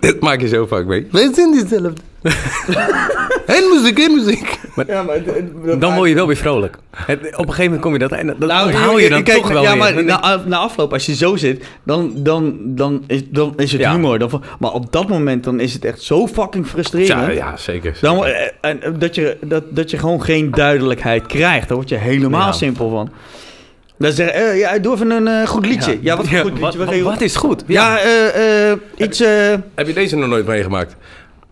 Dit 0.00 0.20
maak 0.20 0.40
je 0.40 0.48
zo 0.48 0.66
vaak 0.66 0.84
mee. 0.86 1.06
Wij 1.10 1.30
zijn 1.34 1.50
diezelfde. 1.52 1.92
Eén 3.46 3.68
muziek, 3.74 3.98
één 3.98 4.14
muziek. 4.14 4.58
Ja, 4.86 5.02
maar, 5.02 5.18
Dan 5.78 5.94
word 5.94 6.08
je 6.08 6.14
wel 6.14 6.26
weer 6.26 6.36
vrolijk. 6.36 6.76
Het- 6.96 7.18
op 7.18 7.22
een 7.24 7.38
gegeven 7.38 7.64
moment 7.64 7.80
kom 7.80 7.92
je 7.92 7.98
dat... 7.98 8.12
En 8.12 8.26
dat 8.26 8.38
Nou, 8.38 8.66
onthoud 8.66 9.00
je 9.00 9.08
dan 9.08 9.22
kijk, 9.22 9.38
toch 9.38 9.48
wel 9.48 9.62
ja, 9.62 9.68
weer. 9.70 9.78
maar 9.78 9.94
denk 9.94 10.06
na, 10.06 10.42
na 10.46 10.56
afloop, 10.56 10.92
als 10.92 11.06
je 11.06 11.14
zo 11.14 11.36
zit, 11.36 11.64
dan, 11.82 12.12
dan, 12.16 12.56
dan, 12.60 13.04
is, 13.06 13.22
dan 13.30 13.52
is 13.56 13.72
het 13.72 13.80
Ja. 13.80 13.92
humor. 13.92 14.18
Dan, 14.18 14.42
maar 14.58 14.72
op 14.72 14.92
dat 14.92 15.08
moment 15.08 15.44
dan 15.44 15.60
is 15.60 15.72
het 15.72 15.84
echt 15.84 16.02
zo 16.02 16.26
fucking 16.26 16.66
frustrerend. 16.66 17.08
Ja, 17.08 17.28
ja 17.30 17.56
zeker. 17.56 17.98
Dan, 18.00 18.24
en, 18.60 18.80
dat, 18.98 19.14
je, 19.14 19.36
dat, 19.40 19.64
dat 19.68 19.90
je 19.90 19.98
gewoon 19.98 20.22
geen 20.22 20.50
duidelijkheid 20.50 21.26
krijgt. 21.26 21.68
Daar 21.68 21.76
word 21.76 21.88
je 21.88 21.96
helemaal 21.96 22.46
Ja. 22.46 22.52
simpel 22.52 22.90
van. 22.90 23.10
Dan 23.98 24.12
zeggen 24.12 24.34
eh, 24.34 24.58
ja, 24.58 24.78
doe 24.78 24.94
even 24.94 25.10
een 25.10 25.28
eh, 25.28 25.46
goed 25.48 25.66
liedje. 25.66 25.98
Ja, 26.00 26.16
wat 26.16 26.26
een 26.26 26.32
Ja, 26.32 26.40
goed 26.42 26.58
liedje. 26.60 27.02
wat, 27.02 27.20
is 27.20 27.36
goed? 27.36 27.62
ja, 27.66 27.98
eh, 27.98 28.70
eh, 28.70 28.78
iets... 28.96 29.20
eh, 29.20 29.54
Heb 29.74 29.86
je 29.86 29.92
deze 29.92 30.16
nog 30.16 30.28
nooit 30.28 30.46
meegemaakt? 30.46 30.96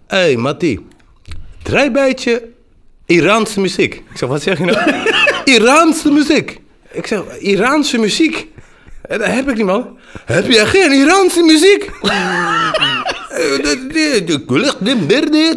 Hé, 0.06 0.16
hey, 0.18 0.36
Matti. 0.36 0.86
Draai 1.62 1.90
beetje 1.90 2.42
Iraanse 3.06 3.60
muziek. 3.60 3.94
Ik 3.94 4.02
zeg, 4.18 4.28
wat 4.28 4.42
zeg 4.42 4.58
je 4.58 4.64
nou? 4.64 4.78
Iraanse 5.56 6.10
muziek. 6.10 6.60
ik 6.90 7.06
zeg, 7.06 7.20
Iraanse 7.38 7.98
muziek. 7.98 8.46
Eh, 9.02 9.18
Dat 9.18 9.26
heb 9.26 9.48
ik 9.50 9.56
niet, 9.56 9.66
man. 9.66 9.98
Heb 10.24 10.46
je 10.50 10.66
geen 10.66 10.92
Iraanse 10.92 11.42
muziek? 11.42 11.90
Eh, 13.32 13.62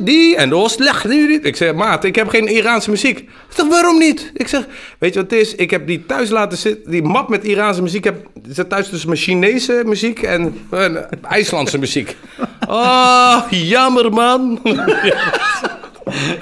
die 0.04 0.36
en 0.36 0.50
de 0.50 0.56
die. 0.56 1.46
Ik 1.46 1.56
zeg, 1.56 1.74
maat, 1.74 2.04
ik 2.04 2.16
heb 2.16 2.28
geen 2.28 2.48
Iraanse 2.48 2.90
muziek. 2.90 3.20
Ik 3.20 3.56
zeg, 3.56 3.68
waarom 3.68 4.00
niet? 4.00 4.32
Ik 4.34 4.48
zeg, 4.48 4.66
weet 5.00 5.14
je 5.14 5.22
wat 5.22 5.32
het 5.32 5.40
is? 5.40 5.56
Ik 5.56 5.72
heb 5.72 5.88
die 5.88 6.06
thuis 6.06 6.30
laten 6.30 6.58
zitten. 6.58 6.92
Die 6.92 7.04
map 7.04 7.30
met 7.30 7.44
Iraanse 7.44 7.82
muziek 7.82 8.04
heb, 8.04 8.16
zit 8.50 8.70
thuis 8.70 8.90
tussen 8.90 9.10
mijn 9.10 9.22
Chinese 9.22 9.82
muziek 9.86 10.22
en 10.22 10.58
mijn 10.70 11.06
IJslandse 11.22 11.78
muziek. 11.78 12.16
Ah, 12.68 13.42
jammer 13.50 14.12
man. 14.12 14.60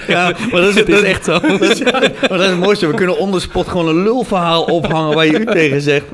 ja, 0.07 0.35
maar 0.51 0.61
dat 0.61 0.69
is, 0.69 0.75
Het 0.75 0.87
dat 0.87 1.01
is 1.01 1.01
echt 1.01 1.25
zo. 1.25 1.39
Dat 1.59 1.61
is, 1.61 1.81
maar 1.81 2.11
dat 2.29 2.39
is 2.39 2.47
het 2.47 2.59
mooiste. 2.59 2.87
We 2.87 2.93
kunnen 2.93 3.17
onder 3.17 3.41
spot 3.41 3.67
gewoon 3.67 3.87
een 3.87 4.03
lulverhaal 4.03 4.63
ophangen 4.63 5.15
waar 5.15 5.25
je 5.25 5.39
u 5.39 5.45
tegen 5.45 5.81
zegt. 5.81 6.05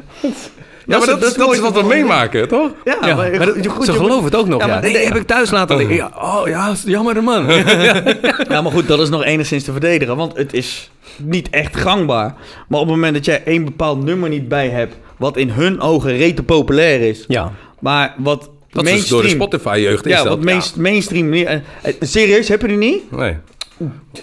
Ja, 0.90 0.98
maar 0.98 1.08
dat, 1.08 1.24
is, 1.24 1.34
dat 1.34 1.54
is 1.54 1.60
wat 1.60 1.74
we 1.82 1.84
meemaken, 1.88 2.48
toch? 2.48 2.72
Ja, 2.86 2.98
Ja, 3.02 3.16
maar, 3.16 3.30
maar 3.32 3.46
dat- 3.46 3.68
goed, 3.68 3.86
ze 3.86 3.92
je- 3.92 3.98
geloven 3.98 4.24
het 4.24 4.36
ook 4.36 4.48
nog. 4.48 4.60
Ja, 4.62 4.68
Ja, 4.68 4.74
maar- 4.74 4.82
nee, 4.92 5.06
heb 5.06 5.16
ik 5.16 5.28
thuis 5.28 5.52
laten 5.52 5.78
liggen. 5.78 5.96
Ja, 5.96 6.12
oh 6.16 6.48
ja, 6.48 6.74
jammer 6.86 7.24
man. 7.24 7.46
Ja, 8.50 8.62
maar 8.62 8.72
goed, 8.72 8.88
dat 8.88 9.00
is 9.00 9.10
nog 9.10 9.24
enigszins 9.24 9.64
te 9.64 9.72
verdedigen. 9.72 10.16
Want 10.16 10.38
het 10.38 10.54
is 10.54 10.92
niet 11.18 11.50
echt 11.50 11.76
gangbaar. 11.78 12.36
Maar 12.68 12.80
op 12.80 12.86
het 12.86 12.96
moment 12.96 13.14
dat 13.14 13.26
jij 13.26 13.42
één 13.46 13.66
bepaald 13.66 14.04
nummer 14.04 14.30
niet 14.30 14.48
bij 14.48 14.70
hebt... 14.70 14.96
wat 15.18 15.38
in 15.38 15.50
hun 15.50 15.82
ogen 15.82 16.18
rete 16.18 16.44
populair 16.44 17.02
is... 17.02 17.26
Ja. 17.28 17.52
maar 17.80 18.16
wat 18.18 18.50
Dat 18.72 18.84
is 18.84 18.90
mainstream... 18.90 19.22
door 19.22 19.30
de 19.32 19.36
Spotify-jeugd 19.36 20.06
is 20.06 20.12
ja, 20.12 20.18
dat. 20.18 20.28
wat 20.28 20.44
main- 20.44 20.62
mainstream... 20.78 21.34
eh, 21.34 21.54
eh, 21.54 21.62
serieus, 22.00 22.48
heb 22.48 22.62
je 22.62 22.68
die 22.68 22.78
niet? 22.78 23.02
Ja. 23.12 23.18
Nee. 23.18 23.38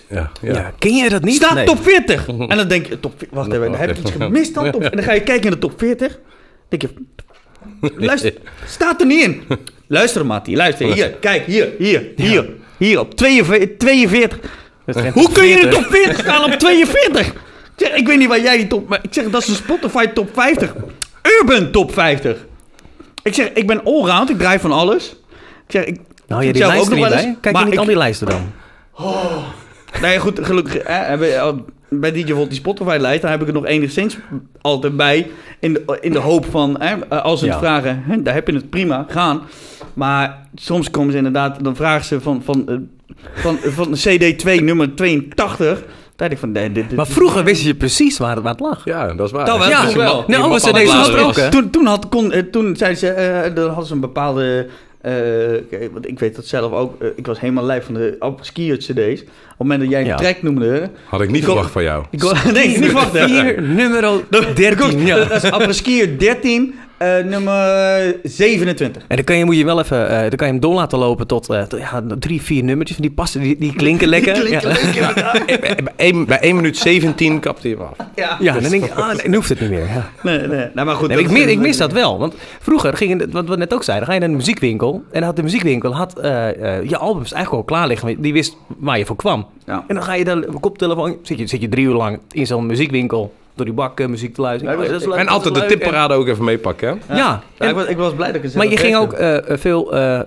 Ja, 0.09 0.31
ja. 0.43 0.53
Ja. 0.53 0.73
ken 0.79 0.97
jij 0.97 1.09
dat 1.09 1.23
niet? 1.23 1.35
Staat 1.35 1.55
Nee. 1.55 1.65
top 1.67 1.83
40. 1.83 2.27
En 2.29 2.57
dan 2.57 2.69
denk 2.69 2.87
je, 2.87 3.01
top, 3.01 3.13
wacht 3.31 3.53
even, 3.53 3.71
dan 3.71 3.81
heb 3.81 3.91
ik 3.91 3.99
iets 4.03 4.11
gemist 4.11 4.55
dan? 4.55 4.71
Top, 4.71 4.83
en 4.91 4.91
dan 4.97 5.03
ga 5.05 5.13
je 5.13 5.21
kijken 5.23 5.45
in 5.45 5.51
de 5.51 5.59
top 5.59 5.73
40. 5.77 6.19
Denk 6.69 6.83
je, 6.83 6.89
luister, 7.97 8.35
staat 8.67 9.01
er 9.01 9.07
niet 9.07 9.23
in. 9.25 9.43
Luister, 9.87 10.27
Matti, 10.27 10.57
luister. 10.57 10.93
Hier, 10.93 11.11
kijk, 11.11 11.47
hier, 11.47 11.69
hier, 11.79 12.09
hier, 12.17 12.49
hier, 12.79 13.01
op 13.01 13.15
42. 13.15 13.77
42. 13.79 14.39
Dat 14.87 14.97
is 14.97 15.03
geen 15.03 15.13
Hoe 15.13 15.33
kun 15.33 15.45
je 15.47 15.55
in 15.55 15.61
de 15.61 15.71
40. 15.71 15.83
top 15.83 15.91
40 15.93 16.19
staan 16.19 16.45
op 16.45 16.51
42? 16.59 17.27
Ik, 17.27 17.33
zeg, 17.77 17.95
ik 17.95 18.07
weet 18.07 18.19
niet 18.19 18.29
waar 18.29 18.41
jij 18.41 18.57
die 18.57 18.67
top... 18.67 18.89
Maar 18.89 18.99
ik 19.03 19.15
zeg, 19.15 19.31
dat 19.31 19.43
is 19.43 19.49
een 19.49 19.55
Spotify 19.55 20.07
top 20.07 20.29
50. 20.33 20.75
Urban 21.41 21.71
top 21.71 21.93
50. 21.93 22.37
Ik 23.23 23.35
zeg, 23.35 23.49
ik 23.53 23.67
ben 23.67 23.85
allround, 23.85 24.31
ik 24.31 24.39
draai 24.39 24.59
van 24.59 24.73
alles. 24.73 25.11
Ik 25.67 25.73
zeg, 25.73 25.85
ik... 25.85 26.01
Nou, 26.27 26.45
ik 26.45 26.53
die 26.53 26.63
zelf 26.63 26.73
er 26.89 26.95
niet 26.95 27.03
wel 27.03 27.13
eens, 27.13 27.23
bij. 27.23 27.37
Kijk 27.41 27.55
maar 27.55 27.63
je 27.65 27.71
niet 27.71 27.75
ik- 27.75 27.81
al 27.81 27.87
die 27.87 27.97
lijsten 27.97 28.27
dan? 28.27 28.53
Nee, 30.01 30.19
goed, 30.19 30.39
gelukkig. 30.43 30.83
Hè, 30.87 31.17
bij 31.89 32.13
DJ 32.13 32.33
Volt 32.33 32.49
die 32.49 32.59
Spotify-lijst, 32.59 33.23
daar 33.23 33.31
heb 33.31 33.41
ik 33.41 33.47
het 33.47 33.55
nog 33.55 33.67
enigszins 33.67 34.19
altijd 34.61 34.97
bij. 34.97 35.31
In 35.61 35.73
de, 35.73 35.99
in 36.01 36.13
de 36.13 36.19
hoop 36.19 36.47
van, 36.51 36.77
hè, 36.81 37.07
als 37.09 37.39
ze 37.41 37.45
het 37.45 37.55
Ja. 37.55 37.61
vragen, 37.61 38.03
hè, 38.07 38.23
daar 38.23 38.35
heb 38.35 38.47
je 38.49 38.55
het 38.55 38.71
prima, 38.71 39.07
gaan. 39.09 39.43
Maar 39.95 40.47
soms 40.55 40.91
komen 40.91 41.11
ze 41.13 41.17
inderdaad, 41.17 41.65
dan 41.65 41.77
vragen 41.77 42.05
ze 42.05 42.21
van, 42.21 42.43
van, 42.45 42.69
eh, 42.69 42.77
van, 43.35 43.57
van 43.63 43.95
CD2 43.95 44.63
nummer 44.63 44.95
82. 44.95 45.83
Daar 46.17 46.29
denk 46.29 46.33
ik 46.33 46.39
van, 46.39 46.53
nee, 46.53 46.73
dit, 46.73 46.89
dit- 46.89 46.97
Maar 46.97 47.07
vroeger 47.07 47.45
wist 47.45 47.63
je 47.63 47.75
precies 47.75 48.19
waar 48.19 48.35
het, 48.35 48.43
waar 48.43 48.53
het 48.53 48.61
lag. 48.61 48.85
Ja, 48.85 49.15
dat 49.15 49.27
is 49.27 49.33
waar. 49.33 49.47
Dat 49.47 49.59
wel, 49.59 49.69
Ja, 49.69 49.85
toen 49.87 49.97
wel. 49.97 50.25
Map 50.29 50.59
zijn 50.59 50.75
deze 50.75 50.97
gesproken. 50.97 51.51
Toen, 51.51 51.71
toen, 51.71 51.87
had, 51.87 52.09
kon, 52.09 52.33
eh, 52.33 52.43
toen 52.43 52.77
zeiden 52.77 52.99
ze, 52.99 53.09
eh, 53.11 53.55
dan 53.55 53.67
hadden 53.69 53.87
ze 53.87 53.93
een 53.95 54.01
bepaalde... 54.01 54.67
eh, 55.07 55.13
kijk, 55.71 55.93
want 55.93 56.09
ik 56.09 56.19
weet 56.19 56.37
dat 56.37 56.47
zelf 56.47 56.73
ook. 56.73 57.03
eh, 57.03 57.09
ik 57.17 57.27
was 57.27 57.41
helemaal 57.41 57.65
lijf 57.65 57.85
van 57.85 57.95
de 57.95 58.17
skier 58.41 58.77
cd's. 58.77 58.91
Op 58.91 58.99
het 58.99 59.59
moment 59.59 59.81
dat 59.81 59.91
jij 59.91 60.01
een 60.01 60.07
Ja. 60.07 60.17
track 60.17 60.43
noemde... 60.43 60.91
Had 61.05 61.21
ik 61.21 61.27
niet 61.27 61.37
Ik 61.37 61.43
kon- 61.43 61.53
verwacht 61.53 61.73
van 61.73 61.83
jou. 61.83 62.05
Ik 62.11 62.19
kon, 62.19 62.33
nee, 62.53 62.69
niet. 62.79 62.93
Vier, 63.13 63.63
nummer 63.63 64.23
13. 64.55 65.01
Ja. 65.07 65.25
Dat 65.25 65.45
is 65.45 65.51
apres-skier 65.51 66.19
13, 66.19 66.75
eh, 66.99 67.25
nummer 67.25 68.17
27. 68.23 69.03
En 69.09 69.17
dan 69.17 69.25
kan 69.25 69.37
je, 69.37 69.45
moet 69.45 69.57
je 69.57 69.65
wel 69.65 69.81
even, 69.81 70.09
eh, 70.09 70.21
dan 70.21 70.31
kan 70.37 70.47
je 70.47 70.53
hem 70.53 70.61
door 70.61 70.75
laten 70.75 70.99
lopen 70.99 71.27
tot, 71.27 71.51
eh, 71.51 71.63
tot, 71.63 71.81
ja, 71.81 72.03
drie, 72.19 72.43
vier 72.43 72.65
nummertjes. 72.65 72.97
Die 72.99 73.11
passen, 73.11 73.41
die, 73.41 73.57
die 73.59 73.73
klinken 73.75 74.09
lekker. 74.09 74.33
klinken 74.33 74.61
ja. 74.61 75.33
lekker, 75.33 75.83
bij, 75.85 75.93
één, 75.97 76.27
bij 76.27 76.39
1 76.41 76.57
minuut 76.57 76.77
17 76.77 77.41
kapte 77.41 77.69
hij 77.69 77.77
hem 77.77 77.87
af. 77.87 78.07
Ja, 78.15 78.37
Ja, 78.41 78.61
dan 78.61 78.71
denk 78.71 78.85
ik, 78.85 78.91
ah, 78.93 79.07
nee, 79.13 79.23
dan 79.23 79.35
hoeft 79.35 79.49
het 79.49 79.61
niet 79.61 79.71
meer. 79.71 79.87
Ja. 79.87 80.11
nee, 80.23 80.39
nee. 80.39 80.67
Nou, 80.75 80.87
maar 80.87 80.97
goed. 80.97 81.09
Nee, 81.09 81.19
ik, 81.19 81.25
is- 81.27 81.33
mis, 81.33 81.45
ik 81.45 81.59
mis 81.59 81.77
dat 81.77 81.93
wel. 81.93 82.19
Want 82.19 82.35
vroeger 82.61 82.97
ging 82.97 83.33
wat 83.33 83.49
we 83.49 83.57
net 83.57 83.75
ook 83.75 83.85
zeiden, 83.85 84.07
ga 84.09 84.15
je 84.15 84.21
naar 84.21 84.29
een 84.29 84.37
muziekwinkel. 84.37 84.95
En 84.95 85.03
dan 85.13 85.23
had 85.23 85.37
de 85.37 85.43
muziekwinkel 85.43 85.95
had, 85.95 86.19
eh, 86.19 86.79
eh, 86.79 86.89
je 86.89 86.97
albums 86.97 87.33
eigenlijk 87.33 87.63
al 87.63 87.75
klaar 87.77 87.87
liggen. 87.89 88.21
Die 88.23 88.33
wist 88.33 88.57
waar 88.79 88.99
je 88.99 89.07
voor 89.07 89.17
kwam. 89.17 89.47
Ja. 89.67 89.85
En 89.89 89.95
dan 89.95 90.05
ga 90.05 90.15
je 90.15 90.25
dan 90.25 90.55
op 90.55 90.61
koptelefoon, 90.61 91.17
zit 91.23 91.39
je, 91.39 91.47
zit 91.47 91.61
je 91.61 91.69
drie 91.69 91.85
uur 91.87 91.95
lang 91.95 92.19
in 92.31 92.47
zo'n 92.47 92.67
muziekwinkel 92.67 93.33
door 93.57 93.65
die 93.67 93.75
bak 93.75 94.01
eh, 94.01 94.07
muziek 94.07 94.35
te 94.35 94.41
luisteren. 94.41 94.79
Ja, 94.83 94.89
dat 94.89 95.01
is 95.01 95.07
leuk, 95.07 95.15
En 95.17 95.29
altijd 95.29 95.55
de 95.55 95.67
tipparade 95.67 96.15
ook 96.15 96.27
even 96.29 96.45
meepakken, 96.45 96.89
hè? 97.07 97.15
Ja, 97.17 97.19
Ja, 97.19 97.43
en- 97.59 97.69
ik, 97.69 97.75
was, 97.75 97.85
ik 97.87 97.97
was 97.97 98.15
blij 98.15 98.27
dat 98.27 98.37
ik 98.37 98.43
het 98.43 98.55
maar 98.55 98.67
je 98.67 98.77
ging 98.77 98.97
ook 98.97 99.17
werkte. 99.17 99.53
eh, 99.53 99.59
veel 99.59 99.95
eh 99.97 100.21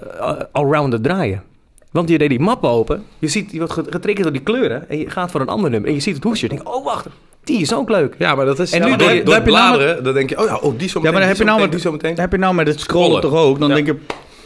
allrounder 0.52 1.02
draaien. 1.02 1.44
Want 1.92 2.10
je 2.10 2.18
deed 2.18 2.30
die 2.30 2.40
map 2.40 2.64
open. 2.64 3.04
Je, 3.20 3.28
ziet, 3.28 3.52
je 3.52 3.58
wordt 3.58 3.74
getriggerd 3.74 4.24
door 4.24 4.32
die 4.32 4.42
kleuren. 4.42 4.90
En 4.90 4.98
je 5.00 5.10
gaat 5.10 5.32
voor 5.32 5.42
een 5.42 5.48
ander 5.48 5.70
nummer. 5.70 5.90
En 5.90 5.96
je 5.96 6.02
ziet 6.02 6.16
het 6.16 6.24
hoesje. 6.24 6.48
En 6.48 6.56
je 6.56 6.62
denkt, 6.64 6.78
oh 6.78 6.86
wacht, 6.86 7.08
die 7.44 7.62
is 7.62 7.74
ook 7.74 7.90
leuk. 7.90 8.16
Ja, 8.18 8.36
maar 8.36 8.46
dat 8.46 8.60
is... 8.60 8.72
En 8.72 8.80
ja, 8.80 8.86
nu 8.86 8.96
door, 8.96 9.24
door 9.24 9.42
bladeren, 9.42 10.04
dan 10.04 10.14
denk 10.14 10.30
je... 10.30 10.40
Oh 10.40 10.46
ja, 10.46 10.56
oh, 10.58 10.78
die 10.80 10.90
zo 10.90 11.00
Ja, 11.04 11.12
maar 11.12 11.20
dan 11.20 11.28
heb 11.30 11.38
je 11.38 11.44
nou 11.44 11.60
met, 11.62 11.72
die 11.72 11.80
zo 11.80 11.92
meteen. 11.92 12.12
dan 12.12 12.20
heb 12.24 12.32
je 12.32 12.38
nou 12.38 12.54
met 12.56 12.68
het 12.68 12.80
scrollen, 12.80 13.06
Scrollen. 13.08 13.30
toch 13.38 13.40
ook. 13.50 13.60
Dan 13.60 13.70
Ja. 13.70 13.76
denk 13.76 13.88
je, 13.88 13.96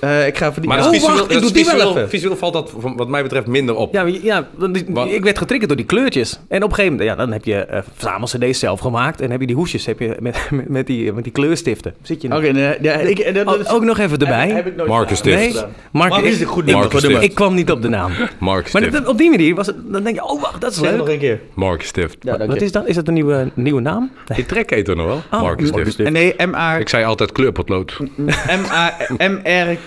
Eh, 0.03 0.27
ik 0.27 0.37
ga 0.37 0.47
even 0.49 0.61
die... 0.61 0.69
Maar 0.69 0.79
oh, 0.85 0.89
visueel, 0.89 1.17
wacht, 1.17 1.31
ik 1.31 1.41
doe 1.41 1.51
die 1.51 1.65
wel 1.65 1.89
even. 1.89 2.09
visueel 2.09 2.35
valt 2.37 2.53
dat 2.53 2.73
van- 2.79 2.95
wat 2.97 3.07
mij 3.07 3.23
betreft 3.23 3.47
minder 3.47 3.75
op. 3.75 3.93
Ja, 3.93 4.05
ja 4.21 4.47
want 4.55 4.77
ik 5.11 5.23
werd 5.23 5.37
getriggerd 5.37 5.67
door 5.67 5.77
die 5.77 5.85
kleurtjes. 5.85 6.39
En 6.47 6.63
op 6.63 6.69
een 6.69 6.75
gegeven 6.75 6.97
moment, 6.97 7.09
ja, 7.09 7.15
dan 7.25 7.31
heb 7.33 7.45
je 7.45 7.67
uh, 7.71 7.77
verzamel-cd's 7.93 8.59
zelf 8.59 8.79
gemaakt. 8.79 9.21
En 9.21 9.31
heb 9.31 9.39
je 9.39 9.47
die 9.47 9.55
hoesjes 9.55 9.85
heb 9.85 9.99
je 9.99 10.15
met, 10.19 10.37
met, 10.51 10.69
met 10.69 10.87
die, 10.87 11.13
met 11.13 11.23
die 11.23 11.33
kleurstiften. 11.33 11.93
Zit 12.01 12.21
je 12.21 12.27
Oké, 12.27 12.47
ja, 12.81 12.93
ik, 12.93 13.33
dat, 13.33 13.45
dat 13.45 13.59
is- 13.59 13.67
ook, 13.67 13.73
ook 13.75 13.83
nog 13.83 13.97
even 13.99 14.17
erbij. 14.17 14.49
Heb, 14.49 14.77
heb 14.77 14.87
Marcus 14.87 15.19
gedaan. 15.19 15.39
Stift. 15.39 15.53
nee. 15.53 15.63
Mark, 15.91 16.09
Mark 16.09 16.23
is 16.25 16.41
een 16.41 16.47
goed 16.47 16.65
nummer. 16.65 17.23
ik 17.23 17.35
kwam 17.35 17.53
niet 17.53 17.71
op 17.71 17.81
de 17.81 17.89
naam. 17.89 18.11
Mark 18.39 18.73
Maar 18.73 19.07
op 19.07 19.17
die 19.17 19.29
manier 19.29 19.55
was 19.55 19.67
het, 19.67 19.75
dan 19.91 20.03
denk 20.03 20.15
je, 20.15 20.23
oh 20.23 20.41
wacht, 20.41 20.61
dat 20.61 20.71
is 20.71 20.77
het 20.77 20.97
nog 20.97 21.05
leuk. 21.05 21.13
een 21.13 21.19
keer. 21.19 21.39
Mark 21.53 21.83
Stift. 21.83 22.17
Ja, 22.19 22.37
dank 22.37 22.51
Wat 22.51 22.61
is 22.61 22.71
dat? 22.71 22.87
Is 22.87 22.95
dat 22.95 23.07
een 23.07 23.13
nieuwe, 23.13 23.51
nieuwe 23.53 23.81
naam? 23.81 24.11
Die 24.35 24.45
trek 24.45 24.69
heet 24.69 24.87
er 24.87 24.95
nog 24.95 25.05
wel. 25.05 25.21
Oh, 25.31 25.41
Mark 25.41 25.59
Stift. 25.59 25.75
Marcus 25.75 25.95
En 25.95 26.13
nee, 26.13 26.33
M-A- 26.47 26.77
Ik 26.77 26.89
zei 26.89 27.05
altijd 27.05 27.31
kleurpotlood. 27.31 27.97
M-A- 28.15 28.93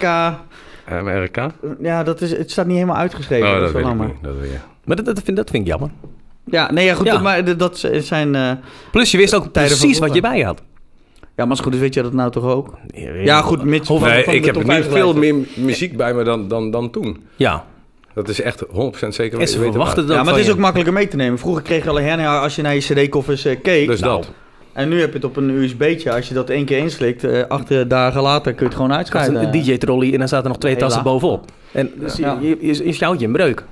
M-R-K... 0.06 1.36
MRK? 1.36 1.50
Ja, 1.80 2.02
dat 2.02 2.20
is, 2.20 2.30
het 2.36 2.50
staat 2.50 2.66
niet 2.66 2.74
helemaal 2.74 2.96
uitgeschreven. 2.96 3.48
Oh, 3.48 3.60
dat 3.60 3.72
weet 3.72 3.80
ik 3.82 3.86
jammer. 3.88 4.06
niet. 4.06 4.16
Dat 4.22 4.34
weet 4.40 4.50
je. 4.50 4.56
Maar 4.84 4.96
dat, 4.96 5.04
dat, 5.04 5.20
vind, 5.24 5.36
dat 5.36 5.50
vind 5.50 5.62
ik 5.62 5.68
jammer. 5.68 5.90
Ja, 6.44 6.72
nee, 6.72 6.84
ja, 6.84 6.94
goed. 6.94 7.06
Ja. 7.06 7.18
Maar 7.18 7.56
dat 7.56 7.88
zijn... 7.98 8.34
eh, 8.34 8.50
Plus 8.92 9.10
je 9.10 9.18
wist 9.18 9.34
ook 9.34 9.52
precies 9.52 9.98
wat 9.98 10.14
je 10.14 10.20
bij 10.20 10.40
had. 10.40 10.62
ja, 11.20 11.26
maar 11.36 11.46
als 11.48 11.58
het 11.58 11.66
goed 11.66 11.74
is, 11.74 11.80
weet 11.80 11.94
je 11.94 12.02
dat 12.02 12.12
nou 12.12 12.30
toch 12.30 12.44
ook? 12.44 12.74
Ja, 13.24 13.40
goed, 13.40 13.64
mits... 13.64 13.88
Hoeveel- 13.88 14.08
Nee, 14.08 14.24
van 14.24 14.32
de 14.32 14.38
ik 14.38 14.44
heb 14.44 14.56
nu 14.56 14.64
50 14.64 14.92
veel 14.92 15.14
meer 15.14 15.34
muziek 15.54 15.96
bij 15.96 16.14
me 16.14 16.22
dan, 16.24 16.48
dan, 16.48 16.70
dan 16.70 16.90
toen. 16.90 17.24
Ja, 17.36 17.64
Dat 18.14 18.28
is 18.28 18.40
echt 18.40 18.64
100% 18.66 18.68
zeker. 19.08 19.40
en 19.40 19.48
ze 19.48 19.58
weten 19.58 19.80
het 19.80 20.08
Ja, 20.08 20.22
maar 20.22 20.26
het 20.32 20.36
is 20.40 20.46
je. 20.46 20.52
ook 20.52 20.58
makkelijker 20.58 20.94
mee 20.94 21.08
te 21.08 21.16
nemen. 21.16 21.38
Vroeger 21.38 21.62
kreeg 21.62 21.84
je 21.84 21.90
alleen 21.90 22.04
hernia 22.04 22.38
als 22.40 22.56
je 22.56 22.62
naar 22.62 22.74
je 22.74 22.80
cd-koffers 22.80 23.44
eh, 23.44 23.56
keek. 23.62 23.86
Dus 23.88 24.00
Nou, 24.00 24.20
dat. 24.22 24.30
En 24.76 24.88
nu 24.88 25.00
heb 25.00 25.08
je 25.08 25.14
het 25.14 25.24
op 25.24 25.36
een 25.36 25.50
USB'tje. 25.50 26.12
Als 26.12 26.28
je 26.28 26.34
dat 26.34 26.50
één 26.50 26.64
keer 26.64 26.78
inslikt, 26.78 27.24
eh 27.24 27.42
acht 27.48 27.88
dagen 27.90 28.22
later 28.22 28.52
kun 28.52 28.60
je 28.60 28.64
het 28.64 28.74
gewoon 28.74 28.90
Dat 28.90 29.06
is 29.06 29.12
uitscheiden. 29.12 29.54
een 29.54 29.62
DJ-trolley 29.64 30.12
en 30.12 30.18
dan 30.18 30.28
zaten 30.28 30.44
er 30.44 30.50
nog 30.50 30.58
twee 30.58 30.72
Hela. 30.74 30.84
tassen 30.86 31.02
bovenop. 31.04 31.44
En 31.72 31.90
dus 31.94 32.16
Ja. 32.16 32.38
je, 32.40 32.48
je, 32.60 32.84
je, 32.84 33.14
je 33.18 33.24
een 33.26 33.32
breuk. 33.32 33.64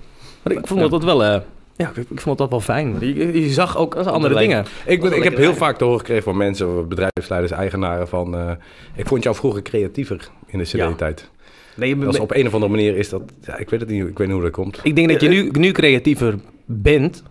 Maar 0.42 0.52
ik 0.52 0.66
vond 0.66 0.90
dat 0.90 1.04
wel... 1.04 1.24
eh, 1.24 1.40
ja, 1.76 1.92
ik, 1.94 2.06
ik 2.10 2.20
vond 2.20 2.38
dat 2.38 2.50
wel 2.50 2.60
fijn. 2.60 2.96
Je, 3.00 3.40
je 3.42 3.48
zag 3.52 3.76
ook 3.78 3.94
als 3.94 4.06
andere 4.06 4.34
dingen. 4.38 4.64
Ik, 4.86 5.00
ben, 5.00 5.16
ik 5.16 5.22
heb 5.22 5.36
heel 5.36 5.54
vaak 5.54 5.78
te 5.78 5.84
horen 5.84 5.98
gekregen 6.00 6.22
van 6.24 6.36
mensen, 6.36 6.88
bedrijfsleiders, 6.88 7.52
eigenaren 7.52 8.08
van... 8.08 8.34
eh, 8.36 8.50
ik 8.96 9.06
vond 9.06 9.22
jou 9.22 9.36
vroeger 9.36 9.62
creatiever 9.62 10.28
in 10.46 10.58
de 10.58 10.64
Ja. 10.72 10.90
cd-tijd. 10.90 11.30
Nee, 11.76 11.88
je- 11.88 11.98
Dat 11.98 12.14
is 12.14 12.20
op 12.20 12.34
een 12.34 12.46
of 12.46 12.54
andere 12.54 12.72
manier 12.72 12.96
is 12.96 13.08
dat... 13.08 13.22
Ja, 13.42 13.56
ik 13.58 13.70
weet 13.70 13.80
het 13.80 13.88
niet, 13.88 14.06
ik 14.06 14.18
weet 14.18 14.26
niet 14.26 14.36
hoe 14.36 14.44
dat 14.44 14.52
komt. 14.52 14.80
Ik 14.82 14.96
denk 14.96 15.08
dat 15.08 15.20
je 15.20 15.28
nu, 15.28 15.48
nu 15.52 15.72
creatiever 15.72 16.34
bent, 16.64 17.22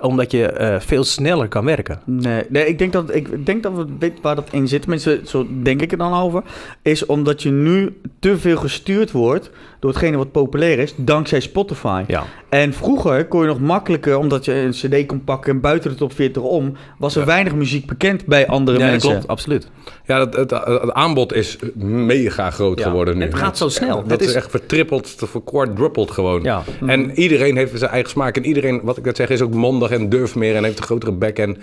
omdat 0.00 0.30
je 0.30 0.46
eh, 0.46 0.80
veel 0.80 1.04
sneller 1.04 1.48
kan 1.48 1.64
werken. 1.64 2.00
Nee, 2.04 2.44
nee 2.48 2.66
ik, 2.66 2.78
denk 2.78 2.92
dat, 2.92 3.14
ik 3.14 3.46
denk 3.46 3.62
dat 3.62 3.72
we 3.72 3.86
weten 3.98 4.22
waar 4.22 4.34
dat 4.34 4.48
in 4.50 4.68
zit. 4.68 4.86
Mensen, 4.86 5.26
zo 5.26 5.46
denk 5.62 5.82
ik 5.82 5.92
er 5.92 5.98
dan 5.98 6.14
over. 6.14 6.42
Is 6.82 7.06
omdat 7.06 7.42
je 7.42 7.50
nu 7.50 8.00
te 8.18 8.38
veel 8.38 8.56
gestuurd 8.56 9.10
wordt 9.10 9.50
door 9.80 9.90
hetgene 9.90 10.16
wat 10.16 10.32
populair 10.32 10.78
is, 10.78 10.94
dankzij 10.96 11.40
Spotify. 11.40 12.04
Ja. 12.06 12.24
En 12.48 12.72
vroeger 12.72 13.26
kon 13.26 13.40
je 13.40 13.46
nog 13.46 13.60
makkelijker, 13.60 14.18
omdat 14.18 14.44
je 14.44 14.52
een 14.54 14.70
cd 14.70 15.06
kon 15.06 15.24
pakken 15.24 15.52
en 15.52 15.60
buiten 15.60 15.90
de 15.90 15.96
top 15.96 16.12
40 16.14 16.42
om, 16.42 16.72
was 16.98 17.14
er 17.14 17.20
Ja. 17.20 17.26
weinig 17.26 17.54
muziek 17.54 17.86
bekend 17.86 18.26
bij 18.26 18.46
andere 18.46 18.76
Ja, 18.78 18.82
dat 18.82 18.90
mensen. 18.92 19.10
klopt, 19.10 19.26
absoluut. 19.26 19.68
Ja, 20.06 20.20
het, 20.20 20.36
het, 20.36 20.50
het 20.50 20.92
aanbod 20.92 21.32
is 21.34 21.58
mega 21.84 22.50
groot 22.50 22.78
Ja. 22.78 22.84
geworden 22.84 23.18
nu. 23.18 23.24
Het 23.24 23.34
gaat 23.34 23.58
zo 23.58 23.68
snel. 23.68 23.96
Dat 24.02 24.10
Het 24.10 24.20
is 24.20 24.26
is- 24.28 24.34
echt 24.34 24.50
vertrippeld, 24.50 25.14
verquadruppeld 25.16 26.10
gewoon. 26.10 26.42
Ja. 26.42 26.62
En 26.86 27.10
iedereen 27.18 27.56
heeft 27.56 27.78
zijn 27.78 27.90
eigen 27.90 28.10
smaak. 28.10 28.36
En 28.36 28.44
iedereen, 28.44 28.80
wat 28.82 28.96
ik 28.96 29.04
net 29.04 29.16
zeg, 29.16 29.28
is 29.28 29.40
ook 29.42 29.54
mondig 29.54 29.90
en 29.90 30.08
durft 30.08 30.34
meer 30.34 30.56
en 30.56 30.64
heeft 30.64 30.78
een 30.78 30.84
grotere 30.84 31.12
bek. 31.12 31.38
En, 31.38 31.56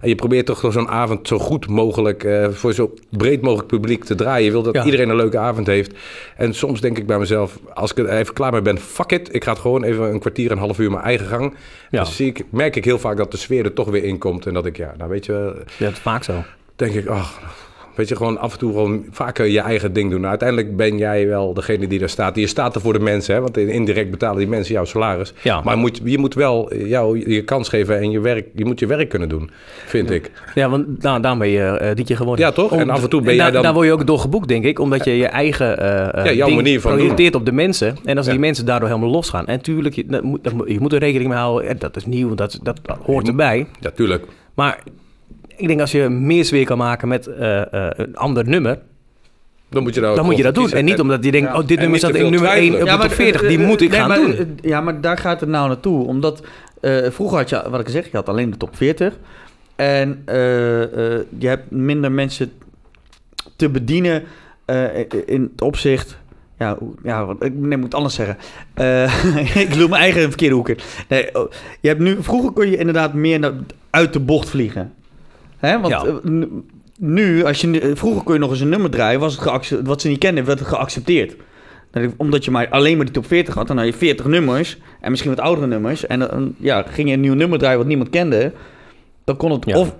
en 0.00 0.08
je 0.08 0.14
probeert 0.14 0.46
toch 0.46 0.64
zo'n 0.72 0.88
avond 0.88 1.28
zo 1.28 1.38
goed 1.38 1.68
mogelijk 1.68 2.24
eh, 2.24 2.48
voor 2.48 2.72
zo 2.72 2.94
breed 3.10 3.40
mogelijk 3.42 3.68
publiek 3.68 4.04
te 4.04 4.14
draaien. 4.14 4.44
Je 4.44 4.50
wil 4.50 4.62
dat 4.62 4.74
Ja. 4.74 4.84
iedereen 4.84 5.08
een 5.08 5.16
leuke 5.16 5.38
avond 5.38 5.66
heeft. 5.66 5.92
En 6.36 6.54
soms 6.54 6.80
denk 6.80 6.98
ik 6.98 7.06
bij 7.06 7.18
mezelf, 7.18 7.58
als 7.74 7.90
ik 7.90 7.98
er 7.98 8.08
even 8.08 8.34
klaar 8.34 8.52
mee 8.52 8.62
ben, 8.62 8.78
fuck 8.78 9.10
it. 9.12 9.34
Ik 9.34 9.44
ga 9.44 9.50
het 9.52 9.60
gewoon 9.60 9.82
even 9.84 10.04
een 10.12 10.20
kwartier, 10.20 10.50
een 10.50 10.58
half 10.58 10.78
uur 10.78 10.90
mijn 10.90 11.02
eigen 11.04 11.26
gang. 11.26 11.54
Ja. 11.90 12.02
Dan 12.02 12.12
zie 12.12 12.26
ik, 12.26 12.44
merk 12.50 12.76
ik 12.76 12.84
heel 12.84 12.98
vaak 12.98 13.16
dat 13.16 13.30
de 13.30 13.36
sfeer 13.36 13.64
er 13.64 13.72
toch 13.72 13.88
weer 13.90 14.04
in 14.04 14.18
komt. 14.18 14.46
En 14.46 14.54
dat 14.54 14.66
ik, 14.66 14.76
ja, 14.76 14.94
nou 14.98 15.10
weet 15.10 15.26
je, 15.26 15.32
Ja, 15.76 15.84
dat 15.84 15.92
is 15.92 15.98
vaak 15.98 16.24
zo. 16.24 16.44
denk 16.76 16.94
ik, 16.94 17.06
ach, 17.06 17.40
weet 17.98 18.08
je, 18.08 18.16
gewoon 18.16 18.38
af 18.38 18.52
en 18.52 18.58
toe 18.58 18.72
gewoon 18.72 19.04
vaker 19.10 19.46
je 19.46 19.60
eigen 19.60 19.92
ding 19.92 20.06
doen. 20.10 20.18
Nou, 20.18 20.30
uiteindelijk 20.30 20.76
ben 20.76 20.98
jij 20.98 21.26
wel 21.28 21.54
degene 21.54 21.86
die 21.86 21.98
daar 21.98 22.08
staat. 22.08 22.36
Je 22.36 22.46
staat 22.46 22.74
er 22.74 22.80
voor 22.80 22.92
de 22.92 22.98
mensen, 22.98 23.34
hè, 23.34 23.40
want 23.40 23.56
indirect 23.56 24.10
betalen 24.10 24.38
die 24.38 24.48
mensen 24.48 24.74
jouw 24.74 24.84
salaris. 24.84 25.32
Ja. 25.42 25.60
Maar 25.60 25.76
moet, 25.78 26.00
je 26.04 26.18
moet 26.18 26.34
wel 26.34 26.74
jou 26.74 27.30
je 27.32 27.42
kans 27.44 27.68
geven 27.68 27.98
en 27.98 28.10
je, 28.10 28.20
werk, 28.20 28.46
je 28.54 28.64
moet 28.64 28.78
je 28.78 28.86
werk 28.86 29.08
kunnen 29.08 29.28
doen, 29.28 29.50
vind 29.86 30.10
ik. 30.10 30.30
Ja, 30.54 30.68
want 30.70 31.02
nou, 31.02 31.20
daarom 31.20 31.38
ben 31.40 31.48
je 31.48 31.92
DJ 31.94 32.14
geworden. 32.14 32.44
Ja, 32.44 32.52
toch? 32.52 32.72
En 32.72 32.90
af 32.90 33.02
en 33.02 33.08
toe 33.08 33.22
ben 33.22 33.36
daar- 33.36 33.52
dan- 33.52 33.62
Daar 33.62 33.72
word 33.74 33.86
je 33.86 33.92
ook 33.92 34.06
door 34.06 34.18
geboekt, 34.18 34.48
denk 34.48 34.64
ik. 34.64 34.78
Omdat 34.78 35.04
je 35.04 35.16
je 35.16 35.26
eigen 35.26 35.78
eh, 35.78 36.24
Ja, 36.24 36.32
jouw 36.32 36.48
manier 36.50 36.80
van 36.80 36.92
projecteert 36.96 37.34
op 37.34 37.44
de 37.44 37.52
mensen. 37.52 37.96
En 38.04 38.16
als 38.16 38.26
die 38.26 38.38
mensen 38.38 38.66
daardoor 38.66 38.88
helemaal 38.88 39.10
losgaan. 39.10 39.46
En 39.46 39.54
natuurlijk, 39.56 39.94
je, 39.94 40.06
dat 40.06 40.22
moet, 40.22 40.44
dat 40.44 40.52
je 40.66 40.80
moet 40.80 40.92
er 40.92 40.98
rekening 40.98 41.28
mee 41.30 41.38
houden. 41.38 41.78
Dat 41.78 41.96
is 41.96 42.06
nieuw, 42.06 42.34
dat, 42.34 42.58
dat 42.62 42.80
hoort 43.02 43.28
erbij. 43.28 43.66
Ja, 43.80 43.90
tuurlijk. 43.90 44.24
Maar 44.54 44.82
ik 45.58 45.68
denk 45.68 45.80
als 45.80 45.92
je 45.92 46.08
meer 46.08 46.44
sfeer 46.44 46.64
kan 46.64 46.78
maken 46.78 47.08
met 47.08 47.26
eh, 47.26 47.60
eh, 47.72 47.90
een 47.96 48.16
ander 48.16 48.48
nummer... 48.48 48.78
Dan 49.70 49.82
moet 49.82 49.94
je, 49.94 50.00
dan 50.00 50.24
moet 50.24 50.36
je 50.36 50.42
dat 50.42 50.54
doen. 50.54 50.70
En 50.70 50.84
niet 50.84 51.00
omdat 51.00 51.24
je 51.24 51.30
denkt, 51.30 51.48
Ja. 51.48 51.58
oh, 51.58 51.66
dit 51.66 51.78
nummer 51.80 51.98
staat 51.98 52.14
in 52.14 52.30
nummer 52.30 52.48
1 52.50 52.74
op 52.74 52.80
de 52.88 52.96
top 53.00 53.12
40. 53.12 53.40
Die 53.48 53.58
eh, 53.58 53.66
moet 53.66 53.80
ik 53.80 53.90
nee, 53.90 53.98
gaan 53.98 54.08
maar, 54.08 54.18
doen. 54.20 54.58
Ja, 54.62 54.80
maar 54.80 55.00
daar 55.00 55.18
gaat 55.18 55.40
het 55.40 55.48
nou 55.48 55.68
naartoe. 55.68 56.06
Omdat 56.06 56.42
eh, 56.80 56.96
vroeger 57.10 57.38
had 57.38 57.48
je, 57.48 57.62
wat 57.70 57.80
ik 57.80 57.88
zeg, 57.88 58.04
je 58.04 58.16
had 58.16 58.28
alleen 58.28 58.50
de 58.50 58.56
top 58.56 58.76
40. 58.76 59.18
En 59.76 60.22
eh, 60.24 60.82
eh, 60.82 61.20
je 61.38 61.48
hebt 61.48 61.70
minder 61.70 62.12
mensen 62.12 62.52
te 63.56 63.68
bedienen 63.68 64.22
eh, 64.64 64.84
in 65.26 65.48
het 65.52 65.62
opzicht... 65.62 66.18
Ja, 66.58 66.78
ja 67.02 67.24
wat- 67.26 67.44
ik 67.44 67.54
nee, 67.54 67.76
moet 67.76 67.84
het 67.84 67.94
anders 67.94 68.14
zeggen. 68.14 68.36
Eh, 68.74 69.24
ik 69.64 69.74
doe 69.74 69.88
mijn 69.88 70.02
eigen 70.02 70.22
verkeerde 70.22 70.54
hoek 70.54 70.68
in. 70.68 70.78
Nee, 71.08 71.34
oh, 71.34 71.50
je 71.80 71.88
hebt 71.88 72.00
nu, 72.00 72.16
vroeger 72.20 72.50
kon 72.50 72.70
je 72.70 72.76
inderdaad 72.76 73.14
meer 73.14 73.38
naar- 73.38 73.52
uit 73.90 74.12
de 74.12 74.20
bocht 74.20 74.48
vliegen. 74.48 74.92
Hè? 75.58 75.80
Want 75.80 75.88
Ja. 75.92 76.04
eh, 76.04 76.32
nu- 76.98 77.44
als 77.44 77.60
je, 77.60 77.80
eh, 77.80 77.90
vroeger 77.94 78.22
kon 78.22 78.34
je 78.34 78.40
nog 78.40 78.50
eens 78.50 78.60
een 78.60 78.68
nummer 78.68 78.90
draaien, 78.90 79.20
was 79.20 79.38
het 79.38 79.80
wat 79.84 80.00
ze 80.00 80.08
niet 80.08 80.18
kenden, 80.18 80.44
werd 80.44 80.58
het 80.58 80.68
geaccepteerd. 80.68 81.36
Dat- 81.90 82.02
Omdat 82.16 82.44
je 82.44 82.50
maar 82.50 82.68
alleen 82.68 82.96
maar 82.96 83.04
die 83.04 83.14
top 83.14 83.26
40 83.26 83.54
had, 83.54 83.66
dan 83.66 83.76
had 83.76 83.86
je 83.86 83.92
40 83.92 84.26
nummers 84.26 84.78
en 85.00 85.10
misschien 85.10 85.34
wat 85.34 85.40
oudere 85.44 85.66
nummers. 85.66 86.06
En 86.06 86.18
dan 86.18 86.54
ja, 86.58 86.82
ging 86.88 87.08
je 87.08 87.14
een 87.14 87.20
nieuw 87.20 87.34
nummer 87.34 87.58
draaien 87.58 87.78
wat 87.78 87.86
niemand 87.86 88.10
kende. 88.10 88.52
Dan 89.24 89.36
kon 89.36 89.50
het 89.50 89.64
Ja. 89.66 89.78
of, 89.78 89.94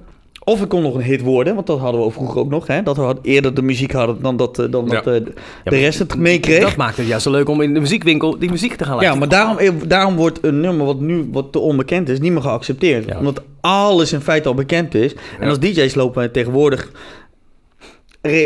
of 0.48 0.60
het 0.60 0.68
kon 0.68 0.82
nog 0.82 0.94
een 0.94 1.02
hit 1.02 1.20
worden, 1.20 1.54
want 1.54 1.66
dat 1.66 1.78
hadden 1.78 2.04
we 2.04 2.10
vroeger 2.10 2.40
ook 2.40 2.50
nog. 2.50 2.66
Hè? 2.66 2.82
Dat 2.82 2.96
we 2.96 3.02
had- 3.02 3.18
eerder 3.22 3.54
de 3.54 3.62
muziek 3.62 3.92
hadden 3.92 4.16
dan 4.22 4.36
dat, 4.36 4.58
eh, 4.58 4.66
dan 4.70 4.84
Ja. 4.88 5.00
dat 5.00 5.06
eh, 5.14 5.20
de 5.64 5.76
rest 5.76 5.98
het 5.98 6.16
meekreeg. 6.16 6.60
Dat 6.60 6.76
maakt 6.76 6.96
het 6.96 7.06
juist 7.06 7.22
zo 7.24 7.30
leuk 7.30 7.48
om 7.48 7.60
in 7.60 7.74
de 7.74 7.80
muziekwinkel 7.80 8.38
die 8.38 8.50
muziek 8.50 8.74
te 8.74 8.84
gaan 8.84 9.00
Ja, 9.00 9.00
luisteren. 9.00 9.28
maar 9.28 9.38
daarom, 9.38 9.58
eh, 9.82 9.88
daarom 9.88 10.16
wordt 10.16 10.38
een 10.42 10.60
nummer 10.60 10.86
wat 10.86 11.00
nu 11.00 11.28
wat 11.32 11.52
te 11.52 11.58
onbekend 11.58 12.08
is, 12.08 12.20
niet 12.20 12.32
meer 12.32 12.42
geaccepteerd. 12.42 13.04
Ja. 13.04 13.18
Omdat 13.18 13.42
alles 13.60 14.12
in 14.12 14.20
feite 14.20 14.48
al 14.48 14.54
bekend 14.54 14.94
is. 14.94 15.14
En 15.14 15.20
Ja. 15.40 15.48
als 15.48 15.58
DJ's 15.58 15.94
lopen 15.94 16.32
tegenwoordig 16.32 16.90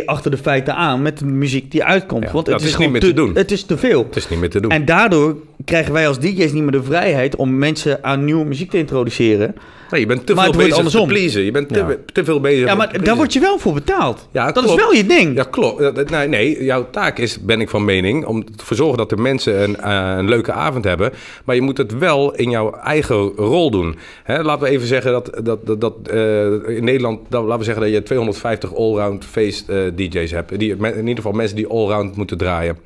achter 0.06 0.30
de 0.30 0.36
feiten 0.36 0.74
aan 0.74 1.02
met 1.02 1.18
de 1.18 1.24
muziek 1.24 1.70
die 1.70 1.84
uitkomt. 1.84 2.24
Ja, 2.24 2.32
Want 2.32 2.46
het 2.46 2.60
is, 2.60 2.66
is 2.66 2.74
gewoon 2.74 2.92
niet 2.92 3.02
meer 3.02 3.10
te 3.10 3.16
doen. 3.16 3.34
Het 3.34 3.50
is 3.50 3.62
te 3.64 3.78
veel. 3.78 4.04
Het 4.04 4.16
is 4.16 4.28
niet 4.28 4.38
meer 4.40 4.50
te 4.50 4.60
doen. 4.60 4.70
En 4.70 4.84
daardoor 4.84 5.36
krijgen 5.64 5.92
wij 5.92 6.08
als 6.08 6.18
DJ's 6.18 6.52
niet 6.52 6.62
meer 6.62 6.70
de 6.70 6.82
vrijheid 6.82 7.36
om 7.36 7.58
mensen 7.58 8.04
aan 8.04 8.24
nieuwe 8.24 8.44
muziek 8.44 8.70
te 8.70 8.78
introduceren. 8.78 9.54
Nee, 9.92 10.00
je 10.00 10.06
bent 10.06 10.26
te 10.26 10.34
maar 10.34 10.44
veel 10.44 10.52
bezig 10.52 10.70
te 10.70 10.76
andersom. 10.76 11.06
pleasen. 11.08 11.42
Je 11.42 11.50
bent 11.50 11.68
te, 11.68 11.78
Ja. 11.78 11.96
te 12.12 12.24
veel 12.24 12.40
bezig 12.40 12.66
Ja, 12.66 12.74
maar 12.74 12.92
te 12.92 13.02
daar 13.02 13.16
word 13.16 13.32
je 13.32 13.40
wel 13.40 13.58
voor 13.58 13.72
betaald. 13.72 14.28
Ja, 14.32 14.44
dat 14.44 14.52
klopt. 14.64 14.68
is 14.68 14.84
wel 14.84 14.92
je 14.94 15.06
ding. 15.06 15.36
Ja, 15.36 15.42
klopt. 15.50 16.10
Nee, 16.10 16.28
nee, 16.28 16.64
jouw 16.64 16.90
taak 16.90 17.18
is, 17.18 17.40
ben 17.40 17.60
ik 17.60 17.68
van 17.70 17.84
mening, 17.84 18.24
om 18.26 18.44
ervoor 18.58 18.76
zorgen 18.76 18.96
dat 18.98 19.10
de 19.10 19.16
mensen 19.16 19.62
een, 19.62 19.76
eh, 19.76 20.14
een 20.18 20.28
leuke 20.28 20.52
avond 20.52 20.84
hebben. 20.84 21.12
Maar 21.44 21.54
je 21.54 21.60
moet 21.62 21.78
het 21.78 21.98
wel 21.98 22.34
in 22.34 22.50
jouw 22.50 22.72
eigen 22.74 23.16
rol 23.36 23.70
doen. 23.70 23.96
Hè, 24.22 24.42
laten 24.42 24.64
we 24.64 24.70
even 24.70 24.86
zeggen 24.86 25.12
dat, 25.12 25.30
dat, 25.42 25.66
dat, 25.66 25.80
dat, 25.80 25.94
eh, 26.10 26.44
in 26.76 26.84
Nederland, 26.84 27.20
dat, 27.28 27.42
laten 27.42 27.58
we 27.58 27.64
zeggen 27.64 27.82
dat 27.82 27.92
je 27.92 28.02
250 28.02 28.74
allround 28.76 29.24
feest 29.24 29.68
eh, 29.68 29.78
DJ's 29.94 30.30
hebt. 30.30 30.58
Die, 30.58 30.76
in 30.76 30.96
ieder 30.96 31.16
geval 31.16 31.32
mensen 31.32 31.56
die 31.56 31.66
allround 31.66 32.16
moeten 32.16 32.36
draaien. 32.38 32.78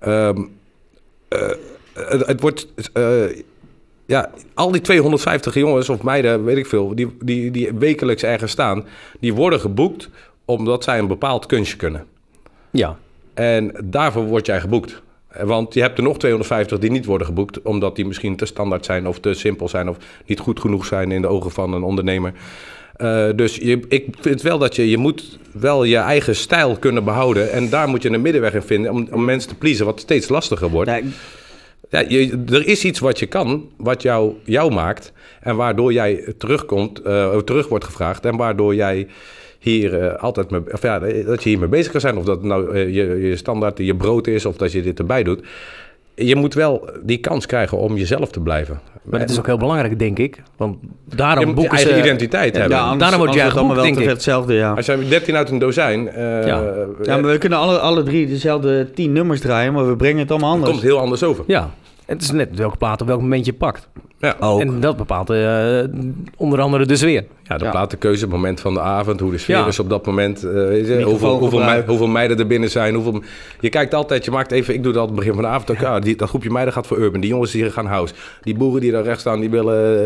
Ehm, 0.00 0.38
eh, 1.28 1.40
het, 1.94 2.26
het 2.26 2.40
wordt... 2.40 2.66
ja, 4.10 4.30
al 4.54 4.70
die 4.70 4.80
250 4.80 5.54
jongens 5.54 5.88
of 5.88 6.02
meiden, 6.02 6.44
weet 6.44 6.56
ik 6.56 6.66
veel, 6.66 6.94
die, 6.94 7.16
die, 7.20 7.50
die 7.50 7.72
wekelijks 7.72 8.22
ergens 8.22 8.52
staan, 8.52 8.84
die 9.20 9.34
worden 9.34 9.60
geboekt 9.60 10.08
omdat 10.44 10.84
zij 10.84 10.98
een 10.98 11.06
bepaald 11.06 11.46
kunstje 11.46 11.76
kunnen. 11.76 12.04
Ja. 12.70 12.96
En 13.34 13.72
daarvoor 13.84 14.24
word 14.24 14.46
jij 14.46 14.60
geboekt. 14.60 15.02
Want 15.42 15.74
je 15.74 15.80
hebt 15.80 15.98
er 15.98 16.04
nog 16.04 16.18
250 16.18 16.78
die 16.78 16.90
niet 16.90 17.04
worden 17.04 17.26
geboekt, 17.26 17.62
omdat 17.62 17.96
die 17.96 18.06
misschien 18.06 18.36
te 18.36 18.46
standaard 18.46 18.84
zijn 18.84 19.08
of 19.08 19.18
te 19.18 19.34
simpel 19.34 19.68
zijn 19.68 19.88
of 19.88 19.96
niet 20.26 20.40
goed 20.40 20.60
genoeg 20.60 20.84
zijn 20.84 21.12
in 21.12 21.22
de 21.22 21.28
ogen 21.28 21.50
van 21.50 21.72
een 21.72 21.82
ondernemer. 21.82 22.32
Eh, 22.96 23.28
dus 23.36 23.56
je, 23.56 23.80
ik 23.88 24.06
vind 24.20 24.42
wel 24.42 24.58
dat 24.58 24.76
je, 24.76 24.90
je 24.90 24.98
moet 24.98 25.38
wel 25.52 25.84
je 25.84 25.96
eigen 25.96 26.36
stijl 26.36 26.76
kunnen 26.76 27.04
behouden. 27.04 27.52
En 27.52 27.68
daar 27.68 27.88
moet 27.88 28.02
je 28.02 28.10
een 28.10 28.22
middenweg 28.22 28.54
in 28.54 28.62
vinden 28.62 28.90
om, 28.92 29.08
om 29.10 29.24
mensen 29.24 29.50
te 29.50 29.56
pleasen, 29.56 29.84
wat 29.84 30.00
steeds 30.00 30.28
lastiger 30.28 30.68
wordt. 30.68 30.90
Nee, 30.90 31.04
Ja, 31.90 32.04
je, 32.08 32.42
er 32.50 32.66
is 32.66 32.84
iets 32.84 32.98
wat 32.98 33.18
je 33.18 33.26
kan, 33.26 33.68
wat 33.76 34.02
jou, 34.02 34.34
jou 34.44 34.72
maakt. 34.72 35.12
En 35.40 35.56
waardoor 35.56 35.92
jij 35.92 36.34
terugkomt, 36.38 37.02
eh, 37.02 37.36
terug 37.36 37.68
wordt 37.68 37.84
gevraagd. 37.84 38.24
En 38.24 38.36
waardoor 38.36 38.74
jij 38.74 39.06
hier 39.58 40.00
eh, 40.00 40.22
altijd 40.22 40.50
mee, 40.50 40.72
of 40.72 40.82
ja, 40.82 40.98
dat 40.98 41.42
je 41.42 41.48
hiermee 41.48 41.68
bezig 41.68 41.92
kan 41.92 42.00
zijn. 42.00 42.16
Of 42.16 42.24
dat 42.24 42.42
nou 42.42 42.74
eh, 42.74 42.94
je, 42.94 43.28
je 43.28 43.36
standaard 43.36 43.78
je 43.78 43.96
brood 43.96 44.26
is 44.26 44.46
of 44.46 44.56
dat 44.56 44.72
je 44.72 44.82
dit 44.82 44.98
erbij 44.98 45.22
doet. 45.22 45.42
Je 46.14 46.36
moet 46.36 46.54
wel 46.54 46.90
die 47.02 47.18
kans 47.18 47.46
krijgen 47.46 47.78
om 47.78 47.96
jezelf 47.96 48.30
te 48.30 48.40
blijven. 48.40 48.80
Maar 49.02 49.20
dat 49.20 49.30
is 49.30 49.38
ook 49.38 49.46
heel 49.46 49.56
belangrijk, 49.56 49.98
denk 49.98 50.18
ik. 50.18 50.42
Want 50.56 50.76
daarom 51.14 51.40
je 51.40 51.46
moet 51.46 51.54
je 51.54 51.60
boeken 51.60 51.78
eigen 51.78 51.94
ze... 51.94 52.00
identiteit 52.00 52.56
hebben. 52.56 52.76
Ja, 52.76 52.82
anders, 52.82 53.00
daarom 53.00 53.18
wordt 53.18 53.34
jij 53.34 53.44
het 53.44 53.56
allemaal 53.56 53.74
wel 53.74 53.84
denk 53.84 53.98
hetzelfde, 53.98 54.54
ja. 54.54 54.72
Als 54.72 54.86
jij 54.86 55.08
13 55.08 55.36
uit 55.36 55.50
een 55.50 55.58
dozijn, 55.58 56.08
eh, 56.08 56.46
Ja. 56.46 56.62
Ja, 57.02 57.16
maar 57.16 57.30
we 57.30 57.38
kunnen 57.38 57.58
alle, 57.58 57.78
alle 57.78 58.02
drie 58.02 58.26
dezelfde 58.26 58.90
tien 58.90 59.12
nummers 59.12 59.40
draaien, 59.40 59.72
maar 59.72 59.88
we 59.88 59.96
brengen 59.96 60.18
het 60.18 60.30
allemaal 60.30 60.50
het 60.50 60.58
anders. 60.58 60.78
komt 60.78 60.90
heel 60.90 61.00
anders 61.00 61.22
over. 61.22 61.44
Ja, 61.46 61.70
het 62.10 62.22
is 62.22 62.30
net 62.30 62.56
welke 62.56 62.76
plaat 62.76 63.00
op 63.00 63.06
welk 63.06 63.20
moment 63.20 63.44
je 63.44 63.52
pakt. 63.52 63.88
Ja. 64.20 64.36
Ook. 64.40 64.60
En 64.60 64.80
dat 64.80 64.96
bepaalt 64.96 65.30
eh, 65.30 65.78
onder 66.36 66.60
andere 66.60 66.86
de 66.86 66.96
sfeer. 66.96 67.24
Ja, 67.42 67.56
de 67.58 67.64
Ja. 67.64 67.70
platenkeuze, 67.70 68.20
het 68.24 68.30
moment 68.32 68.60
van 68.60 68.74
de 68.74 68.80
avond, 68.80 69.20
hoe 69.20 69.30
de 69.30 69.38
sfeer 69.38 69.56
Ja. 69.56 69.66
is 69.66 69.78
op 69.78 69.88
dat 69.90 70.06
moment. 70.06 70.44
eh, 70.44 71.04
hoeveel, 71.04 71.38
hoeveel, 71.38 71.58
mei- 71.58 71.82
hoeveel 71.86 72.06
meiden 72.06 72.38
er 72.38 72.46
binnen 72.46 72.70
zijn. 72.70 72.94
Hoeveel, 72.94 73.22
je 73.60 73.68
kijkt 73.68 73.94
altijd, 73.94 74.24
je 74.24 74.30
maakt 74.30 74.50
even, 74.52 74.74
ik 74.74 74.82
doe 74.82 74.92
dat 74.92 75.02
aan 75.02 75.08
het 75.08 75.16
begin 75.16 75.32
van 75.34 75.42
de 75.42 75.48
avond. 75.48 75.70
Ook, 75.70 75.78
ja. 75.78 75.98
die, 75.98 76.16
dat 76.16 76.28
groepje 76.28 76.50
meiden 76.50 76.74
gaat 76.74 76.86
voor 76.86 76.98
Urban. 76.98 77.20
Die 77.20 77.30
jongens 77.30 77.50
die 77.50 77.70
gaan 77.70 77.86
house. 77.86 78.14
Die 78.42 78.54
boeren 78.54 78.80
die 78.80 78.92
daar 78.92 79.02
rechts 79.02 79.20
staan, 79.20 79.40
die 79.40 79.50
willen 79.50 79.98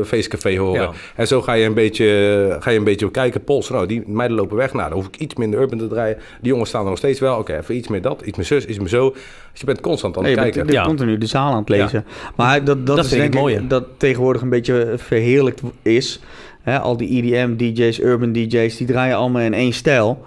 eh 0.00 0.04
feestcafé 0.06 0.56
horen. 0.58 0.80
Ja. 0.82 0.90
En 1.16 1.26
zo 1.26 1.42
ga 1.42 1.52
je 1.52 1.64
een 1.66 1.74
beetje, 1.74 2.56
ga 2.60 2.70
je 2.70 2.78
een 2.78 2.84
beetje 2.84 3.10
kijken, 3.10 3.44
polsen. 3.44 3.74
Nou, 3.74 3.86
die 3.86 4.02
meiden 4.06 4.36
lopen 4.36 4.56
weg. 4.56 4.72
Nou, 4.72 4.88
dan 4.88 4.98
hoef 4.98 5.06
ik 5.06 5.16
iets 5.16 5.34
minder 5.34 5.60
Urban 5.60 5.78
te 5.78 5.88
draaien. 5.88 6.16
Die 6.40 6.50
jongens 6.50 6.68
staan 6.68 6.82
er 6.82 6.88
nog 6.88 6.98
steeds 6.98 7.20
wel. 7.20 7.38
Oké, 7.38 7.56
even 7.56 7.76
iets 7.76 7.88
meer 7.88 8.02
dat, 8.02 8.22
iets 8.24 8.36
meer 8.36 8.46
zus, 8.46 8.64
iets 8.66 8.78
meer 8.78 8.88
zo. 8.88 9.10
Dus 9.10 9.60
je 9.60 9.66
bent 9.66 9.80
constant 9.80 10.16
aan 10.16 10.22
Nee, 10.22 10.30
het 10.36 10.40
je 10.40 10.44
bent 10.44 10.56
kijken. 10.66 10.74
je 10.74 10.80
bent 10.86 10.96
Ja. 10.98 11.04
continu 11.04 11.18
de 11.20 11.26
zaal 11.26 11.52
aan 11.52 11.58
het 11.58 11.68
lezen. 11.68 12.04
Maar 12.36 12.64
dat, 12.64 12.86
dat, 12.86 12.96
Dat 12.96 13.04
is 13.04 13.10
denk 13.10 13.22
het 13.22 13.34
ik 13.34 13.40
mooie. 13.40 13.59
Dat 13.68 13.84
tegenwoordig 13.96 14.42
een 14.42 14.48
beetje 14.48 14.94
verheerlijkt 14.96 15.62
is. 15.82 16.20
Hè, 16.62 16.78
al 16.78 16.96
die 16.96 17.24
E 17.24 17.32
EDM, 17.32 17.56
DJ's, 17.56 17.98
urban 18.00 18.32
DJ's, 18.32 18.76
die 18.76 18.86
draaien 18.86 19.16
allemaal 19.16 19.42
in 19.42 19.54
één 19.54 19.72
stijl. 19.72 20.24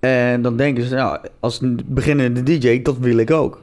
En 0.00 0.42
dan 0.42 0.56
denken 0.56 0.84
ze, 0.84 0.94
nou, 0.94 1.18
als 1.40 1.60
een 1.60 1.80
beginnende 1.86 2.42
DJ, 2.42 2.82
dat 2.82 2.98
wil 2.98 3.16
ik 3.16 3.30
ook. 3.30 3.60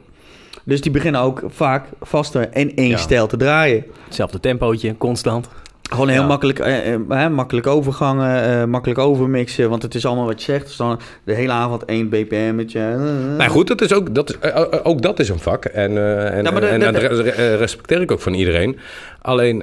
Dus 0.64 0.80
die 0.80 0.90
beginnen 0.92 1.20
ook 1.20 1.42
vaak 1.48 1.86
vaster 2.00 2.56
in 2.56 2.76
één 2.76 2.88
Ja. 2.88 2.96
stijl 2.96 3.26
te 3.26 3.36
draaien. 3.36 3.84
Hetzelfde 4.04 4.40
tempootje, 4.40 4.96
constant. 4.96 5.48
Gewoon 5.90 6.08
heel 6.08 6.20
Ja. 6.20 6.26
makkelijk, 6.26 6.58
eh, 6.58 6.94
eh, 6.94 7.30
makkelijk 7.30 7.66
overgangen, 7.66 8.60
eh, 8.60 8.64
makkelijk 8.64 8.98
overmixen. 9.00 9.70
Want 9.70 9.82
het 9.82 9.94
is 9.94 10.06
allemaal 10.06 10.26
wat 10.26 10.42
je 10.42 10.52
zegt. 10.52 10.66
Dus 10.66 10.76
dan 10.76 11.00
de 11.24 11.34
hele 11.34 11.52
avond 11.52 11.84
één 11.84 12.08
BPM'tje. 12.08 12.80
eh, 12.80 13.36
Nou 13.38 13.50
goed, 13.50 13.66
dat 13.68 13.80
is 13.80 13.92
ook, 13.92 14.14
dat 14.14 14.30
is, 14.30 14.38
eh, 14.38 14.62
ook 14.82 15.02
dat 15.02 15.18
is 15.18 15.28
een 15.28 15.38
vak. 15.38 15.64
En, 15.64 15.96
eh, 15.96 16.36
en, 16.36 16.44
Ja, 16.44 16.50
maar 16.50 16.60
de- 16.60 16.66
en, 16.66 16.80
de- 16.92 17.56
respecteer 17.56 18.00
ik 18.00 18.10
ook 18.12 18.20
van 18.20 18.34
iedereen. 18.34 18.78
Alleen, 19.22 19.62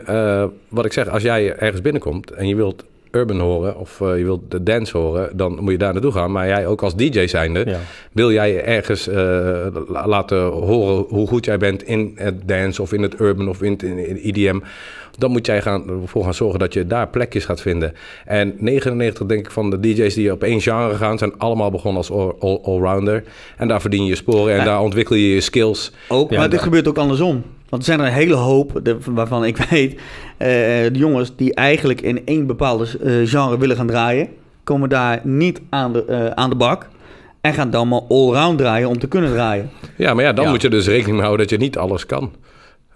wat 0.70 0.86
ik 0.86 0.94
zeg, 0.94 1.08
als 1.10 1.24
jij 1.24 1.56
ergens 1.56 1.82
binnenkomt 1.82 2.32
en 2.32 2.48
je 2.48 2.56
wilt 2.56 2.84
urban 3.12 3.40
horen 3.40 3.78
of 3.78 4.02
eh, 4.02 4.18
je 4.18 4.24
wilt 4.24 4.52
de 4.52 4.64
dance 4.64 4.98
horen, 4.98 5.38
dan 5.38 5.58
moet 5.62 5.72
je 5.72 5.78
daar 5.78 5.94
naartoe 5.94 6.12
gaan. 6.12 6.32
Maar 6.32 6.48
jij 6.48 6.68
ook 6.68 6.82
als 6.84 6.96
DJ 6.96 7.28
zijnde, 7.28 7.64
Ja. 7.66 7.80
wil 8.12 8.32
jij 8.32 8.64
ergens 8.66 9.08
eh, 9.08 9.16
la- 9.88 10.08
laten 10.08 10.42
horen 10.44 11.06
hoe 11.10 11.28
goed 11.28 11.46
jij 11.46 11.58
bent 11.58 11.84
in 11.84 12.12
het 12.16 12.48
dance 12.48 12.82
of 12.82 12.94
in 12.94 13.02
het 13.02 13.20
urban 13.20 13.50
of 13.50 13.62
in 13.62 13.72
het 13.72 13.84
IDM. 14.24 14.60
Dan 15.18 15.32
moet 15.32 15.46
jij 15.46 15.62
gaan, 15.62 15.90
ervoor 16.02 16.24
gaan 16.24 16.34
zorgen 16.34 16.60
dat 16.60 16.74
je 16.74 16.88
daar 16.88 17.08
plekjes 17.08 17.46
gaat 17.46 17.62
vinden. 17.62 17.94
En 18.26 18.54
99 18.58 19.26
denk 19.28 19.46
ik 19.46 19.52
van 19.52 19.70
de 19.70 19.80
DJ's 19.80 20.14
die 20.14 20.32
op 20.32 20.44
één 20.44 20.62
genre 20.62 20.96
gaan, 20.96 21.18
zijn 21.18 21.38
allemaal 21.38 21.72
begonnen 21.72 21.98
als 21.98 22.12
all- 22.12 22.34
all- 22.40 22.60
allrounder. 22.64 23.24
En 23.58 23.68
daar 23.68 23.82
verdien 23.82 24.06
je 24.06 24.16
sporen 24.16 24.54
en 24.54 24.60
Ja. 24.60 24.66
daar 24.66 24.82
ontwikkel 24.82 25.16
je 25.16 25.34
je 25.34 25.42
skills. 25.42 25.92
Ook, 26.08 26.32
maar 26.32 26.50
dit 26.50 26.62
gebeurt 26.62 26.88
ook 26.88 26.98
andersom. 26.98 27.44
Want 27.72 27.82
er 27.84 27.88
zijn 27.88 28.00
er 28.00 28.06
een 28.06 28.14
hele 28.14 28.34
hoop 28.34 28.80
de- 28.84 28.98
waarvan 29.06 29.46
ik 29.46 29.58
weet... 29.70 29.94
eh, 29.94 30.00
de 30.38 30.90
jongens 30.94 31.36
die 31.36 31.54
eigenlijk 31.54 32.02
in 32.02 32.22
één 32.26 32.48
bepaalde 32.48 32.86
eh, 33.04 33.14
genre 33.30 33.58
willen 33.58 33.76
gaan 33.76 33.88
draaien... 33.88 34.28
komen 34.64 34.90
daar 34.90 35.20
niet 35.24 35.62
aan 35.70 35.94
de, 35.94 36.06
eh, 36.06 36.26
aan 36.28 36.50
de 36.50 36.56
bak... 36.56 36.88
en 37.42 37.54
gaan 37.54 37.70
dan 37.72 37.88
maar 37.88 38.02
allround 38.10 38.58
draaien 38.58 38.88
om 38.90 39.00
te 39.00 39.08
kunnen 39.08 39.32
draaien. 39.32 39.70
Ja, 39.98 40.14
maar 40.14 40.24
ja, 40.24 40.34
dan 40.34 40.46
Ja. 40.46 40.52
moet 40.52 40.62
je 40.62 40.70
dus 40.70 40.88
rekening 40.88 41.12
mee 41.16 41.26
houden 41.26 41.48
dat 41.48 41.60
je 41.60 41.66
niet 41.66 41.78
alles 41.78 42.06
kan. 42.06 42.32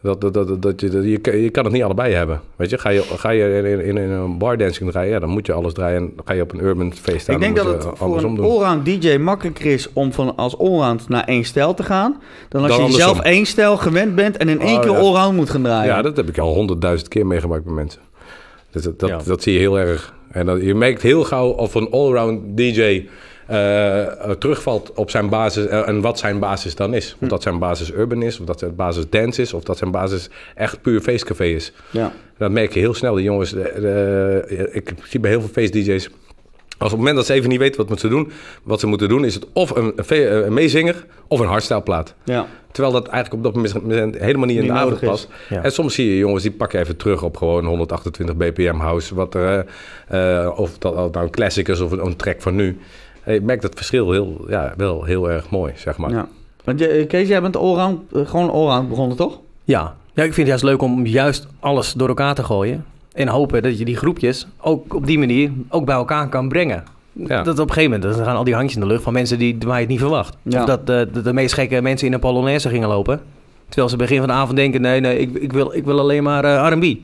Dat, 0.06 0.22
dat, 0.22 0.34
dat, 0.34 0.62
dat 0.62 0.82
je, 0.82 0.90
dat- 0.90 1.04
je, 1.04 1.18
kan- 1.18 1.38
je 1.38 1.50
kan 1.50 1.64
het 1.64 1.74
niet 1.74 1.84
allebei 1.84 2.14
hebben. 2.14 2.42
Weet 2.56 2.70
je, 2.70 2.78
ga 2.78 2.90
je, 2.90 3.02
ga 3.02 3.30
je 3.30 3.58
in, 3.58 3.66
in, 3.88 3.98
in 3.98 4.10
een 4.12 4.38
bardancing 4.38 4.92
draaien, 4.92 5.12
ja, 5.12 5.20
dan 5.20 5.30
moet 5.30 5.46
je 5.46 5.54
alles 5.54 5.74
draaien. 5.74 5.98
En 6.02 6.14
ga 6.26 6.34
je 6.34 6.42
op 6.42 6.54
een 6.54 6.64
urban 6.64 6.94
feest 6.94 7.22
staan, 7.22 7.36
ik 7.36 7.42
denk 7.42 7.56
dat 7.56 7.66
het 7.66 7.86
voor 7.98 8.24
een 8.24 8.40
allround 8.40 8.86
DJ 8.86 9.18
makkelijker 9.18 9.66
is... 9.66 9.90
om 9.94 10.14
van 10.14 10.36
als 10.36 10.58
allround 10.58 11.10
naar 11.10 11.24
één 11.24 11.44
stijl 11.44 11.74
te 11.74 11.84
gaan... 11.84 12.22
dan 12.50 12.62
als 12.62 12.70
Dan 12.72 12.80
je 12.80 12.86
andersom. 12.86 13.14
zelf 13.14 13.26
één 13.26 13.46
stijl 13.46 13.78
gewend 13.78 14.16
bent... 14.16 14.38
en 14.38 14.50
in 14.50 14.62
één 14.62 14.76
Oh, 14.76 14.82
keer 14.82 14.92
ja. 14.92 14.98
allround 14.98 15.36
moet 15.36 15.50
gaan 15.50 15.64
draaien. 15.64 15.96
Ja, 15.96 16.02
dat 16.02 16.18
heb 16.18 16.28
ik 16.30 16.38
al 16.38 16.54
honderdduizend 16.54 17.10
keer 17.10 17.26
meegemaakt 17.26 17.64
bij 17.64 17.74
mensen. 17.74 18.02
Dus 18.72 18.84
dat, 18.84 19.00
dat, 19.00 19.10
Ja. 19.10 19.20
dat 19.26 19.44
zie 19.44 19.54
je 19.54 19.60
heel 19.60 19.80
erg. 19.80 20.14
En 20.32 20.46
dat, 20.46 20.62
je 20.62 20.76
merkt 20.76 21.02
heel 21.02 21.24
gauw 21.24 21.48
of 21.50 21.76
een 21.76 21.90
allround 21.92 22.58
DJ 22.58 23.08
terugvalt 24.40 24.92
op 24.94 25.10
zijn 25.10 25.30
basis 25.30 25.68
eh, 25.68 25.88
en 25.88 26.02
wat 26.02 26.20
zijn 26.20 26.40
basis 26.40 26.76
dan 26.76 26.94
is. 26.94 27.16
Hm. 27.18 27.24
Of 27.24 27.30
dat 27.30 27.42
zijn 27.44 27.60
basis 27.60 27.92
urban 27.92 28.22
is, 28.22 28.40
of 28.40 28.46
dat 28.46 28.60
zijn 28.60 28.76
basis 28.76 29.10
dance 29.10 29.42
is, 29.42 29.54
of 29.54 29.64
dat 29.64 29.78
zijn 29.78 29.92
basis 29.92 30.30
echt 30.56 30.82
puur 30.82 31.02
feestcafé 31.02 31.46
is. 31.46 31.72
Ja. 31.92 32.12
Dat 32.38 32.52
merk 32.52 32.74
je 32.74 32.80
heel 32.80 32.94
snel. 32.94 33.14
De 33.14 33.24
jongens, 33.24 33.50
de, 33.50 33.72
de- 33.80 34.70
ik 34.72 34.94
zie 35.04 35.20
bij 35.20 35.30
heel 35.30 35.40
veel 35.40 35.50
feest-DJ's. 35.50 36.10
Als 36.78 36.92
op 36.92 36.98
het 36.98 36.98
moment 36.98 37.16
dat 37.16 37.26
ze 37.26 37.34
even 37.34 37.50
niet 37.50 37.60
weten 37.60 37.78
wat 37.78 37.90
moeten 37.90 38.10
doen, 38.10 38.32
wat 38.64 38.80
ze 38.80 38.88
moeten 38.88 39.10
doen, 39.10 39.26
is 39.26 39.34
het 39.34 39.48
of 39.54 39.76
een, 39.76 39.94
een, 40.08 40.54
meezinger 40.54 41.06
of 41.28 41.40
een 41.40 41.48
hardstyleplaat. 41.48 42.14
ja. 42.24 42.48
Terwijl 42.76 42.96
dat 42.96 43.08
eigenlijk 43.08 43.46
op 43.46 43.54
dat 43.54 43.64
moment 43.64 44.16
helemaal 44.20 44.46
niet 44.46 44.58
in 44.58 44.68
de 44.74 44.98
is. 45.02 45.08
past. 45.08 45.28
Ja. 45.50 45.64
En 45.64 45.72
soms 45.72 45.94
zie 45.94 46.10
je 46.10 46.18
jongens 46.18 46.44
die 46.44 46.52
pakken 46.52 46.80
even 46.80 46.96
terug 46.96 47.24
op 47.24 47.38
gewoon 47.38 47.66
128 47.66 48.36
bpm 48.36 48.80
house. 48.80 49.16
Wat 49.16 49.34
er, 49.36 49.66
eh, 50.08 50.44
eh, 50.44 50.60
of 50.60 50.78
dat 50.78 50.96
nou 50.96 51.26
een 51.26 51.30
classic 51.30 51.68
is 51.68 51.80
of 51.80 51.92
een, 51.92 52.06
een 52.06 52.16
track 52.16 52.42
van 52.42 52.56
nu. 52.56 52.78
Eh, 53.26 53.34
Ik 53.36 53.42
merk 53.42 53.62
dat 53.62 53.72
verschil 53.76 54.12
heel, 54.12 54.46
ja, 54.48 54.74
wel 54.78 55.04
heel 55.04 55.30
erg 55.30 55.50
mooi, 55.50 55.74
zeg 55.76 55.98
maar. 55.98 56.10
ja. 56.12 56.28
Want 56.64 56.80
je- 56.80 57.06
Kees, 57.08 57.28
jij 57.28 57.42
bent 57.42 57.58
allround, 57.58 58.00
eh, 58.14 58.22
gewoon 58.28 58.52
allround 58.52 58.90
begonnen, 58.90 59.18
toch? 59.18 59.40
Ja. 59.64 59.96
ja, 60.14 60.24
ik 60.24 60.34
vind 60.34 60.36
het 60.36 60.48
juist 60.48 60.64
leuk 60.64 60.82
om 60.82 61.06
juist 61.06 61.48
alles 61.60 61.94
door 61.94 62.08
elkaar 62.08 62.36
te 62.36 62.44
gooien. 62.44 62.86
En 63.14 63.28
hopen 63.28 63.64
dat 63.64 63.78
je 63.80 63.86
die 63.86 63.98
groepjes 63.98 64.48
ook 64.62 64.94
op 64.94 65.06
die 65.06 65.20
manier 65.20 65.52
ook 65.70 65.86
bij 65.86 65.96
elkaar 65.96 66.30
kan 66.30 66.50
brengen. 66.50 66.84
Ja. 67.12 67.42
Dat 67.44 67.60
op 67.60 67.68
een 67.68 67.74
gegeven 67.74 68.00
moment 68.00 68.16
dan 68.18 68.26
gaan 68.26 68.36
al 68.36 68.44
die 68.44 68.54
handjes 68.54 68.76
in 68.76 68.82
de 68.82 68.88
lucht 68.88 69.04
van 69.04 69.14
mensen 69.14 69.38
die, 69.40 69.58
waar 69.66 69.74
je 69.76 69.80
het 69.82 69.90
niet 69.90 70.00
verwacht. 70.00 70.38
Ja. 70.42 70.60
Of 70.60 70.66
dat 70.66 70.88
de, 70.88 71.08
de, 71.14 71.22
de 71.22 71.34
meest 71.34 71.54
gekke 71.54 71.82
mensen 71.82 72.08
in 72.08 72.14
een 72.14 72.20
Polonaise 72.20 72.70
gingen 72.70 72.88
lopen. 72.90 73.22
Terwijl 73.68 73.90
ze 73.90 73.98
begin 73.98 74.18
van 74.18 74.28
de 74.28 74.34
avond 74.34 74.58
denken, 74.58 74.82
nee, 74.82 75.00
nee, 75.00 75.18
ik, 75.20 75.34
ik, 75.36 75.54
wil, 75.54 75.74
ik 75.74 75.86
wil 75.86 76.00
alleen 76.00 76.24
maar 76.24 76.44
eh, 76.46 76.72
R&B. 76.72 76.84
Ik 76.84 77.00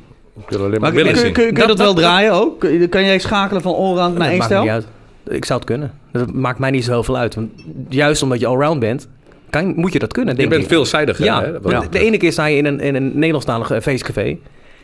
wil 0.48 0.60
alleen 0.60 0.72
maar 0.72 0.80
Maar 0.80 0.92
kun, 0.92 1.04
kun, 1.04 1.16
zien. 1.16 1.34
kun, 1.34 1.44
kun 1.44 1.62
je 1.62 1.68
dat, 1.68 1.68
Dat- 1.68 1.78
wel 1.78 1.94
dat- 1.94 2.04
draaien 2.04 2.34
ook? 2.34 2.60
Kun 2.60 2.72
je- 2.80 2.88
Kan 2.88 3.06
jij 3.06 3.20
schakelen 3.20 3.62
van 3.62 3.76
allround 3.76 3.98
naar 4.18 4.20
dat 4.20 4.28
één 4.28 4.38
maakt 4.38 4.44
stijl? 4.44 4.62
niet 4.62 4.72
uit. 4.72 4.88
Ik 5.28 5.46
zou 5.46 5.60
het 5.60 5.68
kunnen. 5.68 5.92
Dat 6.12 6.34
maakt 6.34 6.60
mij 6.60 6.72
niet 6.72 6.84
zo 6.84 6.92
heel 6.92 7.04
veel 7.04 7.18
uit. 7.18 7.36
Want 7.36 7.50
juist 7.90 8.24
omdat 8.24 8.40
je 8.40 8.46
allround 8.48 8.80
bent, 8.80 9.08
kan, 9.50 9.74
moet 9.76 9.94
je 9.94 10.00
dat 10.00 10.14
kunnen, 10.14 10.36
Je 10.38 10.48
bent 10.48 10.62
ik. 10.62 10.68
veelzijdig. 10.68 11.18
hè, 11.18 11.24
Ja, 11.26 11.44
hè, 11.64 11.90
de 11.90 12.00
ene 12.00 12.18
keer 12.18 12.32
sta 12.32 12.46
je 12.46 12.58
in 12.58 12.66
een, 12.66 12.80
in 12.80 12.96
een 12.96 13.12
Nederlandstalig 13.14 13.72
eh, 13.72 13.80
feestcafé. 13.82 14.38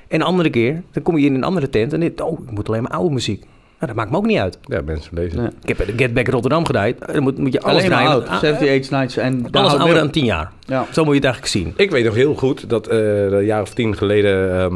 En 0.08 0.20
de 0.20 0.26
andere 0.26 0.50
keer, 0.50 0.82
dan 0.92 1.04
kom 1.04 1.18
je 1.18 1.26
in 1.26 1.36
een 1.36 1.44
andere 1.44 1.70
tent 1.70 1.94
en 1.94 2.00
dit, 2.00 2.22
oh, 2.22 2.40
ik 2.44 2.52
moet 2.52 2.68
alleen 2.70 2.82
maar 2.82 2.92
oude 2.92 3.14
muziek. 3.14 3.40
Nou, 3.40 3.92
dat 3.92 3.96
maakt 3.96 4.12
me 4.12 4.18
ook 4.18 4.26
niet 4.26 4.38
uit. 4.38 4.58
Ja, 4.62 4.82
mensen 4.86 5.12
lezen. 5.14 5.54
Ik 5.64 5.78
heb 5.78 5.88
de 5.88 5.94
Get 5.96 6.14
Back 6.14 6.28
Rotterdam 6.28 6.66
gedraaid. 6.66 7.14
Dan 7.14 7.24
moet, 7.24 7.38
moet 7.38 7.54
je 7.54 7.62
alles 7.62 7.78
Alleen 7.78 7.90
maar 7.90 8.00
draaien. 8.04 8.20
oud. 8.22 8.28
Ah, 8.28 8.34
78 8.34 8.92
Nights 8.92 9.18
en 9.18 9.42
daar 9.52 9.62
alles 9.62 9.74
ouder 9.74 9.96
dan 9.96 10.10
10 10.10 10.26
jaar. 10.26 10.52
Ja. 10.60 10.86
Zo 10.92 11.04
moet 11.04 11.14
je 11.14 11.20
het 11.20 11.24
eigenlijk 11.26 11.54
zien. 11.54 11.74
Ik 11.76 11.92
weet 11.92 12.06
nog 12.06 12.16
heel 12.16 12.34
goed 12.36 12.70
dat 12.70 12.88
eh 12.88 13.26
een 13.32 13.46
jaar 13.46 13.62
of 13.62 13.74
tien 13.74 13.98
geleden... 13.98 14.60
ehm, 14.60 14.76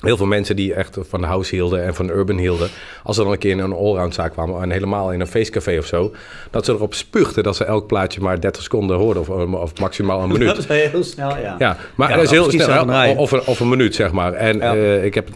heel 0.00 0.16
veel 0.16 0.26
mensen 0.26 0.56
die 0.56 0.74
echt 0.74 0.98
van 1.00 1.22
house 1.22 1.54
hielden 1.54 1.84
en 1.84 1.94
van 1.94 2.08
urban 2.08 2.36
hielden... 2.36 2.68
als 3.02 3.16
ze 3.16 3.22
dan 3.22 3.32
een 3.32 3.38
keer 3.38 3.50
in 3.50 3.58
een 3.58 3.72
allround 3.72 4.14
zaak 4.14 4.32
kwamen... 4.32 4.62
en 4.62 4.70
helemaal 4.70 5.12
in 5.12 5.20
een 5.20 5.26
feestcafé 5.26 5.78
of 5.78 5.86
zo... 5.86 6.14
dat 6.50 6.64
ze 6.64 6.72
erop 6.72 6.94
spuugden 6.94 7.42
dat 7.44 7.56
ze 7.56 7.64
elk 7.64 7.86
plaatje 7.86 8.20
maar 8.20 8.40
30 8.40 8.62
seconden 8.62 8.96
hoorden... 8.96 9.22
of, 9.22 9.28
of 9.54 9.78
maximaal 9.80 10.22
een 10.22 10.28
minuut. 10.38 10.46
Dat 10.48 10.58
is 10.58 10.66
heel 10.90 11.04
snel, 11.04 11.28
ja. 11.28 11.54
Ja, 11.58 11.76
maar 11.94 12.08
Ja, 12.10 12.14
dat 12.14 12.24
is 12.24 12.30
heel 12.30 12.50
snel. 12.50 13.16
Of 13.16 13.32
een, 13.32 13.42
of 13.44 13.60
een 13.60 13.68
minuut, 13.68 13.94
zeg 13.94 14.12
maar. 14.12 14.32
En 14.32 14.56
Ja. 14.56 14.74
eh, 14.74 15.04
ik, 15.04 15.14
heb, 15.14 15.28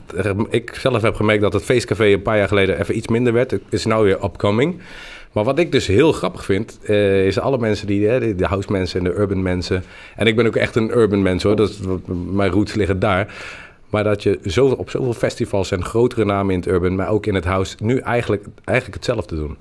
ik 0.50 0.74
zelf 0.80 1.02
heb 1.02 1.14
gemerkt 1.14 1.42
dat 1.42 1.52
het 1.52 1.64
feestcafé 1.64 2.04
een 2.04 2.22
paar 2.22 2.36
jaar 2.36 2.48
geleden 2.48 2.80
even 2.80 2.96
iets 2.96 3.08
minder 3.08 3.32
werd. 3.32 3.50
Het 3.50 3.62
is 3.70 3.84
nou 3.84 4.04
weer 4.04 4.24
upcoming. 4.24 4.80
Maar 5.32 5.44
wat 5.44 5.58
ik 5.58 5.72
dus 5.72 5.86
heel 5.86 6.12
grappig 6.12 6.44
vind, 6.44 6.78
eh, 6.82 7.26
is 7.26 7.38
alle 7.38 7.58
mensen 7.58 7.86
die, 7.86 8.08
hè, 8.08 8.20
de, 8.20 8.34
de 8.34 8.46
house 8.46 8.72
mensen 8.72 8.98
en 8.98 9.04
de 9.04 9.18
urban 9.20 9.42
mensen. 9.42 9.84
En 10.16 10.26
ik 10.26 10.36
ben 10.36 10.46
ook 10.46 10.56
echt 10.56 10.76
een 10.76 10.90
urban 10.98 11.22
mens 11.22 11.42
hoor, 11.42 11.56
dat 11.56 11.68
is, 11.68 11.78
mijn 12.32 12.50
roots 12.50 12.74
liggen 12.74 12.98
daar. 12.98 13.34
Maar 13.90 14.04
dat 14.04 14.22
je 14.22 14.38
zo, 14.46 14.66
op 14.66 14.90
zoveel 14.90 15.12
festivals 15.12 15.70
en 15.70 15.84
grotere 15.84 16.24
namen 16.24 16.52
in 16.54 16.60
het 16.60 16.68
urban, 16.68 16.94
maar 16.94 17.08
ook 17.08 17.26
in 17.26 17.34
het 17.34 17.44
house, 17.44 17.76
nu 17.82 17.98
eigenlijk, 17.98 18.44
eigenlijk 18.64 18.96
hetzelfde 18.98 19.36
doen. 19.36 19.56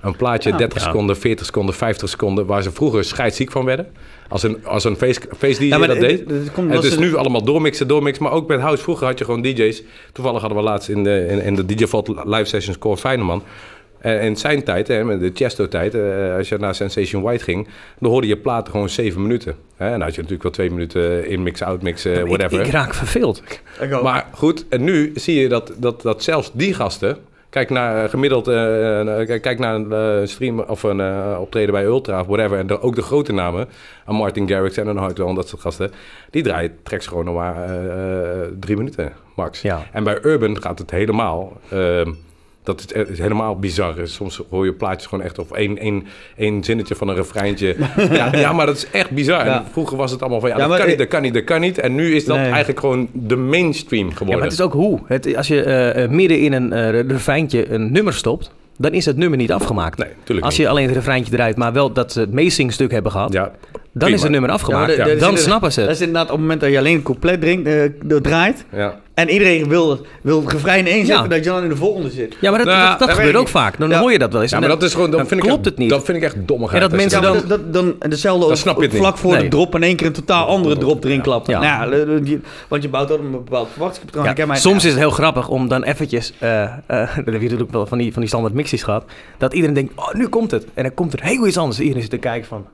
Een 0.00 0.16
plaatje, 0.16 0.50
Ja. 0.50 0.56
30 0.56 0.78
Ja. 0.82 0.84
seconden, 0.86 1.16
40 1.16 1.46
seconden, 1.46 1.74
50 1.74 2.08
seconden, 2.08 2.46
waar 2.46 2.62
ze 2.62 2.70
vroeger 2.72 3.04
scheidsziek 3.04 3.50
van 3.50 3.64
werden. 3.64 3.86
Als 4.28 4.42
een, 4.42 4.66
als 4.66 4.84
een 4.84 4.96
feest, 4.96 5.26
feest 5.38 5.60
Ja, 5.60 5.78
maar 5.78 5.88
dat 5.88 6.00
deed. 6.00 6.18
het- 6.20 6.28
het 6.30 6.52
komt 6.52 6.84
is 6.84 6.98
nu 6.98 7.14
allemaal 7.16 7.44
doormixen, 7.44 7.88
doormixen. 7.88 8.22
Maar 8.24 8.32
ook 8.32 8.48
met 8.48 8.60
house. 8.60 8.82
Vroeger 8.82 9.06
had 9.06 9.18
je 9.18 9.24
gewoon 9.24 9.42
DJ's. 9.42 9.82
Toevallig 10.12 10.40
hadden 10.40 10.58
we 10.58 10.64
laatst 10.64 10.88
in 10.88 11.04
de, 11.04 11.26
in, 11.30 11.42
in 11.42 11.54
de 11.54 11.64
DJ 11.64 11.86
Vault 11.86 12.08
live 12.24 12.44
sessions 12.44 12.78
Cor 12.78 12.96
Feyenoord. 12.96 13.42
En 13.98 14.20
in 14.20 14.36
zijn 14.36 14.62
tijd, 14.64 14.88
hè, 14.88 15.04
met 15.04 15.20
de 15.20 15.30
Chesto-tijd, 15.34 15.94
eh, 15.94 16.34
als 16.36 16.48
je 16.48 16.56
naar 16.58 16.74
Sensation 16.74 17.22
White 17.22 17.44
ging, 17.44 17.68
dan 17.98 18.10
hoorde 18.10 18.26
je 18.26 18.36
platen 18.36 18.70
gewoon 18.72 18.88
zeven 18.88 19.22
minuten. 19.22 19.54
Hè? 19.76 19.84
En 19.84 19.90
dan 19.90 20.00
had 20.00 20.10
je 20.14 20.16
natuurlijk 20.16 20.42
wel 20.42 20.52
twee 20.52 20.70
minuten 20.70 21.26
inmix, 21.28 21.62
outmix, 21.62 22.04
eh, 22.04 22.22
whatever. 22.22 22.60
Ik, 22.60 22.66
ik 22.66 22.72
raak 22.72 22.94
verveeld. 22.94 23.42
Maar 24.02 24.26
goed, 24.32 24.64
en 24.68 24.84
nu 24.84 25.12
zie 25.14 25.40
je 25.40 25.48
dat, 25.48 25.72
dat, 25.76 26.02
dat 26.02 26.22
zelfs 26.22 26.50
die 26.54 26.74
gasten 26.74 27.16
Kijk 27.50 27.70
naar 27.70 28.04
eh, 28.04 28.10
gemiddeld, 28.10 28.48
eh, 28.48 29.20
eh, 29.20 29.40
kijk- 29.42 29.58
naar 29.58 29.74
een 29.74 29.92
eh, 29.92 30.26
stream 30.26 30.60
of 30.60 30.82
een 30.82 31.00
eh, 31.00 31.36
optreden 31.40 31.72
bij 31.72 31.84
Ultra 31.84 32.20
of 32.20 32.26
whatever. 32.26 32.58
En 32.58 32.66
de- 32.66 32.80
ook 32.82 32.94
de 32.94 33.02
grote 33.02 33.32
namen, 33.32 33.68
een 34.06 34.14
Martin 34.14 34.48
Garrix 34.48 34.76
en 34.76 34.86
een 34.86 34.96
Hardwell 34.96 35.26
en 35.28 35.34
dat 35.34 35.48
soort 35.48 35.62
gasten. 35.62 35.90
Die 36.30 36.42
draaien 36.42 36.76
tracks 36.82 37.06
gewoon 37.06 37.24
nog 37.24 37.34
maar 37.34 37.64
eh, 37.64 38.40
eh, 38.42 38.48
drie 38.60 38.76
minuten 38.76 39.12
max. 39.36 39.62
Ja. 39.62 39.86
En 39.92 40.04
bij 40.04 40.18
Urban 40.22 40.62
gaat 40.62 40.78
het 40.78 40.90
helemaal. 40.90 41.52
Dat 42.68 42.84
is, 42.88 42.94
het 42.98 43.08
is 43.08 43.18
helemaal 43.18 43.58
bizar. 43.58 43.94
Soms 44.02 44.42
hoor 44.50 44.64
je 44.64 44.72
plaatjes 44.72 45.06
gewoon 45.06 45.24
echt 45.24 45.38
of 45.38 45.50
één, 45.52 45.78
één, 45.78 46.06
één 46.36 46.64
zinnetje 46.64 46.94
van 46.94 47.08
een 47.08 47.14
refreintje. 47.14 47.76
ja, 48.10 48.28
ja, 48.36 48.52
maar 48.52 48.66
dat 48.66 48.76
is 48.76 48.90
echt 48.90 49.10
bizar. 49.10 49.44
Ja. 49.46 49.64
Vroeger 49.72 49.96
was 49.96 50.10
het 50.10 50.20
allemaal 50.20 50.40
van 50.40 50.48
ja, 50.48 50.58
Ja, 50.58 50.66
dat, 50.66 50.78
kan 50.78 50.86
niet, 50.88 50.98
dat 50.98 51.08
kan 51.08 51.22
niet, 51.22 51.34
dat 51.34 51.44
kan 51.44 51.60
niet. 51.60 51.78
En 51.78 51.94
nu 51.94 52.14
is 52.14 52.24
dat 52.24 52.36
Nee. 52.36 52.46
eigenlijk 52.46 52.80
gewoon 52.80 53.08
de 53.12 53.36
mainstream 53.36 54.06
Ja, 54.08 54.12
geworden. 54.12 54.38
maar 54.38 54.48
het 54.48 54.58
is 54.58 54.64
ook 54.64 54.72
hoe. 54.72 54.98
Het, 55.06 55.36
als 55.36 55.48
je 55.48 55.62
eh, 55.62 56.04
eh, 56.04 56.10
midden 56.10 56.40
in 56.40 56.52
een 56.52 56.72
eh 56.72 57.00
refreintje 57.00 57.70
een 57.72 57.92
nummer 57.92 58.12
stopt, 58.14 58.50
dan 58.76 58.92
is 58.92 59.04
het 59.04 59.16
nummer 59.16 59.38
niet 59.38 59.52
afgemaakt. 59.52 59.98
Nee, 59.98 60.40
Als 60.42 60.56
niet. 60.56 60.66
je 60.66 60.68
alleen 60.68 60.86
het 60.86 60.94
refreintje 60.96 61.32
draait, 61.32 61.56
maar 61.56 61.72
wel 61.72 61.92
dat 61.92 62.12
ze 62.12 62.20
het 62.20 62.32
hebben 62.90 63.12
gehad, 63.12 63.32
Ja, 63.32 63.52
dan 63.98 64.08
prima. 64.08 64.14
is 64.16 64.22
het 64.22 64.30
nummer 64.30 64.50
afgemaakt. 64.50 64.96
dan 64.96 65.18
dat 65.18 65.38
snappen 65.38 65.72
ze 65.72 65.80
Dat 65.80 65.88
het. 65.88 65.96
is 66.00 66.06
inderdaad 66.06 66.24
op 66.30 66.30
het 66.32 66.40
moment 66.40 66.60
dat 66.60 66.70
je 66.70 66.78
alleen 66.78 66.94
het 66.94 67.04
couplet 67.04 67.40
drinkt, 67.40 67.68
eh, 67.68 67.74
dat 68.04 68.22
draait. 68.22 68.64
Ja. 68.72 69.00
En 69.14 69.28
iedereen 69.30 69.68
wil, 69.68 70.06
wil 70.22 70.40
het 70.42 70.52
refrein 70.52 70.86
één 70.86 71.06
zetten, 71.06 71.24
Ja. 71.24 71.30
dat 71.30 71.44
je 71.44 71.50
dan 71.50 71.62
in 71.62 71.68
de 71.68 71.76
volgende 71.76 72.10
zit. 72.10 72.36
Ja, 72.40 72.50
maar 72.50 72.58
dat, 72.58 72.68
Nou, 72.68 72.88
dat, 72.88 72.98
dat 72.98 73.08
dat 73.08 73.16
gebeurt 73.16 73.36
ook 73.36 73.48
vaak. 73.48 73.78
Dan 73.78 73.88
Ja. 73.88 73.98
hoor 74.00 74.12
je 74.12 74.18
dat 74.18 74.32
wel 74.32 74.42
eens. 74.42 74.50
ja, 74.50 74.58
maar 74.58 74.68
dan- 74.68 74.78
dat 74.78 74.88
is 74.88 74.94
gewoon, 74.94 75.10
dan 75.10 75.18
dan 75.18 75.28
vind 75.28 75.40
klopt 75.40 75.58
ik, 75.58 75.64
het 75.64 75.78
niet. 75.78 75.90
Dat 75.90 76.04
vind 76.04 76.16
ik 76.18 76.22
echt 76.24 76.36
dommigheid. 76.46 76.82
En 76.82 76.88
dat 76.88 76.98
mensen 76.98 77.22
dan- 77.22 77.32
dat, 77.34 77.48
dat, 77.48 77.72
dan 77.72 77.94
dezelfde 78.10 78.40
Dan 78.40 78.50
ook 78.50 78.56
snap 78.56 78.76
je 78.76 78.82
het 78.86 78.96
vlak 78.96 79.12
niet. 79.12 79.20
voor 79.20 79.38
de 79.38 79.48
drop 79.48 79.74
in 79.74 79.82
één 79.82 79.96
keer 79.96 80.06
een 80.06 80.12
totaal 80.12 80.46
andere 80.46 80.76
drop 80.78 81.04
erin 81.04 81.20
klapt. 81.20 81.46
Ja. 81.46 81.84
Nou 81.84 82.40
want 82.68 82.82
je 82.82 82.88
bouwt 82.88 83.10
ook 83.10 83.18
een 83.18 83.30
bepaald 83.30 83.68
verwachtingspatroon. 83.72 84.56
Soms 84.56 84.84
is 84.84 84.90
het 84.90 85.00
heel 85.00 85.10
grappig 85.10 85.48
om 85.48 85.68
dan 85.68 85.82
eventjes, 85.82 86.32
eh, 86.38 86.62
eh, 86.62 86.70
dat 86.86 87.06
heb 87.14 87.26
je 87.26 87.32
natuurlijk 87.40 87.70
wel 87.72 87.86
van 87.86 87.98
die, 87.98 88.12
van 88.12 88.20
die 88.20 88.28
standaard 88.30 88.54
mixies 88.54 88.82
gehad, 88.82 89.04
dat 89.38 89.54
iedereen 89.54 89.74
denkt, 89.74 89.92
oh, 89.96 90.12
nu 90.14 90.28
komt 90.28 90.50
het. 90.50 90.66
En 90.74 90.82
dan 90.82 90.94
komt 90.94 91.12
er 91.12 91.22
heel 91.22 91.46
iets 91.46 91.56
anders. 91.56 91.80
Iedereen 91.80 92.02
zit 92.02 92.10
te 92.10 92.16
kijken 92.18 92.48
van, 92.48 92.66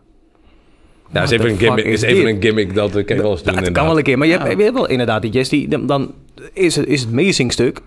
Ja, 1.13 1.23
is 1.23 1.29
What 1.29 1.41
even, 1.41 1.51
een 1.53 1.59
gimmick, 1.59 1.85
is 1.85 2.03
is 2.03 2.11
even 2.11 2.27
een 2.29 2.43
gimmick 2.43 2.75
dat 2.75 2.97
ik 2.97 3.09
wel 3.09 3.31
eens 3.31 3.43
doen. 3.43 3.55
dat 3.55 3.73
kan 3.73 3.87
wel 3.87 3.97
een 3.99 4.03
keer. 4.03 4.19
Maar 4.19 4.27
je 4.27 4.33
hebt, 4.33 4.45
Ja. 4.51 4.57
je 4.57 4.63
hebt 4.63 4.75
wel 4.75 4.89
inderdaad 4.89 5.23
die 5.23 5.31
jazz 5.31 5.51
die, 5.51 5.69
dan- 5.69 5.87
dan 5.87 6.13
is 6.53 6.77
het, 6.77 6.87
is 6.87 7.01
het 7.01 7.11
meezingstuk. 7.11 7.81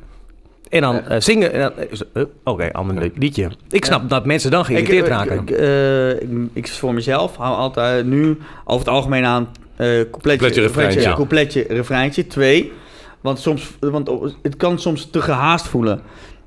En 0.69 0.81
dan 0.81 0.99
eh, 1.07 1.19
zingen. 1.19 1.53
en 1.53 1.59
dan 1.59 1.71
is 1.89 1.99
het, 1.99 2.07
eh, 2.13 2.23
Oké, 2.43 2.71
ander 2.71 3.11
liedje. 3.15 3.49
Ik 3.69 3.85
snap 3.85 4.09
dat 4.09 4.25
mensen 4.25 4.51
dan 4.51 4.65
geïrriteerd 4.65 5.05
ik, 5.05 5.11
raken. 5.11 5.39
ik, 5.41 5.49
eh, 5.49 6.09
ik, 6.09 6.29
ik 6.53 6.67
voor 6.67 6.93
mezelf 6.93 7.35
hou 7.35 7.55
altijd 7.55 8.05
nu 8.05 8.37
over 8.65 8.85
het 8.85 8.95
algemeen 8.95 9.25
aan 9.25 9.47
eh 9.75 9.85
coupletje, 9.87 10.09
Coupletje, 10.11 10.61
refreintje. 10.61 11.01
ja. 11.01 11.13
coupletje, 11.13 11.65
refreintje, 11.69 12.27
twee. 12.27 12.71
Want, 13.21 13.39
soms, 13.39 13.77
want 13.79 14.09
het 14.41 14.57
kan 14.57 14.79
soms 14.79 15.09
te 15.09 15.21
gehaast 15.21 15.67
voelen. 15.67 16.01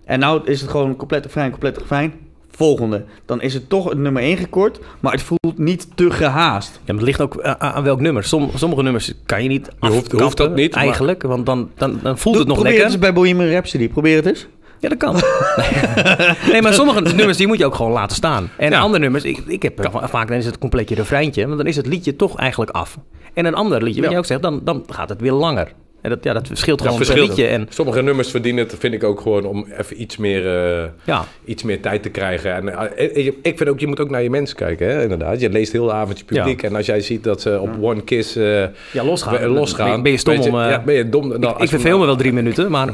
En 0.04 0.18
nou 0.18 0.40
is 0.44 0.60
het 0.60 0.70
gewoon 0.70 0.96
couplet, 0.96 1.24
refrein, 1.24 1.48
couplet, 1.50 1.78
refrein. 1.78 2.12
Volgende. 2.60 3.04
Dan 3.26 3.40
is 3.42 3.54
het 3.54 3.68
toch 3.68 3.88
het 3.88 3.98
nummer 3.98 4.22
1 4.22 4.36
gekort, 4.36 4.80
maar 5.00 5.12
het 5.12 5.22
voelt 5.22 5.58
niet 5.58 5.86
te 5.94 6.10
gehaast. 6.10 6.70
Ja, 6.72 6.80
maar 6.86 6.94
het 6.96 7.04
ligt 7.04 7.20
ook 7.20 7.42
aan, 7.42 7.60
aan 7.60 7.82
welk 7.82 8.00
nummer. 8.00 8.24
Som, 8.24 8.50
sommige 8.54 8.82
nummers 8.82 9.12
kan 9.26 9.42
je 9.42 9.48
niet 9.48 9.68
Je 9.80 9.88
hoeft- 9.88 10.12
hoeft 10.12 10.36
dat 10.36 10.54
niet, 10.54 10.74
maar- 10.74 10.82
Eigenlijk, 10.84 11.22
want 11.22 11.46
dan, 11.46 11.70
dan, 11.76 11.98
dan 12.02 12.18
voelt 12.18 12.38
het 12.38 12.46
nog 12.46 12.56
Probeer 12.56 12.72
lekker. 12.72 12.90
het 12.92 13.02
eens 13.02 13.12
bij 13.12 13.12
Bohemian 13.22 13.50
Rhapsody. 13.50 13.88
Probeer 13.88 14.16
het 14.16 14.26
eens. 14.26 14.46
Ja, 14.78 14.88
dat 14.88 14.98
kan. 14.98 15.14
nee, 16.52 16.62
maar 16.62 16.72
sommige 16.74 17.00
nummers 17.14 17.36
die 17.36 17.46
moet 17.46 17.58
je 17.58 17.66
ook 17.66 17.74
gewoon 17.74 17.92
laten 17.92 18.16
staan. 18.16 18.48
En 18.56 18.70
Ja. 18.70 18.80
andere 18.80 19.02
nummers, 19.02 19.24
ik, 19.24 19.38
ik 19.46 19.62
heb 19.62 19.88
va- 19.90 20.08
vaak 20.08 20.28
dan 20.28 20.36
is 20.36 20.46
het 20.46 20.58
completje 20.58 20.94
refreintje, 20.94 21.44
want 21.46 21.56
dan 21.58 21.66
is 21.66 21.76
het 21.76 21.86
liedje 21.86 22.16
toch 22.16 22.36
eigenlijk 22.38 22.70
af. 22.70 22.98
En 23.34 23.44
een 23.44 23.54
ander 23.54 23.82
liedje, 23.82 24.00
wat 24.00 24.04
Ja. 24.10 24.12
je 24.16 24.18
ook 24.22 24.26
zegt, 24.26 24.42
dan, 24.42 24.60
dan 24.64 24.84
gaat 24.88 25.08
het 25.08 25.20
weer 25.20 25.32
langer. 25.32 25.72
En 26.00 26.10
dat, 26.10 26.24
ja, 26.24 26.32
dat 26.32 26.46
verschilt 26.46 26.80
gewoon 26.82 26.96
verschilt. 26.96 27.28
liedje. 27.28 27.46
En, 27.46 27.66
Sommige 27.68 28.02
nummers 28.02 28.30
verdienen 28.30 28.64
het, 28.64 28.74
vind 28.78 28.94
ik 28.94 29.04
ook 29.04 29.20
gewoon 29.20 29.44
om 29.44 29.66
even 29.78 30.00
iets 30.02 30.16
meer, 30.16 30.46
eh, 30.80 30.88
ja. 31.04 31.24
iets 31.44 31.62
meer 31.62 31.80
tijd 31.80 32.02
te 32.02 32.08
krijgen. 32.08 32.54
En 32.54 32.68
eh, 32.96 33.16
eh, 33.16 33.26
ik 33.42 33.56
vind 33.56 33.68
ook, 33.68 33.80
je 33.80 33.86
moet 33.86 34.00
ook 34.00 34.10
naar 34.10 34.22
je 34.22 34.30
mensen 34.30 34.56
kijken, 34.56 34.86
hè, 34.88 35.02
inderdaad. 35.02 35.40
Je 35.40 35.50
leest 35.50 35.72
heel 35.72 35.86
de 35.86 35.92
avond 35.92 36.18
je 36.18 36.24
publiek. 36.24 36.62
En 36.62 36.76
als 36.76 36.86
jij 36.86 37.00
ziet 37.00 37.24
dat 37.24 37.40
ze 37.40 37.60
op 37.60 37.70
One 37.80 38.02
Kiss 38.02 38.36
eh, 38.36 38.60
ja, 38.92 39.04
losgaan. 39.04 39.46
losgaan. 39.46 39.86
Ben, 39.86 39.96
je- 39.96 40.02
ben 40.02 40.12
je 40.12 40.18
stom 40.18 40.34
je, 40.34 40.48
om... 40.50 40.60
eh, 40.60 40.70
ja, 40.70 40.82
ben 40.84 40.94
je 40.94 41.08
dom. 41.08 41.28
dan 41.28 41.42
ik 41.42 41.44
als 41.48 41.62
je 41.62 41.68
verveel 41.68 41.98
me 41.98 42.06
wel 42.06 42.16
drie 42.16 42.32
minuten, 42.32 42.70
maar... 42.70 42.90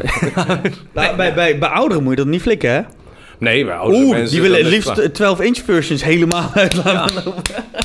Bij, 0.92 1.14
bij, 1.16 1.34
bij, 1.34 1.58
bij 1.58 1.68
ouderen 1.68 2.02
moet 2.02 2.12
je 2.12 2.18
dat 2.18 2.26
niet 2.26 2.42
flikken, 2.42 2.70
hè? 2.70 2.80
Nee, 3.38 3.64
maar 3.64 3.76
oudere 3.76 4.02
Oeh, 4.04 4.12
mensen... 4.12 4.30
die 4.30 4.40
willen 4.40 4.58
het 4.58 4.66
liefst 4.66 5.00
12-inch 5.22 5.64
versions 5.64 6.04
helemaal 6.04 6.50
uit 6.54 6.84
laten 6.84 7.14
lopen. 7.24 7.42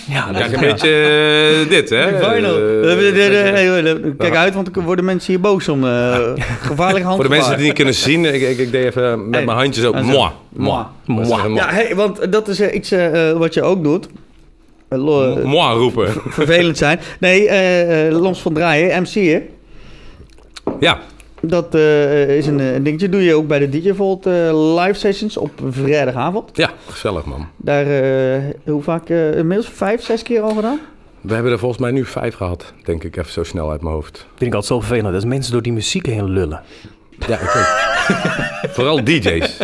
ja, 0.08 0.26
Dan 0.26 0.34
dat- 0.34 0.42
krijg 0.44 0.50
je 0.52 0.56
een 0.56 0.72
beetje 0.72 1.64
eh, 1.64 1.70
dit, 1.70 1.90
hè. 1.90 2.08
Vinyl. 2.08 2.58
Eh, 2.58 3.92
Eh, 3.92 3.98
Kijk 4.18 4.36
uit, 4.36 4.54
want 4.54 4.74
dan 4.74 4.84
worden 4.84 5.06
mensen 5.06 5.34
hier 5.34 5.42
boos 5.42 5.68
om 5.70 5.84
eh 5.88 6.18
gevaarlijke 6.62 7.04
hand. 7.08 7.16
Voor 7.16 7.24
de 7.24 7.30
mensen 7.36 7.48
die 7.50 7.58
het 7.58 7.66
niet 7.66 7.74
kunnen 7.76 7.94
zien, 7.94 8.26
ik, 8.26 8.42
ik, 8.42 8.58
ik 8.58 8.72
deed 8.72 8.86
even 8.86 9.26
met 9.30 9.36
Hey. 9.36 9.46
mijn 9.46 9.58
handjes 9.58 9.84
zo. 9.84 9.94
Moi. 9.94 10.30
Moi. 10.50 10.84
Moi. 11.06 11.54
Ja, 11.54 11.70
hey, 11.70 11.96
want 11.96 12.32
dat 12.32 12.48
is 12.48 12.62
iets 12.62 12.94
wat 13.38 13.54
je 13.54 13.62
ook 13.62 13.84
doet. 13.84 14.08
Moi 14.90 15.78
roepen. 15.78 16.10
vervelend 16.28 16.78
zijn. 16.78 17.00
Nee, 17.20 17.50
Lons 18.12 18.42
van 18.42 18.54
Draaien, 18.54 19.02
MC, 19.02 19.14
hè? 19.14 19.42
Ja, 20.80 21.00
Dat 21.42 21.76
eh, 21.76 22.38
is 22.38 22.48
een, 22.48 22.60
eh, 22.60 22.74
een 22.74 22.84
dingetje. 22.84 23.10
Doe 23.10 23.24
je 23.24 23.36
ook 23.36 23.48
bij 23.48 23.60
de 23.60 23.70
DJ 23.70 23.94
Volt 23.94 24.26
eh, 24.26 24.76
live 24.80 24.94
sessions 25.00 25.38
op 25.38 25.52
vrijdagavond. 25.70 26.50
ja, 26.54 26.70
gezellig 26.90 27.26
man. 27.26 27.48
Daar, 27.58 27.86
eh, 27.86 28.42
hoe 28.66 28.82
vaak, 28.84 29.10
eh, 29.10 29.38
inmiddels 29.38 29.70
vijf, 29.70 30.04
zes 30.04 30.24
keer 30.24 30.42
al 30.42 30.54
gedaan? 30.56 30.80
We 31.22 31.34
hebben 31.34 31.52
er 31.52 31.60
volgens 31.60 31.82
mij 31.82 31.92
nu 31.92 32.06
vijf 32.06 32.36
gehad, 32.36 32.74
denk 32.84 33.04
ik 33.04 33.16
even 33.18 33.32
zo 33.32 33.44
snel 33.44 33.72
uit 33.72 33.82
mijn 33.82 33.94
hoofd. 33.94 34.18
vind 34.18 34.42
ik 34.52 34.54
altijd 34.54 34.66
zo 34.66 34.80
vervelend. 34.80 35.14
Dat 35.14 35.26
mensen 35.26 35.52
door 35.52 35.62
die 35.62 35.74
muziek 35.74 36.06
heen 36.06 36.30
lullen. 36.30 36.62
Ja, 37.28 37.40
ook. 37.42 37.91
Vooral 38.76 39.04
DJ's. 39.04 39.58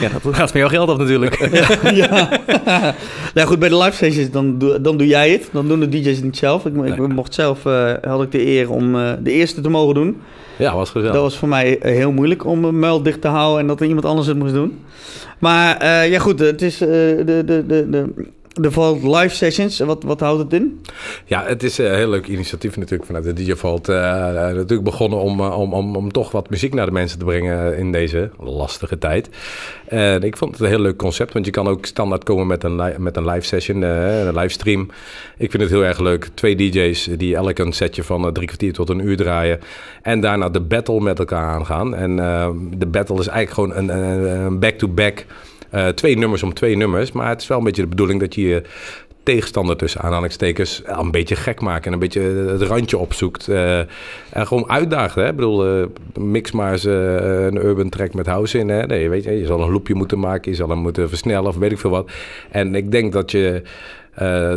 Ja, 0.00 0.08
dat 0.22 0.34
gaat 0.34 0.50
van 0.50 0.60
jouw 0.60 0.68
geld 0.68 0.88
af 0.88 0.98
natuurlijk. 0.98 1.48
ja. 2.02 2.28
nou 3.34 3.48
goed, 3.48 3.58
bij 3.58 3.68
de 3.68 3.76
live 3.76 3.96
sessions 3.96 4.30
dan 4.30 4.58
doe, 4.58 4.80
dan 4.80 4.96
doe 4.96 5.06
jij 5.06 5.30
het. 5.30 5.48
Dan 5.52 5.68
doen 5.68 5.80
de 5.80 5.88
DJ's 5.88 6.16
het 6.16 6.24
niet 6.24 6.36
zelf. 6.36 6.66
Ik, 6.66 6.74
ik 6.84 7.08
mocht 7.08 7.34
zelf, 7.34 7.66
eh, 7.66 7.92
had 8.02 8.22
ik 8.22 8.32
de 8.32 8.46
eer 8.46 8.70
om 8.70 8.96
eh, 8.96 9.12
de 9.22 9.30
eerste 9.30 9.60
te 9.60 9.68
mogen 9.68 9.94
doen. 9.94 10.16
Ja, 10.56 10.74
was 10.74 10.90
gezellig. 10.90 11.14
Dat 11.14 11.22
was 11.22 11.38
voor 11.38 11.48
mij 11.48 11.78
eh, 11.78 11.94
heel 11.94 12.12
moeilijk 12.12 12.44
om 12.46 12.60
mijn 12.60 12.78
muil 12.78 13.02
dicht 13.02 13.20
te 13.20 13.28
houden 13.28 13.60
en 13.60 13.66
dat 13.66 13.80
er 13.80 13.86
iemand 13.86 14.04
anders 14.04 14.26
het 14.26 14.38
moest 14.38 14.52
doen. 14.52 14.78
Maar 15.38 15.76
eh, 15.76 16.10
ja 16.10 16.18
goed, 16.18 16.38
het 16.38 16.62
is 16.62 16.80
eh, 16.80 16.88
de, 16.88 17.42
de, 17.46 17.64
de, 17.66 17.90
de, 17.90 18.12
de 18.54 18.70
Vault 18.70 19.02
live 19.02 19.34
sessions. 19.34 19.78
Wat, 19.78 20.02
wat 20.02 20.20
houdt 20.20 20.42
het 20.42 20.52
in? 20.52 20.80
Ja, 21.24 21.44
het 21.44 21.62
is 21.62 21.78
een 21.78 21.94
heel 21.94 22.08
leuk 22.08 22.26
initiatief 22.26 22.76
natuurlijk 22.76 23.04
vanuit 23.04 23.24
de 23.24 23.32
DJ 23.32 23.54
Vault. 23.54 23.88
eh, 23.88 24.28
eh, 24.28 24.54
natuurlijk 24.54 24.84
begonnen 24.84 25.18
om, 25.18 25.40
eh, 25.40 25.58
om, 25.58 25.72
om, 25.72 25.96
om 25.96 26.12
toch 26.12 26.30
wat 26.30 26.50
muziek 26.50 26.74
naar 26.74 26.86
de 26.86 26.92
mensen 26.92 27.18
te 27.18 27.24
brengen 27.24 27.76
in 27.76 27.92
deze 27.92 28.30
lastige 28.38 28.98
tijd. 28.98 29.28
En 29.86 30.22
ik 30.22 30.36
vond 30.36 30.52
het 30.52 30.60
een 30.60 30.66
heel 30.66 30.80
leuk 30.80 30.96
concept, 30.96 31.32
want 31.32 31.44
je 31.44 31.50
kan 31.50 31.68
ook 31.68 31.86
standaard 31.86 32.24
komen 32.24 32.46
met 32.46 32.64
een, 32.64 32.82
met 32.98 33.16
een 33.16 33.26
live 33.26 33.46
session, 33.46 33.82
een 33.82 34.34
livestream. 34.34 34.90
Ik 35.38 35.50
vind 35.50 35.62
het 35.62 35.72
heel 35.72 35.84
erg 35.84 35.98
leuk. 35.98 36.28
Twee 36.34 36.56
DJ's 36.56 37.08
die 37.16 37.34
elk 37.34 37.58
een 37.58 37.72
setje 37.72 38.02
van 38.02 38.32
drie 38.32 38.46
kwartier 38.46 38.72
tot 38.72 38.88
een 38.88 39.06
uur 39.06 39.16
draaien. 39.16 39.60
En 40.02 40.20
daarna 40.20 40.48
de 40.48 40.60
battle 40.60 41.00
met 41.00 41.18
elkaar 41.18 41.48
aangaan. 41.48 41.94
En 41.94 42.16
de 42.78 42.86
battle 42.86 43.18
is 43.18 43.26
eigenlijk 43.26 43.74
gewoon 43.74 43.90
een 43.90 44.58
back-to-back. 44.58 45.24
Eh, 45.74 45.88
twee 45.88 46.18
nummers 46.18 46.42
om 46.42 46.54
twee 46.54 46.76
nummers. 46.76 47.12
Maar 47.12 47.28
het 47.28 47.40
is 47.40 47.46
wel 47.46 47.58
een 47.58 47.64
beetje 47.64 47.82
de 47.82 47.88
bedoeling 47.88 48.20
dat 48.20 48.34
je 48.34 48.42
je 48.42 48.62
tegenstander 49.22 49.76
tussen 49.76 50.00
aanhalingstekens 50.00 50.82
een 50.84 51.10
beetje 51.10 51.36
gek 51.36 51.60
maken 51.60 51.86
en 51.86 51.92
een 51.92 51.98
beetje 51.98 52.20
het 52.20 52.62
randje 52.62 52.98
opzoekt. 52.98 53.48
eh, 53.48 53.78
en 53.78 54.46
gewoon 54.46 54.70
uitdagen. 54.70 55.22
Hè? 55.22 55.28
Ik 55.28 55.36
bedoel, 55.36 55.66
eh, 55.66 55.86
mix 56.18 56.52
maar 56.52 56.72
eens 56.72 56.84
een 56.84 57.56
urban 57.64 57.88
track 57.88 58.14
met 58.14 58.26
house 58.26 58.58
in. 58.58 58.68
Hè? 58.68 58.86
Nee, 58.86 59.08
weet 59.10 59.24
je, 59.24 59.30
je 59.38 59.46
zal 59.46 59.60
een 59.60 59.72
loopje 59.72 59.94
moeten 59.94 60.18
maken, 60.18 60.50
je 60.50 60.56
zal 60.56 60.68
hem 60.68 60.78
moeten 60.78 61.08
versnellen 61.08 61.48
of 61.48 61.56
weet 61.56 61.72
ik 61.72 61.78
veel 61.78 61.90
wat. 61.90 62.10
En 62.50 62.74
ik 62.74 62.90
denk 62.90 63.12
dat 63.12 63.30
je 63.30 63.62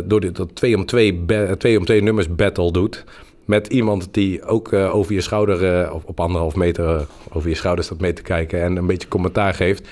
door 0.04 0.20
dit 0.20 0.36
dat 0.36 0.48
twee 0.54 0.76
om 0.76 0.86
twee, 0.86 1.14
ba- 1.14 1.56
twee 1.56 1.78
om 1.78 1.84
twee 1.84 2.02
nummers 2.02 2.34
battle 2.34 2.72
doet. 2.72 3.04
Met 3.44 3.66
iemand 3.66 4.08
die 4.14 4.44
ook 4.44 4.72
over 4.72 5.12
je 5.14 5.20
schouder, 5.20 5.64
eh, 5.80 5.94
op, 6.04 6.20
anderhalf 6.20 6.54
meter 6.56 7.06
over 7.32 7.48
je 7.48 7.54
schouder 7.54 7.84
staat 7.84 8.00
mee 8.00 8.12
te 8.12 8.22
kijken 8.22 8.62
en 8.62 8.76
een 8.76 8.86
beetje 8.86 9.08
commentaar 9.08 9.54
geeft. 9.54 9.88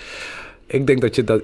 Ik 0.67 0.87
denk 0.87 1.01
dat, 1.01 1.15
je 1.15 1.25
dat, 1.25 1.43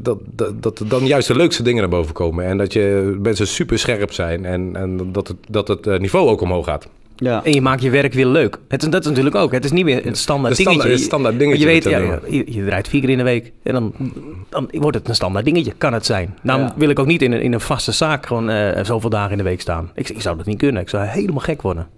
dat, 0.00 0.18
dat, 0.30 0.62
dat 0.62 0.78
er 0.78 0.88
dan 0.88 1.06
juist 1.06 1.28
de 1.28 1.36
leukste 1.36 1.62
dingen 1.62 1.80
naar 1.80 1.90
boven 1.90 2.14
komen. 2.14 2.44
En 2.44 2.58
dat 2.58 2.72
je 2.72 3.18
mensen 3.22 3.46
super 3.46 3.78
scherp 3.78 4.12
zijn. 4.12 4.44
En, 4.44 4.76
en 4.76 5.12
dat, 5.12 5.28
het, 5.28 5.36
dat 5.48 5.68
het 5.68 5.86
eh, 5.86 5.98
niveau 5.98 6.28
ook 6.28 6.40
omhoog 6.40 6.64
gaat. 6.64 6.88
Ja. 7.16 7.44
En 7.44 7.52
je 7.52 7.60
maakt 7.60 7.82
je 7.82 7.90
werk 7.90 8.12
weer 8.12 8.26
leuk. 8.26 8.58
Het 8.68 8.82
is, 8.82 8.88
dat 8.88 9.00
is 9.00 9.06
natuurlijk 9.08 9.36
ook. 9.36 9.52
Het 9.52 9.64
is 9.64 9.70
niet 9.70 9.84
meer 9.84 10.04
het 10.04 10.18
standaard 10.18 10.56
dingetje. 10.56 10.88
het 10.88 11.00
standaard 11.00 11.38
dingetje 11.38 11.60
Je 11.60 11.66
weet, 11.66 11.84
ja, 11.84 11.98
je 12.28 12.52
je, 12.52 12.64
draait 12.64 12.88
vier 12.88 13.00
keer 13.00 13.10
in 13.10 13.18
de 13.18 13.24
week. 13.24 13.52
En 13.62 13.72
dan, 13.72 13.92
dan 14.48 14.68
wordt 14.70 14.96
het 14.96 15.08
een 15.08 15.14
standaard 15.14 15.44
dingetje. 15.44 15.72
Kan 15.78 15.92
het 15.92 16.06
zijn. 16.06 16.36
Dan 16.42 16.60
Ja. 16.60 16.72
wil 16.76 16.88
ik 16.88 16.98
ook 16.98 17.06
niet 17.06 17.22
in 17.22 17.32
een, 17.32 17.40
in 17.42 17.52
een 17.52 17.60
vaste 17.60 17.92
zaak 17.92 18.26
gewoon 18.26 18.50
eh, 18.50 18.84
zoveel 18.84 19.10
dagen 19.10 19.30
in 19.30 19.38
de 19.38 19.44
week 19.44 19.60
staan. 19.60 19.90
Ik, 19.94 20.08
ik 20.08 20.20
zou 20.20 20.36
dat 20.36 20.46
niet 20.46 20.58
kunnen. 20.58 20.82
Ik 20.82 20.88
zou 20.88 21.04
helemaal 21.04 21.40
gek 21.40 21.62
worden. 21.62 21.88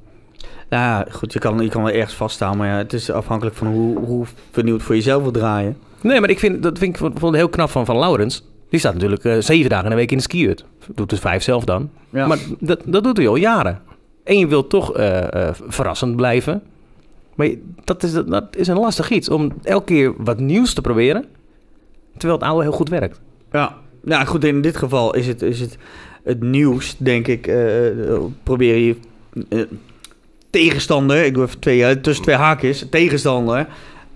Ja, 0.71 1.07
goed, 1.11 1.33
je 1.33 1.39
kan, 1.39 1.59
je 1.63 1.69
kan 1.69 1.83
wel 1.83 1.93
ergens 1.93 2.15
vaststaan, 2.15 2.57
maar 2.57 2.69
ja, 2.69 2.77
het 2.77 2.93
is 2.93 3.11
afhankelijk 3.11 3.57
van 3.57 3.67
hoe, 3.67 3.99
hoe 3.99 4.27
vernieuwd 4.51 4.83
voor 4.83 4.95
jezelf 4.95 5.23
wil 5.23 5.31
draaien. 5.33 5.77
Nee, 6.05 6.21
maar 6.21 6.31
ik 6.31 6.39
vind, 6.39 6.63
dat 6.63 6.79
vind 6.79 7.01
ik 7.01 7.11
vond 7.19 7.35
heel 7.35 7.49
knap 7.49 7.71
van, 7.71 7.85
van 7.87 7.99
Laurens. 7.99 8.45
Die 8.69 8.79
staat 8.79 8.93
natuurlijk 8.95 9.25
eh, 9.25 9.37
zeven 9.39 9.71
dagen 9.71 9.85
in 9.85 9.91
de 9.91 9.97
week 9.97 10.11
in 10.11 10.17
de 10.17 10.23
skihut. 10.23 10.65
Doet 10.95 11.11
dus 11.11 11.19
vijf 11.19 11.43
zelf 11.43 11.65
dan. 11.65 11.91
Ja. 12.11 12.27
Maar 12.27 12.39
dat, 12.61 12.81
dat 12.85 13.05
doet 13.05 13.17
hij 13.17 13.29
al 13.29 13.37
jaren. 13.37 13.81
En 14.25 14.39
je 14.39 14.47
wilt 14.47 14.71
toch 14.71 14.97
eh, 14.97 15.49
eh, 15.49 15.55
verrassend 15.67 16.17
blijven. 16.17 16.63
Maar 17.35 17.47
je- 17.47 17.63
dat 17.85 18.03
is, 18.03 18.13
dat 18.13 18.45
is 18.57 18.67
een 18.69 18.79
lastig 18.79 19.11
iets 19.11 19.29
om 19.29 19.53
elke 19.63 19.85
keer 19.85 20.13
wat 20.19 20.39
nieuws 20.41 20.75
te 20.75 20.81
proberen, 20.81 21.25
terwijl 22.17 22.39
het 22.41 22.49
oude 22.49 22.63
heel 22.63 22.73
goed 22.73 22.89
werkt. 22.89 23.21
Ja, 23.53 23.75
nou 24.03 24.27
goed, 24.27 24.45
in 24.45 24.61
dit 24.61 24.77
geval 24.77 25.15
is 25.15 25.27
het, 25.27 25.43
is 25.43 25.61
het, 25.61 25.77
het 26.25 26.43
nieuws, 26.43 26.97
denk 26.99 27.27
ik. 27.29 27.53
probeer 28.43 28.77
je 28.77 28.97
tegenstander, 30.51 31.25
ik 31.25 31.35
doe 31.35 31.45
even 31.45 31.59
twee, 31.61 32.01
tussen 32.01 32.25
twee 32.25 32.37
haakjes, 32.37 32.87
tegenstander, 32.91 33.67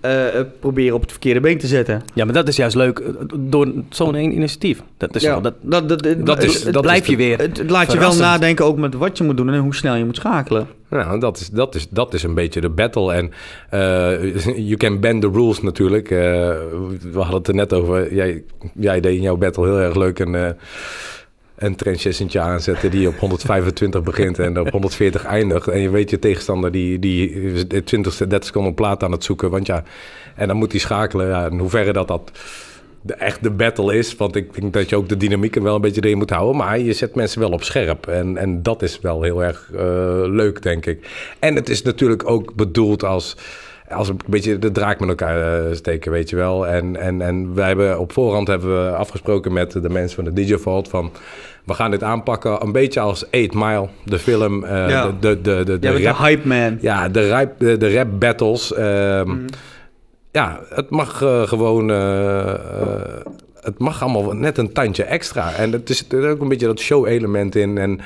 eh, 0.01 0.39
eh, 0.39 0.45
proberen 0.59 0.95
op 0.95 1.01
het 1.01 1.11
verkeerde 1.11 1.39
been 1.39 1.57
te 1.57 1.67
zetten. 1.67 2.01
Ja, 2.13 2.25
maar 2.25 2.33
dat 2.33 2.47
is 2.47 2.55
juist 2.55 2.75
leuk 2.75 2.99
eh, 2.99 3.09
door 3.37 3.71
zo'n 3.89 4.15
één 4.15 4.31
initiatief. 4.31 4.81
Dat 4.97 5.15
is 5.15 5.21
ja, 5.21 5.29
wel, 5.29 5.41
dat, 5.41 5.89
dat, 5.89 5.89
dat, 6.25 6.43
is- 6.43 6.63
dat 6.63 6.81
blijf 6.81 7.01
is 7.01 7.05
je 7.07 7.11
de- 7.11 7.23
weer. 7.23 7.37
het, 7.37 7.57
het 7.57 7.69
laat 7.69 7.91
je 7.91 7.97
wel 7.97 8.15
nadenken 8.15 8.65
ook 8.65 8.77
met 8.77 8.93
wat 8.93 9.17
je 9.17 9.23
moet 9.23 9.37
doen 9.37 9.49
en 9.49 9.59
hoe 9.59 9.75
snel 9.75 9.95
je 9.95 10.05
moet 10.05 10.15
schakelen. 10.15 10.67
Nou, 10.89 11.19
dat 11.19 11.37
is, 11.39 11.49
dat, 11.49 11.75
is, 11.75 11.87
dat 11.89 12.13
is 12.13 12.23
een 12.23 12.33
beetje 12.33 12.61
de 12.61 12.69
battle. 12.69 13.13
En 13.13 13.31
eh 13.69 14.35
you 14.69 14.75
can 14.77 14.99
bend 14.99 15.21
the 15.21 15.29
rules 15.33 15.61
natuurlijk. 15.61 16.11
Eh, 16.11 16.17
we 16.17 17.19
hadden 17.19 17.33
het 17.37 17.47
er 17.47 17.53
net 17.55 17.73
over. 17.73 18.13
Jij, 18.13 18.43
jij 18.73 18.99
deed 18.99 19.15
in 19.15 19.21
jouw 19.21 19.35
battle 19.37 19.65
heel 19.65 19.79
erg 19.79 19.95
leuk 19.95 20.19
eh 20.19 20.49
een 21.59 21.75
transitiontje 21.75 22.39
aanzetten 22.39 22.91
die 22.91 23.07
op 23.07 23.17
125 23.19 24.03
begint 24.03 24.39
en 24.39 24.59
op 24.59 24.71
140 24.71 25.25
eindigt. 25.25 25.67
En 25.67 25.79
je 25.79 25.89
weet 25.89 26.09
je 26.09 26.19
tegenstander 26.19 26.71
die, 26.71 26.99
die 26.99 27.31
is 27.31 27.67
de 27.67 27.83
20, 27.83 28.17
30 28.17 28.43
seconden 28.43 28.73
plaat 28.73 29.03
aan 29.03 29.11
het 29.11 29.23
zoeken. 29.23 29.49
Want 29.49 29.65
ja, 29.65 29.83
en 30.35 30.47
dan 30.47 30.57
moet 30.57 30.71
hij 30.71 30.79
schakelen. 30.79 31.27
Ja, 31.27 31.45
in 31.45 31.59
hoeverre 31.59 31.93
dat 31.93 32.07
dat 32.07 32.31
de, 33.01 33.13
echt 33.13 33.43
de 33.43 33.51
battle 33.51 33.97
is. 33.97 34.15
Want 34.15 34.35
ik 34.35 34.53
denk 34.53 34.73
dat 34.73 34.89
je 34.89 34.95
ook 34.95 35.09
de 35.09 35.17
dynamiek 35.17 35.55
er 35.55 35.63
wel 35.63 35.75
een 35.75 35.81
beetje 35.81 36.03
erin 36.03 36.17
moet 36.17 36.29
houden. 36.29 36.55
Maar 36.57 36.79
je 36.79 36.93
zet 36.93 37.15
mensen 37.15 37.39
wel 37.39 37.51
op 37.51 37.63
scherp. 37.63 38.07
En, 38.07 38.37
en 38.37 38.63
dat 38.63 38.81
is 38.81 38.99
wel 38.99 39.21
heel 39.21 39.43
erg 39.43 39.69
eh, 39.73 39.79
leuk, 40.25 40.61
denk 40.61 40.85
ik. 40.85 41.07
En 41.39 41.55
het 41.55 41.69
is 41.69 41.81
natuurlijk 41.81 42.29
ook 42.29 42.53
bedoeld 42.55 43.03
als... 43.03 43.35
Als 43.89 44.09
een 44.09 44.19
beetje 44.27 44.59
de 44.59 44.71
draak 44.71 44.99
met 44.99 45.09
elkaar 45.09 45.65
eh, 45.65 45.75
steken, 45.75 46.11
weet 46.11 46.29
je 46.29 46.35
wel. 46.35 46.67
En, 46.67 46.95
en, 46.95 47.21
en 47.21 47.53
wij 47.55 47.67
hebben 47.67 47.99
op 47.99 48.11
voorhand 48.11 48.47
hebben 48.47 48.85
we 48.85 48.91
afgesproken 48.95 49.53
met 49.53 49.71
de 49.71 49.89
mensen 49.89 50.23
van 50.23 50.33
de 50.33 50.43
DJ 50.43 50.55
Vault 50.55 50.87
van... 50.89 51.11
We 51.65 51.73
gaan 51.75 51.91
dit 51.91 52.03
aanpakken 52.03 52.61
een 52.63 52.71
beetje 52.71 52.99
als 52.99 53.25
8 53.31 53.53
Mile, 53.53 53.87
de 54.05 54.19
film. 54.19 54.63
eh, 54.63 54.89
Ja. 54.89 55.05
de, 55.19 55.19
de, 55.19 55.41
de, 55.41 55.63
de, 55.63 55.79
de 55.79 56.03
rap- 56.03 56.17
een 56.19 56.25
hype 56.25 56.47
man. 56.47 56.77
ja, 56.81 57.09
de 57.09 57.29
rap, 57.29 57.59
de, 57.59 57.77
de 57.77 57.93
rap 57.93 58.07
battles. 58.19 58.73
ehm, 58.73 59.35
Ja, 60.31 60.59
het 60.69 60.89
mag 60.89 61.21
eh, 61.21 61.41
gewoon... 61.47 61.87
het 63.59 63.77
mag 63.77 64.01
allemaal 64.03 64.31
net 64.33 64.57
een 64.57 64.71
tandje 64.73 65.03
extra. 65.03 65.53
En 65.53 65.71
het 65.71 65.89
is 65.89 66.05
er 66.11 66.23
is 66.23 66.29
ook 66.31 66.41
een 66.41 66.47
beetje 66.47 66.65
dat 66.67 66.79
show-element 66.79 67.55
in. 67.55 67.77
En 67.77 67.99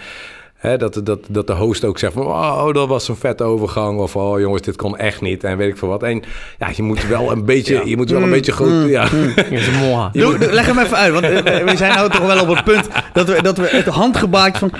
hè, 0.63 0.77
dat, 0.77 1.01
dat, 1.03 1.19
dat 1.29 1.47
de 1.47 1.53
host 1.53 1.85
ook 1.85 1.99
zegt 1.99 2.13
van... 2.13 2.25
Oh, 2.25 2.73
dat 2.73 2.87
was 2.87 3.07
een 3.07 3.15
vette 3.15 3.43
overgang. 3.43 3.99
Of 3.99 4.15
oh, 4.15 4.39
jongens, 4.39 4.61
dit 4.61 4.75
kon 4.75 4.97
echt 4.97 5.21
niet. 5.21 5.43
En 5.43 5.57
weet 5.57 5.69
ik 5.69 5.77
veel 5.77 5.87
wat. 5.87 6.03
En 6.03 6.23
ja, 6.59 6.69
je 6.75 6.83
moet 6.83 7.07
wel 7.07 7.31
een 7.31 7.45
beetje... 7.45 7.81
Je 7.85 7.97
moet 7.97 8.09
wel 8.09 8.21
een 8.21 8.29
beetje 8.29 8.51
groot... 8.51 8.89
Ja. 8.89 9.07
Dat 9.35 9.45
is 9.49 9.69
mooi. 9.79 10.09
Doe- 10.11 10.51
leg 10.51 10.65
hem 10.65 10.79
even 10.79 10.97
uit, 10.97 11.13
want 11.13 11.25
eh, 11.25 11.63
we 11.65 11.77
zijn 11.77 11.93
nou 11.93 12.09
toch 12.09 12.25
wel 12.25 12.41
op 12.41 12.47
het 12.47 12.63
punt 12.63 12.87
dat 13.13 13.27
we, 13.27 13.41
dat 13.41 13.57
we 13.57 13.67
het 13.67 13.85
handgebaatje 13.85 14.59
van... 14.59 14.71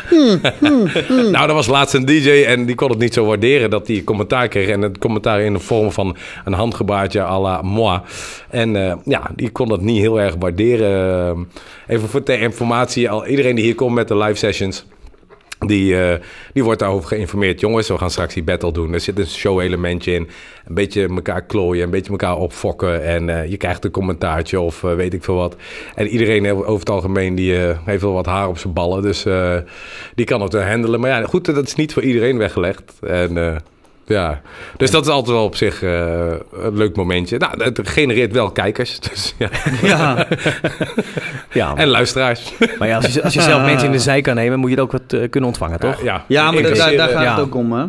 Nou, 1.32 1.48
er 1.48 1.54
was 1.54 1.68
laatst 1.68 1.94
een 1.94 2.06
DJ 2.06 2.30
en 2.30 2.66
die 2.66 2.76
kon 2.76 2.90
het 2.90 3.00
niet 3.00 3.14
zo 3.14 3.26
waarderen 3.26 3.70
dat 3.70 3.88
hij 3.88 4.02
commentaar 4.04 4.48
kreeg. 4.48 4.68
En 4.68 4.82
het 4.82 4.98
commentaar 4.98 5.42
in 5.42 5.54
de 5.54 5.60
vorm 5.60 5.92
van 5.92 6.16
een 6.46 6.54
handgebaartje 6.54 7.22
à 7.22 7.40
la 7.40 7.62
moi. 7.62 8.00
En 8.50 8.76
eh, 8.76 8.96
ja, 9.06 9.30
die 9.36 9.50
kon 9.50 9.68
dat 9.68 9.82
niet 9.82 10.00
heel 10.00 10.22
erg 10.22 10.36
waarderen. 10.40 11.48
Even 11.88 12.10
voor 12.10 12.24
ter 12.24 12.40
informatie, 12.40 13.10
al, 13.10 13.28
iedereen 13.28 13.56
die 13.56 13.66
hier 13.66 13.76
komt 13.76 13.96
met 13.96 14.08
de 14.08 14.18
live 14.18 14.36
sessions... 14.36 14.86
Die, 15.68 16.02
eh, 16.02 16.20
die 16.54 16.64
wordt 16.64 16.80
daarover 16.80 17.08
geïnformeerd. 17.08 17.60
Jongens, 17.60 17.88
we 17.88 17.98
gaan 17.98 18.10
straks 18.10 18.34
die 18.34 18.44
battle 18.44 18.72
doen. 18.72 18.94
Er 18.94 19.00
zit 19.00 19.20
een 19.20 19.28
show-elementje 19.28 20.12
in. 20.12 20.30
Een 20.66 20.76
beetje 20.76 21.08
elkaar 21.08 21.42
klooien, 21.42 21.84
een 21.84 21.90
beetje 21.90 22.12
elkaar 22.12 22.38
opfokken. 22.38 23.04
En 23.04 23.30
eh, 23.30 23.50
je 23.50 23.58
krijgt 23.58 23.86
een 23.86 23.92
commentaartje 23.92 24.60
of 24.60 24.84
eh, 24.84 24.96
weet 24.96 25.14
ik 25.14 25.24
veel 25.24 25.36
wat. 25.36 25.56
En 25.96 26.08
iedereen 26.08 26.52
over 26.52 26.80
het 26.80 26.90
algemeen 26.90 27.36
die, 27.36 27.56
heeft 27.86 28.02
wel 28.02 28.14
wat 28.14 28.26
haar 28.26 28.48
op 28.48 28.58
zijn 28.58 28.74
ballen. 28.74 29.02
Dus 29.02 29.26
die 30.16 30.26
kan 30.26 30.42
het 30.42 30.54
handelen. 30.54 31.00
Maar 31.00 31.10
ja, 31.10 31.26
goed, 31.26 31.46
dat 31.46 31.68
is 31.68 31.76
niet 31.76 31.94
voor 31.94 32.04
iedereen 32.04 32.38
weggelegd. 32.38 32.94
En 33.02 33.62
ja, 34.06 34.42
dus 34.78 34.92
dat 34.92 35.06
is 35.06 35.12
altijd 35.12 35.36
wel 35.36 35.46
op 35.46 35.56
zich 35.56 35.84
eh, 35.84 36.32
een 36.54 36.78
leuk 36.78 36.96
momentje. 36.96 37.38
Nou, 37.38 37.64
het 37.64 37.80
genereert 37.84 38.32
wel 38.34 38.52
kijkers. 38.52 39.00
Dus, 39.10 39.36
ja. 39.38 39.50
Ja, 39.82 40.28
Ja, 41.52 41.76
En 41.76 41.88
luisteraars. 41.88 42.54
maar 42.80 42.88
ja, 42.88 42.96
als 42.96 43.14
je, 43.14 43.24
als 43.24 43.34
je 43.34 43.42
zelf 43.42 43.62
mensen 43.66 43.86
in 43.88 43.92
de 43.94 44.00
zij 44.00 44.22
kan 44.22 44.36
nemen, 44.36 44.60
moet 44.60 44.70
je 44.70 44.76
het 44.76 44.84
ook 44.86 44.92
wat 44.92 45.14
eh, 45.14 45.30
kunnen 45.30 45.50
ontvangen, 45.50 45.80
toch? 45.80 46.04
Ja, 46.04 46.24
ja 46.28 46.52
maar 46.52 46.62
da- 46.64 46.70
daar, 46.74 46.96
daar 46.96 47.10
gaat 47.10 47.38
het 47.38 47.46
ook 47.46 47.56
om, 47.56 47.72
hè. 47.74 47.86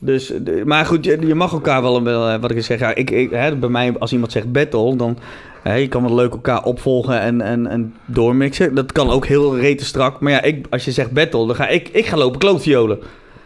Dus, 0.00 0.32
maar 0.64 0.86
goed, 0.86 1.04
je, 1.04 1.26
je 1.26 1.34
mag 1.34 1.52
elkaar 1.52 1.82
wel, 1.82 2.02
wel 2.02 2.28
eh, 2.28 2.40
wat 2.40 2.50
ik 2.50 2.62
zeg, 2.62 2.78
ja, 2.78 2.94
ik, 2.94 3.10
ik, 3.10 3.30
hè, 3.30 3.56
bij 3.56 3.68
mij, 3.68 3.94
als 3.98 4.12
iemand 4.12 4.32
zegt 4.32 4.52
battle, 4.52 4.96
dan, 4.96 5.18
hè, 5.62 5.74
je 5.74 5.88
kan 5.88 6.02
wel 6.02 6.14
leuk 6.14 6.32
elkaar 6.32 6.62
opvolgen 6.64 7.20
en, 7.20 7.40
en, 7.40 7.66
en 7.66 7.94
doormixen. 8.06 8.74
Dat 8.74 8.92
kan 8.92 9.10
ook 9.10 9.26
heel 9.26 9.58
rete 9.58 9.84
strak. 9.84 10.20
Maar 10.20 10.32
ja, 10.32 10.42
ik, 10.42 10.66
als 10.70 10.84
je 10.84 10.92
zegt 10.92 11.10
battle, 11.10 11.46
dan 11.46 11.54
ga 11.56 11.68
ik, 11.68 11.88
ik 11.88 12.06
ga 12.06 12.16
lopen 12.16 12.38
klootviolen. 12.38 12.98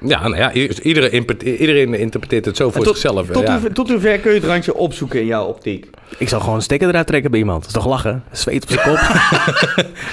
Ja, 0.04 0.28
nou 0.28 0.36
ja, 0.36 0.52
iedereen, 0.82 1.26
iedereen 1.42 1.94
interpreteert 1.94 2.44
het 2.44 2.56
zo 2.56 2.70
voor 2.70 2.84
tot, 2.84 2.98
zichzelf. 2.98 3.26
tot, 3.26 3.46
ja. 3.46 3.60
hoe, 3.60 3.72
tot 3.72 3.90
hoe 3.90 4.00
ver 4.00 4.18
kun 4.18 4.32
je 4.32 4.38
het 4.38 4.48
randje 4.48 4.74
opzoeken 4.74 5.20
in 5.20 5.26
jouw 5.26 5.44
optiek? 5.44 5.86
Ik 6.18 6.28
zou 6.28 6.40
gewoon 6.40 6.56
een 6.56 6.62
stekker 6.62 6.88
eruit 6.88 7.06
trekken 7.06 7.30
bij 7.30 7.40
iemand. 7.40 7.58
Dat 7.58 7.68
is 7.68 7.74
toch 7.74 7.86
lachen? 7.86 8.24
Zweet 8.32 8.62
op 8.62 8.70
zijn 8.70 8.88
kop. 8.88 8.98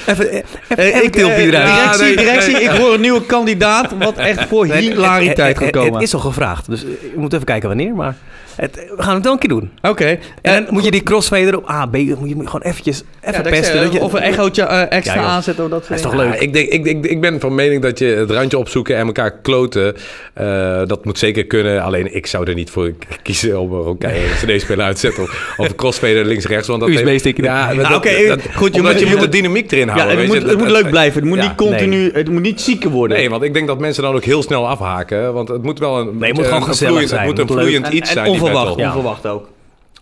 even 0.07 0.29
even, 0.31 0.43
Eh, 0.67 0.85
even 0.85 1.03
ik, 1.03 1.15
eh, 1.15 1.45
eruit. 1.45 1.67
Directie, 1.67 2.05
nee, 2.05 2.15
directie 2.15 2.53
nee. 2.53 2.63
ik 2.63 2.69
hoor 2.69 2.93
een 2.93 3.01
nieuwe 3.01 3.25
kandidaat, 3.25 3.93
wat 3.99 4.17
echt 4.17 4.45
voor 4.47 4.65
hilariteit 4.65 5.57
gaat 5.57 5.65
het, 5.65 5.75
komen. 5.75 5.93
het 5.93 6.01
is 6.01 6.13
al 6.13 6.19
gevraagd, 6.19 6.69
dus 6.69 6.83
we 6.83 7.11
moeten 7.15 7.33
even 7.33 7.45
kijken 7.45 7.67
wanneer. 7.67 7.95
Maar 7.95 8.15
het, 8.60 8.76
we 8.98 9.03
gaan 9.03 9.14
het 9.15 9.23
wel 9.23 9.34
een 9.34 9.40
keer 9.40 9.49
doen. 9.49 9.72
Oké. 9.81 10.18
En 10.41 10.64
dan 10.65 10.73
moet 10.73 10.84
je 10.84 10.91
die 10.91 11.03
crossfader 11.03 11.57
op 11.57 11.69
A, 11.69 11.86
B, 11.86 11.91
moet 11.98 12.07
je, 12.07 12.15
moet 12.19 12.27
je 12.30 12.36
gewoon 12.36 12.61
eventjes 12.61 13.03
even 13.22 13.41
pesten. 13.44 13.81
dat 13.81 13.94
je, 13.94 13.99
of 13.99 14.14
een 14.14 14.22
echootje 14.22 14.64
eh, 14.64 14.98
extra 14.98 15.15
Ja, 15.22 15.27
aanzetten 15.27 15.64
of 15.64 15.69
dat 15.69 15.86
soort 15.86 16.02
Dat 16.03 16.11
is 16.14 16.18
toch 16.18 16.26
leuk? 16.26 16.34
Ja, 16.34 16.40
ik, 16.40 16.53
denk, 16.53 16.69
ik, 16.69 16.86
ik, 16.86 17.06
ik 17.06 17.22
ben 17.22 17.40
van 17.40 17.56
mening 17.56 17.81
dat 17.81 17.99
je 17.99 18.06
het 18.06 18.31
randje 18.31 18.57
opzoeken 18.57 18.95
en 18.98 19.06
elkaar 19.06 19.31
kloten. 19.41 19.95
eh, 20.34 20.81
dat 20.86 21.06
moet 21.06 21.18
zeker 21.19 21.45
kunnen. 21.45 21.81
Alleen 21.84 22.15
ik 22.15 22.26
zou 22.27 22.48
er 22.48 22.53
niet 22.53 22.69
voor 22.69 22.91
kiezen 23.23 23.60
om 23.60 23.72
er 23.73 23.86
ook 23.86 24.03
een 24.03 24.11
CD-speler 24.45 24.86
uit 24.86 24.95
te 24.95 25.02
zetten. 25.02 25.23
Of, 25.23 25.53
of 25.57 25.69
een 25.69 25.76
crossfader 25.76 26.26
links-rechts. 26.26 26.68
want 26.68 26.80
dat 26.81 26.90
USB-stickje 26.90 27.41
heeft- 27.49 27.53
Ja, 27.56 27.73
Nou, 27.73 27.95
oké, 27.95 28.10
goed, 28.56 28.73
je 28.73 28.80
omdat 28.80 28.94
moet- 28.94 28.99
je 28.99 29.06
moet 29.10 29.19
de 29.22 29.30
dynamiek 29.30 29.72
erin 29.72 29.86
Ja, 29.88 29.91
houden. 29.94 30.10
het 30.18 30.19
weet 30.19 30.27
moet, 30.27 30.41
je. 30.49 30.56
het 30.56 30.57
moet 30.65 30.72
leuk 30.81 30.90
blijven. 30.90 31.19
Het 31.19 31.30
moet 31.30 31.38
Ja, 31.38 31.44
niet 31.48 31.56
continu, 31.56 32.11
het 32.14 32.30
moet 32.30 32.41
niet 32.41 32.61
zieken 32.61 32.90
worden. 32.91 33.18
Nee, 33.18 33.30
want 33.30 33.44
ik 33.44 33.53
denk 33.53 33.68
dat 33.68 33.80
mensen 33.80 34.03
dan 34.03 34.15
ook 34.15 34.23
heel 34.23 34.44
snel 34.44 34.68
afhaken. 34.68 35.34
Want 35.34 35.48
het 35.48 35.64
moet 35.64 35.80
wel 35.80 35.99
een, 35.99 36.18
Nee, 36.18 36.30
het 36.30 36.38
moet 36.38 36.48
gewoon 36.48 36.64
gezellig 36.64 37.07
zijn. 37.07 37.19
Het 37.19 37.30
moet 37.30 37.40
een 37.40 37.48
vloeiend 37.48 37.86
en, 37.86 37.95
iets 37.95 38.11
zijn. 38.11 38.27
Onverwacht, 38.55 38.85
onverwacht 38.85 39.26
ook. 39.27 39.47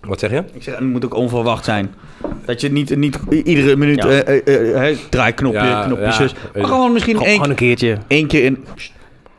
Wat 0.01 0.19
zeg 0.19 0.31
je? 0.31 0.43
Ik 0.53 0.63
zeg, 0.63 0.75
het 0.75 0.83
moet 0.83 1.05
ook 1.05 1.13
onverwacht 1.13 1.65
zijn. 1.65 1.93
Dat 2.45 2.61
je 2.61 2.71
niet, 2.71 2.95
niet 2.95 3.19
iedere 3.29 3.75
minuut 3.75 4.03
Ja. 4.03 4.09
eh, 4.09 4.37
eh, 4.47 4.69
eh, 4.75 4.81
hè, 4.81 4.95
draaiknopje, 5.09 5.59
Ja, 5.59 5.85
knopje, 5.85 6.03
weet 6.05 6.33
Maar 6.55 6.65
gewoon 6.65 6.93
misschien 6.93 7.15
Gewoon 7.17 7.29
één, 7.29 7.49
een 7.49 7.55
keertje. 7.55 7.97
één 8.07 8.27
keer 8.27 8.43
in... 8.43 8.65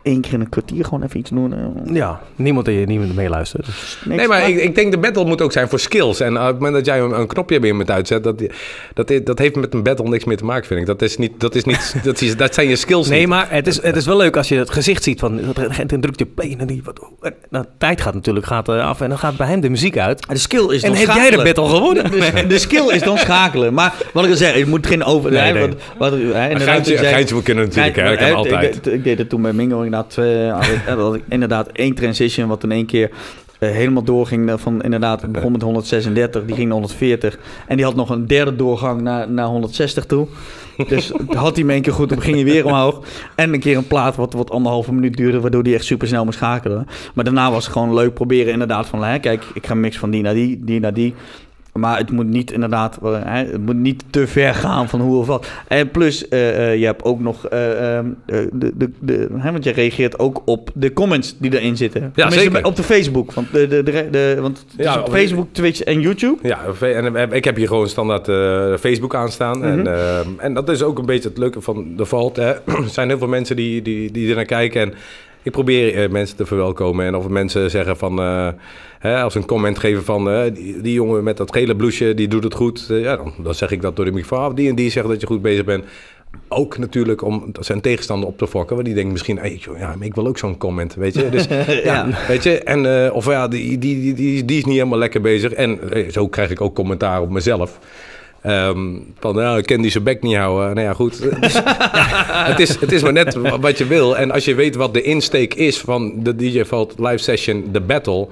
één 0.08 0.20
keer 0.20 0.32
in 0.32 0.40
een 0.40 0.48
kwartier 0.48 0.84
gewoon 0.84 1.02
even 1.02 1.20
iets 1.20 1.30
doen. 1.30 1.54
Ja, 1.92 2.20
niemand 2.36 2.66
die 2.66 2.86
niemand 2.86 3.14
meeluistert. 3.14 3.66
Nee, 4.04 4.28
maar 4.28 4.48
ik, 4.48 4.60
ik 4.60 4.74
denk 4.74 4.92
de 4.92 4.98
battle 4.98 5.24
moet 5.24 5.42
ook 5.42 5.52
zijn 5.52 5.68
voor 5.68 5.78
skills. 5.78 6.20
En 6.20 6.36
op 6.38 6.46
het 6.46 6.54
moment 6.54 6.74
dat 6.74 6.86
jij 6.86 7.00
een, 7.00 7.18
een 7.20 7.26
knopje 7.26 7.60
bij 7.60 7.68
iemand 7.68 7.90
uitzet, 7.90 8.24
dat, 8.24 8.42
dat, 8.94 9.12
dat 9.24 9.38
heeft 9.38 9.56
met 9.56 9.74
een 9.74 9.82
battle 9.82 10.08
niks 10.08 10.24
meer 10.24 10.36
te 10.36 10.44
maken, 10.44 10.66
vind 10.66 10.80
ik. 10.80 10.86
Dat, 10.86 11.02
is 11.02 11.16
niet, 11.16 11.40
dat, 11.40 11.54
is 11.54 11.64
niet, 11.64 11.94
dat, 12.04 12.20
is, 12.20 12.36
dat 12.36 12.54
zijn 12.54 12.68
je 12.68 12.76
skills 12.76 13.08
Nee, 13.08 13.18
niet. 13.18 13.28
maar 13.28 13.46
het 13.50 13.66
is, 13.66 13.82
het 13.82 13.96
is 13.96 14.06
wel 14.06 14.16
leuk 14.16 14.36
als 14.36 14.48
je 14.48 14.56
het 14.56 14.70
gezicht 14.70 15.02
ziet 15.02 15.20
van... 15.20 15.40
Dan 15.86 16.00
drukt 16.00 16.18
je 16.18 16.26
play 16.26 16.56
en 16.58 16.66
die... 16.66 16.82
Wat, 16.84 17.00
en 17.20 17.34
nou, 17.50 17.64
tijd 17.78 18.00
gaat 18.00 18.14
natuurlijk 18.14 18.46
gaat, 18.46 18.68
eh, 18.68 18.86
af 18.86 19.00
en 19.00 19.08
dan 19.08 19.18
gaat 19.18 19.36
bij 19.36 19.46
hem 19.46 19.60
de 19.60 19.68
muziek 19.68 19.98
uit. 19.98 20.28
de 20.28 20.38
skill 20.38 20.68
is 20.68 20.82
En 20.82 20.92
dan 20.92 20.98
heb 20.98 21.08
jij 21.14 21.30
de 21.30 21.42
battle 21.42 21.68
gewonnen? 21.68 22.10
De, 22.10 22.46
de 22.48 22.58
skill 22.58 22.88
is 22.94 23.02
dan 23.02 23.18
schakelen. 23.18 23.74
Maar 23.74 23.94
wat 24.12 24.24
ik 24.24 24.30
al 24.30 24.36
zeg, 24.36 24.54
het 24.54 24.66
moet 24.66 24.86
geen 24.86 25.04
over... 25.04 25.30
Nee, 25.30 25.52
nee. 25.52 25.60
Wat, 25.60 25.74
wat, 25.98 26.12
hè, 26.12 26.48
inderdaad, 26.48 26.58
geintje, 26.64 26.96
geintje 26.96 27.34
moet 27.34 27.44
kunnen 27.44 27.64
natuurlijk, 27.64 27.96
hè. 27.96 28.12
Ik- 28.12 28.34
altijd. 28.34 28.76
Ik, 28.76 28.92
ik 28.92 29.04
deed 29.04 29.18
het 29.18 29.28
toen 29.28 29.42
bij 29.42 29.52
Mingo 29.52 29.82
inderdaad. 29.98 30.18
eh, 30.18 30.52
had 30.52 30.64
ik- 30.96 30.98
had 30.98 31.14
ik 31.14 31.22
inderdaad 31.28 31.68
één 31.72 31.94
transition 31.94 32.48
wat 32.48 32.62
in 32.62 32.72
één 32.72 32.86
keer 32.86 33.10
eh, 33.58 33.70
helemaal 33.70 34.02
doorging. 34.02 34.48
eh, 34.48 34.54
Van 34.58 34.82
inderdaad, 34.82 35.22
het 35.22 35.32
begon 35.32 35.52
met 35.52 35.62
136, 35.62 36.44
die 36.44 36.54
ging 36.54 36.66
naar 36.66 36.76
140. 36.78 37.38
En 37.66 37.76
die 37.76 37.84
had 37.84 37.94
nog 37.94 38.10
een 38.10 38.26
derde 38.26 38.56
doorgang 38.56 39.00
naar, 39.00 39.30
naar 39.30 39.46
160 39.46 40.04
toe. 40.06 40.26
Dus 40.88 41.12
had 41.34 41.56
hij 41.56 41.64
me 41.64 41.72
één 41.72 41.82
keer 41.82 41.92
goed, 41.92 42.08
dan 42.08 42.20
ging 42.20 42.34
hij 42.36 42.44
weer 42.44 42.64
omhoog. 42.66 43.00
En 43.34 43.52
een 43.52 43.60
keer 43.60 43.76
een 43.76 43.86
plaat 43.86 44.16
wat, 44.16 44.32
wat 44.32 44.50
anderhalve 44.50 44.92
minuut 44.94 45.16
duurde, 45.16 45.40
waardoor 45.40 45.62
hij 45.62 45.74
echt 45.74 45.84
super 45.84 46.08
snel 46.08 46.24
moest 46.24 46.36
schakelen. 46.38 46.86
Maar 47.14 47.24
daarna 47.24 47.50
was 47.50 47.64
het 47.64 47.72
gewoon 47.72 47.94
leuk 47.94 48.14
proberen 48.14 48.52
inderdaad 48.52 48.86
van, 48.86 49.04
hè, 49.04 49.18
kijk, 49.18 49.44
ik 49.54 49.66
ga 49.66 49.74
mix 49.74 49.98
van 49.98 50.10
die 50.10 50.22
naar 50.22 50.34
die, 50.34 50.64
die 50.64 50.80
naar 50.80 50.94
die. 50.94 51.14
Maar 51.78 51.98
het 51.98 52.10
moet 52.10 52.26
niet 52.26 52.50
inderdaad, 52.52 52.98
eh, 53.02 53.12
hè, 53.24 53.44
het 53.44 53.64
moet 53.66 53.76
niet 53.76 54.04
te 54.10 54.26
ver 54.26 54.54
gaan 54.54 54.88
van 54.88 55.00
hoe 55.00 55.16
of 55.18 55.26
wat. 55.26 55.48
En 55.68 55.90
plus, 55.90 56.28
eh, 56.28 56.72
eh, 56.72 56.78
je 56.78 56.84
hebt 56.84 57.02
ook 57.04 57.20
nog, 57.20 57.46
ehm, 57.48 58.06
eh, 58.26 58.38
de, 58.52 58.72
de, 58.76 58.90
de, 59.00 59.28
hè, 59.36 59.52
want 59.52 59.64
je 59.64 59.70
reageert 59.70 60.18
ook 60.18 60.42
op 60.44 60.70
de 60.74 60.92
comments 60.92 61.34
die 61.38 61.58
erin 61.58 61.76
zitten. 61.76 62.12
Tenminste, 62.14 62.42
zeker. 62.42 62.64
Op 62.64 62.76
de 62.76 62.82
Facebook, 62.82 63.32
want, 63.32 63.52
de, 63.52 63.66
de, 63.68 63.82
de, 63.82 64.08
de- 64.10 64.36
want 64.40 64.64
Ja, 64.76 65.00
op 65.00 65.10
Facebook, 65.10 65.48
Twitch 65.52 65.80
en 65.82 66.00
YouTube. 66.00 66.48
Ja, 66.48 66.58
en 66.80 67.32
ik 67.32 67.44
heb 67.44 67.56
hier 67.56 67.68
gewoon 67.68 67.88
standaard 67.88 68.24
Facebook 68.80 69.14
aanstaan. 69.14 69.58
Mhm. 69.58 69.66
en, 69.68 69.86
eh, 69.86 70.18
en 70.38 70.54
dat 70.54 70.68
is 70.68 70.82
ook 70.82 70.98
een 70.98 71.06
beetje 71.06 71.28
het 71.28 71.38
leuke 71.38 71.60
van 71.60 71.86
de 71.96 72.04
Vault. 72.04 72.36
Hè. 72.36 72.50
Er 72.88 72.88
zijn 72.90 73.08
heel 73.08 73.18
veel 73.18 73.28
mensen 73.28 73.56
die, 73.56 73.82
die, 73.82 74.10
die 74.12 74.28
er 74.30 74.36
naar 74.36 74.44
kijken. 74.44 74.80
En 74.80 74.94
ik 75.42 75.52
probeer 75.52 76.10
mensen 76.10 76.36
te 76.36 76.46
verwelkomen. 76.46 77.06
En 77.06 77.14
of 77.14 77.28
mensen 77.28 77.70
zeggen 77.70 77.96
van... 77.96 78.20
hè, 78.98 79.22
als 79.22 79.32
ze 79.32 79.38
een 79.38 79.44
comment 79.46 79.78
geven 79.78 80.04
van... 80.04 80.52
die, 80.54 80.80
die 80.80 80.92
jongen 80.92 81.24
met 81.24 81.36
dat 81.36 81.52
gele 81.52 81.76
blouseje, 81.76 82.14
die 82.14 82.28
doet 82.28 82.44
het 82.44 82.54
goed. 82.54 82.86
eh, 82.90 83.00
ja, 83.02 83.16
dan, 83.16 83.34
dan 83.42 83.54
zeg 83.54 83.70
ik 83.70 83.82
dat 83.82 83.96
door 83.96 84.04
de 84.04 84.12
microfoon. 84.12 84.54
Die 84.54 84.68
en 84.68 84.74
die 84.74 84.90
zegt 84.90 85.08
dat 85.08 85.20
je 85.20 85.26
goed 85.26 85.42
bezig 85.42 85.64
bent. 85.64 85.84
Ook 86.48 86.78
natuurlijk 86.78 87.22
om 87.22 87.52
zijn 87.60 87.80
tegenstander 87.80 88.28
op 88.28 88.38
te 88.38 88.46
fokken. 88.46 88.74
Want 88.74 88.86
die 88.86 88.96
denkt 88.96 89.12
misschien... 89.12 89.38
Hey, 89.38 89.54
joh, 89.54 89.78
ja, 89.78 89.94
ik 90.00 90.14
wil 90.14 90.26
ook 90.26 90.38
zo'n 90.38 90.58
comment, 90.58 90.94
weet 90.94 91.14
je. 91.14 91.28
Dus, 91.28 91.46
ja, 91.84 92.08
weet 92.28 92.42
je. 92.42 92.58
En, 92.58 93.04
eh, 93.04 93.14
of 93.14 93.26
ja, 93.26 93.48
die, 93.48 93.78
die, 93.78 94.00
die, 94.00 94.14
die, 94.14 94.44
die 94.44 94.58
is 94.58 94.64
niet 94.64 94.74
helemaal 94.74 94.98
lekker 94.98 95.20
bezig. 95.20 95.52
En 95.52 95.92
eh, 95.92 96.10
zo 96.10 96.28
krijg 96.28 96.50
ik 96.50 96.60
ook 96.60 96.74
commentaar 96.74 97.20
op 97.20 97.30
mezelf. 97.30 97.78
Ehm, 98.42 98.96
van, 99.18 99.34
nou, 99.34 99.58
ik 99.58 99.66
ken 99.66 99.80
die 99.80 99.90
zijn 99.90 100.04
bek 100.04 100.22
niet 100.22 100.36
houden. 100.36 100.74
Nou 100.74 100.86
ja, 100.86 100.92
goed. 100.92 101.22
Dus, 101.40 101.60
het, 102.46 102.60
is, 102.60 102.80
het 102.80 102.92
is 102.92 103.02
maar 103.02 103.12
net 103.12 103.34
wat 103.60 103.78
je 103.78 103.86
wil. 103.86 104.16
En 104.16 104.30
als 104.30 104.44
je 104.44 104.54
weet 104.54 104.74
wat 104.74 104.94
de 104.94 105.02
insteek 105.02 105.54
is 105.54 105.78
van 105.78 106.12
de 106.22 106.36
DJ 106.36 106.64
Vault 106.64 106.94
live 106.98 107.18
session, 107.18 107.64
de 107.72 107.80
battle... 107.80 108.28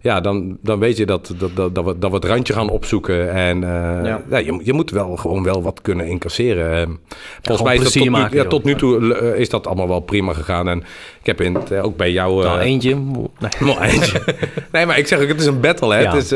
Ja, 0.00 0.20
dan, 0.20 0.58
dan 0.62 0.78
weet 0.78 0.96
je 0.96 1.06
dat, 1.06 1.34
dat, 1.38 1.50
dat, 1.56 1.74
dat, 1.74 1.84
we, 1.84 1.98
dat 1.98 2.10
we 2.10 2.16
het 2.16 2.24
randje 2.24 2.52
gaan 2.52 2.68
opzoeken. 2.68 3.32
En 3.32 3.64
eh, 3.64 4.04
Ja. 4.04 4.22
ja. 4.30 4.38
je, 4.38 4.60
je 4.62 4.72
moet 4.72 4.90
wel 4.90 5.16
gewoon 5.16 5.42
wel 5.42 5.62
wat 5.62 5.80
kunnen 5.82 6.06
incasseren. 6.06 6.80
Eh, 6.80 6.88
Volgens 7.42 7.66
mij 7.68 7.76
is 7.76 7.82
dat 7.82 7.92
tot, 7.92 8.30
nu, 8.30 8.38
ja, 8.38 8.44
tot 8.44 8.64
nu 8.64 8.74
toe 8.74 9.14
eh, 9.14 9.40
is 9.40 9.48
dat 9.48 9.66
allemaal 9.66 9.88
wel 9.88 10.00
prima 10.00 10.32
gegaan. 10.32 10.68
En 10.68 10.78
ik 11.20 11.26
heb 11.26 11.40
in, 11.40 11.54
het, 11.54 11.72
ook 11.72 11.96
bij 11.96 12.12
jou... 12.12 12.42
Nou, 12.42 12.58
eentje. 12.58 12.94
Nee. 12.94 13.50
nog 13.68 13.82
eentje. 13.82 14.20
nee, 14.72 14.86
maar 14.86 14.98
ik 14.98 15.06
zeg 15.06 15.20
ook, 15.20 15.28
het 15.28 15.40
is 15.40 15.46
een 15.46 15.60
battle. 15.60 15.94
Hè? 15.94 16.00
Ja. 16.00 16.14
Het 16.14 16.24
is, 16.24 16.30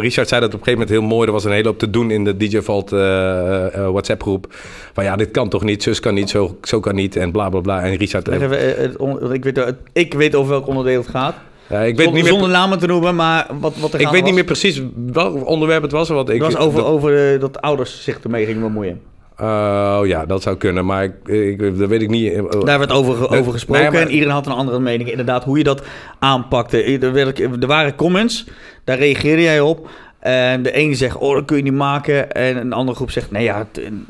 Richard 0.00 0.28
zei 0.28 0.40
dat 0.40 0.54
op 0.54 0.60
een 0.60 0.64
gegeven 0.64 0.72
moment 0.72 0.90
heel 0.90 1.02
mooi. 1.02 1.26
Er 1.26 1.32
was 1.32 1.44
een 1.44 1.52
hele 1.52 1.68
hoop 1.68 1.78
te 1.78 1.90
doen 1.90 2.10
in 2.10 2.24
de 2.24 2.36
DJ 2.36 2.60
Vault 2.60 2.90
WhatsApp 2.90 4.22
groep. 4.22 4.46
Van 4.92 5.04
ja, 5.04 5.16
dit 5.16 5.30
kan 5.30 5.48
toch 5.48 5.62
niet, 5.62 5.82
zus 5.82 6.00
kan 6.00 6.14
niet, 6.14 6.30
zo, 6.30 6.58
zo 6.62 6.80
kan 6.80 6.94
niet 6.94 7.16
en 7.16 7.32
bla 7.32 7.48
bla 7.48 7.60
bla. 7.60 7.82
En 7.82 7.96
Richard, 7.96 8.28
even, 8.28 9.32
ik, 9.32 9.44
weet, 9.44 9.74
ik 9.92 10.14
weet 10.14 10.34
over 10.34 10.50
welk 10.50 10.66
onderdeel 10.66 11.00
het 11.00 11.10
gaat. 11.10 11.34
Ja, 11.68 11.80
ik 11.80 11.96
weet 11.96 12.04
zonder, 12.04 12.12
niet 12.12 12.22
meer, 12.22 12.32
zonder 12.32 12.48
namen 12.50 12.78
te 12.78 12.86
noemen, 12.86 13.14
maar 13.14 13.46
wat, 13.60 13.74
wat 13.76 13.94
er 13.94 14.00
ik 14.00 14.08
weet 14.08 14.24
niet 14.24 14.34
meer 14.34 14.44
precies 14.44 14.82
welk 15.12 15.46
onderwerp 15.46 15.82
het 15.82 15.92
was. 15.92 16.08
Want 16.08 16.28
ik, 16.28 16.42
Het 16.42 16.52
was 16.52 16.62
over, 16.62 16.84
over 16.84 17.32
eh, 17.34 17.40
dat 17.40 17.60
ouders 17.60 18.02
zich 18.02 18.18
ermee 18.22 18.46
gingen 18.46 18.60
bemoeien. 18.62 19.00
Oh 19.40 20.00
ja, 20.04 20.26
dat 20.26 20.42
zou 20.42 20.56
kunnen, 20.56 20.84
maar 20.86 21.04
ik, 21.04 21.12
ik, 21.28 21.78
dat 21.78 21.88
weet 21.88 22.02
ik 22.02 22.08
niet. 22.10 22.32
eh, 22.32 22.42
Daar 22.64 22.78
werd 22.78 22.92
over, 22.92 23.30
over 23.38 23.52
gesproken 23.52 23.82
nee, 23.82 23.92
maar- 23.92 24.00
en 24.00 24.10
iedereen 24.10 24.34
had 24.34 24.46
een 24.46 24.52
andere 24.52 24.78
mening. 24.80 25.10
Inderdaad, 25.10 25.44
hoe 25.44 25.58
je 25.58 25.64
dat 25.64 25.82
aanpakte. 26.18 26.82
Er, 26.82 27.12
werd- 27.12 27.40
er 27.40 27.66
waren 27.66 27.94
comments, 27.94 28.44
daar 28.84 28.98
reageerde 28.98 29.42
jij 29.42 29.60
op. 29.60 29.88
En 30.18 30.62
de 30.62 30.72
ene 30.72 30.94
zegt, 30.94 31.16
oh, 31.16 31.34
dat 31.34 31.44
kun 31.44 31.56
je 31.56 31.62
niet 31.62 31.72
maken. 31.72 32.32
En 32.32 32.56
een 32.56 32.72
andere 32.72 32.96
groep 32.96 33.10
zegt, 33.10 33.30
nee 33.30 33.42
ja, 33.44 33.66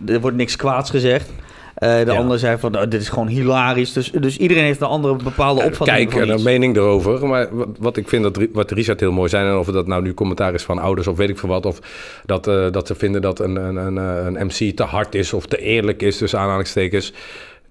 er 0.07 0.21
wordt 0.21 0.37
niks 0.37 0.57
kwaads 0.57 0.91
gezegd. 0.91 1.31
Eh, 1.75 1.89
de 1.99 2.05
Ja. 2.13 2.13
andere 2.19 2.39
zei 2.39 2.59
van, 2.59 2.73
nou, 2.73 2.89
dit 2.89 3.01
is 3.01 3.09
gewoon 3.09 3.27
hilarisch. 3.29 3.93
Dus, 3.93 4.11
dus 4.11 4.37
iedereen 4.37 4.65
heeft 4.65 4.81
een 4.81 4.87
andere 4.87 5.17
bepaalde 5.25 5.63
opvatting 5.63 5.99
Kijk, 5.99 6.11
van 6.11 6.21
en 6.21 6.29
een 6.29 6.35
iets. 6.35 6.43
mening 6.45 6.77
erover. 6.77 7.27
Maar 7.27 7.49
wat, 7.57 7.69
wat 7.79 7.97
ik 7.97 8.09
vind 8.09 8.23
dat 8.23 8.39
wat 8.53 8.71
Richard 8.71 9.01
heel 9.01 9.13
mooi 9.13 9.29
zei, 9.29 9.49
en 9.51 9.57
of 9.57 9.67
dat 9.67 9.87
nou 9.87 10.03
nu 10.03 10.15
commentaar 10.15 10.55
is 10.55 10.63
van 10.63 10.79
ouders 10.79 11.07
of 11.07 11.17
weet 11.17 11.29
ik 11.29 11.39
veel 11.39 11.49
wat, 11.49 11.67
of 11.67 11.79
dat, 12.27 12.47
eh, 12.47 12.71
dat 12.71 12.87
ze 12.87 12.95
vinden 12.95 13.23
dat 13.23 13.39
een, 13.41 13.57
een, 13.57 13.77
een, 13.77 13.99
eh, 13.99 14.25
een 14.25 14.47
MC 14.47 14.77
te 14.77 14.83
hard 14.83 15.15
is 15.15 15.33
of 15.33 15.47
te 15.47 15.59
eerlijk 15.59 16.03
is, 16.03 16.19
tussen 16.19 16.39
aanhalingstekens. 16.39 17.13